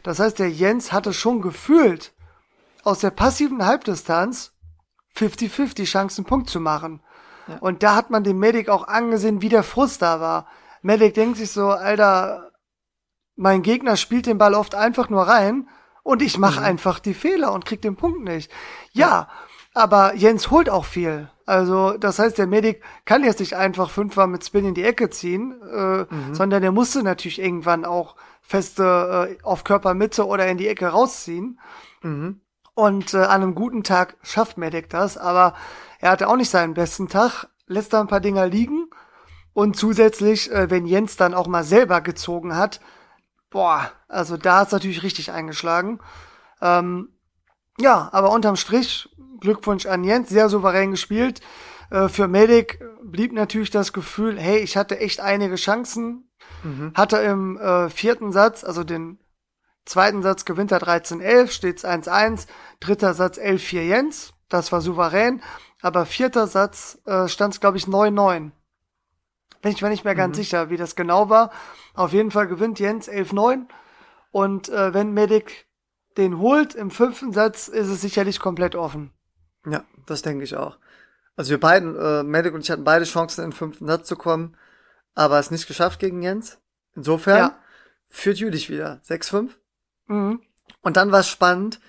Das 0.03 0.19
heißt, 0.19 0.39
der 0.39 0.49
Jens 0.49 0.91
hatte 0.91 1.13
schon 1.13 1.41
gefühlt 1.41 2.13
aus 2.83 2.99
der 2.99 3.11
passiven 3.11 3.65
Halbdistanz 3.65 4.53
50-50 5.15 5.85
Chancen, 5.85 6.25
Punkt 6.25 6.49
zu 6.49 6.59
machen. 6.59 7.01
Ja. 7.47 7.57
Und 7.59 7.83
da 7.83 7.95
hat 7.95 8.09
man 8.09 8.23
dem 8.23 8.39
Medic 8.39 8.69
auch 8.69 8.87
angesehen, 8.87 9.41
wie 9.41 9.49
der 9.49 9.63
Frust 9.63 10.01
da 10.01 10.19
war. 10.19 10.47
Medic 10.81 11.13
denkt 11.13 11.37
sich 11.37 11.51
so, 11.51 11.69
Alter, 11.69 12.48
mein 13.39 13.61
Gegner 13.61 13.95
spielt 13.95 14.25
den 14.25 14.37
Ball 14.37 14.53
oft 14.53 14.75
einfach 14.75 15.09
nur 15.09 15.23
rein 15.23 15.69
und 16.03 16.21
ich 16.21 16.37
mache 16.37 16.59
mhm. 16.59 16.65
einfach 16.65 16.99
die 16.99 17.13
Fehler 17.13 17.53
und 17.53 17.65
krieg 17.65 17.81
den 17.81 17.95
Punkt 17.95 18.21
nicht. 18.21 18.51
Ja, 18.91 19.29
aber 19.73 20.13
Jens 20.15 20.51
holt 20.51 20.69
auch 20.69 20.83
viel. 20.83 21.29
Also, 21.45 21.97
das 21.97 22.19
heißt, 22.19 22.37
der 22.37 22.47
Medic 22.47 22.83
kann 23.05 23.23
jetzt 23.23 23.39
nicht 23.39 23.55
einfach 23.55 23.91
fünfmal 23.91 24.27
mit 24.27 24.43
Spin 24.43 24.65
in 24.65 24.73
die 24.73 24.83
Ecke 24.83 25.09
ziehen, 25.09 25.55
äh, 25.61 25.99
mhm. 26.13 26.35
sondern 26.35 26.61
der 26.61 26.73
musste 26.73 27.01
natürlich 27.01 27.39
irgendwann 27.39 27.85
auch 27.85 28.17
feste 28.41 29.37
äh, 29.39 29.43
auf 29.43 29.63
Körpermitte 29.63 30.27
oder 30.27 30.45
in 30.47 30.57
die 30.57 30.67
Ecke 30.67 30.87
rausziehen. 30.87 31.59
Mhm. 32.01 32.41
Und 32.73 33.13
äh, 33.13 33.19
an 33.19 33.41
einem 33.41 33.55
guten 33.55 33.83
Tag 33.83 34.17
schafft 34.21 34.57
Medic 34.57 34.89
das, 34.89 35.17
aber 35.17 35.55
er 35.99 36.11
hatte 36.11 36.27
auch 36.27 36.35
nicht 36.35 36.49
seinen 36.49 36.73
besten 36.73 37.07
Tag, 37.07 37.47
lässt 37.67 37.93
da 37.93 38.01
ein 38.01 38.07
paar 38.07 38.19
Dinger 38.19 38.47
liegen. 38.47 38.89
Und 39.53 39.77
zusätzlich, 39.77 40.51
äh, 40.51 40.69
wenn 40.69 40.85
Jens 40.85 41.15
dann 41.15 41.33
auch 41.33 41.47
mal 41.47 41.63
selber 41.63 42.01
gezogen 42.01 42.57
hat, 42.57 42.81
boah, 43.49 43.91
also 44.07 44.37
da 44.37 44.59
hat's 44.59 44.71
natürlich 44.71 45.03
richtig 45.03 45.31
eingeschlagen. 45.31 45.99
Ähm, 46.61 47.09
ja, 47.79 48.09
aber 48.11 48.31
unterm 48.31 48.55
Strich 48.55 49.09
Glückwunsch 49.39 49.85
an 49.85 50.03
Jens, 50.03 50.29
sehr 50.29 50.49
souverän 50.49 50.91
gespielt. 50.91 51.41
Äh, 51.89 52.09
für 52.09 52.27
Medic 52.27 52.79
blieb 53.03 53.31
natürlich 53.33 53.71
das 53.71 53.93
Gefühl, 53.93 54.39
hey, 54.39 54.59
ich 54.59 54.77
hatte 54.77 54.99
echt 54.99 55.19
einige 55.21 55.55
Chancen. 55.55 56.29
Mhm. 56.63 56.93
Hatte 56.95 57.17
im 57.17 57.57
äh, 57.57 57.89
vierten 57.89 58.31
Satz, 58.31 58.63
also 58.63 58.83
den 58.83 59.19
zweiten 59.85 60.21
Satz 60.21 60.45
gewinnt 60.45 60.71
er 60.71 60.81
13-11, 60.81 61.51
steht's 61.51 61.85
1-1. 61.85 62.47
Dritter 62.79 63.13
Satz 63.13 63.37
11-4 63.37 63.81
Jens, 63.81 64.33
das 64.49 64.71
war 64.71 64.81
souverän. 64.81 65.41
Aber 65.81 66.05
vierter 66.05 66.47
Satz 66.47 66.99
äh, 67.05 67.27
stand's 67.27 67.61
glaube 67.61 67.77
ich 67.77 67.85
9-9. 67.85 68.51
Bin 69.61 69.71
ich 69.71 69.81
mir 69.81 69.89
nicht 69.89 70.05
mehr 70.05 70.15
ganz 70.15 70.37
mhm. 70.37 70.41
sicher, 70.41 70.69
wie 70.69 70.77
das 70.77 70.95
genau 70.95 71.29
war. 71.29 71.51
Auf 71.93 72.13
jeden 72.13 72.31
Fall 72.31 72.47
gewinnt 72.47 72.79
Jens 72.79 73.09
11-9. 73.09 73.67
Und 74.31 74.69
äh, 74.69 74.93
wenn 74.93 75.13
Medic 75.13 75.67
den 76.17 76.39
holt 76.39 76.75
im 76.75 76.91
fünften 76.91 77.33
Satz, 77.33 77.67
ist 77.67 77.87
es 77.87 78.01
sicherlich 78.01 78.39
komplett 78.39 78.75
offen. 78.75 79.11
Ja, 79.65 79.83
das 80.05 80.21
denke 80.21 80.43
ich 80.43 80.55
auch. 80.55 80.77
Also 81.35 81.51
wir 81.51 81.59
beiden, 81.59 81.95
äh, 81.97 82.23
Medic 82.23 82.53
und 82.53 82.61
ich 82.61 82.71
hatten 82.71 82.83
beide 82.83 83.05
Chancen, 83.05 83.43
in 83.43 83.51
den 83.51 83.55
fünften 83.55 83.87
Satz 83.87 84.07
zu 84.07 84.15
kommen, 84.15 84.57
aber 85.15 85.39
es 85.39 85.51
nicht 85.51 85.67
geschafft 85.67 85.99
gegen 85.99 86.21
Jens. 86.21 86.59
Insofern 86.95 87.37
ja. 87.37 87.59
führt 88.09 88.37
Jülich 88.37 88.69
wieder 88.69 89.01
6-5. 89.07 89.51
Mhm. 90.07 90.41
Und 90.81 90.97
dann 90.97 91.11
war 91.11 91.21
es 91.21 91.29
spannend, 91.29 91.79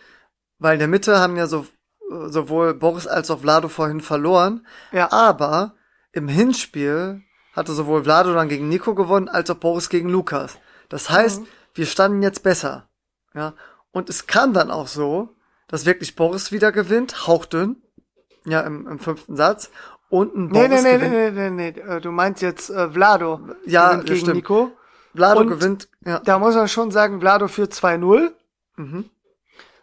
weil 0.58 0.74
in 0.74 0.78
der 0.78 0.88
Mitte 0.88 1.18
haben 1.18 1.36
ja 1.36 1.46
so, 1.46 1.66
sowohl 2.08 2.74
Boris 2.74 3.06
als 3.06 3.30
auch 3.30 3.40
Vlado 3.40 3.68
vorhin 3.68 4.00
verloren. 4.00 4.66
Ja. 4.92 5.10
Aber 5.12 5.74
im 6.12 6.28
Hinspiel 6.28 7.22
hatte 7.53 7.72
sowohl 7.72 8.05
Vlado 8.05 8.32
dann 8.32 8.48
gegen 8.48 8.68
Nico 8.68 8.94
gewonnen, 8.94 9.28
als 9.28 9.51
auch 9.51 9.57
Boris 9.57 9.88
gegen 9.88 10.09
Lukas. 10.09 10.59
Das 10.88 11.11
heißt, 11.11 11.40
mhm. 11.40 11.46
wir 11.74 11.86
standen 11.86 12.22
jetzt 12.22 12.42
besser. 12.42 12.88
Ja. 13.34 13.55
Und 13.92 14.09
es 14.09 14.26
kam 14.26 14.53
dann 14.53 14.70
auch 14.70 14.86
so, 14.86 15.36
dass 15.68 15.86
wirklich 15.86 16.16
Boris 16.16 16.53
wieder 16.53 16.72
gewinnt, 16.72 17.26
hauchdünn, 17.26 17.76
ja, 18.44 18.61
im, 18.61 18.86
im 18.86 18.98
fünften 18.98 19.36
Satz. 19.36 19.70
Und 20.09 20.34
ein 20.34 20.48
Boris 20.48 20.68
nee, 20.68 20.82
nee, 20.82 20.94
gewinnt. 20.96 21.12
Nee, 21.12 21.30
nee, 21.30 21.51
nee, 21.51 21.70
nee, 21.72 21.80
äh, 21.80 22.01
du 22.01 22.11
meinst 22.11 22.42
jetzt 22.42 22.70
äh, 22.70 22.90
Vlado 22.90 23.40
ja, 23.64 23.96
gegen 23.96 24.16
stimmt. 24.16 24.34
Nico. 24.34 24.72
Vlado 25.14 25.40
und 25.40 25.48
gewinnt, 25.48 25.88
ja. 26.05 26.20
Da 26.20 26.38
muss 26.38 26.55
man 26.55 26.68
schon 26.68 26.90
sagen, 26.90 27.20
Vlado 27.20 27.48
führt 27.48 27.72
2-0. 27.72 28.30
Mhm. 28.76 29.11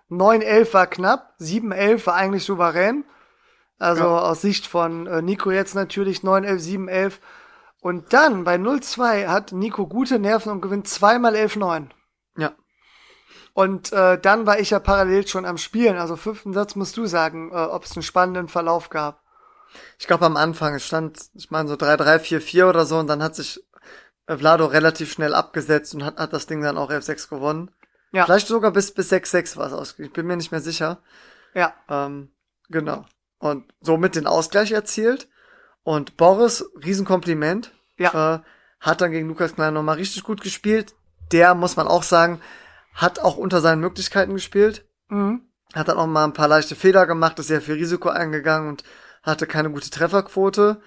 9-11 0.09 0.73
war 0.73 0.87
knapp, 0.87 1.33
7-11 1.39 2.05
war 2.05 2.15
eigentlich 2.15 2.45
souverän. 2.45 3.03
Also 3.77 4.03
ja. 4.03 4.19
aus 4.21 4.41
Sicht 4.41 4.67
von 4.67 5.05
äh, 5.05 5.21
Nico 5.21 5.51
jetzt 5.51 5.75
natürlich 5.75 6.19
9-11, 6.19 6.87
7-11. 6.87 7.13
Und 7.87 8.11
dann 8.11 8.43
bei 8.43 8.55
0-2 8.55 9.27
hat 9.27 9.53
Nico 9.53 9.87
gute 9.87 10.19
Nerven 10.19 10.51
und 10.51 10.59
gewinnt 10.59 10.89
zweimal 10.89 11.35
11-9. 11.35 11.87
Ja. 12.35 12.51
Und 13.53 13.93
äh, 13.93 14.19
dann 14.19 14.45
war 14.45 14.59
ich 14.59 14.71
ja 14.71 14.79
parallel 14.79 15.25
schon 15.25 15.45
am 15.45 15.57
Spielen. 15.57 15.95
Also 15.95 16.17
fünften 16.17 16.51
Satz 16.51 16.75
musst 16.75 16.97
du 16.97 17.05
sagen, 17.05 17.49
äh, 17.53 17.55
ob 17.55 17.85
es 17.85 17.95
einen 17.95 18.03
spannenden 18.03 18.49
Verlauf 18.49 18.89
gab. 18.89 19.23
Ich 19.99 20.05
glaube 20.05 20.25
am 20.25 20.35
Anfang, 20.35 20.75
es 20.75 20.85
stand, 20.85 21.29
ich 21.33 21.49
meine 21.49 21.69
so 21.69 21.75
3-3-4-4 21.75 22.67
oder 22.67 22.85
so 22.85 22.99
und 22.99 23.07
dann 23.07 23.23
hat 23.23 23.37
sich 23.37 23.63
äh, 24.25 24.35
Vlado 24.35 24.65
relativ 24.65 25.13
schnell 25.13 25.33
abgesetzt 25.33 25.95
und 25.95 26.03
hat, 26.03 26.17
hat 26.17 26.33
das 26.33 26.45
Ding 26.45 26.61
dann 26.61 26.77
auch 26.77 26.91
F6 26.91 27.29
gewonnen. 27.29 27.71
Ja. 28.11 28.25
Vielleicht 28.25 28.47
sogar 28.47 28.71
bis, 28.71 28.93
bis 28.93 29.13
6-6 29.13 29.55
war 29.55 29.67
es 29.67 29.71
ausgegangen. 29.71 30.09
Ich 30.09 30.13
bin 30.13 30.27
mir 30.27 30.35
nicht 30.35 30.51
mehr 30.51 30.59
sicher. 30.59 31.01
Ja. 31.53 31.73
Ähm, 31.87 32.33
genau. 32.67 33.05
Und 33.39 33.63
somit 33.79 34.15
den 34.15 34.27
Ausgleich 34.27 34.73
erzielt. 34.73 35.29
Und 35.83 36.17
Boris, 36.17 36.69
Riesenkompliment. 36.83 37.71
Ja. 37.97 38.35
Äh, 38.35 38.39
hat 38.79 39.01
dann 39.01 39.11
gegen 39.11 39.27
Lukas 39.27 39.55
Klein 39.55 39.73
nochmal 39.73 39.95
richtig 39.95 40.23
gut 40.23 40.41
gespielt. 40.41 40.95
Der, 41.31 41.55
muss 41.55 41.75
man 41.75 41.87
auch 41.87 42.03
sagen, 42.03 42.39
hat 42.93 43.19
auch 43.19 43.37
unter 43.37 43.61
seinen 43.61 43.81
Möglichkeiten 43.81 44.33
gespielt. 44.33 44.85
Mhm. 45.09 45.41
Hat 45.73 45.87
dann 45.87 45.97
auch 45.97 46.07
mal 46.07 46.23
ein 46.23 46.33
paar 46.33 46.47
leichte 46.47 46.75
Fehler 46.75 47.05
gemacht, 47.05 47.39
ist 47.39 47.47
sehr 47.47 47.61
viel 47.61 47.75
Risiko 47.75 48.09
eingegangen 48.09 48.69
und 48.69 48.83
hatte 49.23 49.47
keine 49.47 49.71
gute 49.71 49.89
Trefferquote. 49.89 50.81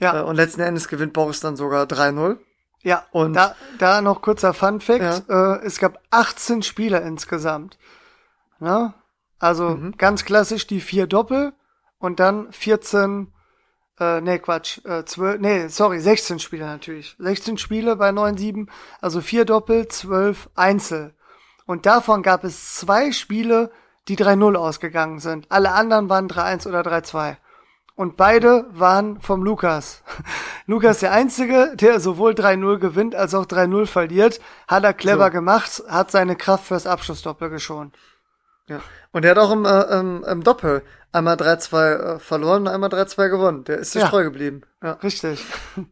Ja. 0.00 0.20
Äh, 0.20 0.22
und 0.22 0.36
letzten 0.36 0.60
Endes 0.60 0.88
gewinnt 0.88 1.12
Boris 1.12 1.40
dann 1.40 1.56
sogar 1.56 1.84
3-0. 1.84 2.38
Ja, 2.82 3.06
und 3.12 3.32
da, 3.32 3.56
da 3.78 4.02
noch 4.02 4.20
kurzer 4.20 4.52
Fun 4.52 4.80
Fact. 4.80 5.28
Ja. 5.28 5.54
Äh, 5.54 5.64
es 5.64 5.78
gab 5.78 5.98
18 6.10 6.62
Spieler 6.62 7.02
insgesamt. 7.02 7.78
Ja? 8.60 8.94
Also 9.38 9.70
mhm. 9.70 9.96
ganz 9.96 10.24
klassisch 10.24 10.66
die 10.66 10.80
vier 10.80 11.06
Doppel 11.06 11.54
und 11.98 12.20
dann 12.20 12.52
14, 12.52 13.32
äh, 14.00 14.20
nee, 14.20 14.38
Quatsch, 14.38 14.84
äh, 14.84 15.04
12, 15.04 15.40
nee, 15.40 15.68
sorry, 15.68 16.00
16 16.00 16.38
Spieler 16.38 16.66
natürlich. 16.66 17.14
16 17.18 17.58
Spiele 17.58 17.96
bei 17.96 18.10
9-7, 18.10 18.68
also 19.00 19.20
vier 19.20 19.44
Doppel, 19.44 19.88
12 19.88 20.50
Einzel. 20.54 21.14
Und 21.66 21.86
davon 21.86 22.22
gab 22.22 22.44
es 22.44 22.74
zwei 22.74 23.12
Spiele, 23.12 23.70
die 24.08 24.16
3-0 24.16 24.56
ausgegangen 24.56 25.18
sind. 25.18 25.46
Alle 25.48 25.72
anderen 25.72 26.08
waren 26.08 26.28
3-1 26.28 26.68
oder 26.68 26.80
3-2. 26.80 27.36
Und 27.96 28.16
beide 28.16 28.66
waren 28.72 29.20
vom 29.20 29.44
Lukas. 29.44 30.02
Lukas 30.66 30.98
der 30.98 31.12
Einzige, 31.12 31.74
der 31.76 32.00
sowohl 32.00 32.32
3-0 32.32 32.78
gewinnt 32.78 33.14
als 33.14 33.34
auch 33.34 33.46
3-0 33.46 33.86
verliert. 33.86 34.40
Hat 34.66 34.82
er 34.82 34.92
clever 34.92 35.26
so. 35.26 35.30
gemacht, 35.30 35.82
hat 35.88 36.10
seine 36.10 36.34
Kraft 36.34 36.66
fürs 36.66 36.86
Abschlussdoppel 36.86 37.50
geschont. 37.50 37.94
Ja. 38.68 38.80
Und 39.12 39.24
er 39.24 39.32
hat 39.32 39.38
auch 39.38 39.52
im, 39.52 39.64
äh, 39.64 39.98
im, 39.98 40.24
im 40.24 40.42
Doppel 40.42 40.82
einmal 41.12 41.36
3-2 41.36 41.94
äh, 41.94 42.18
verloren 42.18 42.62
und 42.62 42.68
einmal 42.68 42.90
3-2 42.90 43.28
gewonnen. 43.28 43.64
Der 43.64 43.78
ist 43.78 43.92
sich 43.92 44.02
ja. 44.02 44.08
treu 44.08 44.24
geblieben. 44.24 44.62
Ja. 44.82 44.92
Richtig. 44.92 45.44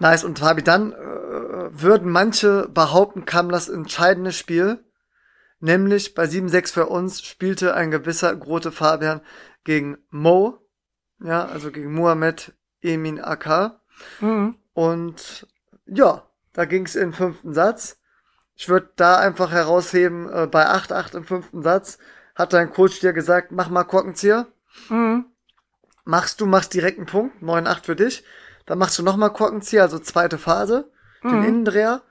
Nice. 0.00 0.24
Und 0.24 0.38
Fabi, 0.38 0.62
dann 0.62 0.92
äh, 0.92 0.96
würden 0.96 2.10
manche 2.10 2.68
behaupten, 2.68 3.24
kam 3.24 3.48
das 3.48 3.68
entscheidende 3.68 4.32
Spiel. 4.32 4.84
Nämlich 5.60 6.14
bei 6.14 6.24
7-6 6.24 6.72
für 6.72 6.86
uns 6.86 7.22
spielte 7.22 7.74
ein 7.74 7.90
gewisser 7.90 8.34
Grote 8.36 8.70
Fabian 8.70 9.20
gegen 9.64 9.98
Mo. 10.10 10.58
Ja, 11.20 11.46
also 11.46 11.72
gegen 11.72 11.92
Muhammad 11.92 12.52
Emin 12.80 13.20
AK. 13.20 13.80
Mhm. 14.20 14.56
Und 14.72 15.48
ja, 15.86 16.28
da 16.52 16.64
ging 16.64 16.86
es 16.86 16.94
im 16.94 17.12
fünften 17.12 17.54
Satz. 17.54 17.97
Ich 18.58 18.68
würde 18.68 18.90
da 18.96 19.18
einfach 19.18 19.52
herausheben, 19.52 20.28
äh, 20.28 20.48
bei 20.48 20.66
8-8 20.66 21.16
im 21.16 21.24
fünften 21.24 21.62
Satz 21.62 21.98
hat 22.34 22.52
dein 22.52 22.72
Coach 22.72 22.98
dir 22.98 23.12
gesagt, 23.12 23.52
mach 23.52 23.68
mal 23.68 23.84
Korkenzieher. 23.84 24.48
Mhm. 24.88 25.26
Machst 26.04 26.40
du, 26.40 26.46
machst 26.46 26.74
direkt 26.74 26.98
einen 26.98 27.06
Punkt, 27.06 27.40
9-8 27.40 27.84
für 27.84 27.94
dich. 27.94 28.24
Dann 28.66 28.78
machst 28.78 28.98
du 28.98 29.04
nochmal 29.04 29.32
Korkenzieher, 29.32 29.82
also 29.82 30.00
zweite 30.00 30.38
Phase, 30.38 30.90
mhm. 31.22 31.30
den 31.30 31.44
Innendreher. 31.44 32.02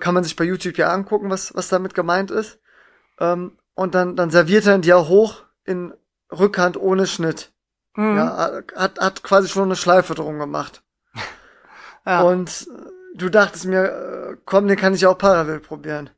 Kann 0.00 0.14
man 0.14 0.24
sich 0.24 0.34
bei 0.34 0.44
YouTube 0.44 0.78
ja 0.78 0.90
angucken, 0.90 1.28
was, 1.28 1.54
was 1.54 1.68
damit 1.68 1.94
gemeint 1.94 2.30
ist. 2.30 2.58
Ähm, 3.20 3.58
und 3.74 3.94
dann, 3.94 4.16
dann 4.16 4.30
serviert 4.30 4.64
er 4.64 4.76
ihn 4.76 4.82
dir 4.82 5.08
hoch 5.08 5.42
in 5.64 5.92
Rückhand 6.32 6.78
ohne 6.78 7.06
Schnitt. 7.06 7.52
Mhm. 7.96 8.16
Ja, 8.16 8.62
hat, 8.74 8.98
hat 8.98 9.22
quasi 9.22 9.50
schon 9.50 9.64
eine 9.64 9.76
Schleife 9.76 10.14
drum 10.14 10.38
gemacht. 10.38 10.82
ja. 12.06 12.22
Und 12.22 12.66
du 13.14 13.30
dachtest 13.30 13.66
mir, 13.66 13.84
äh, 13.84 14.36
komm, 14.44 14.66
den 14.68 14.76
kann 14.76 14.94
ich 14.94 15.06
auch 15.06 15.16
parallel 15.16 15.60
probieren. 15.60 16.10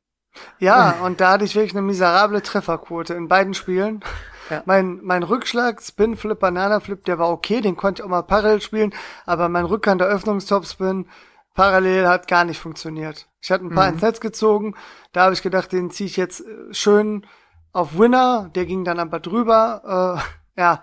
Ja, 0.59 0.97
und 1.03 1.21
da 1.21 1.33
hatte 1.33 1.45
ich 1.45 1.55
wirklich 1.55 1.73
eine 1.73 1.83
miserable 1.83 2.43
Trefferquote 2.43 3.15
in 3.15 3.29
beiden 3.29 3.55
Spielen. 3.55 4.01
Ja. 4.49 4.63
Mein, 4.65 5.01
mein 5.03 5.25
Rückschlag, 5.25 5.83
Spin, 5.83 6.17
Flip, 6.17 6.39
Banana 6.39 6.79
Flip, 6.79 7.05
der 7.05 7.19
war 7.19 7.31
okay, 7.31 7.61
den 7.61 7.77
konnte 7.77 8.01
ich 8.01 8.05
auch 8.05 8.09
mal 8.09 8.23
parallel 8.23 8.61
spielen, 8.61 8.95
aber 9.25 9.49
mein 9.49 9.65
Rückhand 9.65 10.01
der 10.01 10.07
Öffnungstopspin 10.07 11.09
parallel 11.55 12.07
hat 12.07 12.29
gar 12.29 12.45
nicht 12.45 12.61
funktioniert. 12.61 13.27
Ich 13.41 13.51
hatte 13.51 13.65
ein 13.65 13.75
paar 13.75 13.89
mhm. 13.89 13.95
ins 13.95 14.03
Netz 14.03 14.21
gezogen, 14.21 14.77
da 15.11 15.23
habe 15.23 15.35
ich 15.35 15.43
gedacht, 15.43 15.73
den 15.73 15.91
ziehe 15.91 16.07
ich 16.07 16.17
jetzt 16.17 16.43
äh, 16.43 16.73
schön 16.73 17.27
auf 17.73 17.99
Winner, 17.99 18.49
der 18.55 18.67
ging 18.67 18.85
dann 18.85 19.01
aber 19.01 19.19
drüber. 19.19 20.23
Äh, 20.57 20.61
ja, 20.61 20.81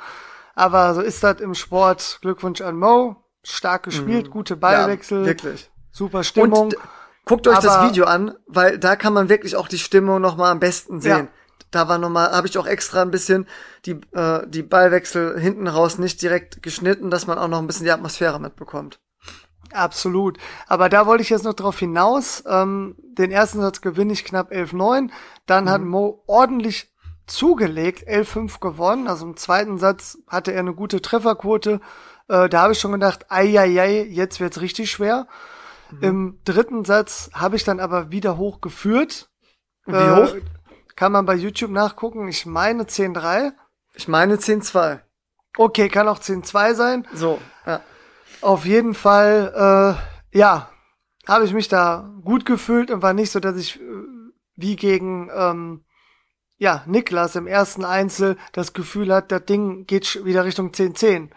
aber 0.55 0.93
so 0.93 0.99
ist 0.99 1.23
das 1.23 1.39
im 1.39 1.55
Sport. 1.55 2.19
Glückwunsch 2.21 2.59
an 2.59 2.77
Mo. 2.77 3.15
Stark 3.45 3.83
gespielt, 3.83 4.27
mhm. 4.27 4.31
gute 4.31 4.57
Ballwechsel. 4.57 5.21
Ja, 5.21 5.25
wirklich. 5.25 5.71
Super 5.93 6.23
Stimmung. 6.23 6.65
Und 6.65 6.75
guckt 7.25 7.47
euch 7.47 7.59
das 7.59 7.89
Video 7.89 8.05
an, 8.05 8.35
weil 8.47 8.77
da 8.79 8.97
kann 8.97 9.13
man 9.13 9.29
wirklich 9.29 9.55
auch 9.55 9.69
die 9.69 9.77
Stimmung 9.79 10.19
noch 10.19 10.35
mal 10.35 10.51
am 10.51 10.59
besten 10.59 10.99
sehen. 10.99 11.27
Ja. 11.27 11.27
Da 11.71 11.87
war 11.87 11.97
noch 11.97 12.09
mal, 12.09 12.31
habe 12.31 12.47
ich 12.47 12.57
auch 12.57 12.67
extra 12.67 13.01
ein 13.01 13.11
bisschen 13.11 13.47
die 13.85 13.99
äh, 14.11 14.45
die 14.47 14.63
Ballwechsel 14.63 15.39
hinten 15.39 15.67
raus 15.67 15.97
nicht 15.97 16.21
direkt 16.21 16.61
geschnitten, 16.61 17.09
dass 17.09 17.25
man 17.25 17.37
auch 17.37 17.47
noch 17.47 17.59
ein 17.59 17.67
bisschen 17.67 17.85
die 17.85 17.91
Atmosphäre 17.91 18.39
mitbekommt. 18.39 18.99
Absolut. 19.71 20.37
Aber 20.67 20.89
da 20.89 21.07
wollte 21.07 21.23
ich 21.23 21.29
jetzt 21.29 21.45
noch 21.45 21.53
drauf 21.53 21.79
hinaus. 21.79 22.43
Ähm, 22.47 22.95
den 22.99 23.31
ersten 23.31 23.59
Satz 23.59 23.81
gewinne 23.81 24.13
ich 24.13 24.25
knapp 24.25 24.51
11-9. 24.51 25.09
Dann 25.45 25.65
mhm. 25.65 25.69
hat 25.69 25.81
Mo 25.81 26.23
ordentlich 26.27 26.93
zugelegt, 27.25 28.07
11-5 28.07 28.59
gewonnen. 28.59 29.07
Also 29.07 29.25
im 29.25 29.37
zweiten 29.37 29.77
Satz 29.77 30.17
hatte 30.27 30.51
er 30.51 30.59
eine 30.59 30.73
gute 30.73 31.01
Trefferquote. 31.01 31.79
Äh, 32.27 32.49
da 32.49 32.61
habe 32.61 32.73
ich 32.73 32.79
schon 32.79 32.91
gedacht, 32.91 33.25
ei, 33.29 33.59
ei, 33.59 33.81
ei, 33.81 34.03
jetzt 34.03 34.39
wird's 34.39 34.61
richtig 34.61 34.91
schwer. 34.91 35.27
Mhm. 35.97 36.03
Im 36.03 36.39
dritten 36.45 36.85
Satz 36.85 37.29
habe 37.33 37.55
ich 37.55 37.63
dann 37.63 37.79
aber 37.79 38.11
wieder 38.11 38.37
hochgeführt. 38.37 39.29
Wie 39.85 39.93
äh, 39.93 40.15
hoch? 40.15 40.35
Kann 40.95 41.11
man 41.11 41.25
bei 41.25 41.35
YouTube 41.35 41.71
nachgucken. 41.71 42.27
Ich 42.27 42.45
meine 42.45 42.83
10-3. 42.83 43.51
Ich 43.95 44.07
meine 44.07 44.35
10-2. 44.35 44.99
Okay, 45.57 45.89
kann 45.89 46.07
auch 46.07 46.19
10-2 46.19 46.73
sein. 46.73 47.07
So, 47.13 47.39
ja. 47.65 47.81
Auf 48.41 48.65
jeden 48.65 48.93
Fall, 48.93 49.97
äh, 50.33 50.37
ja, 50.37 50.69
habe 51.27 51.45
ich 51.45 51.53
mich 51.53 51.67
da 51.67 52.11
gut 52.23 52.45
gefühlt 52.45 52.91
und 52.91 53.01
war 53.01 53.13
nicht 53.13 53.31
so, 53.31 53.39
dass 53.39 53.55
ich 53.55 53.79
äh, 53.79 53.83
wie 54.55 54.75
gegen 54.75 55.29
ähm, 55.33 55.85
ja, 56.57 56.83
Niklas 56.85 57.35
im 57.35 57.47
ersten 57.47 57.85
Einzel 57.85 58.37
das 58.51 58.73
Gefühl 58.73 59.13
hat, 59.13 59.31
das 59.31 59.45
Ding 59.45 59.85
geht 59.85 60.23
wieder 60.25 60.45
Richtung 60.45 60.71
10-10. 60.71 61.29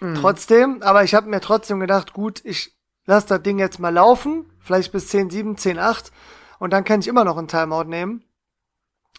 Mhm. 0.00 0.14
Trotzdem, 0.14 0.82
aber 0.82 1.04
ich 1.04 1.14
habe 1.14 1.28
mir 1.28 1.40
trotzdem 1.40 1.80
gedacht, 1.80 2.12
gut, 2.12 2.40
ich 2.44 2.76
lass 3.10 3.26
das 3.26 3.42
Ding 3.42 3.58
jetzt 3.58 3.80
mal 3.80 3.92
laufen, 3.92 4.46
vielleicht 4.60 4.92
bis 4.92 5.12
10-7, 5.12 5.58
10-8 5.58 6.12
und 6.60 6.72
dann 6.72 6.84
kann 6.84 7.00
ich 7.00 7.08
immer 7.08 7.24
noch 7.24 7.36
einen 7.36 7.48
Timeout 7.48 7.84
nehmen. 7.84 8.24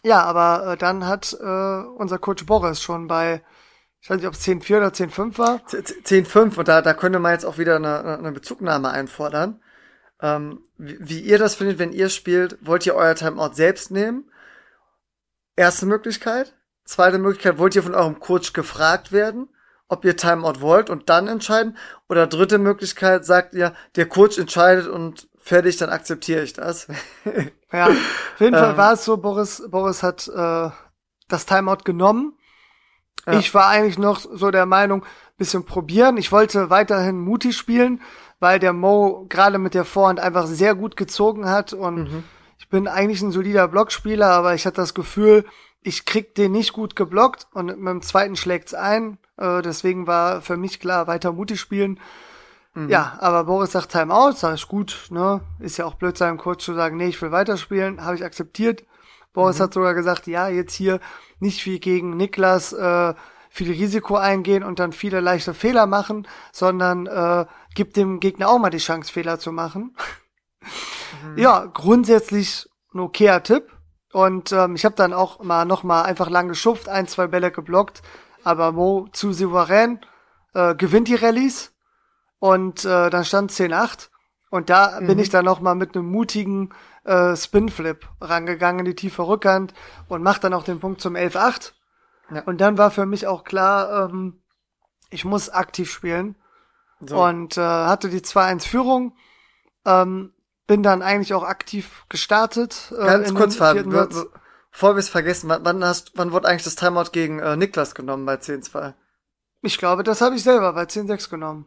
Ja, 0.02 0.24
aber 0.24 0.74
äh, 0.74 0.78
dann 0.78 1.06
hat 1.06 1.34
äh, 1.34 1.84
unser 1.98 2.18
Coach 2.18 2.46
Boris 2.46 2.82
schon 2.82 3.08
bei 3.08 3.44
ich 4.00 4.10
weiß 4.10 4.18
nicht, 4.18 4.28
ob 4.28 4.34
es 4.34 4.48
10-4 4.48 4.78
oder 4.78 4.88
10-5 4.88 5.38
war. 5.38 5.58
10-5 5.68 6.58
und 6.58 6.68
da, 6.68 6.82
da 6.82 6.94
könnte 6.96 7.20
man 7.20 7.34
jetzt 7.34 7.46
auch 7.46 7.60
wieder 7.60 7.76
eine, 7.76 8.18
eine 8.18 8.32
Bezugnahme 8.32 8.90
einfordern. 8.90 9.62
Ähm, 10.22 10.64
wie, 10.78 10.98
wie 11.00 11.20
ihr 11.20 11.38
das 11.38 11.54
findet, 11.54 11.78
wenn 11.78 11.92
ihr 11.92 12.10
spielt, 12.10 12.58
wollt 12.66 12.86
ihr 12.88 12.96
euer 12.96 13.14
Timeout 13.14 13.54
selbst 13.54 13.92
nehmen? 13.92 14.32
Erste 15.56 15.86
Möglichkeit. 15.86 16.56
Zweite 16.86 17.20
Möglichkeit, 17.20 17.60
wollt 17.60 17.76
ihr 17.76 17.84
von 17.84 17.94
eurem 17.94 18.20
Coach 18.20 18.54
gefragt 18.54 19.12
werden, 19.12 19.50
ob 19.92 20.06
ihr 20.06 20.18
Timeout 20.18 20.62
wollt 20.62 20.90
und 20.90 21.10
dann 21.10 21.28
entscheiden? 21.28 21.78
Oder 22.10 22.26
dritte 22.26 22.58
Möglichkeit, 22.58 23.26
sagt 23.26 23.54
ihr, 23.54 23.74
der 23.96 24.08
Coach 24.08 24.38
entscheidet 24.40 24.88
und 24.88 25.28
fertig, 25.38 25.78
dann 25.78 25.90
akzeptiere 25.90 26.44
ich 26.44 26.54
das. 26.54 26.88
ja, 27.72 27.88
auf 27.88 28.40
jeden 28.40 28.56
Fall 28.56 28.72
ähm. 28.72 28.78
war 28.78 28.94
es 28.94 29.06
so, 29.06 29.18
Boris, 29.18 29.64
Boris 29.70 30.02
hat 30.02 30.28
äh, 30.28 30.70
das 31.28 31.46
Timeout 31.46 31.84
genommen 31.84 32.38
ja. 33.28 33.34
Ich 33.34 33.54
war 33.54 33.68
eigentlich 33.68 33.98
noch 33.98 34.20
so 34.20 34.52
der 34.52 34.66
Meinung, 34.66 35.06
bisschen 35.38 35.66
probieren. 35.66 36.18
Ich 36.18 36.32
wollte 36.32 36.70
weiterhin 36.70 37.20
mutig 37.20 37.58
spielen, 37.58 38.02
weil 38.40 38.60
der 38.60 38.74
Mo 38.74 39.26
gerade 39.30 39.58
mit 39.58 39.74
der 39.74 39.86
Vorhand 39.86 40.20
einfach 40.20 40.48
sehr 40.48 40.76
gut 40.76 40.96
gezogen 40.96 41.50
hat 41.50 41.74
und 41.74 42.12
mhm. 42.12 42.24
ich 42.58 42.70
bin 42.70 42.88
eigentlich 42.88 43.22
ein 43.22 43.32
solider 43.32 43.68
Blockspieler, 43.68 44.28
aber 44.28 44.54
ich 44.54 44.66
hatte 44.66 44.78
das 44.78 44.94
Gefühl, 44.94 45.46
ich 45.84 46.06
krieg 46.06 46.36
den 46.36 46.52
nicht 46.52 46.74
gut 46.74 46.96
geblockt 46.96 47.48
und 47.54 47.68
mit 47.68 47.88
dem 47.88 48.02
zweiten 48.02 48.36
schlägt's 48.36 48.74
ein. 48.74 49.18
Äh, 49.38 49.62
deswegen 49.62 50.08
war 50.08 50.42
für 50.42 50.58
mich 50.58 50.80
klar, 50.80 51.08
weiter 51.08 51.32
mutig 51.32 51.60
spielen. 51.60 52.00
Mhm. 52.74 52.90
Ja, 52.90 53.18
aber 53.20 53.46
Boris 53.46 53.72
sagt 53.72 53.92
Timeout, 53.92 54.34
sag 54.34 54.56
ich 54.56 54.68
gut, 54.68 55.08
ne? 55.10 55.42
Ist 55.60 55.78
ja 55.78 55.86
auch 55.86 55.96
blöd 55.96 56.18
seinem 56.18 56.38
Coach 56.38 56.64
zu 56.64 56.74
sagen, 56.74 56.98
nee, 56.98 57.08
ich 57.08 57.22
will 57.22 57.32
weiterspielen, 57.32 58.04
habe 58.04 58.16
ich 58.16 58.24
akzeptiert. 58.24 58.86
Boris 59.34 59.60
mhm. 59.60 59.64
hat 59.64 59.74
sogar 59.74 59.94
gesagt, 59.94 60.28
ja, 60.28 60.48
jetzt 60.48 60.74
hier 60.74 61.00
nicht 61.40 61.66
wie 61.66 61.80
gegen 61.80 62.16
Niklas 62.16 62.74
äh, 62.74 63.14
viel 63.50 63.72
Risiko 63.72 64.16
eingehen 64.16 64.64
und 64.64 64.80
dann 64.80 64.94
viele 64.94 65.20
leichte 65.20 65.54
Fehler 65.54 65.86
machen, 65.86 66.28
sondern 66.54 67.08
äh, 67.08 67.46
gibt 67.76 67.98
dem 67.98 68.20
Gegner 68.22 68.50
auch 68.50 68.60
mal 68.60 68.70
die 68.70 68.78
Chance, 68.78 69.12
Fehler 69.12 69.40
zu 69.40 69.52
machen. 69.52 69.96
Mhm. 71.26 71.38
Ja, 71.38 71.66
grundsätzlich 71.66 72.70
ein 72.94 73.00
okayer 73.00 73.44
Tipp. 73.44 73.70
Und 74.14 74.52
ähm, 74.52 74.76
ich 74.76 74.86
habe 74.86 74.96
dann 74.96 75.14
auch 75.14 75.42
mal 75.42 75.66
noch 75.66 75.84
mal 75.84 76.04
einfach 76.04 76.30
lang 76.30 76.48
geschupft, 76.48 76.90
ein, 76.90 77.08
zwei 77.08 77.28
Bälle 77.28 77.52
geblockt, 77.52 78.02
aber 78.44 78.72
Mo 78.72 79.08
zu 79.12 79.32
souverän 79.32 80.00
äh, 80.54 80.76
gewinnt 80.76 81.08
die 81.08 81.16
Rallyes 81.16 81.74
und 82.40 82.84
äh, 82.84 83.10
dann 83.10 83.24
stand 83.24 83.52
10-8 83.52 84.10
und 84.50 84.70
da 84.70 85.00
mhm. 85.00 85.08
bin 85.08 85.20
ich 85.20 85.30
dann 85.30 85.46
noch 85.46 85.62
mal 85.62 85.76
mit 85.76 85.96
einem 85.96 86.08
mutigen 86.08 86.74
äh, 87.06 87.36
Spinflip 87.36 88.08
rangegangen 88.20 88.80
in 88.80 88.86
die 88.86 88.96
tiefe 88.96 89.26
Rückhand 89.28 89.74
und 90.10 90.22
macht 90.22 90.44
dann 90.44 90.54
auch 90.54 90.64
den 90.64 90.80
Punkt 90.80 91.02
zum 91.02 91.16
11-8. 91.16 91.72
Ja. 92.34 92.42
Und 92.44 92.60
dann 92.60 92.78
war 92.78 92.92
für 92.92 93.06
mich 93.06 93.28
auch 93.28 93.44
klar, 93.44 94.10
ähm, 94.10 94.42
ich 95.10 95.26
muss 95.26 95.50
aktiv 95.50 95.92
spielen. 95.92 96.36
So. 97.00 97.24
Und 97.24 97.58
äh, 97.58 97.62
hatte 97.62 98.10
die 98.10 98.20
2-1-Führung. 98.20 99.16
Ähm, 99.86 100.34
bin 100.68 100.84
dann 100.84 101.02
eigentlich 101.02 101.34
auch 101.34 101.44
aktiv 101.44 102.06
gestartet. 102.10 102.94
Äh, 102.98 103.06
Ganz 103.06 103.34
kurz, 103.34 103.56
Fabi, 103.56 103.84
bevor 103.84 104.96
wir 104.96 105.00
es 105.00 105.10
vergessen, 105.10 105.50
wann, 105.50 105.84
hast, 105.84 106.14
wann 106.16 106.32
wurde 106.32 106.48
eigentlich 106.48 106.64
das 106.64 106.76
Timeout 106.76 107.12
gegen 107.12 107.40
äh, 107.40 107.56
Niklas 107.56 107.96
genommen 107.96 108.26
bei 108.26 108.36
10-2? 108.36 108.94
Ich 109.62 109.78
glaube, 109.78 110.04
das 110.04 110.22
habe 110.22 110.36
ich 110.36 110.44
selber 110.44 110.74
bei 110.74 110.84
10-6 110.84 111.30
genommen. 111.30 111.66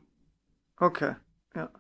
Okay, 0.79 1.15
ja. 1.55 1.71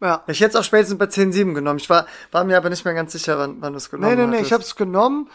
Ja. 0.00 0.24
Ich 0.26 0.40
hätte 0.40 0.50
es 0.50 0.56
auch 0.56 0.64
spätestens 0.64 0.98
bei 0.98 1.04
10.7 1.04 1.54
genommen. 1.54 1.78
Ich 1.78 1.88
war, 1.88 2.06
war 2.32 2.44
mir 2.44 2.56
aber 2.56 2.70
nicht 2.70 2.84
mehr 2.84 2.94
ganz 2.94 3.12
sicher, 3.12 3.38
wann, 3.38 3.62
wann 3.62 3.72
du 3.72 3.76
es 3.76 3.88
genommen 3.88 4.10
hast. 4.10 4.16
Nee, 4.16 4.26
nee, 4.26 4.36
nee, 4.38 4.42
ich 4.42 4.52
habe 4.52 4.62
es 4.62 4.74
genommen. 4.74 5.30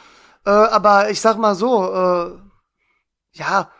Äh, 0.45 0.49
aber 0.49 1.09
ich 1.09 1.21
sag 1.21 1.37
mal 1.37 1.55
so, 1.55 1.93
äh, 1.93 2.37
ja, 3.31 3.71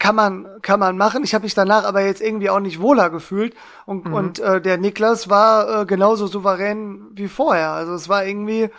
kann 0.00 0.16
man, 0.16 0.48
kann 0.62 0.80
man 0.80 0.96
machen. 0.96 1.22
Ich 1.24 1.34
habe 1.34 1.44
mich 1.44 1.54
danach 1.54 1.84
aber 1.84 2.00
jetzt 2.00 2.22
irgendwie 2.22 2.48
auch 2.48 2.58
nicht 2.58 2.80
wohler 2.80 3.10
gefühlt. 3.10 3.54
Und, 3.84 4.06
mhm. 4.06 4.14
und 4.14 4.38
äh, 4.40 4.60
der 4.60 4.78
Niklas 4.78 5.28
war 5.28 5.82
äh, 5.82 5.86
genauso 5.86 6.26
souverän 6.26 7.10
wie 7.12 7.28
vorher. 7.28 7.72
Also 7.72 7.92
es 7.92 8.08
war 8.08 8.24
irgendwie, 8.24 8.70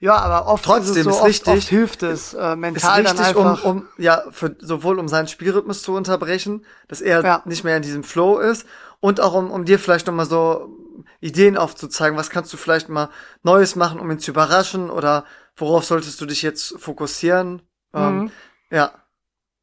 ja, 0.00 0.16
aber 0.16 0.50
oft 0.50 0.64
Trotzdem 0.64 0.92
ist 0.92 0.96
es 0.96 1.04
so, 1.04 1.10
ist 1.10 1.16
oft, 1.16 1.26
richtig, 1.26 1.52
oft 1.52 1.68
hilft 1.68 2.02
es 2.02 2.32
äh, 2.32 2.56
mental 2.56 3.02
ist 3.02 3.10
richtig, 3.10 3.26
dann 3.34 3.44
einfach. 3.44 3.64
Um, 3.64 3.76
um, 3.76 3.88
ja, 3.98 4.22
für, 4.30 4.56
sowohl 4.58 4.98
um 4.98 5.06
seinen 5.06 5.28
Spielrhythmus 5.28 5.82
zu 5.82 5.94
unterbrechen, 5.94 6.64
dass 6.88 7.02
er 7.02 7.22
ja. 7.22 7.42
nicht 7.44 7.62
mehr 7.62 7.76
in 7.76 7.82
diesem 7.82 8.02
Flow 8.02 8.38
ist 8.38 8.66
und 9.00 9.20
auch 9.20 9.34
um, 9.34 9.50
um 9.50 9.66
dir 9.66 9.78
vielleicht 9.78 10.06
nochmal 10.06 10.26
so 10.26 10.74
Ideen 11.20 11.58
aufzuzeigen, 11.58 12.16
was 12.16 12.30
kannst 12.30 12.50
du 12.54 12.56
vielleicht 12.56 12.88
mal 12.88 13.10
Neues 13.42 13.76
machen, 13.76 14.00
um 14.00 14.10
ihn 14.10 14.18
zu 14.18 14.30
überraschen 14.30 14.88
oder 14.88 15.24
worauf 15.56 15.84
solltest 15.84 16.18
du 16.22 16.24
dich 16.24 16.40
jetzt 16.40 16.74
fokussieren? 16.78 17.60
Ähm, 17.92 18.02
mhm. 18.02 18.20
Ähm, 18.22 18.30
ja. 18.70 18.92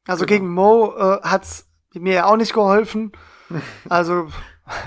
Also 0.06 0.24
genau. 0.26 0.38
gegen 0.38 0.54
Mo 0.54 0.94
äh, 0.96 1.20
hat's 1.22 1.66
mir 1.92 2.14
ja 2.14 2.26
auch 2.26 2.36
nicht 2.36 2.54
geholfen. 2.54 3.12
Also 3.88 4.28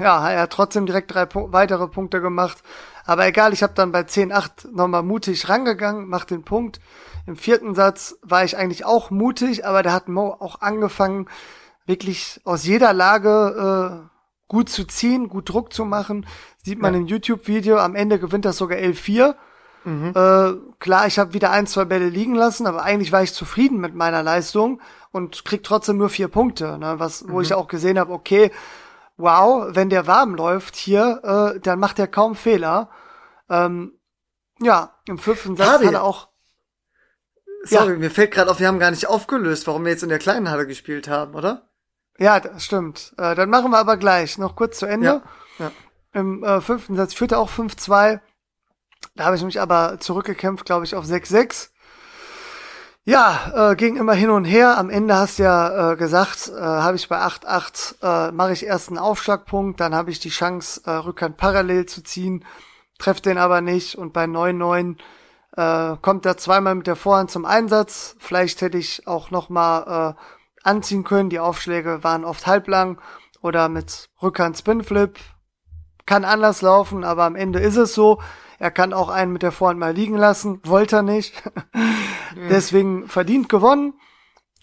ja, 0.01 0.29
er 0.29 0.41
hat 0.41 0.51
trotzdem 0.51 0.85
direkt 0.85 1.13
drei 1.13 1.25
Pu 1.25 1.53
weitere 1.53 1.87
Punkte 1.87 2.19
gemacht. 2.19 2.61
Aber 3.05 3.25
egal, 3.25 3.53
ich 3.53 3.63
habe 3.63 3.73
dann 3.73 3.93
bei 3.93 4.01
10-8 4.01 4.71
nochmal 4.73 5.03
mutig 5.03 5.47
rangegangen, 5.47 6.09
mach 6.09 6.25
den 6.25 6.43
Punkt. 6.43 6.81
Im 7.25 7.37
vierten 7.37 7.75
Satz 7.75 8.17
war 8.21 8.43
ich 8.43 8.57
eigentlich 8.57 8.83
auch 8.85 9.09
mutig, 9.09 9.65
aber 9.65 9.81
da 9.81 9.93
hat 9.93 10.09
Mo 10.09 10.35
auch 10.39 10.61
angefangen, 10.61 11.29
wirklich 11.85 12.41
aus 12.43 12.65
jeder 12.65 12.93
Lage 12.93 14.09
äh, 14.09 14.09
gut 14.47 14.69
zu 14.69 14.85
ziehen, 14.85 15.29
gut 15.29 15.49
Druck 15.49 15.73
zu 15.73 15.85
machen. 15.85 16.25
Sieht 16.63 16.79
man 16.79 16.93
ja. 16.93 16.99
im 16.99 17.07
YouTube-Video, 17.07 17.77
am 17.77 17.95
Ende 17.95 18.19
gewinnt 18.19 18.45
das 18.45 18.57
sogar 18.57 18.77
11-4. 18.77 19.35
Mhm. 19.85 20.13
Äh, 20.15 20.53
klar, 20.79 21.07
ich 21.07 21.19
habe 21.19 21.33
wieder 21.33 21.51
ein, 21.51 21.67
zwei 21.67 21.85
Bälle 21.85 22.09
liegen 22.09 22.35
lassen, 22.35 22.67
aber 22.67 22.83
eigentlich 22.83 23.11
war 23.11 23.23
ich 23.23 23.33
zufrieden 23.33 23.79
mit 23.79 23.95
meiner 23.95 24.23
Leistung 24.23 24.81
und 25.11 25.45
krieg 25.45 25.63
trotzdem 25.63 25.97
nur 25.97 26.09
vier 26.09 26.27
Punkte, 26.27 26.77
ne? 26.77 26.95
was, 26.97 27.27
wo 27.27 27.37
mhm. 27.37 27.41
ich 27.41 27.53
auch 27.53 27.67
gesehen 27.67 27.97
habe, 27.97 28.11
okay, 28.13 28.51
wow, 29.17 29.67
wenn 29.69 29.89
der 29.89 30.07
warm 30.07 30.35
läuft 30.35 30.75
hier, 30.75 31.53
äh, 31.55 31.59
dann 31.59 31.79
macht 31.79 31.99
er 31.99 32.07
kaum 32.07 32.35
Fehler. 32.35 32.89
Ähm, 33.49 33.93
ja, 34.61 34.95
im 35.07 35.17
fünften 35.17 35.55
Satz 35.55 35.67
Hardy. 35.67 35.85
hat 35.85 35.93
er 35.93 36.03
auch. 36.03 36.29
Sorry, 37.63 37.93
ja. 37.93 37.97
mir 37.97 38.11
fällt 38.11 38.31
gerade 38.31 38.49
auf, 38.49 38.59
wir 38.59 38.67
haben 38.67 38.79
gar 38.79 38.91
nicht 38.91 39.07
aufgelöst, 39.07 39.67
warum 39.67 39.83
wir 39.83 39.91
jetzt 39.91 40.03
in 40.03 40.09
der 40.09 40.19
kleinen 40.19 40.49
Halle 40.49 40.65
gespielt 40.65 41.09
haben, 41.09 41.35
oder? 41.35 41.69
Ja, 42.17 42.39
das 42.39 42.63
stimmt. 42.63 43.13
Äh, 43.17 43.35
dann 43.35 43.49
machen 43.49 43.71
wir 43.71 43.77
aber 43.77 43.97
gleich 43.97 44.37
noch 44.37 44.55
kurz 44.55 44.79
zu 44.79 44.85
Ende. 44.85 45.21
Ja. 45.57 45.65
ja. 45.65 45.71
Im 46.13 46.43
äh, 46.43 46.61
fünften 46.61 46.95
Satz 46.95 47.13
führte 47.13 47.37
auch 47.37 47.49
5-2. 47.49 48.19
Da 49.15 49.25
habe 49.25 49.35
ich 49.35 49.43
mich 49.43 49.59
aber 49.59 49.99
zurückgekämpft, 49.99 50.65
glaube 50.65 50.85
ich, 50.85 50.95
auf 50.95 51.05
6-6. 51.05 51.69
Ja, 53.05 53.71
äh, 53.71 53.75
ging 53.75 53.95
immer 53.95 54.13
hin 54.13 54.29
und 54.29 54.45
her. 54.45 54.77
Am 54.77 54.89
Ende 54.89 55.15
hast 55.15 55.39
du 55.39 55.43
ja 55.43 55.93
äh, 55.93 55.95
gesagt, 55.95 56.49
äh, 56.49 56.61
habe 56.61 56.95
ich 56.95 57.09
bei 57.09 57.19
8-8, 57.19 58.29
äh, 58.29 58.31
mache 58.31 58.53
ich 58.53 58.65
erst 58.65 58.89
einen 58.89 58.99
Aufschlagpunkt, 58.99 59.79
dann 59.79 59.95
habe 59.95 60.11
ich 60.11 60.19
die 60.19 60.29
Chance, 60.29 60.81
äh, 60.85 60.91
Rückhand 60.91 61.37
parallel 61.37 61.85
zu 61.85 62.03
ziehen, 62.03 62.45
treffe 62.99 63.21
den 63.21 63.37
aber 63.37 63.61
nicht 63.61 63.95
und 63.95 64.13
bei 64.13 64.25
9-9 64.25 64.97
äh, 65.57 65.97
kommt 66.01 66.25
er 66.25 66.37
zweimal 66.37 66.75
mit 66.75 66.87
der 66.87 66.95
Vorhand 66.95 67.31
zum 67.31 67.45
Einsatz. 67.45 68.15
Vielleicht 68.19 68.61
hätte 68.61 68.77
ich 68.77 69.07
auch 69.07 69.31
nochmal 69.31 70.15
äh, 70.15 70.67
anziehen 70.67 71.03
können. 71.03 71.29
Die 71.29 71.39
Aufschläge 71.39 72.03
waren 72.03 72.25
oft 72.25 72.45
halblang 72.47 73.01
oder 73.41 73.69
mit 73.69 74.09
Rückhand 74.21 74.57
Spinflip. 74.57 75.17
Kann 76.05 76.25
anders 76.25 76.61
laufen, 76.61 77.03
aber 77.03 77.23
am 77.23 77.35
Ende 77.35 77.59
ist 77.59 77.77
es 77.77 77.93
so. 77.93 78.21
Er 78.59 78.71
kann 78.71 78.93
auch 78.93 79.09
einen 79.09 79.31
mit 79.31 79.41
der 79.41 79.53
Vorhand 79.53 79.79
mal 79.79 79.93
liegen 79.93 80.17
lassen, 80.17 80.59
wollte 80.65 80.97
er 80.97 81.01
nicht. 81.01 81.41
Deswegen 82.49 83.07
verdient 83.07 83.49
gewonnen. 83.49 83.93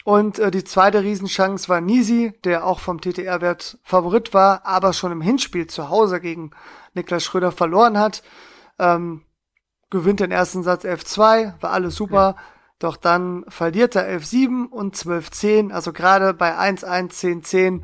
Und 0.05 0.39
äh, 0.39 0.51
die 0.51 0.63
zweite 0.63 1.03
Riesenchance 1.03 1.67
war 1.67 1.81
Nisi, 1.81 2.31
der 2.45 2.65
auch 2.65 2.79
vom 2.79 3.01
TTR-Wert 3.01 3.77
Favorit 3.83 4.33
war, 4.33 4.65
aber 4.65 4.93
schon 4.93 5.11
im 5.11 5.19
Hinspiel 5.19 5.67
zu 5.67 5.89
Hause 5.89 6.21
gegen 6.21 6.51
Niklas 6.93 7.25
Schröder 7.25 7.51
verloren 7.51 7.97
hat. 7.97 8.23
Ähm, 8.79 9.23
gewinnt 9.89 10.21
den 10.21 10.31
ersten 10.31 10.63
Satz 10.63 10.85
11-2, 10.85 11.61
war 11.61 11.71
alles 11.71 11.95
super. 11.95 12.35
Ja. 12.37 12.43
Doch 12.79 12.95
dann 12.95 13.43
verliert 13.47 13.95
er 13.95 14.07
11-7 14.07 14.67
und 14.69 14.95
12-10. 14.95 15.71
Also 15.71 15.91
gerade 15.91 16.33
bei 16.33 16.57
1-1, 16.57 17.43
10-10 17.43 17.81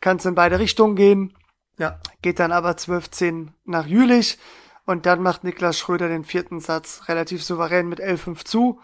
kann 0.00 0.18
es 0.18 0.24
in 0.24 0.34
beide 0.36 0.58
Richtungen 0.58 0.94
gehen. 0.94 1.36
Ja. 1.78 1.98
Geht 2.22 2.38
dann 2.38 2.52
aber 2.52 2.70
12-10 2.70 3.48
nach 3.64 3.86
Jülich. 3.86 4.38
Und 4.86 5.04
dann 5.04 5.20
macht 5.20 5.44
Niklas 5.44 5.78
Schröder 5.78 6.08
den 6.08 6.24
vierten 6.24 6.60
Satz 6.60 7.02
relativ 7.08 7.44
souverän 7.44 7.88
mit 7.88 8.00
11-5 8.00 8.44
zu. 8.44 8.80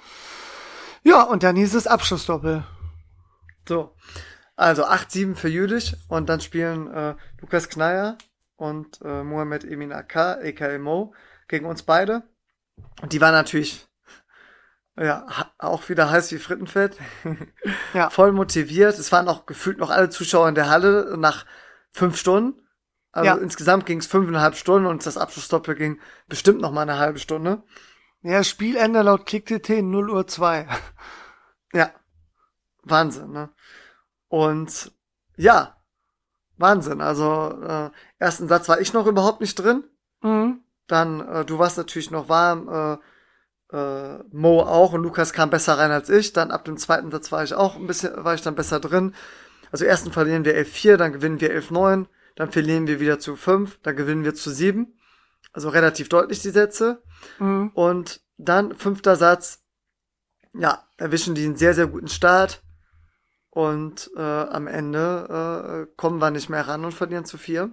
Ja, 1.04 1.22
und 1.22 1.42
dann 1.42 1.56
hieß 1.56 1.74
es 1.74 1.86
Abschlussdoppel. 1.86 2.64
So. 3.68 3.94
Also 4.56 4.84
8-7 4.84 5.36
für 5.36 5.48
Jülich 5.48 5.96
und 6.08 6.28
dann 6.28 6.40
spielen 6.40 6.92
äh, 6.92 7.14
Lukas 7.40 7.68
Kneier 7.68 8.18
und 8.56 9.00
äh, 9.02 9.22
Mohamed 9.22 9.64
Emin 9.64 9.92
AK, 9.92 10.16
aka 10.16 10.78
Mo, 10.78 11.14
gegen 11.48 11.66
uns 11.66 11.82
beide. 11.82 12.22
Und 13.00 13.12
die 13.12 13.20
waren 13.20 13.32
natürlich 13.32 13.88
ja, 14.96 15.26
auch 15.58 15.88
wieder 15.88 16.10
heiß 16.10 16.32
wie 16.32 16.38
Frittenfett. 16.38 16.98
ja. 17.94 18.10
Voll 18.10 18.32
motiviert. 18.32 18.98
Es 18.98 19.10
waren 19.10 19.28
auch 19.28 19.46
gefühlt 19.46 19.78
noch 19.78 19.90
alle 19.90 20.10
Zuschauer 20.10 20.48
in 20.48 20.54
der 20.54 20.68
Halle 20.68 21.16
nach 21.18 21.46
fünf 21.92 22.18
Stunden. 22.18 22.61
Also 23.12 23.26
ja. 23.26 23.36
insgesamt 23.36 23.84
ging 23.84 23.98
es 23.98 24.06
fünfeinhalb 24.06 24.56
Stunden 24.56 24.86
und 24.86 25.04
das 25.04 25.18
Abschlussdoppel 25.18 25.74
ging 25.74 26.00
bestimmt 26.28 26.60
noch 26.60 26.72
mal 26.72 26.82
eine 26.82 26.98
halbe 26.98 27.18
Stunde. 27.18 27.62
Ja, 28.22 28.42
Spielende 28.42 29.02
laut 29.02 29.26
KlickTT 29.26 29.82
0 29.82 30.10
Uhr 30.10 30.26
2. 30.26 30.66
Ja. 31.74 31.90
Wahnsinn, 32.82 33.32
ne? 33.32 33.48
Und 34.28 34.92
ja, 35.36 35.82
Wahnsinn. 36.58 37.00
Also 37.00 37.58
äh, 37.66 37.90
ersten 38.18 38.46
Satz 38.46 38.68
war 38.68 38.78
ich 38.78 38.92
noch 38.92 39.06
überhaupt 39.06 39.40
nicht 39.40 39.54
drin. 39.54 39.84
Mhm. 40.20 40.60
Dann, 40.86 41.26
äh, 41.26 41.44
du 41.46 41.58
warst 41.58 41.78
natürlich 41.78 42.10
noch 42.10 42.28
warm, 42.28 42.68
äh, 42.68 42.98
äh, 43.74 44.22
Mo 44.32 44.60
auch 44.60 44.92
und 44.92 45.02
Lukas 45.02 45.32
kam 45.32 45.48
besser 45.48 45.78
rein 45.78 45.90
als 45.90 46.10
ich. 46.10 46.34
Dann 46.34 46.50
ab 46.50 46.66
dem 46.66 46.76
zweiten 46.76 47.10
Satz 47.10 47.32
war 47.32 47.42
ich 47.42 47.54
auch 47.54 47.76
ein 47.76 47.86
bisschen, 47.86 48.22
war 48.22 48.34
ich 48.34 48.42
dann 48.42 48.54
besser 48.54 48.80
drin. 48.80 49.14
Also 49.70 49.86
ersten 49.86 50.12
verlieren 50.12 50.44
wir 50.44 50.54
11-4, 50.54 50.96
dann 50.98 51.12
gewinnen 51.12 51.40
wir 51.40 51.58
11-9 51.58 52.06
dann 52.36 52.50
verlieren 52.50 52.86
wir 52.86 53.00
wieder 53.00 53.18
zu 53.18 53.36
fünf, 53.36 53.78
dann 53.82 53.96
gewinnen 53.96 54.24
wir 54.24 54.34
zu 54.34 54.50
sieben. 54.50 54.98
Also 55.52 55.68
relativ 55.68 56.08
deutlich 56.08 56.40
die 56.40 56.50
Sätze. 56.50 57.02
Mhm. 57.38 57.70
Und 57.74 58.20
dann 58.38 58.74
fünfter 58.74 59.16
Satz, 59.16 59.62
ja, 60.54 60.82
erwischen 60.96 61.34
die 61.34 61.44
einen 61.44 61.56
sehr, 61.56 61.74
sehr 61.74 61.86
guten 61.86 62.08
Start. 62.08 62.62
Und 63.50 64.10
äh, 64.16 64.20
am 64.20 64.66
Ende 64.66 65.86
äh, 65.88 65.94
kommen 65.96 66.20
wir 66.20 66.30
nicht 66.30 66.48
mehr 66.48 66.66
ran 66.66 66.84
und 66.84 66.92
verlieren 66.92 67.26
zu 67.26 67.36
vier. 67.36 67.70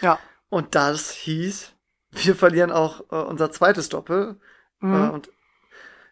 Ja. 0.00 0.18
Und 0.48 0.76
das 0.76 1.10
hieß, 1.10 1.72
wir 2.12 2.36
verlieren 2.36 2.70
auch 2.70 3.00
äh, 3.10 3.16
unser 3.16 3.50
zweites 3.50 3.88
Doppel. 3.88 4.36
Mhm. 4.80 4.94
Äh, 4.94 5.08
und 5.10 5.30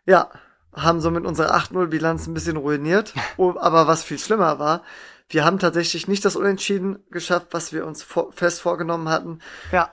ja, 0.05 0.31
haben 0.73 1.01
somit 1.01 1.25
unsere 1.25 1.55
8-0-Bilanz 1.55 2.27
ein 2.27 2.35
bisschen 2.35 2.57
ruiniert. 2.57 3.15
Aber 3.39 3.87
was 3.87 4.03
viel 4.03 4.19
schlimmer 4.19 4.59
war, 4.59 4.83
wir 5.29 5.45
haben 5.45 5.59
tatsächlich 5.59 6.09
nicht 6.09 6.25
das 6.25 6.37
Unentschieden 6.37 7.03
geschafft, 7.11 7.49
was 7.51 7.73
wir 7.73 7.87
uns 7.87 8.03
vor, 8.03 8.33
fest 8.33 8.61
vorgenommen 8.61 9.09
hatten. 9.09 9.41
Ja. 9.73 9.91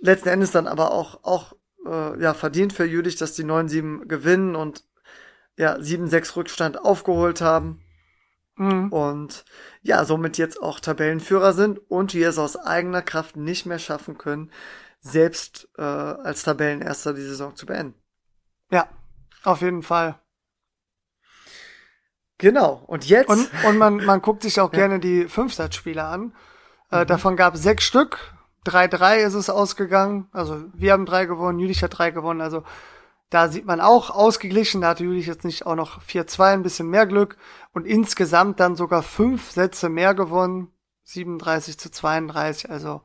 Letzten 0.00 0.28
Endes 0.28 0.52
dann 0.52 0.66
aber 0.66 0.92
auch, 0.92 1.24
auch 1.24 1.54
äh, 1.86 2.20
ja, 2.20 2.34
verdient 2.34 2.72
für 2.72 2.84
Jülich, 2.84 3.16
dass 3.16 3.34
die 3.34 3.44
9-7 3.44 4.06
gewinnen 4.06 4.54
und 4.54 4.84
ja, 5.56 5.76
7-6 5.76 6.36
Rückstand 6.36 6.84
aufgeholt 6.84 7.40
haben. 7.40 7.82
Mhm. 8.56 8.92
Und 8.92 9.44
ja, 9.82 10.04
somit 10.04 10.36
jetzt 10.38 10.60
auch 10.62 10.80
Tabellenführer 10.80 11.52
sind 11.52 11.78
und 11.90 12.14
wir 12.14 12.28
es 12.28 12.38
aus 12.38 12.56
eigener 12.56 13.02
Kraft 13.02 13.36
nicht 13.36 13.66
mehr 13.66 13.78
schaffen 13.78 14.18
können, 14.18 14.50
selbst 15.00 15.68
äh, 15.78 15.82
als 15.82 16.42
Tabellenerster 16.42 17.14
die 17.14 17.22
Saison 17.22 17.56
zu 17.56 17.66
beenden. 17.66 17.94
Ja, 18.70 18.88
auf 19.44 19.62
jeden 19.62 19.82
Fall. 19.82 20.20
Genau. 22.38 22.82
Und 22.86 23.04
jetzt? 23.04 23.28
Und, 23.28 23.50
und 23.66 23.78
man, 23.78 23.96
man 24.04 24.22
guckt 24.22 24.42
sich 24.42 24.60
auch 24.60 24.70
gerne 24.70 25.00
die 25.00 25.26
Fünfsatzspiele 25.26 26.04
an. 26.04 26.32
Äh, 26.90 27.02
mhm. 27.02 27.06
Davon 27.08 27.36
gab 27.36 27.54
es 27.54 27.62
sechs 27.62 27.84
Stück. 27.84 28.32
3-3 28.64 29.16
ist 29.18 29.34
es 29.34 29.50
ausgegangen. 29.50 30.28
Also 30.32 30.64
wir 30.74 30.92
haben 30.92 31.06
drei 31.06 31.26
gewonnen, 31.26 31.58
Jülich 31.58 31.82
hat 31.82 31.98
drei 31.98 32.10
gewonnen. 32.10 32.40
Also 32.40 32.62
da 33.30 33.48
sieht 33.48 33.66
man 33.66 33.80
auch 33.80 34.10
ausgeglichen. 34.10 34.80
Da 34.80 34.88
hatte 34.88 35.04
Jülich 35.04 35.26
jetzt 35.26 35.44
nicht 35.44 35.66
auch 35.66 35.74
noch 35.74 36.00
4-2, 36.02 36.54
ein 36.54 36.62
bisschen 36.62 36.88
mehr 36.88 37.06
Glück. 37.06 37.36
Und 37.72 37.86
insgesamt 37.86 38.60
dann 38.60 38.76
sogar 38.76 39.02
fünf 39.02 39.50
Sätze 39.50 39.88
mehr 39.88 40.14
gewonnen. 40.14 40.70
37 41.04 41.78
zu 41.78 41.90
32. 41.90 42.70
Also 42.70 43.02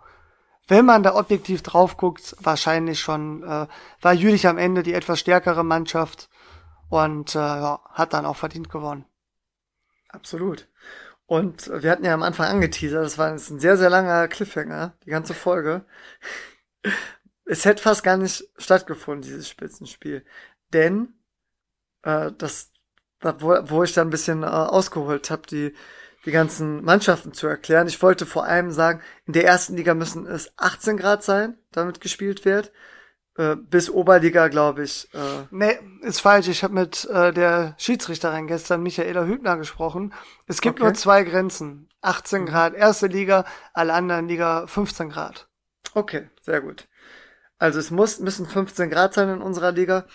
wenn 0.68 0.86
man 0.86 1.04
da 1.04 1.16
objektiv 1.16 1.62
drauf 1.62 1.98
guckt, 1.98 2.36
wahrscheinlich 2.40 3.00
schon 3.00 3.44
äh, 3.44 3.68
war 4.02 4.14
Jülich 4.14 4.48
am 4.48 4.58
Ende 4.58 4.84
die 4.84 4.94
etwas 4.94 5.20
stärkere 5.20 5.64
Mannschaft 5.64 6.30
und 6.90 7.36
äh, 7.36 7.40
ja, 7.40 7.80
hat 7.92 8.14
dann 8.14 8.26
auch 8.26 8.38
verdient 8.38 8.70
gewonnen. 8.70 9.06
Absolut. 10.14 10.68
Und 11.26 11.70
wir 11.70 11.90
hatten 11.90 12.06
ja 12.06 12.14
am 12.14 12.24
Anfang 12.24 12.48
angeteasert, 12.48 13.04
das 13.04 13.18
war 13.18 13.32
jetzt 13.32 13.50
ein 13.50 13.60
sehr, 13.60 13.78
sehr 13.78 13.90
langer 13.90 14.28
Cliffhanger, 14.28 14.94
die 15.06 15.10
ganze 15.10 15.34
Folge. 15.34 15.86
es 17.46 17.66
hätte 17.66 17.82
fast 17.82 18.04
gar 18.04 18.18
nicht 18.18 18.48
stattgefunden, 18.58 19.24
dieses 19.24 19.50
Spitzenspiel. 19.50 20.24
Denn 20.72 21.16
äh, 22.04 22.32
das, 22.38 22.72
wo, 23.22 23.58
wo 23.64 23.84
ich 23.84 23.94
dann 23.94 24.08
ein 24.08 24.12
bisschen 24.12 24.44
äh, 24.44 24.48
ausgeholt 24.48 25.32
habe, 25.32 25.48
die, 25.48 25.74
die 26.26 26.32
ganzen 26.32 26.84
Mannschaften 26.84 27.34
zu 27.34 27.48
erklären. 27.48 27.88
Ich 27.88 28.02
wollte 28.04 28.26
vor 28.28 28.46
allem 28.46 28.72
sagen, 28.72 29.02
in 29.26 29.34
der 29.34 29.46
ersten 29.46 29.76
Liga 29.76 29.96
müssen 29.96 30.28
es 30.28 30.54
18 30.58 30.98
Grad 30.98 31.24
sein, 31.24 31.58
damit 31.72 32.02
gespielt 32.02 32.46
wird. 32.46 32.72
Äh, 33.36 33.56
bis 33.56 33.90
Oberliga, 33.90 34.48
glaube 34.48 34.84
ich. 34.84 35.10
Äh. 35.14 35.48
Nee, 35.50 35.80
ist 36.02 36.22
falsch. 36.22 36.48
Ich 36.48 36.64
habe 36.64 36.76
mit 36.76 37.06
äh, 37.06 37.34
der 37.34 37.76
Schiedsrichterin 37.80 38.48
gestern, 38.48 38.84
Michaela 38.84 39.26
Hübner, 39.26 39.58
gesprochen. 39.58 40.14
Es 40.46 40.62
gibt 40.62 40.80
okay. 40.80 40.84
nur 40.84 40.94
zwei 40.94 41.24
Grenzen. 41.24 41.90
18 42.02 42.42
mhm. 42.42 42.46
Grad 42.46 42.74
erste 42.76 43.08
Liga, 43.08 43.46
alle 43.74 43.94
anderen 43.94 44.28
Liga 44.28 44.68
15 44.68 45.10
Grad. 45.10 45.48
Okay, 45.96 46.30
sehr 46.42 46.62
gut. 46.62 46.88
Also 47.58 47.80
es 47.80 47.92
muss, 47.92 48.20
müssen 48.20 48.46
15 48.46 48.90
Grad 48.90 49.14
sein 49.14 49.30
in 49.30 49.42
unserer 49.42 49.72
Liga. 49.72 50.06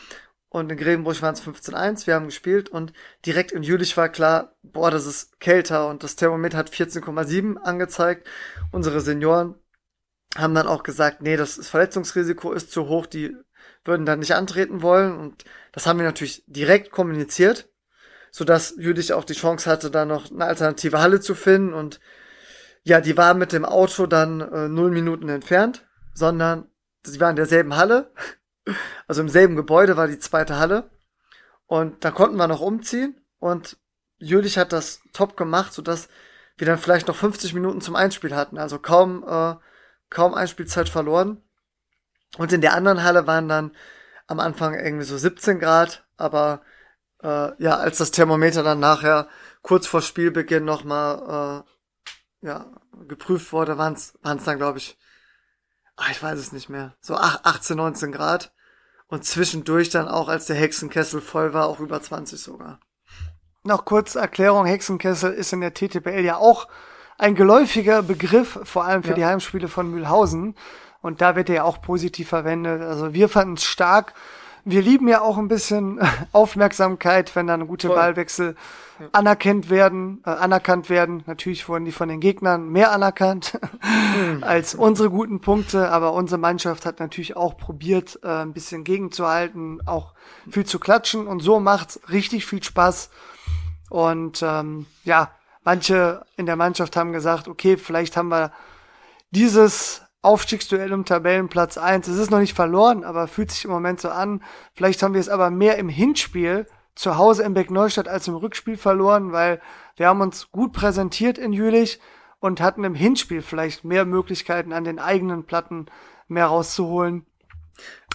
Und 0.50 0.70
in 0.70 0.78
Grevenbruch 0.78 1.20
waren 1.20 1.34
es 1.34 1.42
15,1. 1.42 2.06
Wir 2.06 2.14
haben 2.14 2.26
gespielt 2.26 2.70
und 2.70 2.92
direkt 3.26 3.52
in 3.52 3.62
Jülich 3.62 3.96
war 3.96 4.08
klar, 4.08 4.54
boah, 4.62 4.90
das 4.90 5.06
ist 5.06 5.40
kälter 5.40 5.88
und 5.88 6.02
das 6.02 6.16
Thermometer 6.16 6.56
hat 6.56 6.70
14,7 6.70 7.56
angezeigt. 7.56 8.26
Unsere 8.72 9.00
Senioren 9.00 9.56
haben 10.38 10.54
dann 10.54 10.66
auch 10.66 10.82
gesagt, 10.82 11.22
nee, 11.22 11.36
das 11.36 11.68
Verletzungsrisiko 11.68 12.52
ist 12.52 12.70
zu 12.70 12.88
hoch, 12.88 13.06
die 13.06 13.36
würden 13.84 14.06
dann 14.06 14.20
nicht 14.20 14.34
antreten 14.34 14.82
wollen. 14.82 15.16
Und 15.16 15.44
das 15.72 15.86
haben 15.86 15.98
wir 15.98 16.06
natürlich 16.06 16.44
direkt 16.46 16.90
kommuniziert, 16.90 17.68
sodass 18.30 18.74
Jülich 18.78 19.12
auch 19.12 19.24
die 19.24 19.34
Chance 19.34 19.68
hatte, 19.68 19.90
da 19.90 20.04
noch 20.04 20.30
eine 20.30 20.44
alternative 20.44 21.00
Halle 21.00 21.20
zu 21.20 21.34
finden. 21.34 21.74
Und 21.74 22.00
ja, 22.82 23.00
die 23.00 23.16
war 23.16 23.34
mit 23.34 23.52
dem 23.52 23.64
Auto 23.64 24.06
dann 24.06 24.40
äh, 24.40 24.68
null 24.68 24.90
Minuten 24.90 25.28
entfernt, 25.28 25.86
sondern 26.14 26.68
sie 27.02 27.20
waren 27.20 27.30
in 27.30 27.36
derselben 27.36 27.76
Halle. 27.76 28.12
Also 29.06 29.22
im 29.22 29.30
selben 29.30 29.56
Gebäude 29.56 29.96
war 29.96 30.08
die 30.08 30.18
zweite 30.18 30.58
Halle. 30.58 30.90
Und 31.66 32.04
da 32.04 32.10
konnten 32.10 32.36
wir 32.36 32.48
noch 32.48 32.60
umziehen. 32.60 33.18
Und 33.38 33.78
Jülich 34.18 34.58
hat 34.58 34.74
das 34.74 35.00
top 35.14 35.38
gemacht, 35.38 35.72
sodass 35.72 36.10
wir 36.58 36.66
dann 36.66 36.76
vielleicht 36.76 37.08
noch 37.08 37.16
50 37.16 37.54
Minuten 37.54 37.80
zum 37.80 37.96
Einspiel 37.96 38.34
hatten. 38.34 38.58
Also 38.58 38.78
kaum, 38.78 39.24
äh, 39.26 39.54
kaum 40.10 40.34
Einspielzeit 40.34 40.88
verloren. 40.88 41.42
Und 42.36 42.52
in 42.52 42.60
der 42.60 42.74
anderen 42.74 43.02
Halle 43.02 43.26
waren 43.26 43.48
dann 43.48 43.72
am 44.26 44.40
Anfang 44.40 44.74
irgendwie 44.74 45.04
so 45.04 45.16
17 45.16 45.58
Grad, 45.58 46.06
aber 46.16 46.62
äh, 47.22 47.62
ja, 47.62 47.76
als 47.76 47.98
das 47.98 48.10
Thermometer 48.10 48.62
dann 48.62 48.80
nachher 48.80 49.28
kurz 49.62 49.86
vor 49.86 50.02
Spielbeginn 50.02 50.64
nochmal 50.64 51.64
äh, 52.42 52.46
ja, 52.46 52.66
geprüft 53.06 53.52
wurde, 53.52 53.78
waren 53.78 53.94
es 53.94 54.18
dann, 54.22 54.58
glaube 54.58 54.78
ich, 54.78 54.98
ach, 55.96 56.10
ich 56.10 56.22
weiß 56.22 56.38
es 56.38 56.52
nicht 56.52 56.68
mehr, 56.68 56.94
so 57.00 57.16
18, 57.16 57.76
19 57.76 58.12
Grad. 58.12 58.52
Und 59.10 59.24
zwischendurch 59.24 59.88
dann 59.88 60.06
auch, 60.06 60.28
als 60.28 60.46
der 60.46 60.56
Hexenkessel 60.56 61.22
voll 61.22 61.54
war, 61.54 61.66
auch 61.66 61.80
über 61.80 62.00
20 62.00 62.38
sogar. 62.38 62.78
Noch 63.62 63.86
kurz 63.86 64.14
Erklärung, 64.14 64.66
Hexenkessel 64.66 65.32
ist 65.32 65.52
in 65.54 65.62
der 65.62 65.72
TTPL 65.72 66.24
ja 66.24 66.36
auch 66.36 66.68
ein 67.18 67.34
geläufiger 67.34 68.02
Begriff, 68.02 68.58
vor 68.62 68.84
allem 68.84 69.02
für 69.02 69.10
ja. 69.10 69.14
die 69.16 69.24
Heimspiele 69.26 69.68
von 69.68 69.90
Mühlhausen. 69.90 70.54
Und 71.02 71.20
da 71.20 71.36
wird 71.36 71.48
er 71.48 71.56
ja 71.56 71.64
auch 71.64 71.82
positiv 71.82 72.28
verwendet. 72.28 72.80
Also 72.80 73.12
wir 73.12 73.28
fanden 73.28 73.54
es 73.54 73.64
stark. 73.64 74.14
Wir 74.64 74.82
lieben 74.82 75.08
ja 75.08 75.20
auch 75.20 75.38
ein 75.38 75.48
bisschen 75.48 76.00
Aufmerksamkeit, 76.32 77.34
wenn 77.36 77.46
dann 77.46 77.66
gute 77.66 77.88
Voll. 77.88 77.96
Ballwechsel 77.96 78.56
ja. 79.00 79.06
anerkannt 79.12 79.70
werden, 79.70 80.22
äh, 80.26 80.30
anerkannt 80.30 80.90
werden. 80.90 81.22
Natürlich 81.26 81.68
wurden 81.68 81.84
die 81.84 81.92
von 81.92 82.08
den 82.08 82.20
Gegnern 82.20 82.68
mehr 82.68 82.92
anerkannt 82.92 83.58
mhm. 84.16 84.42
als 84.44 84.74
unsere 84.74 85.10
guten 85.10 85.40
Punkte, 85.40 85.90
aber 85.90 86.12
unsere 86.12 86.38
Mannschaft 86.38 86.86
hat 86.86 87.00
natürlich 87.00 87.36
auch 87.36 87.56
probiert, 87.56 88.20
äh, 88.22 88.28
ein 88.28 88.52
bisschen 88.52 88.84
gegenzuhalten, 88.84 89.80
auch 89.86 90.14
viel 90.50 90.66
zu 90.66 90.78
klatschen 90.78 91.26
und 91.26 91.40
so 91.40 91.58
macht's 91.58 92.00
richtig 92.10 92.46
viel 92.46 92.62
Spaß. 92.62 93.10
Und 93.90 94.42
ähm, 94.42 94.86
ja, 95.04 95.30
manche 95.68 96.24
in 96.38 96.46
der 96.46 96.56
Mannschaft 96.56 96.96
haben 96.96 97.12
gesagt, 97.12 97.46
okay, 97.46 97.76
vielleicht 97.76 98.16
haben 98.16 98.30
wir 98.30 98.52
dieses 99.32 100.00
Aufstiegsduell 100.22 100.94
um 100.94 101.04
Tabellenplatz 101.04 101.76
eins. 101.76 102.08
Es 102.08 102.16
ist 102.16 102.30
noch 102.30 102.38
nicht 102.38 102.54
verloren, 102.54 103.04
aber 103.04 103.28
fühlt 103.28 103.50
sich 103.50 103.66
im 103.66 103.70
Moment 103.70 104.00
so 104.00 104.08
an. 104.08 104.42
Vielleicht 104.72 105.02
haben 105.02 105.12
wir 105.12 105.20
es 105.20 105.28
aber 105.28 105.50
mehr 105.50 105.76
im 105.76 105.90
Hinspiel 105.90 106.66
zu 106.94 107.18
Hause 107.18 107.42
in 107.42 107.52
Beck-Neustadt 107.52 108.08
als 108.08 108.28
im 108.28 108.36
Rückspiel 108.36 108.78
verloren, 108.78 109.32
weil 109.32 109.60
wir 109.96 110.08
haben 110.08 110.22
uns 110.22 110.50
gut 110.52 110.72
präsentiert 110.72 111.36
in 111.36 111.52
Jülich 111.52 112.00
und 112.40 112.62
hatten 112.62 112.84
im 112.84 112.94
Hinspiel 112.94 113.42
vielleicht 113.42 113.84
mehr 113.84 114.06
Möglichkeiten 114.06 114.72
an 114.72 114.84
den 114.84 114.98
eigenen 114.98 115.44
Platten 115.44 115.84
mehr 116.28 116.46
rauszuholen. 116.46 117.26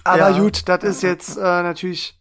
Aber 0.03 0.31
ja. 0.31 0.39
gut, 0.39 0.67
das 0.67 0.83
ist 0.83 1.03
jetzt 1.03 1.37
äh, 1.37 1.41
natürlich 1.41 2.19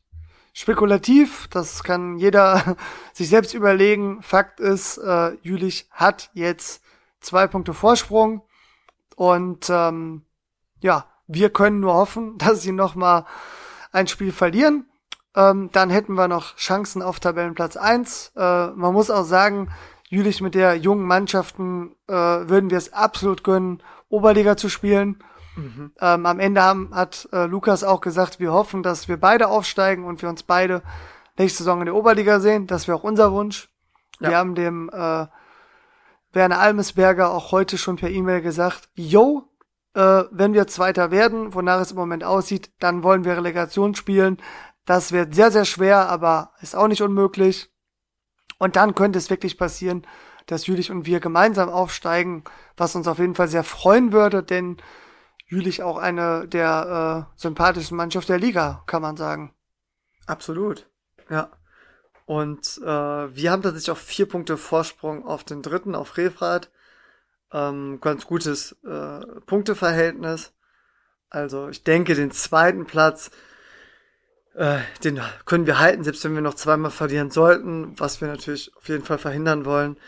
spekulativ. 0.53 1.49
Das 1.49 1.83
kann 1.83 2.19
jeder 2.19 2.77
sich 3.13 3.29
selbst 3.29 3.55
überlegen. 3.55 4.23
Fakt 4.23 4.61
ist, 4.61 4.99
äh, 4.99 5.33
Jülich 5.43 5.87
hat 5.91 6.31
jetzt 6.35 6.83
zwei 7.21 7.47
Punkte 7.47 7.75
Vorsprung 7.75 8.43
und 9.17 9.69
ähm, 9.71 10.23
ja, 10.81 11.07
wir 11.27 11.51
können 11.51 11.81
nur 11.81 11.95
hoffen, 11.95 12.37
dass 12.39 12.63
sie 12.63 12.73
noch 12.73 12.95
mal 12.95 13.27
ein 13.93 14.07
Spiel 14.07 14.33
verlieren. 14.33 14.87
Ähm, 15.35 15.71
dann 15.73 15.89
hätten 15.89 16.15
wir 16.15 16.29
noch 16.29 16.57
Chancen 16.57 17.01
auf 17.03 17.19
Tabellenplatz 17.19 17.77
eins. 17.77 18.33
Äh, 18.37 18.67
man 18.69 18.93
muss 18.93 19.11
auch 19.11 19.25
sagen, 19.25 19.71
Jülich 20.09 20.43
mit 20.43 20.55
der 20.55 20.77
jungen 20.77 21.07
Mannschaften 21.07 21.97
äh, 22.07 22.13
würden 22.13 22.69
wir 22.69 22.77
es 22.77 22.93
absolut 22.93 23.43
gönnen, 23.43 23.83
Oberliga 24.11 24.59
zu 24.59 24.69
spielen. 24.69 25.25
Mhm. 25.57 25.93
Ähm, 26.01 26.27
am 26.27 26.41
Ende 26.41 26.63
haben, 26.63 26.95
hat 26.95 27.29
äh, 27.33 27.47
Lukas 27.47 27.85
auch 27.85 28.01
gesagt, 28.01 28.41
wir 28.41 28.53
hoffen, 28.53 28.83
dass 28.83 29.09
wir 29.09 29.19
beide 29.19 29.49
aufsteigen 29.49 30.05
und 30.05 30.23
wir 30.23 30.29
uns 30.29 30.43
beide 30.43 30.83
nächste 31.37 31.59
Saison 31.59 31.81
in 31.81 31.87
der 31.87 31.95
Oberliga 31.95 32.41
sehen. 32.41 32.67
Das 32.67 32.89
wäre 32.89 32.99
auch 32.99 33.05
unser 33.05 33.33
Wunsch. 33.33 33.69
Ja. 34.21 34.31
Wir 34.31 34.37
haben 34.39 34.55
dem 34.55 34.91
äh, 34.91 35.27
Werner 36.33 36.59
Almesberger 36.59 37.31
auch 37.31 37.53
heute 37.53 37.77
schon 37.79 37.97
per 37.97 38.11
E-Mail 38.11 38.41
gesagt, 38.41 38.89
yo, 38.95 39.49
äh, 39.95 40.25
wenn 40.31 40.55
wir 40.55 40.67
Zweiter 40.67 41.11
werden, 41.11 41.55
wonach 41.55 41.81
es 41.81 41.91
im 41.91 41.99
Moment 41.99 42.25
aussieht, 42.25 42.71
dann 42.79 43.03
wollen 43.03 43.25
wir 43.25 43.37
Relegation 43.37 43.95
spielen. 43.95 44.39
Das 44.87 45.13
wird 45.13 45.35
sehr, 45.35 45.51
sehr 45.51 45.65
schwer, 45.65 46.09
aber 46.09 46.53
ist 46.61 46.75
auch 46.75 46.89
nicht 46.89 47.03
unmöglich. 47.03 47.71
Und 48.59 48.77
dann 48.77 48.95
könnte 48.95 49.19
es 49.19 49.31
wirklich 49.31 49.59
passieren, 49.59 50.07
dass 50.47 50.67
Jülich 50.67 50.91
und 50.91 51.07
wir 51.07 51.21
gemeinsam 51.21 51.69
aufsteigen, 51.69 52.45
was 52.77 52.97
uns 52.97 53.07
auf 53.07 53.19
jeden 53.19 53.35
Fall 53.35 53.49
sehr 53.49 53.65
freuen 53.65 54.13
würde, 54.13 54.43
denn 54.43 54.79
Jülich 55.53 55.83
auch 55.83 55.99
eine 55.99 56.49
der 56.49 57.29
äh, 57.29 57.39
sympathischsten 57.39 57.95
Mannschaft 57.95 58.31
der 58.31 58.39
Liga, 58.39 58.83
kann 58.87 59.03
man 59.03 59.19
sagen. 59.19 59.55
Absolut, 60.25 60.89
ja. 61.29 61.51
Und 62.25 62.79
äh, 62.83 62.87
wir 62.87 63.51
haben 63.51 63.61
tatsächlich 63.61 63.91
auch 63.91 63.99
vier 63.99 64.27
Punkte 64.27 64.57
Vorsprung 64.57 65.27
auf 65.27 65.45
den 65.45 65.61
dritten, 65.61 65.95
auf 65.95 66.17
Refrat. 66.17 66.71
Ähm, 67.53 67.99
ganz 68.01 68.25
gutes 68.25 68.79
äh, 68.83 69.21
Punkteverhältnis. 69.45 70.55
Also 71.29 71.69
ich 71.69 71.85
denke, 71.85 72.15
den 72.15 72.31
zweiten 72.31 72.87
Platz, 72.87 73.31
äh, 74.55 74.79
den 75.05 75.21
können 75.45 75.67
wir 75.67 75.79
halten, 75.79 76.03
selbst 76.03 76.25
wenn 76.25 76.35
wir 76.35 76.41
noch 76.41 76.55
zweimal 76.55 76.91
verlieren 76.91 77.31
sollten, 77.31 77.93
was 78.01 78.23
wir 78.23 78.29
natürlich 78.29 78.75
auf 78.75 78.89
jeden 78.89 79.05
Fall 79.05 79.19
verhindern 79.19 79.67
wollen. 79.67 79.99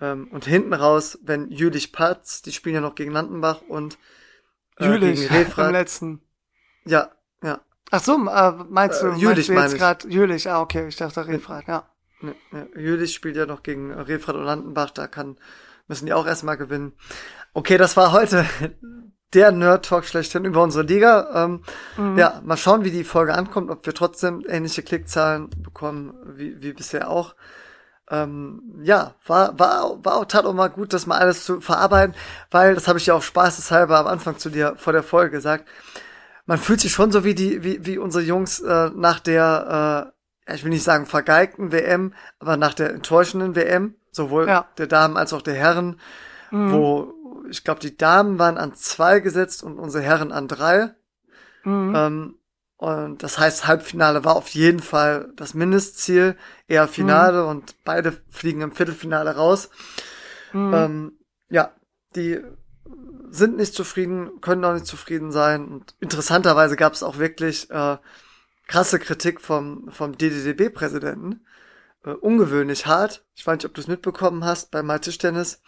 Ähm, 0.00 0.26
und 0.32 0.44
hinten 0.44 0.72
raus, 0.74 1.20
wenn 1.22 1.52
Jülich 1.52 1.92
Patz, 1.92 2.42
die 2.42 2.50
spielen 2.50 2.74
ja 2.74 2.80
noch 2.80 2.96
gegen 2.96 3.12
Landenbach 3.12 3.60
und 3.68 3.96
Jülich, 4.80 5.20
gegen 5.20 5.34
Refrat. 5.34 5.66
im 5.66 5.72
letzten. 5.72 6.20
Ja, 6.84 7.10
ja. 7.42 7.60
Ach 7.90 8.02
so, 8.02 8.14
äh, 8.14 8.52
meinst 8.68 9.02
du, 9.02 9.08
äh, 9.08 9.16
Jülich 9.16 9.48
meinst 9.48 9.74
du 9.74 9.76
jetzt 9.76 9.78
gerade 9.78 10.08
Jülich? 10.08 10.50
Ah, 10.50 10.60
okay, 10.60 10.88
ich 10.88 10.96
dachte 10.96 11.26
Refrat, 11.26 11.66
ja. 11.68 11.88
Ne, 12.20 12.34
ne, 12.50 12.68
Jülich 12.76 13.14
spielt 13.14 13.36
ja 13.36 13.46
noch 13.46 13.62
gegen 13.62 13.92
Refrat 13.92 14.36
und 14.36 14.44
Landenbach, 14.44 14.90
da 14.90 15.06
kann, 15.06 15.36
müssen 15.86 16.06
die 16.06 16.12
auch 16.12 16.26
erstmal 16.26 16.56
gewinnen. 16.56 16.92
Okay, 17.54 17.78
das 17.78 17.96
war 17.96 18.12
heute 18.12 18.44
der 19.34 19.52
Nerd-Talk 19.52 20.04
schlechthin 20.04 20.44
über 20.44 20.62
unsere 20.62 20.84
Liga. 20.84 21.44
Ähm, 21.44 21.62
mhm. 21.96 22.18
Ja, 22.18 22.40
mal 22.44 22.56
schauen, 22.56 22.84
wie 22.84 22.90
die 22.90 23.04
Folge 23.04 23.34
ankommt, 23.34 23.70
ob 23.70 23.84
wir 23.86 23.94
trotzdem 23.94 24.44
ähnliche 24.48 24.82
Klickzahlen 24.82 25.50
bekommen, 25.62 26.14
wie, 26.24 26.60
wie 26.62 26.72
bisher 26.72 27.10
auch. 27.10 27.34
Ähm, 28.10 28.62
ja, 28.82 29.14
war, 29.26 29.58
war, 29.58 30.04
war 30.04 30.16
auch 30.16 30.24
tat 30.24 30.46
auch 30.46 30.54
mal 30.54 30.68
gut, 30.68 30.92
das 30.92 31.06
mal 31.06 31.18
alles 31.18 31.44
zu 31.44 31.60
verarbeiten, 31.60 32.14
weil, 32.50 32.74
das 32.74 32.88
habe 32.88 32.98
ich 32.98 33.06
ja 33.06 33.14
auch 33.14 33.22
spaßeshalber 33.22 33.98
am 33.98 34.06
Anfang 34.06 34.38
zu 34.38 34.48
dir 34.48 34.74
vor 34.76 34.92
der 34.92 35.02
Folge 35.02 35.32
gesagt, 35.32 35.68
man 36.46 36.58
fühlt 36.58 36.80
sich 36.80 36.92
schon 36.92 37.12
so 37.12 37.24
wie 37.24 37.34
die, 37.34 37.62
wie, 37.62 37.84
wie 37.84 37.98
unsere 37.98 38.24
Jungs 38.24 38.60
äh, 38.60 38.90
nach 38.94 39.20
der, 39.20 40.12
äh, 40.46 40.54
ich 40.54 40.64
will 40.64 40.70
nicht 40.70 40.84
sagen 40.84 41.04
vergeigten 41.04 41.72
WM, 41.72 42.14
aber 42.38 42.56
nach 42.56 42.72
der 42.72 42.90
enttäuschenden 42.90 43.54
WM, 43.54 43.94
sowohl 44.10 44.48
ja. 44.48 44.66
der 44.78 44.86
Damen 44.86 45.18
als 45.18 45.34
auch 45.34 45.42
der 45.42 45.54
Herren, 45.54 46.00
mhm. 46.50 46.72
wo 46.72 47.14
ich 47.50 47.64
glaube, 47.64 47.80
die 47.80 47.96
Damen 47.96 48.38
waren 48.38 48.58
an 48.58 48.74
zwei 48.74 49.20
gesetzt 49.20 49.62
und 49.62 49.78
unsere 49.78 50.02
Herren 50.02 50.32
an 50.32 50.48
drei. 50.48 50.94
Mhm. 51.64 51.94
Ähm, 51.94 52.34
und 52.78 53.24
das 53.24 53.40
heißt, 53.40 53.66
Halbfinale 53.66 54.24
war 54.24 54.36
auf 54.36 54.48
jeden 54.50 54.78
Fall 54.78 55.32
das 55.34 55.52
Mindestziel, 55.52 56.36
eher 56.68 56.86
Finale 56.86 57.42
mhm. 57.42 57.48
und 57.48 57.84
beide 57.84 58.16
fliegen 58.30 58.60
im 58.60 58.70
Viertelfinale 58.70 59.34
raus. 59.34 59.68
Mhm. 60.52 60.74
Ähm, 60.74 61.12
ja, 61.50 61.72
die 62.14 62.40
sind 63.30 63.56
nicht 63.56 63.74
zufrieden, 63.74 64.40
können 64.40 64.64
auch 64.64 64.74
nicht 64.74 64.86
zufrieden 64.86 65.32
sein. 65.32 65.66
Und 65.66 65.96
interessanterweise 65.98 66.76
gab 66.76 66.92
es 66.92 67.02
auch 67.02 67.18
wirklich 67.18 67.68
äh, 67.70 67.98
krasse 68.68 69.00
Kritik 69.00 69.40
vom, 69.40 69.90
vom 69.90 70.16
DDDB-Präsidenten. 70.16 71.44
Äh, 72.04 72.10
ungewöhnlich 72.10 72.86
hart. 72.86 73.24
Ich 73.34 73.44
weiß 73.44 73.56
nicht, 73.56 73.66
ob 73.66 73.74
du 73.74 73.80
es 73.80 73.88
mitbekommen 73.88 74.44
hast 74.44 74.70
bei 74.70 74.84
Mal 74.84 75.00
Tischtennis. 75.00 75.60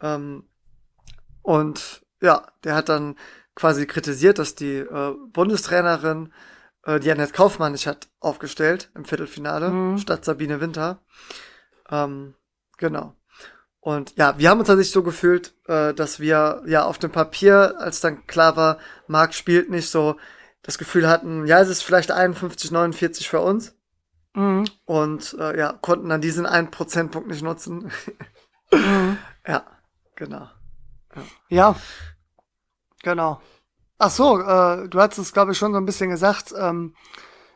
Ähm, 0.00 0.48
und 1.42 2.02
ja, 2.20 2.48
der 2.64 2.74
hat 2.74 2.88
dann 2.88 3.14
quasi 3.58 3.86
kritisiert, 3.86 4.38
dass 4.38 4.54
die 4.54 4.76
äh, 4.76 5.14
Bundestrainerin 5.32 6.32
äh, 6.84 7.00
die 7.00 7.10
Annette 7.10 7.32
Kaufmann 7.32 7.72
nicht 7.72 7.88
hat 7.88 8.06
aufgestellt 8.20 8.88
im 8.94 9.04
Viertelfinale 9.04 9.70
mhm. 9.70 9.98
statt 9.98 10.24
Sabine 10.24 10.60
Winter. 10.60 11.00
Ähm, 11.90 12.34
genau. 12.76 13.16
Und 13.80 14.14
ja, 14.16 14.38
wir 14.38 14.48
haben 14.48 14.60
uns 14.60 14.68
tatsächlich 14.68 14.92
so 14.92 15.02
gefühlt, 15.02 15.54
äh, 15.66 15.92
dass 15.92 16.20
wir 16.20 16.62
ja 16.66 16.84
auf 16.84 16.98
dem 16.98 17.10
Papier, 17.10 17.80
als 17.80 18.00
dann 18.00 18.28
klar 18.28 18.54
war, 18.56 18.78
Marc 19.08 19.34
spielt 19.34 19.70
nicht 19.70 19.90
so, 19.90 20.16
das 20.62 20.78
Gefühl 20.78 21.08
hatten, 21.08 21.44
ja, 21.46 21.60
es 21.60 21.68
ist 21.68 21.82
vielleicht 21.82 22.12
51, 22.12 22.70
49 22.70 23.28
für 23.28 23.40
uns. 23.40 23.74
Mhm. 24.34 24.66
Und 24.84 25.34
äh, 25.36 25.58
ja, 25.58 25.72
konnten 25.72 26.10
dann 26.10 26.20
diesen 26.20 26.46
einen 26.46 26.70
Prozentpunkt 26.70 27.28
nicht 27.28 27.42
nutzen. 27.42 27.90
mhm. 28.72 29.18
Ja, 29.46 29.64
genau. 30.14 30.50
Ja, 31.16 31.22
ja 31.48 31.76
genau. 33.02 33.40
Ach 33.98 34.10
so, 34.10 34.40
äh, 34.40 34.88
du 34.88 35.00
hast 35.00 35.18
es, 35.18 35.32
glaube 35.32 35.52
ich, 35.52 35.58
schon 35.58 35.72
so 35.72 35.78
ein 35.78 35.86
bisschen 35.86 36.10
gesagt. 36.10 36.54
Ähm, 36.56 36.94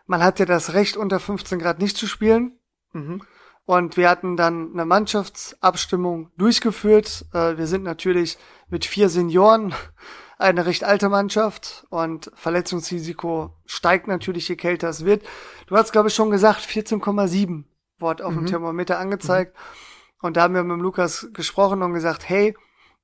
man 0.06 0.22
hat 0.22 0.40
ja 0.40 0.46
das 0.46 0.74
Recht, 0.74 0.96
unter 0.96 1.20
15 1.20 1.58
Grad 1.58 1.78
nicht 1.78 1.96
zu 1.96 2.06
spielen. 2.06 2.58
Mhm. 2.92 3.22
Und 3.64 3.96
wir 3.96 4.10
hatten 4.10 4.36
dann 4.36 4.72
eine 4.72 4.84
Mannschaftsabstimmung 4.84 6.30
durchgeführt. 6.36 7.26
Äh, 7.32 7.56
wir 7.56 7.66
sind 7.66 7.84
natürlich 7.84 8.38
mit 8.68 8.84
vier 8.84 9.08
Senioren 9.08 9.72
eine 10.38 10.66
recht 10.66 10.82
alte 10.82 11.08
Mannschaft 11.08 11.86
und 11.90 12.32
Verletzungsrisiko 12.34 13.54
steigt 13.64 14.08
natürlich, 14.08 14.48
je 14.48 14.56
kälter 14.56 14.88
es 14.88 15.04
wird. 15.04 15.24
Du 15.68 15.76
hast, 15.76 15.92
glaube 15.92 16.08
ich, 16.08 16.14
schon 16.14 16.30
gesagt, 16.30 16.62
14,7 16.62 17.62
Wort 18.00 18.20
auf 18.20 18.32
mhm. 18.32 18.38
dem 18.38 18.46
Thermometer 18.46 18.98
angezeigt. 18.98 19.54
Mhm. 19.54 20.26
Und 20.26 20.36
da 20.36 20.42
haben 20.42 20.54
wir 20.54 20.64
mit 20.64 20.76
dem 20.76 20.82
Lukas 20.82 21.28
gesprochen 21.32 21.82
und 21.82 21.94
gesagt, 21.94 22.28
hey, 22.28 22.56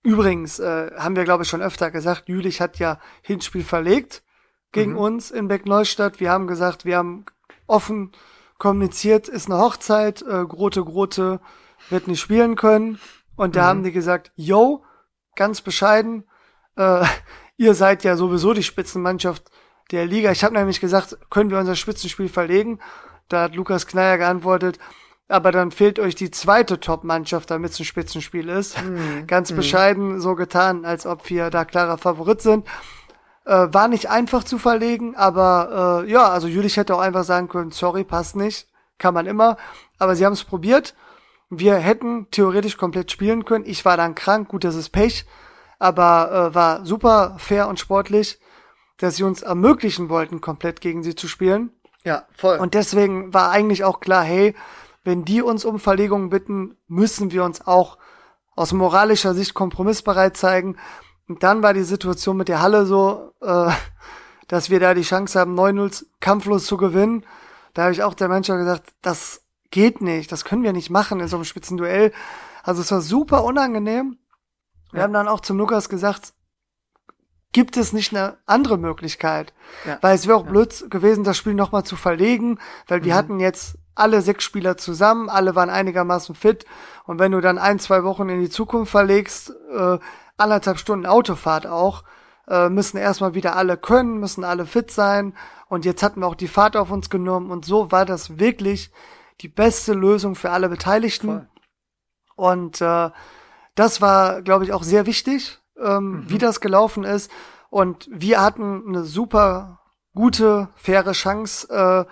übrigens, 0.03 0.59
äh, 0.59 0.91
haben 0.97 1.17
wir, 1.17 1.25
glaube 1.25 1.43
ich, 1.43 1.49
schon 1.49 1.63
öfter 1.63 1.91
gesagt, 1.91 2.29
Jülich 2.29 2.61
hat 2.61 2.79
ja 2.79 3.01
Hinspiel 3.23 3.65
verlegt 3.65 4.23
gegen 4.73 4.93
mhm. 4.93 4.99
uns 4.99 5.31
in 5.31 5.49
Beck-Neustadt. 5.49 6.21
Wir 6.21 6.31
haben 6.31 6.47
gesagt, 6.47 6.85
wir 6.85 6.97
haben 6.97 7.27
offen 7.67 8.13
kommuniziert, 8.59 9.29
ist 9.29 9.51
eine 9.51 9.61
Hochzeit, 9.61 10.23
äh, 10.23 10.45
Grote 10.45 10.85
Grote 10.85 11.41
wird 11.91 12.09
nicht 12.09 12.21
spielen 12.21 12.57
können. 12.57 12.99
Und 13.37 13.57
da 13.57 13.63
mhm. 13.63 13.67
haben 13.67 13.83
die 13.85 13.93
gesagt, 13.93 14.33
yo, 14.35 14.85
ganz 15.37 15.61
bescheiden, 15.61 16.25
äh, 16.77 17.05
ihr 17.57 17.75
seid 17.75 18.05
ja 18.05 18.17
sowieso 18.17 18.53
die 18.53 18.63
Spitzenmannschaft 18.63 19.51
der 19.91 20.07
Liga. 20.07 20.31
Ich 20.33 20.45
habe 20.45 20.55
nämlich 20.55 20.81
gesagt, 20.81 21.17
können 21.31 21.51
wir 21.51 21.59
unser 21.59 21.77
Spitzenspiel 21.77 22.29
verlegen? 22.29 22.81
Da 23.29 23.43
hat 23.43 23.55
Lukas 23.55 23.87
Kneier 23.87 24.19
geantwortet, 24.19 24.79
aber 25.29 25.53
dann 25.53 25.71
fehlt 25.71 25.99
euch 25.99 26.15
die 26.15 26.31
zweite 26.31 26.81
Top-Mannschaft, 26.81 27.51
damit 27.51 27.73
es 27.73 27.81
ein 27.81 27.85
Spitzenspiel 27.85 28.49
ist. 28.49 28.83
Mhm. 28.83 29.27
Ganz 29.27 29.51
mhm. 29.51 29.57
bescheiden 29.57 30.21
so 30.21 30.35
getan, 30.35 30.85
als 30.85 31.07
ob 31.07 31.29
wir 31.29 31.51
da 31.51 31.65
klarer 31.65 31.99
Favorit 31.99 32.41
sind. 32.41 32.67
Äh, 33.45 33.69
war 33.73 33.89
nicht 33.89 34.09
einfach 34.09 34.43
zu 34.43 34.59
verlegen, 34.59 35.17
aber 35.17 36.05
äh, 36.05 36.11
ja, 36.11 36.29
also 36.29 36.49
Jülich 36.49 36.77
hätte 36.79 36.95
auch 36.95 37.01
einfach 37.01 37.25
sagen 37.25 37.49
können, 37.49 37.71
sorry, 37.71 38.05
passt 38.05 38.37
nicht. 38.37 38.69
Kann 38.97 39.15
man 39.15 39.27
immer. 39.27 39.59
Aber 39.99 40.17
sie 40.17 40.25
haben 40.27 40.33
es 40.33 40.45
probiert. 40.45 40.95
Wir 41.51 41.77
hätten 41.77 42.31
theoretisch 42.31 42.77
komplett 42.77 43.13
spielen 43.13 43.45
können. 43.45 43.65
Ich 43.67 43.85
war 43.85 43.97
dann 43.97 44.15
krank, 44.15 44.49
gut, 44.49 44.65
das 44.65 44.75
ist 44.75 44.91
Pech. 44.91 45.25
Aber 45.79 46.51
äh, 46.51 46.55
war 46.55 46.85
super 46.85 47.37
fair 47.39 47.69
und 47.69 47.79
sportlich, 47.79 48.41
dass 48.97 49.17
sie 49.17 49.23
uns 49.23 49.43
ermöglichen 49.43 50.09
wollten, 50.09 50.41
komplett 50.41 50.81
gegen 50.81 51.03
sie 51.03 51.15
zu 51.15 51.29
spielen. 51.29 51.71
Ja, 52.05 52.25
voll. 52.37 52.59
Und 52.59 52.75
deswegen 52.75 53.33
war 53.33 53.51
eigentlich 53.51 53.85
auch 53.85 54.01
klar, 54.01 54.25
hey, 54.25 54.55
wenn 55.09 55.25
die 55.25 55.41
uns 55.41 55.65
um 55.65 55.79
Verlegungen 55.79 56.29
bitten, 56.29 56.77
müssen 56.87 57.31
wir 57.31 57.43
uns 57.43 57.67
auch 57.67 57.97
aus 58.55 58.75
moralischer 58.75 59.33
Sicht 59.33 59.55
kompromissbereit 59.55 60.37
zeigen. 60.37 60.77
Und 61.29 61.43
dann 61.43 61.63
war 61.63 61.73
die 61.73 61.83
Situation 61.83 62.37
mit 62.37 62.49
der 62.49 62.61
Halle 62.61 62.85
so, 62.85 63.33
äh, 63.41 63.71
dass 64.49 64.69
wir 64.69 64.81
da 64.81 64.93
die 64.93 65.01
Chance 65.01 65.41
haben, 65.41 65.59
9-0 65.59 66.05
kampflos 66.21 66.67
zu 66.67 66.77
gewinnen. 66.77 67.25
Da 67.73 67.85
habe 67.85 67.93
ich 67.93 68.03
auch 68.03 68.13
der 68.13 68.29
Mensch 68.29 68.49
gesagt, 68.49 68.93
das 69.01 69.47
geht 69.71 70.03
nicht, 70.03 70.31
das 70.31 70.45
können 70.45 70.63
wir 70.63 70.75
nicht 70.75 70.91
machen 70.91 71.21
in 71.21 71.29
so 71.29 71.37
einem 71.37 71.45
Spitzenduell. 71.47 72.13
Also 72.63 72.83
es 72.83 72.93
war 72.93 73.01
super 73.01 73.45
unangenehm. 73.45 74.19
Wir 74.91 74.99
ja. 74.99 75.05
haben 75.05 75.15
dann 75.15 75.29
auch 75.29 75.41
zum 75.41 75.57
Lukas 75.57 75.89
gesagt, 75.89 76.35
gibt 77.53 77.79
es 77.79 77.95
nicht 77.95 78.15
eine 78.15 78.37
andere 78.45 78.77
Möglichkeit? 78.77 79.55
Ja. 79.87 79.97
Weil 80.03 80.17
es 80.17 80.27
wäre 80.27 80.37
auch 80.37 80.45
ja. 80.45 80.51
blöd 80.51 80.91
gewesen, 80.91 81.25
das 81.25 81.39
Spiel 81.39 81.55
nochmal 81.55 81.85
zu 81.85 81.97
verlegen, 81.97 82.59
weil 82.89 83.05
wir 83.05 83.15
mhm. 83.15 83.17
hatten 83.17 83.41
jetzt 83.41 83.79
alle 83.99 84.23
sechs 84.23 84.45
Spieler 84.45 84.77
zusammen, 84.77 85.29
alle 85.29 85.55
waren 85.55 85.71
einigermaßen 85.71 86.35
fit. 86.35 86.65
Und 87.05 87.19
wenn 87.19 87.33
du 87.33 87.41
dann 87.41 87.59
ein, 87.59 87.79
zwei 87.79 88.05
Wochen 88.05 88.29
in 88.29 88.41
die 88.41 88.51
Zukunft 88.51 88.91
verlegst, 88.91 89.53
äh, 89.75 89.99
anderthalb 90.37 90.79
Stunden 90.79 91.07
Autofahrt 91.07 91.67
auch, 91.67 92.05
äh, 92.49 92.69
müssen 92.69 92.97
erstmal 92.97 93.35
wieder 93.35 93.57
alle 93.57 93.77
können, 93.77 94.19
müssen 94.19 94.45
alle 94.45 94.67
fit 94.67 94.91
sein. 94.91 95.35
Und 95.69 95.85
jetzt 95.85 96.03
hatten 96.03 96.21
wir 96.21 96.27
auch 96.27 96.35
die 96.35 96.49
Fahrt 96.49 96.77
auf 96.77 96.91
uns 96.91 97.11
genommen 97.11 97.51
und 97.51 97.65
so 97.65 97.93
war 97.93 98.07
das 98.07 98.39
wirklich 98.39 98.91
die 99.41 99.49
beste 99.49 99.93
Lösung 99.93 100.35
für 100.35 100.51
alle 100.51 100.69
Beteiligten. 100.69 101.29
Voll. 101.29 101.49
Und 102.37 102.81
äh, 102.81 103.11
das 103.75 104.01
war, 104.01 104.43
glaube 104.43 104.65
ich, 104.65 104.73
auch 104.73 104.83
sehr 104.83 105.07
wichtig, 105.07 105.59
ähm, 105.79 106.11
mhm. 106.11 106.31
wie 106.31 106.39
das 106.39 106.61
gelaufen 106.61 107.05
ist. 107.05 107.31
Und 107.71 108.09
wir 108.11 108.41
hatten 108.41 108.85
eine 108.89 109.05
super 109.05 109.81
gute, 110.15 110.69
faire 110.75 111.13
Chance, 111.13 111.69
äh, 111.69 112.11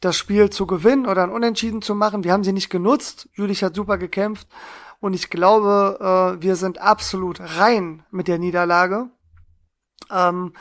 das 0.00 0.16
Spiel 0.16 0.50
zu 0.50 0.66
gewinnen 0.66 1.06
oder 1.06 1.22
ein 1.22 1.30
Unentschieden 1.30 1.82
zu 1.82 1.94
machen. 1.94 2.24
Wir 2.24 2.32
haben 2.32 2.44
sie 2.44 2.52
nicht 2.52 2.70
genutzt. 2.70 3.28
Jülich 3.34 3.62
hat 3.62 3.74
super 3.74 3.98
gekämpft. 3.98 4.46
Und 5.00 5.14
ich 5.14 5.30
glaube, 5.30 6.36
äh, 6.38 6.42
wir 6.42 6.56
sind 6.56 6.80
absolut 6.80 7.40
rein 7.40 8.04
mit 8.10 8.28
der 8.28 8.38
Niederlage. 8.38 9.10
Ähm, 10.10 10.52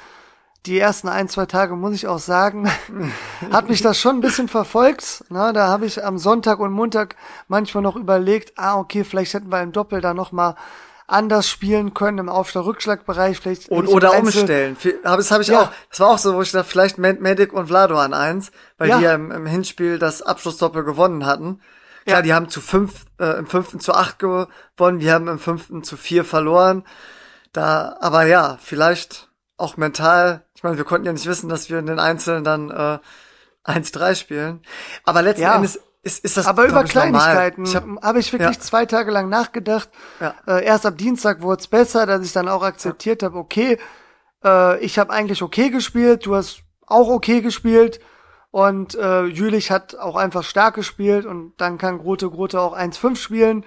die 0.66 0.80
ersten 0.80 1.08
ein, 1.08 1.30
zwei 1.30 1.46
Tage, 1.46 1.76
muss 1.76 1.94
ich 1.94 2.08
auch 2.08 2.20
sagen, 2.20 2.70
hat 3.52 3.70
mich 3.70 3.82
das 3.82 3.98
schon 3.98 4.18
ein 4.18 4.22
bisschen 4.22 4.48
verfolgt. 4.48 5.24
Na, 5.30 5.54
da 5.54 5.68
habe 5.68 5.86
ich 5.86 6.04
am 6.04 6.18
Sonntag 6.18 6.60
und 6.60 6.74
Montag 6.74 7.16
manchmal 7.48 7.84
noch 7.84 7.96
überlegt, 7.96 8.54
ah, 8.58 8.78
okay, 8.78 9.04
vielleicht 9.04 9.34
hätten 9.34 9.52
wir 9.52 9.62
im 9.62 9.72
Doppel 9.72 10.02
da 10.02 10.14
noch 10.14 10.32
mal 10.32 10.56
anders 11.08 11.50
spielen 11.50 11.94
können 11.94 12.18
im 12.18 12.30
Aufschlag-Rückschlag-Bereich. 12.30 13.40
Vielleicht 13.40 13.70
und, 13.70 13.88
oder 13.88 14.12
Einzel 14.12 14.42
umstellen. 14.42 14.78
Das 15.04 15.32
habe 15.32 15.42
ich 15.42 15.50
ja. 15.50 15.62
auch. 15.62 15.72
Das 15.90 16.00
war 16.02 16.10
auch 16.10 16.18
so, 16.18 16.36
wo 16.36 16.42
ich 16.42 16.52
dachte, 16.52 16.70
vielleicht 16.70 16.98
Medic 16.98 17.54
und 17.54 17.68
Vlado 17.68 17.98
an 17.98 18.14
eins, 18.14 18.52
weil 18.78 18.90
ja. 18.90 18.98
die 18.98 19.04
ja 19.06 19.16
im, 19.16 19.32
im 19.32 19.46
Hinspiel 19.46 19.98
das 19.98 20.22
Abschlussdoppel 20.22 20.84
gewonnen 20.84 21.26
hatten. 21.26 21.62
Klar, 22.06 22.18
ja. 22.18 22.22
die 22.22 22.34
haben 22.34 22.50
zu 22.50 22.62
fünf, 22.62 23.06
äh, 23.20 23.38
im 23.40 23.48
fünften 23.48 23.80
zu 23.80 23.94
acht 23.94 24.20
gewonnen, 24.20 25.00
die 25.00 25.12
haben 25.12 25.28
im 25.28 25.40
fünften 25.40 25.84
zu 25.84 25.98
vier 25.98 26.24
verloren. 26.24 26.84
Da, 27.54 27.98
aber 28.02 28.24
ja, 28.24 28.58
vielleicht 28.62 29.30
auch 29.58 29.78
mental. 29.78 30.46
Ich 30.56 30.64
meine, 30.64 30.78
wir 30.78 30.84
konnten 30.84 31.06
ja 31.06 31.14
nicht 31.14 31.26
wissen, 31.26 31.50
dass 31.50 31.70
wir 31.70 31.80
in 31.80 31.86
den 31.86 32.00
Einzelnen 32.00 32.44
dann 32.44 32.70
äh, 32.70 33.00
1-3 33.66 34.16
spielen. 34.16 34.62
Aber 35.04 35.22
letzten 35.22 35.44
ja. 35.44 35.56
Endes 35.56 35.80
ist, 36.08 36.24
ist 36.24 36.38
das 36.38 36.48
Aber 36.48 36.66
über 36.66 36.84
Kleinigkeiten 36.86 37.66
habe 37.76 38.00
hab 38.02 38.16
ich 38.16 38.32
wirklich 38.32 38.56
ja. 38.56 38.62
zwei 38.62 38.86
Tage 38.86 39.12
lang 39.12 39.28
nachgedacht. 39.28 39.90
Ja. 40.20 40.34
Äh, 40.48 40.66
erst 40.66 40.86
ab 40.86 40.98
Dienstag 40.98 41.42
wurde 41.42 41.60
es 41.60 41.68
besser, 41.68 42.06
dass 42.06 42.26
ich 42.26 42.32
dann 42.32 42.48
auch 42.48 42.64
akzeptiert 42.64 43.22
ja. 43.22 43.28
habe, 43.28 43.38
okay, 43.38 43.78
äh, 44.44 44.80
ich 44.80 44.98
habe 44.98 45.12
eigentlich 45.12 45.42
okay 45.42 45.70
gespielt, 45.70 46.26
du 46.26 46.36
hast 46.36 46.64
auch 46.86 47.10
okay 47.10 47.42
gespielt. 47.42 48.00
Und 48.50 48.96
äh, 48.96 49.26
Jülich 49.26 49.70
hat 49.70 49.96
auch 49.96 50.16
einfach 50.16 50.44
stark 50.44 50.76
gespielt 50.76 51.26
und 51.26 51.54
dann 51.58 51.78
kann 51.78 52.00
Grote 52.00 52.30
Grote 52.30 52.62
auch 52.62 52.76
1-5 52.76 53.18
spielen. 53.18 53.66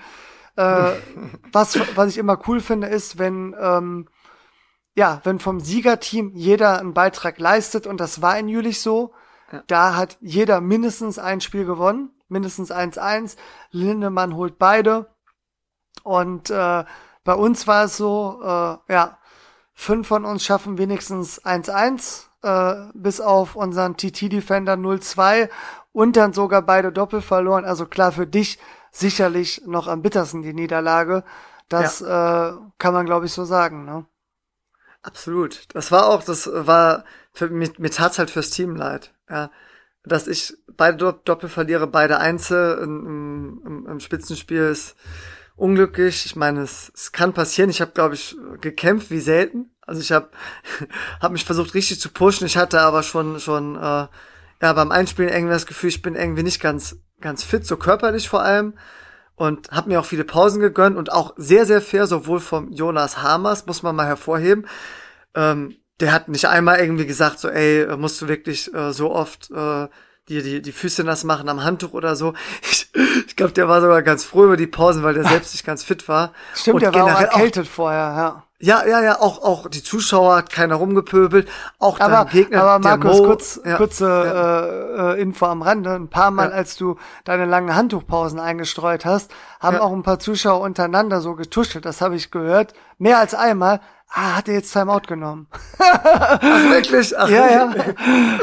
Äh, 0.57 0.93
was, 1.53 1.79
was 1.95 2.09
ich 2.09 2.19
immer 2.19 2.39
cool 2.49 2.61
finde, 2.61 2.87
ist, 2.87 3.19
wenn, 3.19 3.55
ähm, 3.61 4.09
ja, 4.97 5.21
wenn 5.25 5.39
vom 5.39 5.61
Siegerteam 5.61 6.33
jeder 6.35 6.81
einen 6.81 6.95
Beitrag 6.95 7.39
leistet 7.39 7.87
und 7.87 8.01
das 8.01 8.23
war 8.23 8.39
in 8.39 8.49
Jülich 8.49 8.81
so. 8.81 9.13
Da 9.67 9.97
hat 9.97 10.17
jeder 10.21 10.61
mindestens 10.61 11.19
ein 11.19 11.41
Spiel 11.41 11.65
gewonnen, 11.65 12.11
mindestens 12.31 12.71
1-1. 12.71 13.37
Lindemann 13.71 14.35
holt 14.35 14.59
beide. 14.59 15.15
Und 16.03 16.51
äh, 16.51 16.85
bei 17.25 17.35
uns 17.35 17.67
war 17.67 17.85
es 17.85 17.97
so, 17.97 18.41
äh, 18.43 18.93
ja, 18.93 19.19
fünf 19.75 20.09
von 20.09 20.25
uns 20.25 20.45
schaffen 20.45 20.79
wenigstens 20.79 21.45
1-1 21.45 22.27
äh, 22.43 22.91
bis 22.95 23.21
auf 23.21 23.57
unseren 23.57 23.97
TT-Defender 23.97 24.75
0-2 24.75 25.49
und 25.93 26.17
dann 26.17 26.33
sogar 26.33 26.63
beide 26.63 26.93
Doppel 26.93 27.21
verloren. 27.21 27.65
Also 27.65 27.87
klar, 27.87 28.13
für 28.13 28.27
dich 28.27 28.59
sicherlich 28.91 29.63
noch 29.67 29.89
am 29.89 30.03
bittersten 30.03 30.43
die 30.43 30.55
Niederlage. 30.55 31.25
Das 31.69 32.01
ja. 32.01 32.49
äh, 32.49 32.53
kann 32.79 32.95
man, 32.95 33.07
glaube 33.07 33.27
ich, 33.27 33.33
so 33.33 33.45
sagen. 33.45 33.85
Ne? 33.85 34.07
Absolut. 35.03 35.67
Das 35.75 35.93
war 35.93 36.09
auch, 36.09 36.23
das 36.23 36.51
war, 36.53 37.05
für, 37.33 37.49
mir, 37.49 37.71
mir 37.79 37.91
tat's 37.91 38.19
halt 38.19 38.31
fürs 38.31 38.51
Team 38.51 38.77
leid. 38.77 39.15
Ja. 39.29 39.51
Dass 40.11 40.27
ich 40.27 40.55
beide 40.77 41.21
Doppel 41.25 41.49
verliere, 41.49 41.87
beide 41.87 42.19
Einzel 42.19 42.79
im, 42.83 43.63
im, 43.65 43.87
im 43.87 44.01
Spitzenspiel 44.01 44.63
ist 44.63 44.97
unglücklich. 45.55 46.27
Ich 46.27 46.35
meine, 46.35 46.63
es, 46.63 46.91
es 46.95 47.13
kann 47.13 47.33
passieren. 47.33 47.71
Ich 47.71 47.81
habe, 47.81 47.93
glaube 47.93 48.17
ich, 48.17 48.37
gekämpft 48.61 49.11
wie 49.11 49.21
selten. 49.21 49.71
Also 49.87 50.01
ich 50.01 50.11
habe 50.11 50.31
hab 51.21 51.31
mich 51.31 51.45
versucht 51.45 51.75
richtig 51.75 52.01
zu 52.01 52.09
pushen. 52.09 52.47
Ich 52.47 52.57
hatte 52.57 52.81
aber 52.81 53.05
schon 53.05 53.39
schon 53.39 53.77
äh, 53.77 53.79
ja 53.79 54.73
beim 54.73 54.91
Einspielen 54.91 55.31
irgendwie 55.31 55.53
das 55.53 55.67
Gefühl, 55.67 55.91
ich 55.91 56.03
bin 56.03 56.17
irgendwie 56.17 56.43
nicht 56.43 56.61
ganz 56.61 56.97
ganz 57.21 57.45
fit, 57.45 57.65
so 57.65 57.77
körperlich 57.77 58.29
vor 58.29 58.43
allem 58.43 58.75
und 59.37 59.71
habe 59.71 59.91
mir 59.91 60.01
auch 60.01 60.07
viele 60.07 60.25
Pausen 60.25 60.61
gegönnt 60.61 60.97
und 60.97 61.13
auch 61.13 61.35
sehr 61.37 61.67
sehr 61.67 61.81
fair, 61.81 62.09
sowohl 62.09 62.41
vom 62.41 62.73
Jonas 62.73 63.23
Hamers 63.23 63.67
muss 63.67 63.85
man 63.85 63.95
mal 63.95 64.07
hervorheben. 64.07 64.67
Ähm, 65.35 65.77
der 66.01 66.13
hat 66.13 66.29
nicht 66.29 66.47
einmal 66.47 66.79
irgendwie 66.79 67.07
gesagt, 67.07 67.39
so 67.39 67.49
ey, 67.49 67.87
musst 67.97 68.21
du 68.23 68.29
wirklich 68.29 68.73
äh, 68.75 68.93
so 68.93 69.13
oft 69.13 69.51
äh, 69.51 69.89
die, 70.29 70.43
die, 70.43 70.63
die 70.63 70.73
Füße 70.73 71.05
nass 71.05 71.25
machen 71.25 71.49
am 71.49 71.65
Handtuch 71.65 71.93
oder 71.93 72.17
so. 72.17 72.35
Ich, 72.93 73.27
ich 73.29 73.37
glaube, 73.37 73.53
der 73.53 73.69
war 73.69 73.81
sogar 73.81 74.03
ganz 74.03 74.25
froh 74.25 74.45
über 74.45 74.57
die 74.57 74.67
Pausen, 74.67 75.05
weil 75.05 75.15
der 75.15 75.25
selbst 75.25 75.55
nicht 75.55 75.65
ganz 75.65 75.85
fit 75.85 76.09
war. 76.09 76.33
Stimmt, 76.55 76.75
und 76.75 76.83
der 76.83 76.93
war 76.93 77.05
auch 77.05 77.21
erkältet 77.21 77.67
auch, 77.67 77.71
vorher, 77.71 77.99
ja. 77.99 78.45
Ja, 78.59 78.85
ja, 78.85 79.01
ja, 79.01 79.21
auch, 79.21 79.43
auch 79.43 79.69
die 79.69 79.83
Zuschauer 79.83 80.37
hat 80.37 80.51
keiner 80.51 80.75
rumgepöbelt, 80.75 81.49
auch 81.79 81.99
aber, 82.01 82.25
dein 82.25 82.29
Gegner. 82.29 82.63
Aber 82.63 82.79
Markus, 82.79 83.19
Mo, 83.19 83.25
kurz, 83.25 83.61
ja, 83.65 83.77
kurze 83.77 84.07
ja. 84.07 85.13
Äh, 85.13 85.23
Info 85.23 85.47
am 85.47 85.63
Rande. 85.63 85.95
Ein 85.95 86.09
paar 86.09 86.31
Mal, 86.31 86.51
ja. 86.51 86.55
als 86.55 86.77
du 86.77 86.97
deine 87.25 87.47
langen 87.47 87.75
Handtuchpausen 87.75 88.39
eingestreut 88.39 89.07
hast, 89.07 89.31
haben 89.61 89.79
auch 89.79 89.93
ein 89.93 90.03
paar 90.03 90.19
Zuschauer 90.19 90.61
untereinander 90.61 91.23
so 91.23 91.37
getuschelt. 91.37 91.87
Das 91.87 92.03
habe 92.03 92.17
ich 92.17 92.31
gehört. 92.31 92.75
Mehr 92.99 93.19
als 93.19 93.35
einmal. 93.35 93.81
Ah, 94.13 94.37
hat 94.37 94.49
er 94.49 94.55
jetzt 94.55 94.73
Timeout 94.73 95.03
genommen. 95.07 95.47
Ach, 95.79 96.41
wirklich? 96.43 97.17
Ach, 97.19 97.29
ja, 97.29 97.51
ja. 97.51 97.75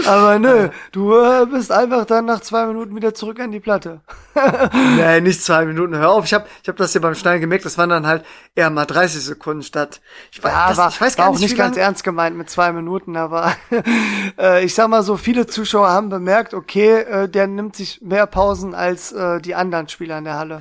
Aber 0.06 0.39
nö, 0.39 0.69
du 0.91 1.14
äh, 1.14 1.45
bist 1.45 1.72
einfach 1.72 2.06
dann 2.06 2.26
nach 2.26 2.41
zwei 2.41 2.65
Minuten 2.65 2.95
wieder 2.95 3.14
zurück 3.14 3.39
an 3.39 3.52
die 3.52 3.60
Platte. 3.60 4.02
nee, 4.95 5.22
nicht 5.22 5.44
zwei 5.44 5.65
Minuten. 5.65 5.95
Hör 5.95 6.11
auf, 6.11 6.26
ich 6.26 6.34
habe 6.34 6.45
ich 6.61 6.69
hab 6.69 6.77
das 6.77 6.91
hier 6.91 7.02
beim 7.02 7.15
Schneiden 7.15 7.41
gemerkt, 7.41 7.65
das 7.65 7.77
waren 7.77 7.89
dann 7.89 8.07
halt 8.07 8.26
eher 8.56 8.69
mal 8.69 8.85
30 8.85 9.23
Sekunden 9.23 9.64
statt. 9.64 10.02
Ich, 10.31 10.44
weiß, 10.44 10.52
ja, 10.52 10.69
das, 10.69 10.77
war, 10.77 10.89
ich 10.89 11.02
weiß 11.02 11.15
gar 11.15 11.26
war 11.26 11.31
nicht, 11.31 11.39
auch 11.39 11.44
nicht 11.44 11.57
ganz 11.57 11.77
ernst 11.77 12.03
gemeint 12.03 12.38
mit 12.38 12.49
zwei 12.49 12.72
Minuten, 12.72 13.18
aber 13.18 13.53
äh, 14.39 14.64
ich 14.64 14.73
sag 14.73 14.88
mal 14.88 15.03
so, 15.03 15.18
viele 15.18 15.48
Zuschauer 15.48 15.89
haben 15.89 16.10
bemerkt, 16.10 16.53
okay, 16.53 17.02
äh, 17.02 17.30
der 17.30 17.48
nimmt 17.48 17.76
sich 17.76 18.02
mehr 18.02 18.27
Pausen 18.27 18.73
als 18.73 19.11
äh, 19.11 19.41
die 19.41 19.56
anderen 19.56 19.88
Spieler 19.89 20.18
in 20.18 20.23
der 20.23 20.35
Halle. 20.35 20.60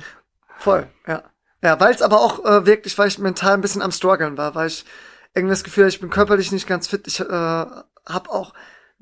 Voll, 0.57 0.87
ja. 1.07 1.23
Ja, 1.67 1.77
weil 1.81 1.93
es 1.93 2.01
aber 2.01 2.21
auch 2.21 2.45
äh, 2.45 2.65
wirklich, 2.65 2.97
weil 2.97 3.09
ich 3.09 3.19
mental 3.19 3.53
ein 3.53 3.59
bisschen 3.59 3.81
am 3.81 3.91
struggeln 3.91 4.37
war, 4.37 4.55
weil 4.55 4.67
ich 4.67 4.85
irgendwie 5.33 5.51
das 5.51 5.65
Gefühl, 5.65 5.89
ich 5.89 5.99
bin 5.99 6.09
körperlich 6.09 6.53
nicht 6.53 6.65
ganz 6.65 6.87
fit. 6.87 7.05
Ich 7.07 7.19
äh, 7.19 7.25
habe 7.25 8.29
auch 8.29 8.53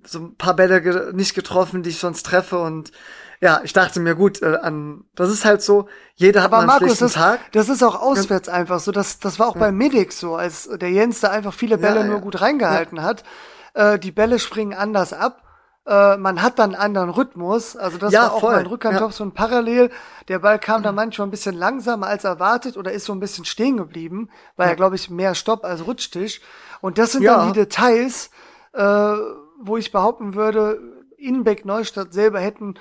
so 0.04 0.18
ein 0.18 0.36
paar 0.36 0.56
Bälle 0.56 0.82
ge 0.82 1.14
nicht 1.14 1.36
getroffen, 1.36 1.84
die 1.84 1.92
ich 1.92 2.00
sonst 2.00 2.26
treffe 2.26 2.58
und 2.58 2.92
ja, 3.40 3.62
ich 3.64 3.72
dachte 3.74 4.00
mir 4.00 4.16
gut, 4.16 4.42
äh, 4.42 4.58
an 4.64 5.04
das 5.14 5.30
ist 5.30 5.46
halt 5.46 5.62
so, 5.62 5.88
jeder 6.16 6.42
hat 6.42 6.52
Aber 6.52 6.66
mal 6.66 6.74
einen 6.74 6.82
Markus, 6.82 6.98
das, 6.98 7.14
Tag. 7.14 7.40
Das 7.52 7.70
ist 7.70 7.84
auch 7.84 8.02
auswärts 8.02 8.48
ja. 8.48 8.54
einfach 8.56 8.80
so, 8.80 8.92
das 8.92 9.20
das 9.20 9.38
war 9.38 9.48
auch 9.48 9.54
ja. 9.54 9.60
bei 9.60 9.72
Medic 9.72 10.12
so, 10.12 10.36
als 10.36 10.68
der 10.68 10.90
Jens 10.90 11.20
da 11.20 11.30
einfach 11.30 11.54
viele 11.54 11.78
Bälle 11.78 12.00
ja, 12.00 12.06
nur 12.08 12.20
gut 12.20 12.42
reingehalten 12.42 13.04
hat. 13.04 13.24
Äh, 13.76 14.00
die 14.00 14.12
Bälle 14.12 14.40
springen 14.40 14.74
anders 14.74 15.14
ab 15.14 15.44
äh, 15.86 16.18
man 16.18 16.42
hat 16.42 16.60
dann 16.60 16.74
einen 16.74 16.82
anderen 16.82 17.10
Rhythmus. 17.10 17.76
Also 17.76 17.98
das 17.98 18.12
ja, 18.12 18.24
war 18.24 18.34
auch 18.34 18.40
voll. 18.40 18.56
mein 18.56 18.66
Rückhandtopf 18.66 19.12
ja. 19.12 19.18
so 19.18 19.24
ein 19.24 19.34
Parallel. 19.34 19.92
Der 20.28 20.40
Ball 20.40 20.60
kam 20.60 20.82
da 20.84 20.92
manchmal 20.92 21.28
ein 21.28 21.32
bisschen 21.32 21.56
langsamer 21.56 22.08
als 22.08 22.24
erwartet 22.24 22.78
oder 22.78 22.92
ist 22.92 23.06
so 23.06 23.14
ein 23.14 23.20
bisschen 23.20 23.46
stehen 23.46 23.78
geblieben, 23.78 24.30
weil 24.56 24.68
ja. 24.68 24.74
er, 24.74 24.76
glaube 24.76 24.96
ich, 24.96 25.10
mehr 25.10 25.36
Stopp 25.36 25.64
als 25.64 25.86
Rutschtisch. 25.86 26.42
Und 26.82 26.98
das 26.98 27.12
sind 27.12 27.24
ja. 27.24 27.38
dann 27.38 27.54
die 27.54 27.60
Details, 27.60 28.32
äh, 28.74 29.16
wo 29.62 29.78
ich 29.78 29.92
behaupten 29.92 30.34
würde, 30.34 30.80
Inbeck 31.18 31.66
Neustadt 31.66 32.14
selber 32.14 32.40
hätten 32.40 32.76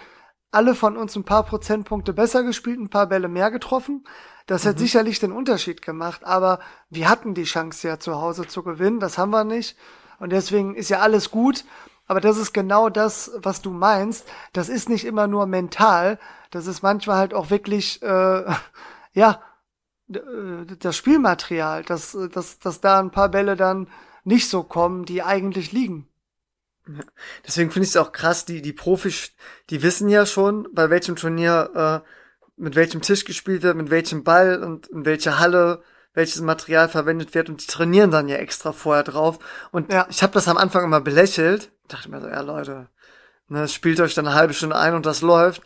alle 0.50 0.74
von 0.74 0.96
uns 0.96 1.16
ein 1.16 1.24
paar 1.24 1.42
Prozentpunkte 1.42 2.12
besser 2.12 2.42
gespielt, 2.42 2.78
ein 2.78 2.88
paar 2.88 3.08
Bälle 3.08 3.28
mehr 3.28 3.50
getroffen. 3.50 4.06
Das 4.46 4.64
mhm. 4.64 4.68
hat 4.70 4.78
sicherlich 4.78 5.18
den 5.18 5.32
Unterschied 5.32 5.82
gemacht, 5.82 6.22
aber 6.24 6.60
wir 6.90 7.08
hatten 7.08 7.34
die 7.34 7.44
Chance 7.44 7.88
ja 7.88 7.98
zu 7.98 8.20
Hause 8.20 8.46
zu 8.46 8.62
gewinnen, 8.62 9.00
das 9.00 9.18
haben 9.18 9.30
wir 9.30 9.44
nicht. 9.44 9.76
Und 10.20 10.30
deswegen 10.30 10.74
ist 10.74 10.90
ja 10.90 11.00
alles 11.00 11.30
gut. 11.30 11.64
Aber 12.06 12.20
das 12.20 12.36
ist 12.36 12.52
genau 12.52 12.90
das, 12.90 13.30
was 13.36 13.62
du 13.62 13.70
meinst. 13.70 14.26
Das 14.52 14.68
ist 14.68 14.88
nicht 14.88 15.04
immer 15.04 15.26
nur 15.26 15.46
mental. 15.46 16.18
Das 16.50 16.66
ist 16.66 16.82
manchmal 16.82 17.16
halt 17.16 17.34
auch 17.34 17.50
wirklich, 17.50 18.02
äh, 18.02 18.44
ja, 19.12 19.42
äh, 20.12 20.18
das 20.78 20.96
Spielmaterial, 20.96 21.82
dass, 21.84 22.16
dass, 22.32 22.58
dass 22.58 22.80
da 22.80 23.00
ein 23.00 23.10
paar 23.10 23.30
Bälle 23.30 23.56
dann 23.56 23.88
nicht 24.24 24.48
so 24.48 24.62
kommen, 24.62 25.04
die 25.04 25.22
eigentlich 25.22 25.72
liegen. 25.72 26.08
Ja. 26.86 27.00
Deswegen 27.46 27.70
finde 27.70 27.84
ich 27.84 27.90
es 27.90 27.96
auch 27.96 28.12
krass, 28.12 28.44
die, 28.44 28.60
die 28.60 28.72
Profis, 28.74 29.32
die 29.70 29.82
wissen 29.82 30.08
ja 30.08 30.26
schon, 30.26 30.68
bei 30.72 30.90
welchem 30.90 31.16
Turnier, 31.16 32.02
äh, 32.04 32.08
mit 32.56 32.76
welchem 32.76 33.00
Tisch 33.00 33.24
gespielt 33.24 33.62
wird, 33.62 33.76
mit 33.76 33.90
welchem 33.90 34.22
Ball 34.22 34.62
und 34.62 34.86
in 34.88 35.04
welcher 35.04 35.38
Halle 35.38 35.82
welches 36.12 36.40
Material 36.40 36.88
verwendet 36.88 37.34
wird 37.34 37.48
und 37.48 37.60
die 37.60 37.66
trainieren 37.66 38.12
dann 38.12 38.28
ja 38.28 38.36
extra 38.36 38.72
vorher 38.72 39.02
drauf. 39.02 39.38
Und 39.72 39.92
ja. 39.92 40.06
ich 40.08 40.22
habe 40.22 40.32
das 40.32 40.46
am 40.46 40.56
Anfang 40.56 40.84
immer 40.84 41.00
belächelt, 41.00 41.72
dachte 41.88 42.10
mir 42.10 42.20
so, 42.20 42.28
ja 42.28 42.40
Leute, 42.40 42.88
ne, 43.48 43.68
spielt 43.68 44.00
euch 44.00 44.14
dann 44.14 44.26
eine 44.26 44.36
halbe 44.36 44.54
Stunde 44.54 44.76
ein 44.76 44.94
und 44.94 45.06
das 45.06 45.22
läuft. 45.22 45.62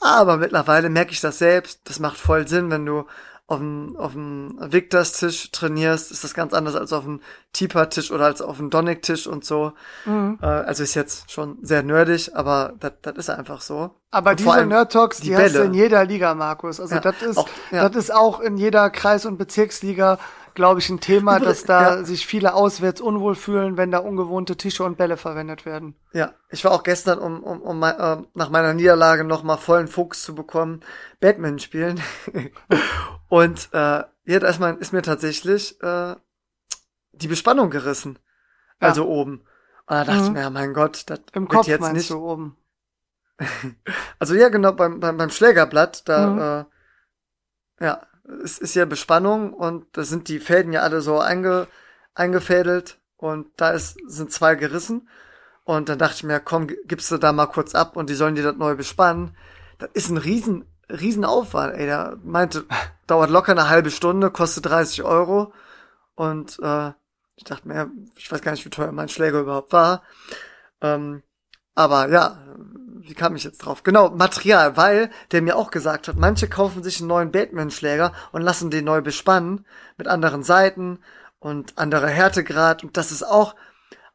Aber 0.00 0.38
mittlerweile 0.38 0.88
merke 0.88 1.12
ich 1.12 1.20
das 1.20 1.38
selbst, 1.38 1.80
das 1.84 1.98
macht 2.00 2.16
voll 2.16 2.48
Sinn, 2.48 2.70
wenn 2.70 2.86
du 2.86 3.06
auf 3.50 3.58
dem, 3.58 3.96
auf 3.96 4.12
dem 4.12 4.56
Victors-Tisch 4.60 5.50
trainierst, 5.50 6.12
ist 6.12 6.22
das 6.22 6.34
ganz 6.34 6.54
anders 6.54 6.76
als 6.76 6.92
auf 6.92 7.02
dem 7.02 7.20
Tipa-Tisch 7.52 8.12
oder 8.12 8.26
als 8.26 8.40
auf 8.40 8.58
dem 8.58 8.70
Donic-Tisch 8.70 9.26
und 9.26 9.44
so. 9.44 9.72
Mhm. 10.04 10.38
Äh, 10.40 10.46
also 10.46 10.84
ist 10.84 10.94
jetzt 10.94 11.32
schon 11.32 11.58
sehr 11.60 11.82
nerdig, 11.82 12.30
aber 12.36 12.74
das 12.78 13.16
ist 13.16 13.28
einfach 13.28 13.60
so. 13.60 13.90
Aber 14.12 14.30
und 14.30 14.38
diese 14.38 14.66
Nerd-Talks, 14.66 15.18
die, 15.18 15.30
die 15.30 15.36
hast 15.36 15.56
du 15.56 15.64
in 15.64 15.74
jeder 15.74 16.04
Liga, 16.04 16.32
Markus. 16.36 16.78
Also 16.78 16.94
ja, 16.94 17.00
das 17.00 17.22
ist, 17.22 17.44
ja. 17.72 17.88
das 17.88 18.04
ist 18.04 18.14
auch 18.14 18.38
in 18.38 18.56
jeder 18.56 18.88
Kreis- 18.88 19.26
und 19.26 19.36
Bezirksliga 19.36 20.20
glaube 20.54 20.80
ich, 20.80 20.88
ein 20.90 21.00
Thema, 21.00 21.38
dass 21.40 21.64
da 21.64 21.96
ja. 21.96 22.04
sich 22.04 22.26
viele 22.26 22.54
auswärts 22.54 23.00
unwohl 23.00 23.34
fühlen, 23.34 23.76
wenn 23.76 23.90
da 23.90 23.98
ungewohnte 23.98 24.56
Tische 24.56 24.84
und 24.84 24.98
Bälle 24.98 25.16
verwendet 25.16 25.66
werden. 25.66 25.94
Ja, 26.12 26.34
ich 26.48 26.64
war 26.64 26.72
auch 26.72 26.82
gestern, 26.82 27.18
um, 27.18 27.42
um, 27.42 27.60
um 27.60 27.82
äh, 27.82 28.18
nach 28.34 28.50
meiner 28.50 28.74
Niederlage 28.74 29.24
noch 29.24 29.42
mal 29.42 29.56
vollen 29.56 29.88
Fokus 29.88 30.22
zu 30.22 30.34
bekommen, 30.34 30.80
Batman 31.20 31.58
spielen. 31.58 32.00
und 33.28 33.68
äh, 33.72 34.04
ja, 34.24 34.38
da 34.38 34.48
ist, 34.48 34.92
mir 34.92 35.02
tatsächlich 35.02 35.80
äh, 35.82 36.14
die 37.12 37.28
Bespannung 37.28 37.70
gerissen. 37.70 38.18
Ja. 38.80 38.88
Also 38.88 39.06
oben. 39.06 39.40
Und 39.86 39.96
da 39.96 40.04
dachte 40.04 40.20
mhm. 40.20 40.26
ich 40.26 40.32
mir, 40.32 40.40
ja, 40.40 40.50
mein 40.50 40.74
Gott, 40.74 41.04
das 41.06 41.20
Im 41.32 41.48
Kopf 41.48 41.66
jetzt 41.66 41.80
meinst 41.80 41.96
nicht. 41.96 42.10
Du 42.10 42.18
oben. 42.18 42.56
also 44.18 44.34
ja, 44.34 44.48
genau, 44.48 44.72
beim, 44.72 45.00
beim, 45.00 45.16
beim 45.16 45.30
Schlägerblatt, 45.30 46.08
da, 46.08 46.26
mhm. 46.26 46.38
äh, 47.80 47.84
ja, 47.84 48.06
es 48.42 48.58
ist 48.58 48.74
ja 48.74 48.84
Bespannung 48.84 49.52
und 49.52 49.86
da 49.92 50.04
sind 50.04 50.28
die 50.28 50.38
Fäden 50.38 50.72
ja 50.72 50.82
alle 50.82 51.00
so 51.00 51.18
einge, 51.18 51.66
eingefädelt 52.14 52.98
und 53.16 53.48
da 53.56 53.70
ist, 53.70 53.98
sind 54.06 54.32
zwei 54.32 54.54
gerissen. 54.54 55.08
Und 55.64 55.88
dann 55.88 55.98
dachte 55.98 56.14
ich 56.16 56.24
mir, 56.24 56.40
komm, 56.40 56.66
gibst 56.86 57.10
du 57.10 57.18
da 57.18 57.32
mal 57.32 57.46
kurz 57.46 57.74
ab 57.74 57.96
und 57.96 58.10
die 58.10 58.14
sollen 58.14 58.34
die 58.34 58.42
das 58.42 58.56
neu 58.56 58.74
bespannen. 58.74 59.36
Das 59.78 59.90
ist 59.92 60.10
ein 60.10 60.16
riesen, 60.16 60.64
riesen 60.88 61.24
Aufwand, 61.24 61.74
ey. 61.74 61.86
Der 61.86 62.18
meinte, 62.24 62.64
dauert 63.06 63.30
locker 63.30 63.52
eine 63.52 63.68
halbe 63.68 63.90
Stunde, 63.90 64.30
kostet 64.30 64.66
30 64.66 65.02
Euro. 65.02 65.52
Und 66.14 66.58
äh, 66.60 66.92
ich 67.36 67.44
dachte 67.44 67.68
mir, 67.68 67.90
ich 68.16 68.30
weiß 68.30 68.42
gar 68.42 68.52
nicht, 68.52 68.64
wie 68.64 68.70
teuer 68.70 68.92
mein 68.92 69.08
Schläger 69.08 69.40
überhaupt 69.40 69.72
war. 69.72 70.02
Ähm, 70.80 71.22
aber 71.74 72.08
ja, 72.08 72.38
wie 73.10 73.14
kam 73.14 73.36
ich 73.36 73.44
jetzt 73.44 73.58
drauf? 73.58 73.82
Genau, 73.82 74.10
Material, 74.10 74.76
weil 74.76 75.10
der 75.32 75.42
mir 75.42 75.56
auch 75.56 75.70
gesagt 75.70 76.08
hat, 76.08 76.16
manche 76.16 76.48
kaufen 76.48 76.82
sich 76.82 77.00
einen 77.00 77.08
neuen 77.08 77.32
Batman-Schläger 77.32 78.12
und 78.32 78.42
lassen 78.42 78.70
den 78.70 78.84
neu 78.84 79.02
bespannen 79.02 79.66
mit 79.98 80.08
anderen 80.08 80.42
Seiten 80.42 81.00
und 81.38 81.76
anderer 81.78 82.08
Härtegrad 82.08 82.84
und 82.84 82.96
das 82.96 83.12
ist 83.12 83.22
auch 83.22 83.54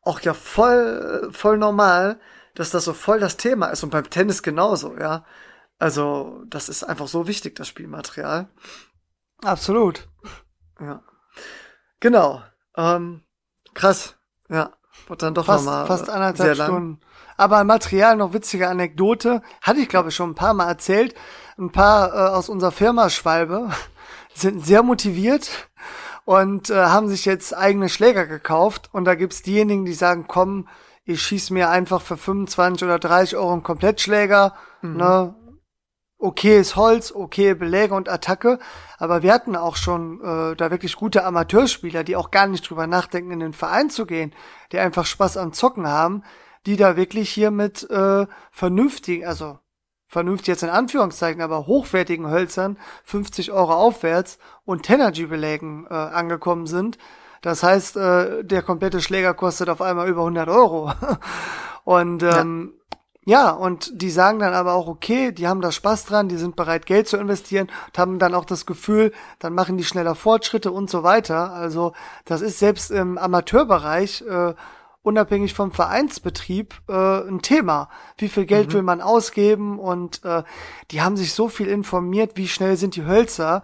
auch 0.01 0.19
ja 0.22 0.34
voll 0.34 1.30
voll 1.31 1.57
normal, 1.57 2.19
dass 2.53 2.72
das 2.72 2.85
so 2.85 2.93
voll 2.93 3.19
das 3.19 3.38
Thema 3.38 3.67
ist 3.67 3.84
und 3.84 3.89
beim 3.89 4.09
Tennis 4.09 4.41
genauso, 4.41 4.95
ja. 4.97 5.26
Also, 5.77 6.43
das 6.47 6.69
ist 6.69 6.84
einfach 6.84 7.07
so 7.07 7.27
wichtig 7.27 7.55
das 7.55 7.67
Spielmaterial. 7.67 8.47
Absolut. 9.43 10.07
Ja. 10.80 11.03
Genau. 11.99 12.41
Ähm, 12.77 13.23
krass. 13.73 14.15
Ja. 14.49 14.72
Wird 15.07 15.22
dann 15.22 15.34
doch 15.34 15.45
fast, 15.45 15.65
nochmal 15.65 15.85
fast 15.85 16.09
anderthalb 16.09 16.55
Stunden. 16.55 17.01
Aber 17.38 17.64
Material, 17.64 18.16
noch 18.16 18.34
witzige 18.34 18.68
Anekdote, 18.70 19.41
hatte 19.62 19.80
ich 19.80 19.90
glaube 19.90 20.10
ich 20.10 20.16
schon 20.16 20.32
ein 20.32 20.36
paar 20.36 20.53
Mal 20.53 20.68
erzählt. 20.68 21.16
Ein 21.57 21.72
paar 21.72 22.14
äh, 22.14 22.36
aus 22.36 22.49
unserer 22.49 22.72
Firma 22.72 23.10
Schwalbe 23.10 23.70
sind 24.34 24.66
sehr 24.66 24.84
motiviert 24.84 25.70
und 26.26 26.70
äh, 26.70 26.76
haben 26.76 27.07
sich 27.07 27.26
jetzt 27.26 27.56
eigene 27.56 27.90
Schläger 27.90 28.26
gekauft. 28.26 28.90
Und 28.91 29.06
da 29.06 29.16
gibt's 29.16 29.41
diejenigen, 29.41 29.86
die 29.86 29.94
sagen, 29.94 30.26
komm, 30.28 30.68
ich 31.06 31.22
schieß 31.22 31.52
mir 31.52 31.70
einfach 31.70 32.02
für 32.02 32.18
25 32.18 32.84
oder 32.84 32.99
30 32.99 33.38
Euro 33.38 33.53
einen 33.53 33.64
Komplettschläger, 33.64 34.56
mhm. 34.82 34.98
ne? 34.98 35.36
Okay 36.18 36.60
ist 36.60 36.78
Holz, 36.78 37.12
okay 37.12 37.53
Beläge 37.53 37.94
und 37.94 38.10
Attacke, 38.10 38.57
aber 38.98 39.22
wir 39.22 39.34
hatten 39.34 39.56
auch 39.56 39.76
schon 39.76 40.22
äh, 40.22 40.56
da 40.56 40.72
wirklich 40.72 40.95
gute 40.95 41.26
Amateurspieler, 41.26 42.06
die 42.06 42.16
auch 42.16 42.32
gar 42.32 42.48
nicht 42.48 42.68
drüber 42.68 42.88
nachdenken, 42.88 43.32
in 43.32 43.41
den 43.41 43.53
Verein 43.53 43.90
zu 43.90 44.06
gehen, 44.06 44.34
die 44.72 44.80
einfach 44.80 45.06
Spaß 45.06 45.36
am 45.36 45.52
Zocken 45.52 45.88
haben, 45.88 46.24
die 46.66 46.78
da 46.78 46.96
wirklich 46.96 47.30
hier 47.30 47.52
mit 47.52 47.90
äh, 47.90 48.26
vernünftigen, 48.52 49.26
also 49.26 49.60
vernünftig 50.08 50.48
jetzt 50.48 50.64
in 50.64 50.70
Anführungszeichen, 50.70 51.42
aber 51.42 51.68
hochwertigen 51.68 52.30
Hölzern 52.30 52.78
50 53.04 53.52
Euro 53.52 53.74
aufwärts 53.74 54.38
und 54.64 54.84
Tenergy-Belägen 54.84 55.88
äh, 55.90 55.94
angekommen 55.94 56.68
sind. 56.68 56.98
Das 57.42 57.62
heißt, 57.64 57.98
äh, 57.98 58.44
der 58.44 58.64
komplette 58.64 59.02
Schläger 59.02 59.34
kostet 59.34 59.70
auf 59.70 59.82
einmal 59.82 60.08
über 60.08 60.22
100 60.22 60.50
Euro. 60.50 60.92
und 61.84 62.24
ähm, 62.24 62.74
ja. 63.26 63.50
ja, 63.50 63.52
und 63.52 64.02
die 64.02 64.10
sagen 64.10 64.40
dann 64.40 64.54
aber 64.54 64.74
auch, 64.74 64.88
okay, 64.88 65.32
die 65.32 65.48
haben 65.48 65.62
da 65.62 65.72
Spaß 65.72 66.06
dran, 66.06 66.30
die 66.30 66.38
sind 66.38 66.56
bereit, 66.56 66.86
Geld 66.86 67.08
zu 67.08 67.18
investieren 67.18 67.68
und 67.88 68.00
haben 68.00 68.18
dann 68.18 68.34
auch 68.34 68.46
das 68.46 68.66
Gefühl, 68.66 69.12
dann 69.38 69.54
machen 69.54 69.78
die 69.78 69.84
schneller 69.84 70.16
Fortschritte 70.16 70.72
und 70.72 70.90
so 70.90 71.04
weiter. 71.04 71.52
Also 71.52 71.94
das 72.24 72.42
ist 72.42 72.58
selbst 72.58 72.90
im 72.90 73.18
Amateurbereich 73.18 74.24
äh, 74.28 74.56
unabhängig 75.06 75.53
vom 75.53 75.72
Vereinsbetrieb 75.72 76.73
äh, 76.88 76.94
ein 76.94 77.41
Thema. 77.41 77.90
Wie 78.18 78.30
viel 78.30 78.45
Geld 78.45 78.69
mhm. 78.69 78.73
will 78.73 78.82
man 78.82 79.02
ausgeben? 79.02 79.80
Und 79.80 80.23
äh, 80.26 80.44
die 80.91 81.02
haben 81.02 81.18
sich 81.18 81.34
so 81.34 81.48
viel 81.48 81.68
informiert, 81.68 82.32
wie 82.36 82.48
schnell 82.48 82.77
sind 82.77 82.95
die 82.95 83.06
Hölzer. 83.06 83.64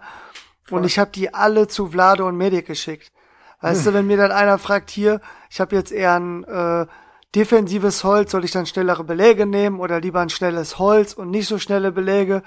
Voll. 0.64 0.78
Und 0.78 0.84
ich 0.84 0.98
habe 0.98 1.10
die 1.10 1.34
alle 1.34 1.68
zu 1.68 1.88
Vlade 1.88 2.24
und 2.24 2.36
Medik 2.36 2.66
geschickt. 2.66 3.12
Weißt 3.60 3.82
mhm. 3.82 3.84
du, 3.84 3.94
wenn 3.94 4.06
mir 4.06 4.16
dann 4.16 4.32
einer 4.32 4.58
fragt, 4.58 4.90
hier, 4.90 5.20
ich 5.50 5.60
habe 5.60 5.74
jetzt 5.74 5.92
eher 5.92 6.14
ein 6.14 6.44
äh, 6.44 6.86
defensives 7.34 8.04
Holz, 8.04 8.30
soll 8.30 8.44
ich 8.44 8.52
dann 8.52 8.66
schnellere 8.66 9.04
Beläge 9.04 9.46
nehmen 9.46 9.80
oder 9.80 10.00
lieber 10.00 10.20
ein 10.20 10.30
schnelles 10.30 10.78
Holz 10.78 11.12
und 11.12 11.30
nicht 11.30 11.48
so 11.48 11.58
schnelle 11.58 11.92
Beläge? 11.92 12.42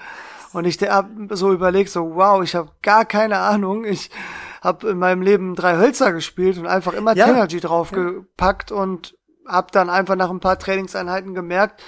Und 0.52 0.64
ich 0.64 0.78
so 1.30 1.52
überleg 1.52 1.88
so, 1.88 2.14
wow, 2.14 2.42
ich 2.42 2.54
habe 2.54 2.70
gar 2.80 3.04
keine 3.04 3.38
Ahnung. 3.40 3.84
Ich 3.84 4.10
hab 4.66 4.84
in 4.84 4.98
meinem 4.98 5.22
Leben 5.22 5.54
drei 5.54 5.76
Hölzer 5.76 6.12
gespielt 6.12 6.58
und 6.58 6.66
einfach 6.66 6.92
immer 6.92 7.16
ja. 7.16 7.26
Tenergy 7.26 7.60
draufgepackt 7.60 8.70
ja. 8.70 8.76
und 8.76 9.16
hab 9.46 9.70
dann 9.72 9.88
einfach 9.88 10.16
nach 10.16 10.30
ein 10.30 10.40
paar 10.40 10.58
Trainingseinheiten 10.58 11.34
gemerkt, 11.34 11.82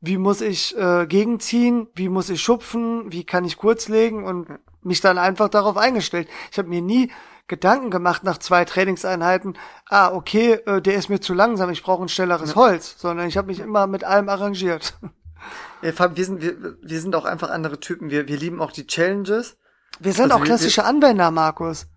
wie 0.00 0.18
muss 0.18 0.40
ich 0.40 0.76
äh, 0.78 1.06
gegenziehen, 1.06 1.88
wie 1.94 2.08
muss 2.08 2.30
ich 2.30 2.40
schupfen, 2.40 3.10
wie 3.12 3.24
kann 3.24 3.44
ich 3.44 3.56
kurz 3.56 3.88
legen 3.88 4.24
und 4.24 4.46
mich 4.82 5.00
dann 5.00 5.18
einfach 5.18 5.48
darauf 5.48 5.76
eingestellt. 5.76 6.28
Ich 6.50 6.58
habe 6.58 6.68
mir 6.68 6.82
nie 6.82 7.10
Gedanken 7.48 7.90
gemacht 7.90 8.24
nach 8.24 8.38
zwei 8.38 8.64
Trainingseinheiten, 8.64 9.58
ah, 9.88 10.12
okay, 10.12 10.60
äh, 10.66 10.80
der 10.80 10.94
ist 10.94 11.08
mir 11.08 11.20
zu 11.20 11.34
langsam, 11.34 11.70
ich 11.70 11.82
brauche 11.82 12.02
ein 12.04 12.08
schnelleres 12.08 12.56
Holz, 12.56 12.94
sondern 12.98 13.26
ich 13.26 13.36
habe 13.36 13.48
mich 13.48 13.60
immer 13.60 13.86
mit 13.86 14.04
allem 14.04 14.28
arrangiert. 14.28 14.94
Ja, 15.82 15.92
Fab, 15.92 16.16
wir 16.16 16.24
sind, 16.24 16.40
wir, 16.40 16.76
wir 16.80 17.00
sind 17.00 17.16
auch 17.16 17.24
einfach 17.24 17.50
andere 17.50 17.80
Typen. 17.80 18.10
Wir, 18.10 18.28
wir 18.28 18.36
lieben 18.36 18.60
auch 18.60 18.70
die 18.70 18.86
Challenges. 18.86 19.56
Wir 19.98 20.12
sind 20.12 20.30
also 20.30 20.36
auch 20.36 20.44
klassische 20.44 20.82
wir, 20.82 20.86
Anwender, 20.86 21.30
Markus. 21.32 21.88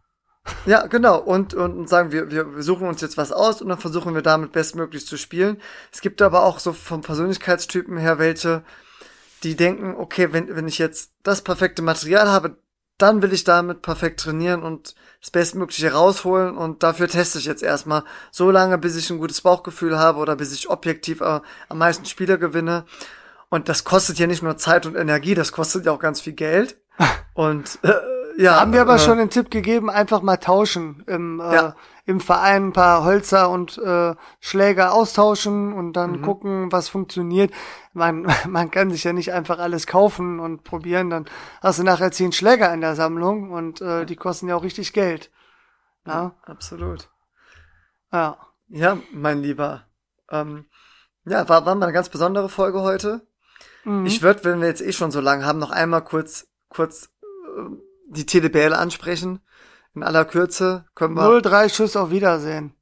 Ja, 0.65 0.85
genau. 0.87 1.19
Und, 1.19 1.53
und 1.53 1.89
sagen, 1.89 2.11
wir, 2.11 2.31
wir 2.31 2.63
suchen 2.63 2.87
uns 2.87 3.01
jetzt 3.01 3.17
was 3.17 3.31
aus 3.31 3.61
und 3.61 3.69
dann 3.69 3.79
versuchen 3.79 4.13
wir 4.13 4.21
damit 4.21 4.51
bestmöglich 4.51 5.07
zu 5.07 5.17
spielen. 5.17 5.57
Es 5.91 6.01
gibt 6.01 6.21
aber 6.21 6.43
auch 6.43 6.59
so 6.59 6.73
vom 6.73 7.01
Persönlichkeitstypen 7.01 7.97
her 7.97 8.19
welche, 8.19 8.63
die 9.43 9.55
denken, 9.55 9.95
okay, 9.95 10.33
wenn, 10.33 10.55
wenn 10.55 10.67
ich 10.67 10.77
jetzt 10.77 11.11
das 11.23 11.41
perfekte 11.41 11.81
Material 11.81 12.29
habe, 12.29 12.57
dann 12.97 13.21
will 13.21 13.33
ich 13.33 13.43
damit 13.43 13.81
perfekt 13.81 14.21
trainieren 14.21 14.63
und 14.63 14.95
das 15.19 15.29
Bestmögliche 15.29 15.91
rausholen 15.91 16.55
und 16.55 16.81
dafür 16.81 17.07
teste 17.07 17.39
ich 17.39 17.45
jetzt 17.45 17.63
erstmal 17.63 18.03
so 18.31 18.51
lange, 18.51 18.77
bis 18.77 18.95
ich 18.95 19.09
ein 19.09 19.17
gutes 19.17 19.41
Bauchgefühl 19.41 19.99
habe 19.99 20.19
oder 20.19 20.35
bis 20.35 20.53
ich 20.53 20.69
objektiv 20.69 21.21
äh, 21.21 21.41
am 21.67 21.77
meisten 21.77 22.05
Spieler 22.05 22.37
gewinne. 22.37 22.85
Und 23.49 23.67
das 23.69 23.83
kostet 23.83 24.17
ja 24.17 24.27
nicht 24.27 24.43
nur 24.43 24.57
Zeit 24.57 24.85
und 24.85 24.95
Energie, 24.95 25.35
das 25.35 25.51
kostet 25.51 25.85
ja 25.85 25.91
auch 25.91 25.99
ganz 25.99 26.21
viel 26.21 26.33
Geld. 26.33 26.77
Und 27.33 27.79
äh, 27.83 27.91
ja. 28.37 28.59
Haben 28.59 28.73
wir 28.73 28.81
aber 28.81 28.95
äh, 28.95 28.99
schon 28.99 29.17
den 29.17 29.29
Tipp 29.29 29.49
gegeben, 29.49 29.89
einfach 29.89 30.21
mal 30.21 30.37
tauschen 30.37 31.03
im, 31.07 31.39
äh, 31.39 31.53
ja. 31.53 31.75
im 32.05 32.19
Verein 32.19 32.67
ein 32.67 32.73
paar 32.73 33.03
Holzer 33.03 33.49
und 33.49 33.77
äh, 33.77 34.15
Schläger 34.39 34.93
austauschen 34.93 35.73
und 35.73 35.93
dann 35.93 36.13
mhm. 36.13 36.21
gucken, 36.21 36.71
was 36.71 36.89
funktioniert. 36.89 37.53
Man, 37.93 38.27
man 38.47 38.71
kann 38.71 38.91
sich 38.91 39.03
ja 39.03 39.13
nicht 39.13 39.33
einfach 39.33 39.59
alles 39.59 39.87
kaufen 39.87 40.39
und 40.39 40.63
probieren, 40.63 41.09
dann 41.09 41.25
hast 41.61 41.79
du 41.79 41.83
nachher 41.83 42.11
zehn 42.11 42.31
Schläger 42.31 42.73
in 42.73 42.81
der 42.81 42.95
Sammlung 42.95 43.51
und 43.51 43.81
äh, 43.81 44.05
die 44.05 44.15
kosten 44.15 44.47
ja 44.47 44.55
auch 44.55 44.63
richtig 44.63 44.93
Geld. 44.93 45.31
Ja, 46.05 46.13
ja 46.13 46.35
absolut. 46.45 47.09
Ja. 48.11 48.37
Ja, 48.67 48.97
mein 49.11 49.41
Lieber. 49.43 49.85
Ähm, 50.31 50.65
ja, 51.25 51.47
war, 51.49 51.65
war 51.65 51.75
mal 51.75 51.85
eine 51.85 51.93
ganz 51.93 52.09
besondere 52.09 52.49
Folge 52.49 52.81
heute. 52.81 53.27
Mhm. 53.83 54.05
Ich 54.05 54.21
würde, 54.21 54.43
wenn 54.43 54.61
wir 54.61 54.67
jetzt 54.67 54.81
eh 54.81 54.91
schon 54.91 55.11
so 55.11 55.21
lange 55.21 55.45
haben, 55.45 55.59
noch 55.59 55.71
einmal 55.71 56.03
kurz, 56.03 56.47
kurz 56.69 57.09
äh, 57.57 57.75
die 58.07 58.25
TDBL 58.25 58.73
ansprechen. 58.73 59.39
In 59.93 60.03
aller 60.03 60.25
Kürze 60.25 60.85
können 60.95 61.15
wir. 61.15 61.23
0-3 61.23 61.73
Schuss 61.73 61.95
auf 61.95 62.11
Wiedersehen. 62.11 62.73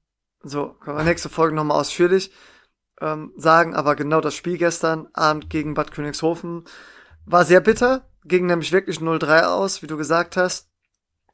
So, 0.41 0.69
können 0.81 0.97
wir 0.97 1.03
nächste 1.03 1.29
Folge 1.29 1.55
nochmal 1.55 1.79
ausführlich 1.79 2.31
ähm, 3.01 3.33
sagen, 3.35 3.75
aber 3.75 3.95
genau 3.95 4.21
das 4.21 4.33
Spiel 4.35 4.57
gestern 4.57 5.07
Abend 5.13 5.49
gegen 5.49 5.73
Bad 5.73 5.91
Königshofen 5.91 6.63
war 7.25 7.45
sehr 7.45 7.61
bitter, 7.61 8.09
ging 8.25 8.45
nämlich 8.45 8.71
wirklich 8.71 8.97
0-3 8.97 9.43
aus, 9.43 9.81
wie 9.81 9.87
du 9.87 9.97
gesagt 9.97 10.37
hast. 10.37 10.69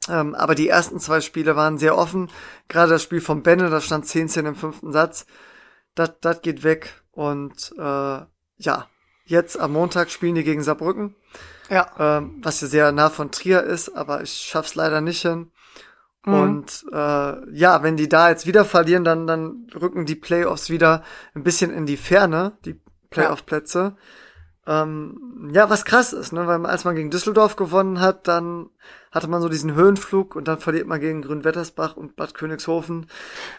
Ähm, 0.08 0.34
aber 0.34 0.56
die 0.56 0.70
ersten 0.70 1.00
zwei 1.00 1.22
Spiele 1.22 1.56
waren 1.56 1.78
sehr 1.78 1.98
offen. 1.98 2.32
Gerade 2.68 2.94
das 2.94 3.04
Spiel 3.04 3.22
von 3.22 3.44
Benne, 3.44 3.70
da 3.70 3.82
stand 3.82 4.06
10-10 4.06 4.48
im 4.48 4.56
fünften 4.56 4.92
Satz. 4.92 5.26
Das, 5.94 6.14
das 6.22 6.42
geht 6.42 6.64
weg. 6.64 7.04
Und 7.12 7.74
äh, 7.78 8.22
ja, 8.58 8.88
jetzt 9.30 9.60
am 9.60 9.74
Montag 9.74 10.12
spielen 10.12 10.36
die 10.36 10.44
gegen 10.44 10.64
Saarbrücken. 10.64 11.16
Ja. 11.70 11.88
Ähm, 12.00 12.40
was 12.42 12.62
ja 12.62 12.68
sehr 12.68 12.92
nah 12.92 13.10
von 13.10 13.32
Trier 13.32 13.64
ist, 13.64 13.90
aber 13.90 14.22
ich 14.22 14.32
schaff's 14.32 14.76
leider 14.76 15.02
nicht 15.02 15.22
hin. 15.22 15.52
Mhm. 16.26 16.34
Und 16.34 16.86
äh, 16.92 17.56
ja, 17.56 17.84
wenn 17.84 17.96
die 17.96 18.10
da 18.10 18.30
jetzt 18.30 18.48
wieder 18.48 18.66
verlieren, 18.66 19.04
dann, 19.04 19.28
dann 19.28 19.68
rücken 19.80 20.06
die 20.06 20.16
Playoffs 20.16 20.70
wieder 20.70 21.04
ein 21.36 21.44
bisschen 21.44 21.72
in 21.72 21.86
die 21.86 21.98
Ferne, 21.98 22.58
die 22.66 22.80
Playoff-Plätze. 23.10 23.96
Ja. 23.96 24.84
Ähm, 24.84 25.50
ja, 25.52 25.70
was 25.70 25.86
krass 25.86 26.14
ist, 26.14 26.32
ne? 26.32 26.46
Weil 26.46 26.64
als 26.66 26.84
man 26.84 26.96
gegen 26.96 27.10
Düsseldorf 27.10 27.56
gewonnen 27.56 28.00
hat, 28.02 28.28
dann 28.28 28.70
hatte 29.12 29.28
man 29.28 29.42
so 29.42 29.50
diesen 29.50 29.74
Höhenflug 29.74 30.36
und 30.36 30.48
dann 30.48 30.60
verliert 30.60 30.86
man 30.86 31.00
gegen 31.00 31.24
Grünwettersbach 31.24 31.98
und 31.98 32.16
Bad 32.16 32.36
Königshofen. 32.36 33.08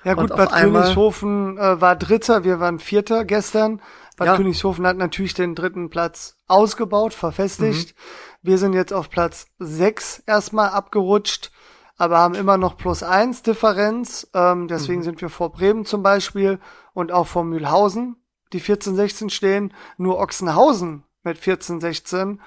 Ja 0.05 0.15
gut, 0.15 0.29
Bad 0.29 0.53
Königshofen 0.53 1.59
äh, 1.59 1.81
war 1.81 1.97
Dritter, 1.97 2.45
wir 2.45 2.61
waren 2.61 2.79
Vierter 2.79 3.25
gestern. 3.25 3.81
Bad 4.21 4.27
ja. 4.27 4.37
Königshofen 4.37 4.87
hat 4.87 4.99
natürlich 4.99 5.33
den 5.33 5.55
dritten 5.55 5.89
Platz 5.89 6.37
ausgebaut, 6.47 7.15
verfestigt. 7.15 7.97
Mhm. 7.97 8.03
Wir 8.43 8.59
sind 8.59 8.75
jetzt 8.75 8.93
auf 8.93 9.09
Platz 9.09 9.47
sechs 9.59 10.23
erstmal 10.27 10.69
abgerutscht, 10.69 11.51
aber 11.97 12.19
haben 12.19 12.35
immer 12.35 12.59
noch 12.59 12.77
plus 12.77 13.03
eins 13.03 13.41
Differenz. 13.41 14.29
Ähm, 14.35 14.69
deswegen 14.69 15.01
mhm. 15.01 15.05
sind 15.05 15.23
wir 15.23 15.31
vor 15.31 15.53
Bremen 15.53 15.87
zum 15.87 16.03
Beispiel 16.03 16.61
und 16.93 17.13
auch 17.13 17.29
vor 17.29 17.45
Mühlhausen, 17.45 18.17
die 18.53 18.61
14, 18.61 18.95
16 18.95 19.31
stehen. 19.31 19.73
Nur 19.97 20.19
Ochsenhausen 20.19 21.05
mit 21.23 21.39
14, 21.39 21.81
16 21.81 22.43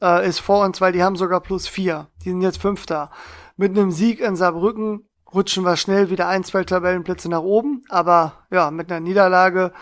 äh, 0.00 0.26
ist 0.26 0.38
vor 0.38 0.64
uns, 0.64 0.80
weil 0.80 0.94
die 0.94 1.02
haben 1.02 1.16
sogar 1.16 1.42
plus 1.42 1.68
vier. 1.68 2.08
Die 2.24 2.30
sind 2.30 2.40
jetzt 2.40 2.62
Fünfter. 2.62 3.10
Mit 3.58 3.76
einem 3.76 3.90
Sieg 3.90 4.20
in 4.20 4.36
Saarbrücken 4.36 5.06
rutschen 5.34 5.66
wir 5.66 5.76
schnell 5.76 6.08
wieder 6.08 6.28
ein, 6.28 6.44
zwei 6.44 6.64
Tabellenplätze 6.64 7.28
nach 7.28 7.42
oben. 7.42 7.82
Aber 7.90 8.46
ja, 8.50 8.70
mit 8.70 8.90
einer 8.90 9.00
Niederlage 9.00 9.74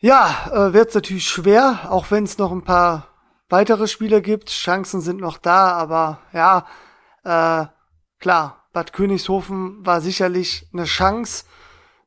ja, 0.00 0.50
äh, 0.50 0.72
wird 0.72 0.88
es 0.88 0.94
natürlich 0.94 1.28
schwer, 1.28 1.88
auch 1.90 2.10
wenn 2.10 2.24
es 2.24 2.38
noch 2.38 2.52
ein 2.52 2.62
paar 2.62 3.06
weitere 3.48 3.86
Spiele 3.86 4.22
gibt. 4.22 4.50
Chancen 4.50 5.00
sind 5.00 5.20
noch 5.20 5.38
da, 5.38 5.72
aber 5.72 6.20
ja, 6.32 6.66
äh, 7.24 7.66
klar, 8.18 8.64
Bad 8.72 8.92
Königshofen 8.92 9.84
war 9.84 10.00
sicherlich 10.00 10.66
eine 10.72 10.84
Chance, 10.84 11.44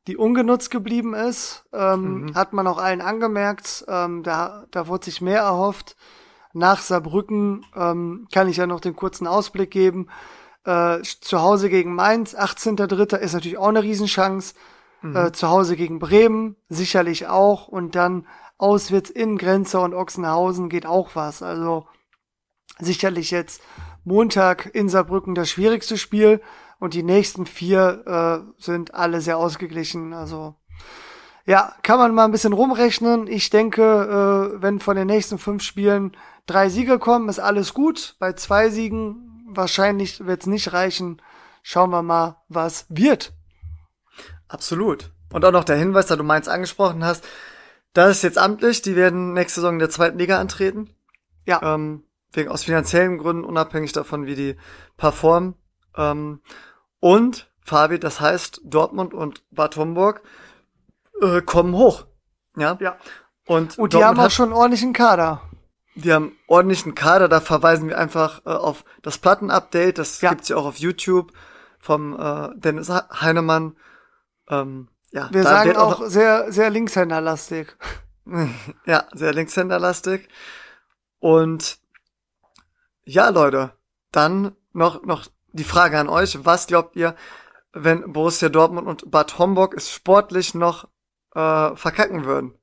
die 0.06 0.16
ungenutzt 0.16 0.70
geblieben 0.70 1.14
ist. 1.14 1.64
Ähm, 1.72 2.22
mhm. 2.22 2.34
Hat 2.34 2.52
man 2.52 2.66
auch 2.66 2.78
allen 2.78 3.00
angemerkt. 3.00 3.84
Ähm, 3.86 4.22
da, 4.22 4.64
da 4.70 4.88
wurde 4.88 5.04
sich 5.04 5.20
mehr 5.20 5.40
erhofft. 5.40 5.96
Nach 6.52 6.80
Saarbrücken 6.80 7.64
ähm, 7.76 8.26
kann 8.32 8.48
ich 8.48 8.56
ja 8.56 8.66
noch 8.66 8.80
den 8.80 8.96
kurzen 8.96 9.26
Ausblick 9.26 9.70
geben. 9.70 10.08
Äh, 10.64 11.02
zu 11.02 11.42
Hause 11.42 11.68
gegen 11.68 11.94
Mainz, 11.94 12.34
18.3. 12.34 13.16
ist 13.16 13.34
natürlich 13.34 13.58
auch 13.58 13.68
eine 13.68 13.82
Riesenchance. 13.82 14.54
Mhm. 15.04 15.16
Äh, 15.16 15.32
zu 15.32 15.48
Hause 15.50 15.76
gegen 15.76 15.98
Bremen 15.98 16.56
sicherlich 16.70 17.26
auch 17.26 17.68
und 17.68 17.94
dann 17.94 18.26
auswärts 18.56 19.10
in 19.10 19.36
Grenze 19.36 19.78
und 19.80 19.92
Ochsenhausen 19.92 20.70
geht 20.70 20.86
auch 20.86 21.10
was. 21.14 21.42
Also 21.42 21.86
sicherlich 22.78 23.30
jetzt 23.30 23.62
Montag 24.04 24.74
in 24.74 24.88
Saarbrücken 24.88 25.34
das 25.34 25.50
schwierigste 25.50 25.98
Spiel 25.98 26.40
und 26.78 26.94
die 26.94 27.02
nächsten 27.02 27.44
vier 27.44 28.46
äh, 28.56 28.62
sind 28.62 28.94
alle 28.94 29.20
sehr 29.20 29.36
ausgeglichen. 29.36 30.14
Also 30.14 30.54
ja, 31.44 31.74
kann 31.82 31.98
man 31.98 32.14
mal 32.14 32.24
ein 32.24 32.32
bisschen 32.32 32.54
rumrechnen. 32.54 33.26
Ich 33.26 33.50
denke, 33.50 33.82
äh, 34.56 34.62
wenn 34.62 34.80
von 34.80 34.96
den 34.96 35.06
nächsten 35.06 35.36
fünf 35.36 35.62
Spielen 35.62 36.16
drei 36.46 36.70
Siege 36.70 36.98
kommen, 36.98 37.28
ist 37.28 37.40
alles 37.40 37.74
gut. 37.74 38.16
Bei 38.18 38.32
zwei 38.32 38.70
Siegen 38.70 39.44
wahrscheinlich 39.50 40.24
wird 40.24 40.40
es 40.40 40.46
nicht 40.46 40.72
reichen. 40.72 41.20
Schauen 41.62 41.90
wir 41.90 42.02
mal, 42.02 42.42
was 42.48 42.86
wird. 42.88 43.34
Absolut. 44.54 45.10
Und 45.32 45.44
auch 45.44 45.50
noch 45.50 45.64
der 45.64 45.76
Hinweis, 45.76 46.06
da 46.06 46.14
du 46.14 46.22
meins 46.22 46.46
angesprochen 46.46 47.04
hast, 47.04 47.24
das 47.92 48.18
ist 48.18 48.22
jetzt 48.22 48.38
amtlich, 48.38 48.82
die 48.82 48.94
werden 48.94 49.32
nächste 49.32 49.60
Saison 49.60 49.74
in 49.74 49.78
der 49.80 49.90
zweiten 49.90 50.16
Liga 50.16 50.38
antreten. 50.38 50.90
Ja. 51.44 51.60
Ähm, 51.74 52.04
wegen 52.32 52.50
aus 52.50 52.62
finanziellen 52.62 53.18
Gründen, 53.18 53.44
unabhängig 53.44 53.92
davon, 53.92 54.26
wie 54.26 54.36
die 54.36 54.56
performen. 54.96 55.54
Ähm, 55.96 56.40
und, 57.00 57.50
Fabi, 57.64 57.98
das 57.98 58.20
heißt, 58.20 58.60
Dortmund 58.64 59.12
und 59.12 59.42
Bad 59.50 59.76
Homburg 59.76 60.22
äh, 61.20 61.42
kommen 61.42 61.74
hoch. 61.74 62.06
Ja. 62.56 62.78
Ja. 62.80 62.96
Und, 63.46 63.76
und 63.76 63.92
die 63.92 63.96
Dortmund 63.96 64.18
haben 64.18 64.26
auch 64.26 64.30
schon 64.30 64.46
einen 64.46 64.54
ordentlichen 64.54 64.92
Kader. 64.92 65.42
Die 65.96 66.12
haben 66.12 66.36
ordentlichen 66.46 66.94
Kader, 66.94 67.28
da 67.28 67.40
verweisen 67.40 67.88
wir 67.88 67.98
einfach 67.98 68.40
äh, 68.46 68.50
auf 68.50 68.84
das 69.02 69.18
Plattenupdate, 69.18 69.98
das 69.98 70.20
ja. 70.20 70.30
gibt's 70.30 70.48
ja 70.48 70.56
auch 70.56 70.66
auf 70.66 70.78
YouTube 70.78 71.32
vom 71.80 72.18
äh, 72.18 72.50
Dennis 72.56 72.88
Heinemann. 72.88 73.76
Ähm, 74.48 74.88
ja, 75.10 75.28
Wir 75.32 75.44
sagen 75.44 75.76
auch, 75.76 76.00
auch 76.00 76.06
sehr, 76.06 76.50
sehr 76.52 76.70
Linkshänderlastig. 76.70 77.76
ja, 78.86 79.04
sehr 79.12 79.32
Linkshänderlastig. 79.32 80.28
Und 81.20 81.78
ja, 83.04 83.28
Leute, 83.28 83.72
dann 84.10 84.56
noch, 84.72 85.04
noch 85.04 85.26
die 85.52 85.64
Frage 85.64 85.98
an 85.98 86.08
euch. 86.08 86.44
Was 86.44 86.66
glaubt 86.66 86.96
ihr, 86.96 87.14
wenn 87.72 88.12
Borussia 88.12 88.48
Dortmund 88.48 88.86
und 88.86 89.10
Bad 89.10 89.38
Homburg 89.38 89.74
es 89.74 89.92
sportlich 89.92 90.54
noch 90.54 90.88
äh, 91.34 91.76
verkacken 91.76 92.24
würden? 92.24 92.58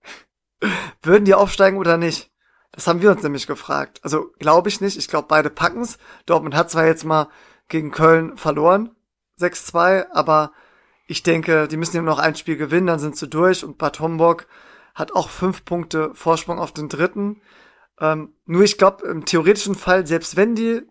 würden 1.02 1.26
die 1.26 1.34
aufsteigen 1.34 1.78
oder 1.78 1.98
nicht? 1.98 2.32
Das 2.72 2.88
haben 2.88 3.02
wir 3.02 3.12
uns 3.12 3.24
nämlich 3.24 3.48
gefragt. 3.48 4.00
Also 4.04 4.32
glaube 4.40 4.70
ich 4.70 4.82
nicht. 4.82 4.98
Ich 4.98 5.08
glaube, 5.08 5.28
beide 5.28 5.50
packen's. 5.50 5.98
Dortmund 6.26 6.56
hat 6.56 6.70
zwar 6.70 6.86
jetzt 6.86 7.04
mal 7.04 7.28
gegen 7.68 7.92
Köln 7.92 8.38
verloren, 8.38 8.96
6-2, 9.40 10.08
aber 10.12 10.52
ich 11.12 11.24
denke, 11.24 11.68
die 11.68 11.76
müssen 11.76 11.98
ja 11.98 12.02
noch 12.02 12.20
ein 12.20 12.36
Spiel 12.36 12.56
gewinnen, 12.56 12.88
dann 12.88 13.00
sind 13.00 13.18
sie 13.18 13.28
durch 13.28 13.66
und 13.66 13.78
Bad 13.78 14.00
Homburg 14.00 14.48
hat 14.96 15.12
auch 15.12 15.30
fünf 15.30 15.66
Punkte 15.66 16.12
Vorsprung 16.14 16.58
auf 16.58 16.72
den 16.72 16.88
dritten. 16.88 17.42
Ähm, 18.00 18.34
nur 18.46 18.64
ich 18.64 18.78
glaube, 18.78 19.06
im 19.06 19.26
theoretischen 19.26 19.76
Fall, 19.76 20.08
selbst 20.08 20.38
wenn 20.38 20.56
die 20.56 20.82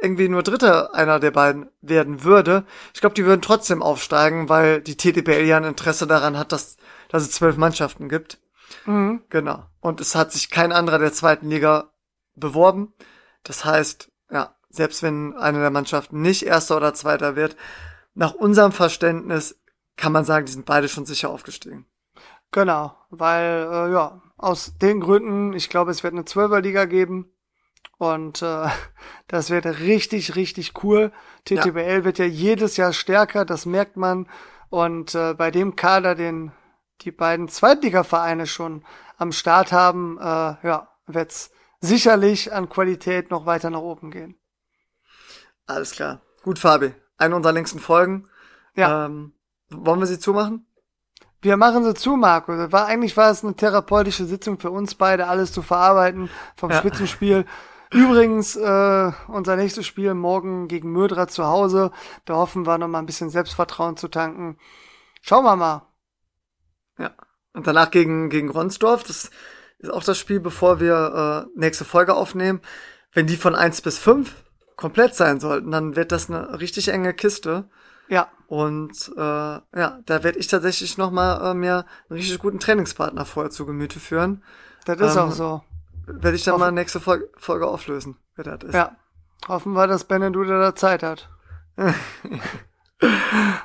irgendwie 0.00 0.30
nur 0.30 0.42
Dritter 0.42 0.94
einer 0.94 1.20
der 1.20 1.32
beiden 1.32 1.68
werden 1.82 2.24
würde, 2.24 2.64
ich 2.94 3.02
glaube, 3.02 3.14
die 3.14 3.26
würden 3.26 3.42
trotzdem 3.42 3.82
aufsteigen, 3.82 4.48
weil 4.48 4.80
die 4.80 4.96
TTBL 4.96 5.44
ja 5.44 5.58
ein 5.58 5.64
Interesse 5.64 6.06
daran 6.06 6.38
hat, 6.38 6.52
dass, 6.52 6.78
dass 7.10 7.24
es 7.24 7.32
zwölf 7.32 7.58
Mannschaften 7.58 8.08
gibt. 8.08 8.38
Mhm. 8.86 9.22
Genau. 9.28 9.66
Und 9.80 10.00
es 10.00 10.14
hat 10.14 10.32
sich 10.32 10.48
kein 10.48 10.72
anderer 10.72 10.98
der 10.98 11.12
zweiten 11.12 11.50
Liga 11.50 11.92
beworben. 12.36 12.94
Das 13.42 13.66
heißt, 13.66 14.10
ja, 14.30 14.54
selbst 14.70 15.02
wenn 15.02 15.36
eine 15.36 15.60
der 15.60 15.70
Mannschaften 15.70 16.22
nicht 16.22 16.46
Erster 16.46 16.78
oder 16.78 16.94
Zweiter 16.94 17.36
wird, 17.36 17.54
nach 18.18 18.34
unserem 18.34 18.72
Verständnis 18.72 19.60
kann 19.96 20.10
man 20.12 20.24
sagen, 20.24 20.46
die 20.46 20.52
sind 20.52 20.66
beide 20.66 20.88
schon 20.88 21.06
sicher 21.06 21.30
aufgestiegen. 21.30 21.86
Genau, 22.50 22.96
weil, 23.10 23.68
äh, 23.70 23.92
ja, 23.92 24.20
aus 24.36 24.76
den 24.78 25.00
Gründen, 25.00 25.52
ich 25.52 25.70
glaube, 25.70 25.92
es 25.92 26.02
wird 26.02 26.14
eine 26.14 26.24
Zwölferliga 26.24 26.84
geben. 26.86 27.32
Und 27.96 28.42
äh, 28.42 28.68
das 29.28 29.50
wird 29.50 29.66
richtig, 29.66 30.34
richtig 30.34 30.82
cool. 30.82 31.12
TTBL 31.44 31.98
ja. 31.98 32.04
wird 32.04 32.18
ja 32.18 32.24
jedes 32.24 32.76
Jahr 32.76 32.92
stärker, 32.92 33.44
das 33.44 33.66
merkt 33.66 33.96
man. 33.96 34.28
Und 34.68 35.14
äh, 35.14 35.34
bei 35.34 35.52
dem 35.52 35.76
Kader, 35.76 36.16
den 36.16 36.50
die 37.02 37.12
beiden 37.12 37.48
Zweitligavereine 37.48 38.48
schon 38.48 38.84
am 39.16 39.30
Start 39.30 39.70
haben, 39.70 40.18
äh, 40.18 40.22
ja, 40.66 40.88
wird's 41.06 41.52
sicherlich 41.80 42.52
an 42.52 42.68
Qualität 42.68 43.30
noch 43.30 43.46
weiter 43.46 43.70
nach 43.70 43.80
oben 43.80 44.10
gehen. 44.10 44.40
Alles 45.66 45.92
klar. 45.92 46.20
Gut, 46.42 46.58
Fabi. 46.58 46.94
Eine 47.18 47.36
unserer 47.36 47.52
längsten 47.52 47.80
Folgen. 47.80 48.28
Ja. 48.74 49.06
Ähm, 49.06 49.32
wollen 49.70 50.00
wir 50.00 50.06
sie 50.06 50.18
zumachen? 50.18 50.66
Wir 51.40 51.56
machen 51.56 51.84
sie 51.84 51.94
zu, 51.94 52.16
Marco. 52.16 52.52
War, 52.72 52.86
eigentlich 52.86 53.16
war 53.16 53.30
es 53.30 53.44
eine 53.44 53.54
therapeutische 53.54 54.24
Sitzung 54.24 54.58
für 54.58 54.70
uns 54.70 54.94
beide, 54.94 55.28
alles 55.28 55.52
zu 55.52 55.62
verarbeiten 55.62 56.30
vom 56.56 56.70
ja. 56.70 56.78
Spitzenspiel. 56.78 57.44
Übrigens, 57.90 58.56
äh, 58.56 59.12
unser 59.28 59.56
nächstes 59.56 59.86
Spiel 59.86 60.14
morgen 60.14 60.68
gegen 60.68 60.92
Mödra 60.92 61.28
zu 61.28 61.46
Hause. 61.46 61.90
Da 62.24 62.34
hoffen 62.34 62.66
wir 62.66 62.76
noch 62.78 62.88
mal 62.88 62.98
ein 62.98 63.06
bisschen 63.06 63.30
Selbstvertrauen 63.30 63.96
zu 63.96 64.08
tanken. 64.08 64.58
Schauen 65.22 65.44
wir 65.44 65.56
mal. 65.56 65.86
Ja. 66.98 67.12
Und 67.52 67.66
danach 67.66 67.90
gegen, 67.90 68.30
gegen 68.30 68.50
Ronsdorf. 68.50 69.04
Das 69.04 69.30
ist 69.78 69.90
auch 69.90 70.04
das 70.04 70.18
Spiel, 70.18 70.40
bevor 70.40 70.80
wir 70.80 71.46
äh, 71.54 71.58
nächste 71.58 71.84
Folge 71.84 72.14
aufnehmen. 72.14 72.60
Wenn 73.12 73.26
die 73.26 73.36
von 73.36 73.54
eins 73.54 73.80
bis 73.80 73.98
fünf 73.98 74.34
komplett 74.78 75.14
sein 75.14 75.40
sollten, 75.40 75.72
dann 75.72 75.96
wird 75.96 76.12
das 76.12 76.30
eine 76.30 76.58
richtig 76.60 76.88
enge 76.88 77.12
Kiste. 77.12 77.68
Ja. 78.08 78.28
Und 78.46 79.12
äh, 79.16 79.20
ja, 79.20 80.00
da 80.06 80.22
werde 80.22 80.38
ich 80.38 80.46
tatsächlich 80.46 80.96
noch 80.96 81.10
mal 81.10 81.50
äh, 81.50 81.54
mir 81.54 81.84
einen 82.08 82.18
richtig 82.18 82.38
guten 82.38 82.60
Trainingspartner 82.60 83.26
vorher 83.26 83.50
zu 83.50 83.66
Gemüte 83.66 84.00
führen. 84.00 84.42
Das 84.86 84.98
ist 85.00 85.16
ähm, 85.16 85.22
auch 85.22 85.32
so. 85.32 85.62
Werde 86.06 86.36
ich 86.36 86.44
dann 86.44 86.54
Hoffen. 86.54 86.60
mal 86.60 86.72
nächste 86.72 87.00
Folge, 87.00 87.28
Folge 87.36 87.66
auflösen, 87.66 88.16
wer 88.36 88.44
das 88.44 88.68
ist. 88.68 88.74
Ja. 88.74 88.96
Hoffen 89.46 89.74
wir, 89.74 89.86
dass 89.86 90.04
Beneduda 90.04 90.58
da 90.58 90.74
Zeit 90.74 91.02
hat. 91.02 91.28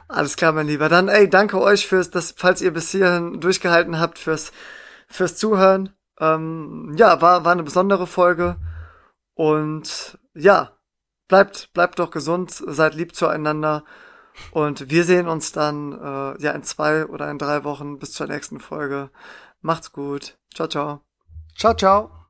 Alles 0.07 0.35
klar, 0.35 0.51
mein 0.51 0.67
Lieber. 0.67 0.89
Dann, 0.89 1.07
ey, 1.07 1.29
danke 1.29 1.61
euch 1.61 1.87
fürs, 1.87 2.09
das, 2.09 2.33
falls 2.35 2.61
ihr 2.61 2.73
bis 2.73 2.91
hierhin 2.91 3.39
durchgehalten 3.39 3.99
habt, 3.99 4.19
fürs, 4.19 4.51
fürs 5.07 5.37
Zuhören. 5.37 5.93
Ähm, 6.19 6.93
ja, 6.97 7.21
war, 7.21 7.45
war 7.45 7.51
eine 7.53 7.63
besondere 7.63 8.07
Folge. 8.07 8.57
Und 9.35 10.19
ja, 10.33 10.73
bleibt, 11.27 11.73
bleibt 11.73 11.99
doch 11.99 12.11
gesund, 12.11 12.51
seid 12.51 12.95
lieb 12.95 13.15
zueinander. 13.15 13.83
Und 14.51 14.89
wir 14.89 15.03
sehen 15.03 15.27
uns 15.27 15.51
dann 15.51 15.93
äh, 15.93 16.41
ja 16.41 16.51
in 16.51 16.63
zwei 16.63 17.05
oder 17.05 17.29
in 17.29 17.37
drei 17.37 17.63
Wochen 17.63 17.99
bis 17.99 18.13
zur 18.13 18.27
nächsten 18.27 18.59
Folge. 18.59 19.11
Macht's 19.61 19.91
gut. 19.91 20.37
Ciao, 20.53 20.67
ciao. 20.67 21.01
Ciao, 21.55 21.75
ciao. 21.75 22.19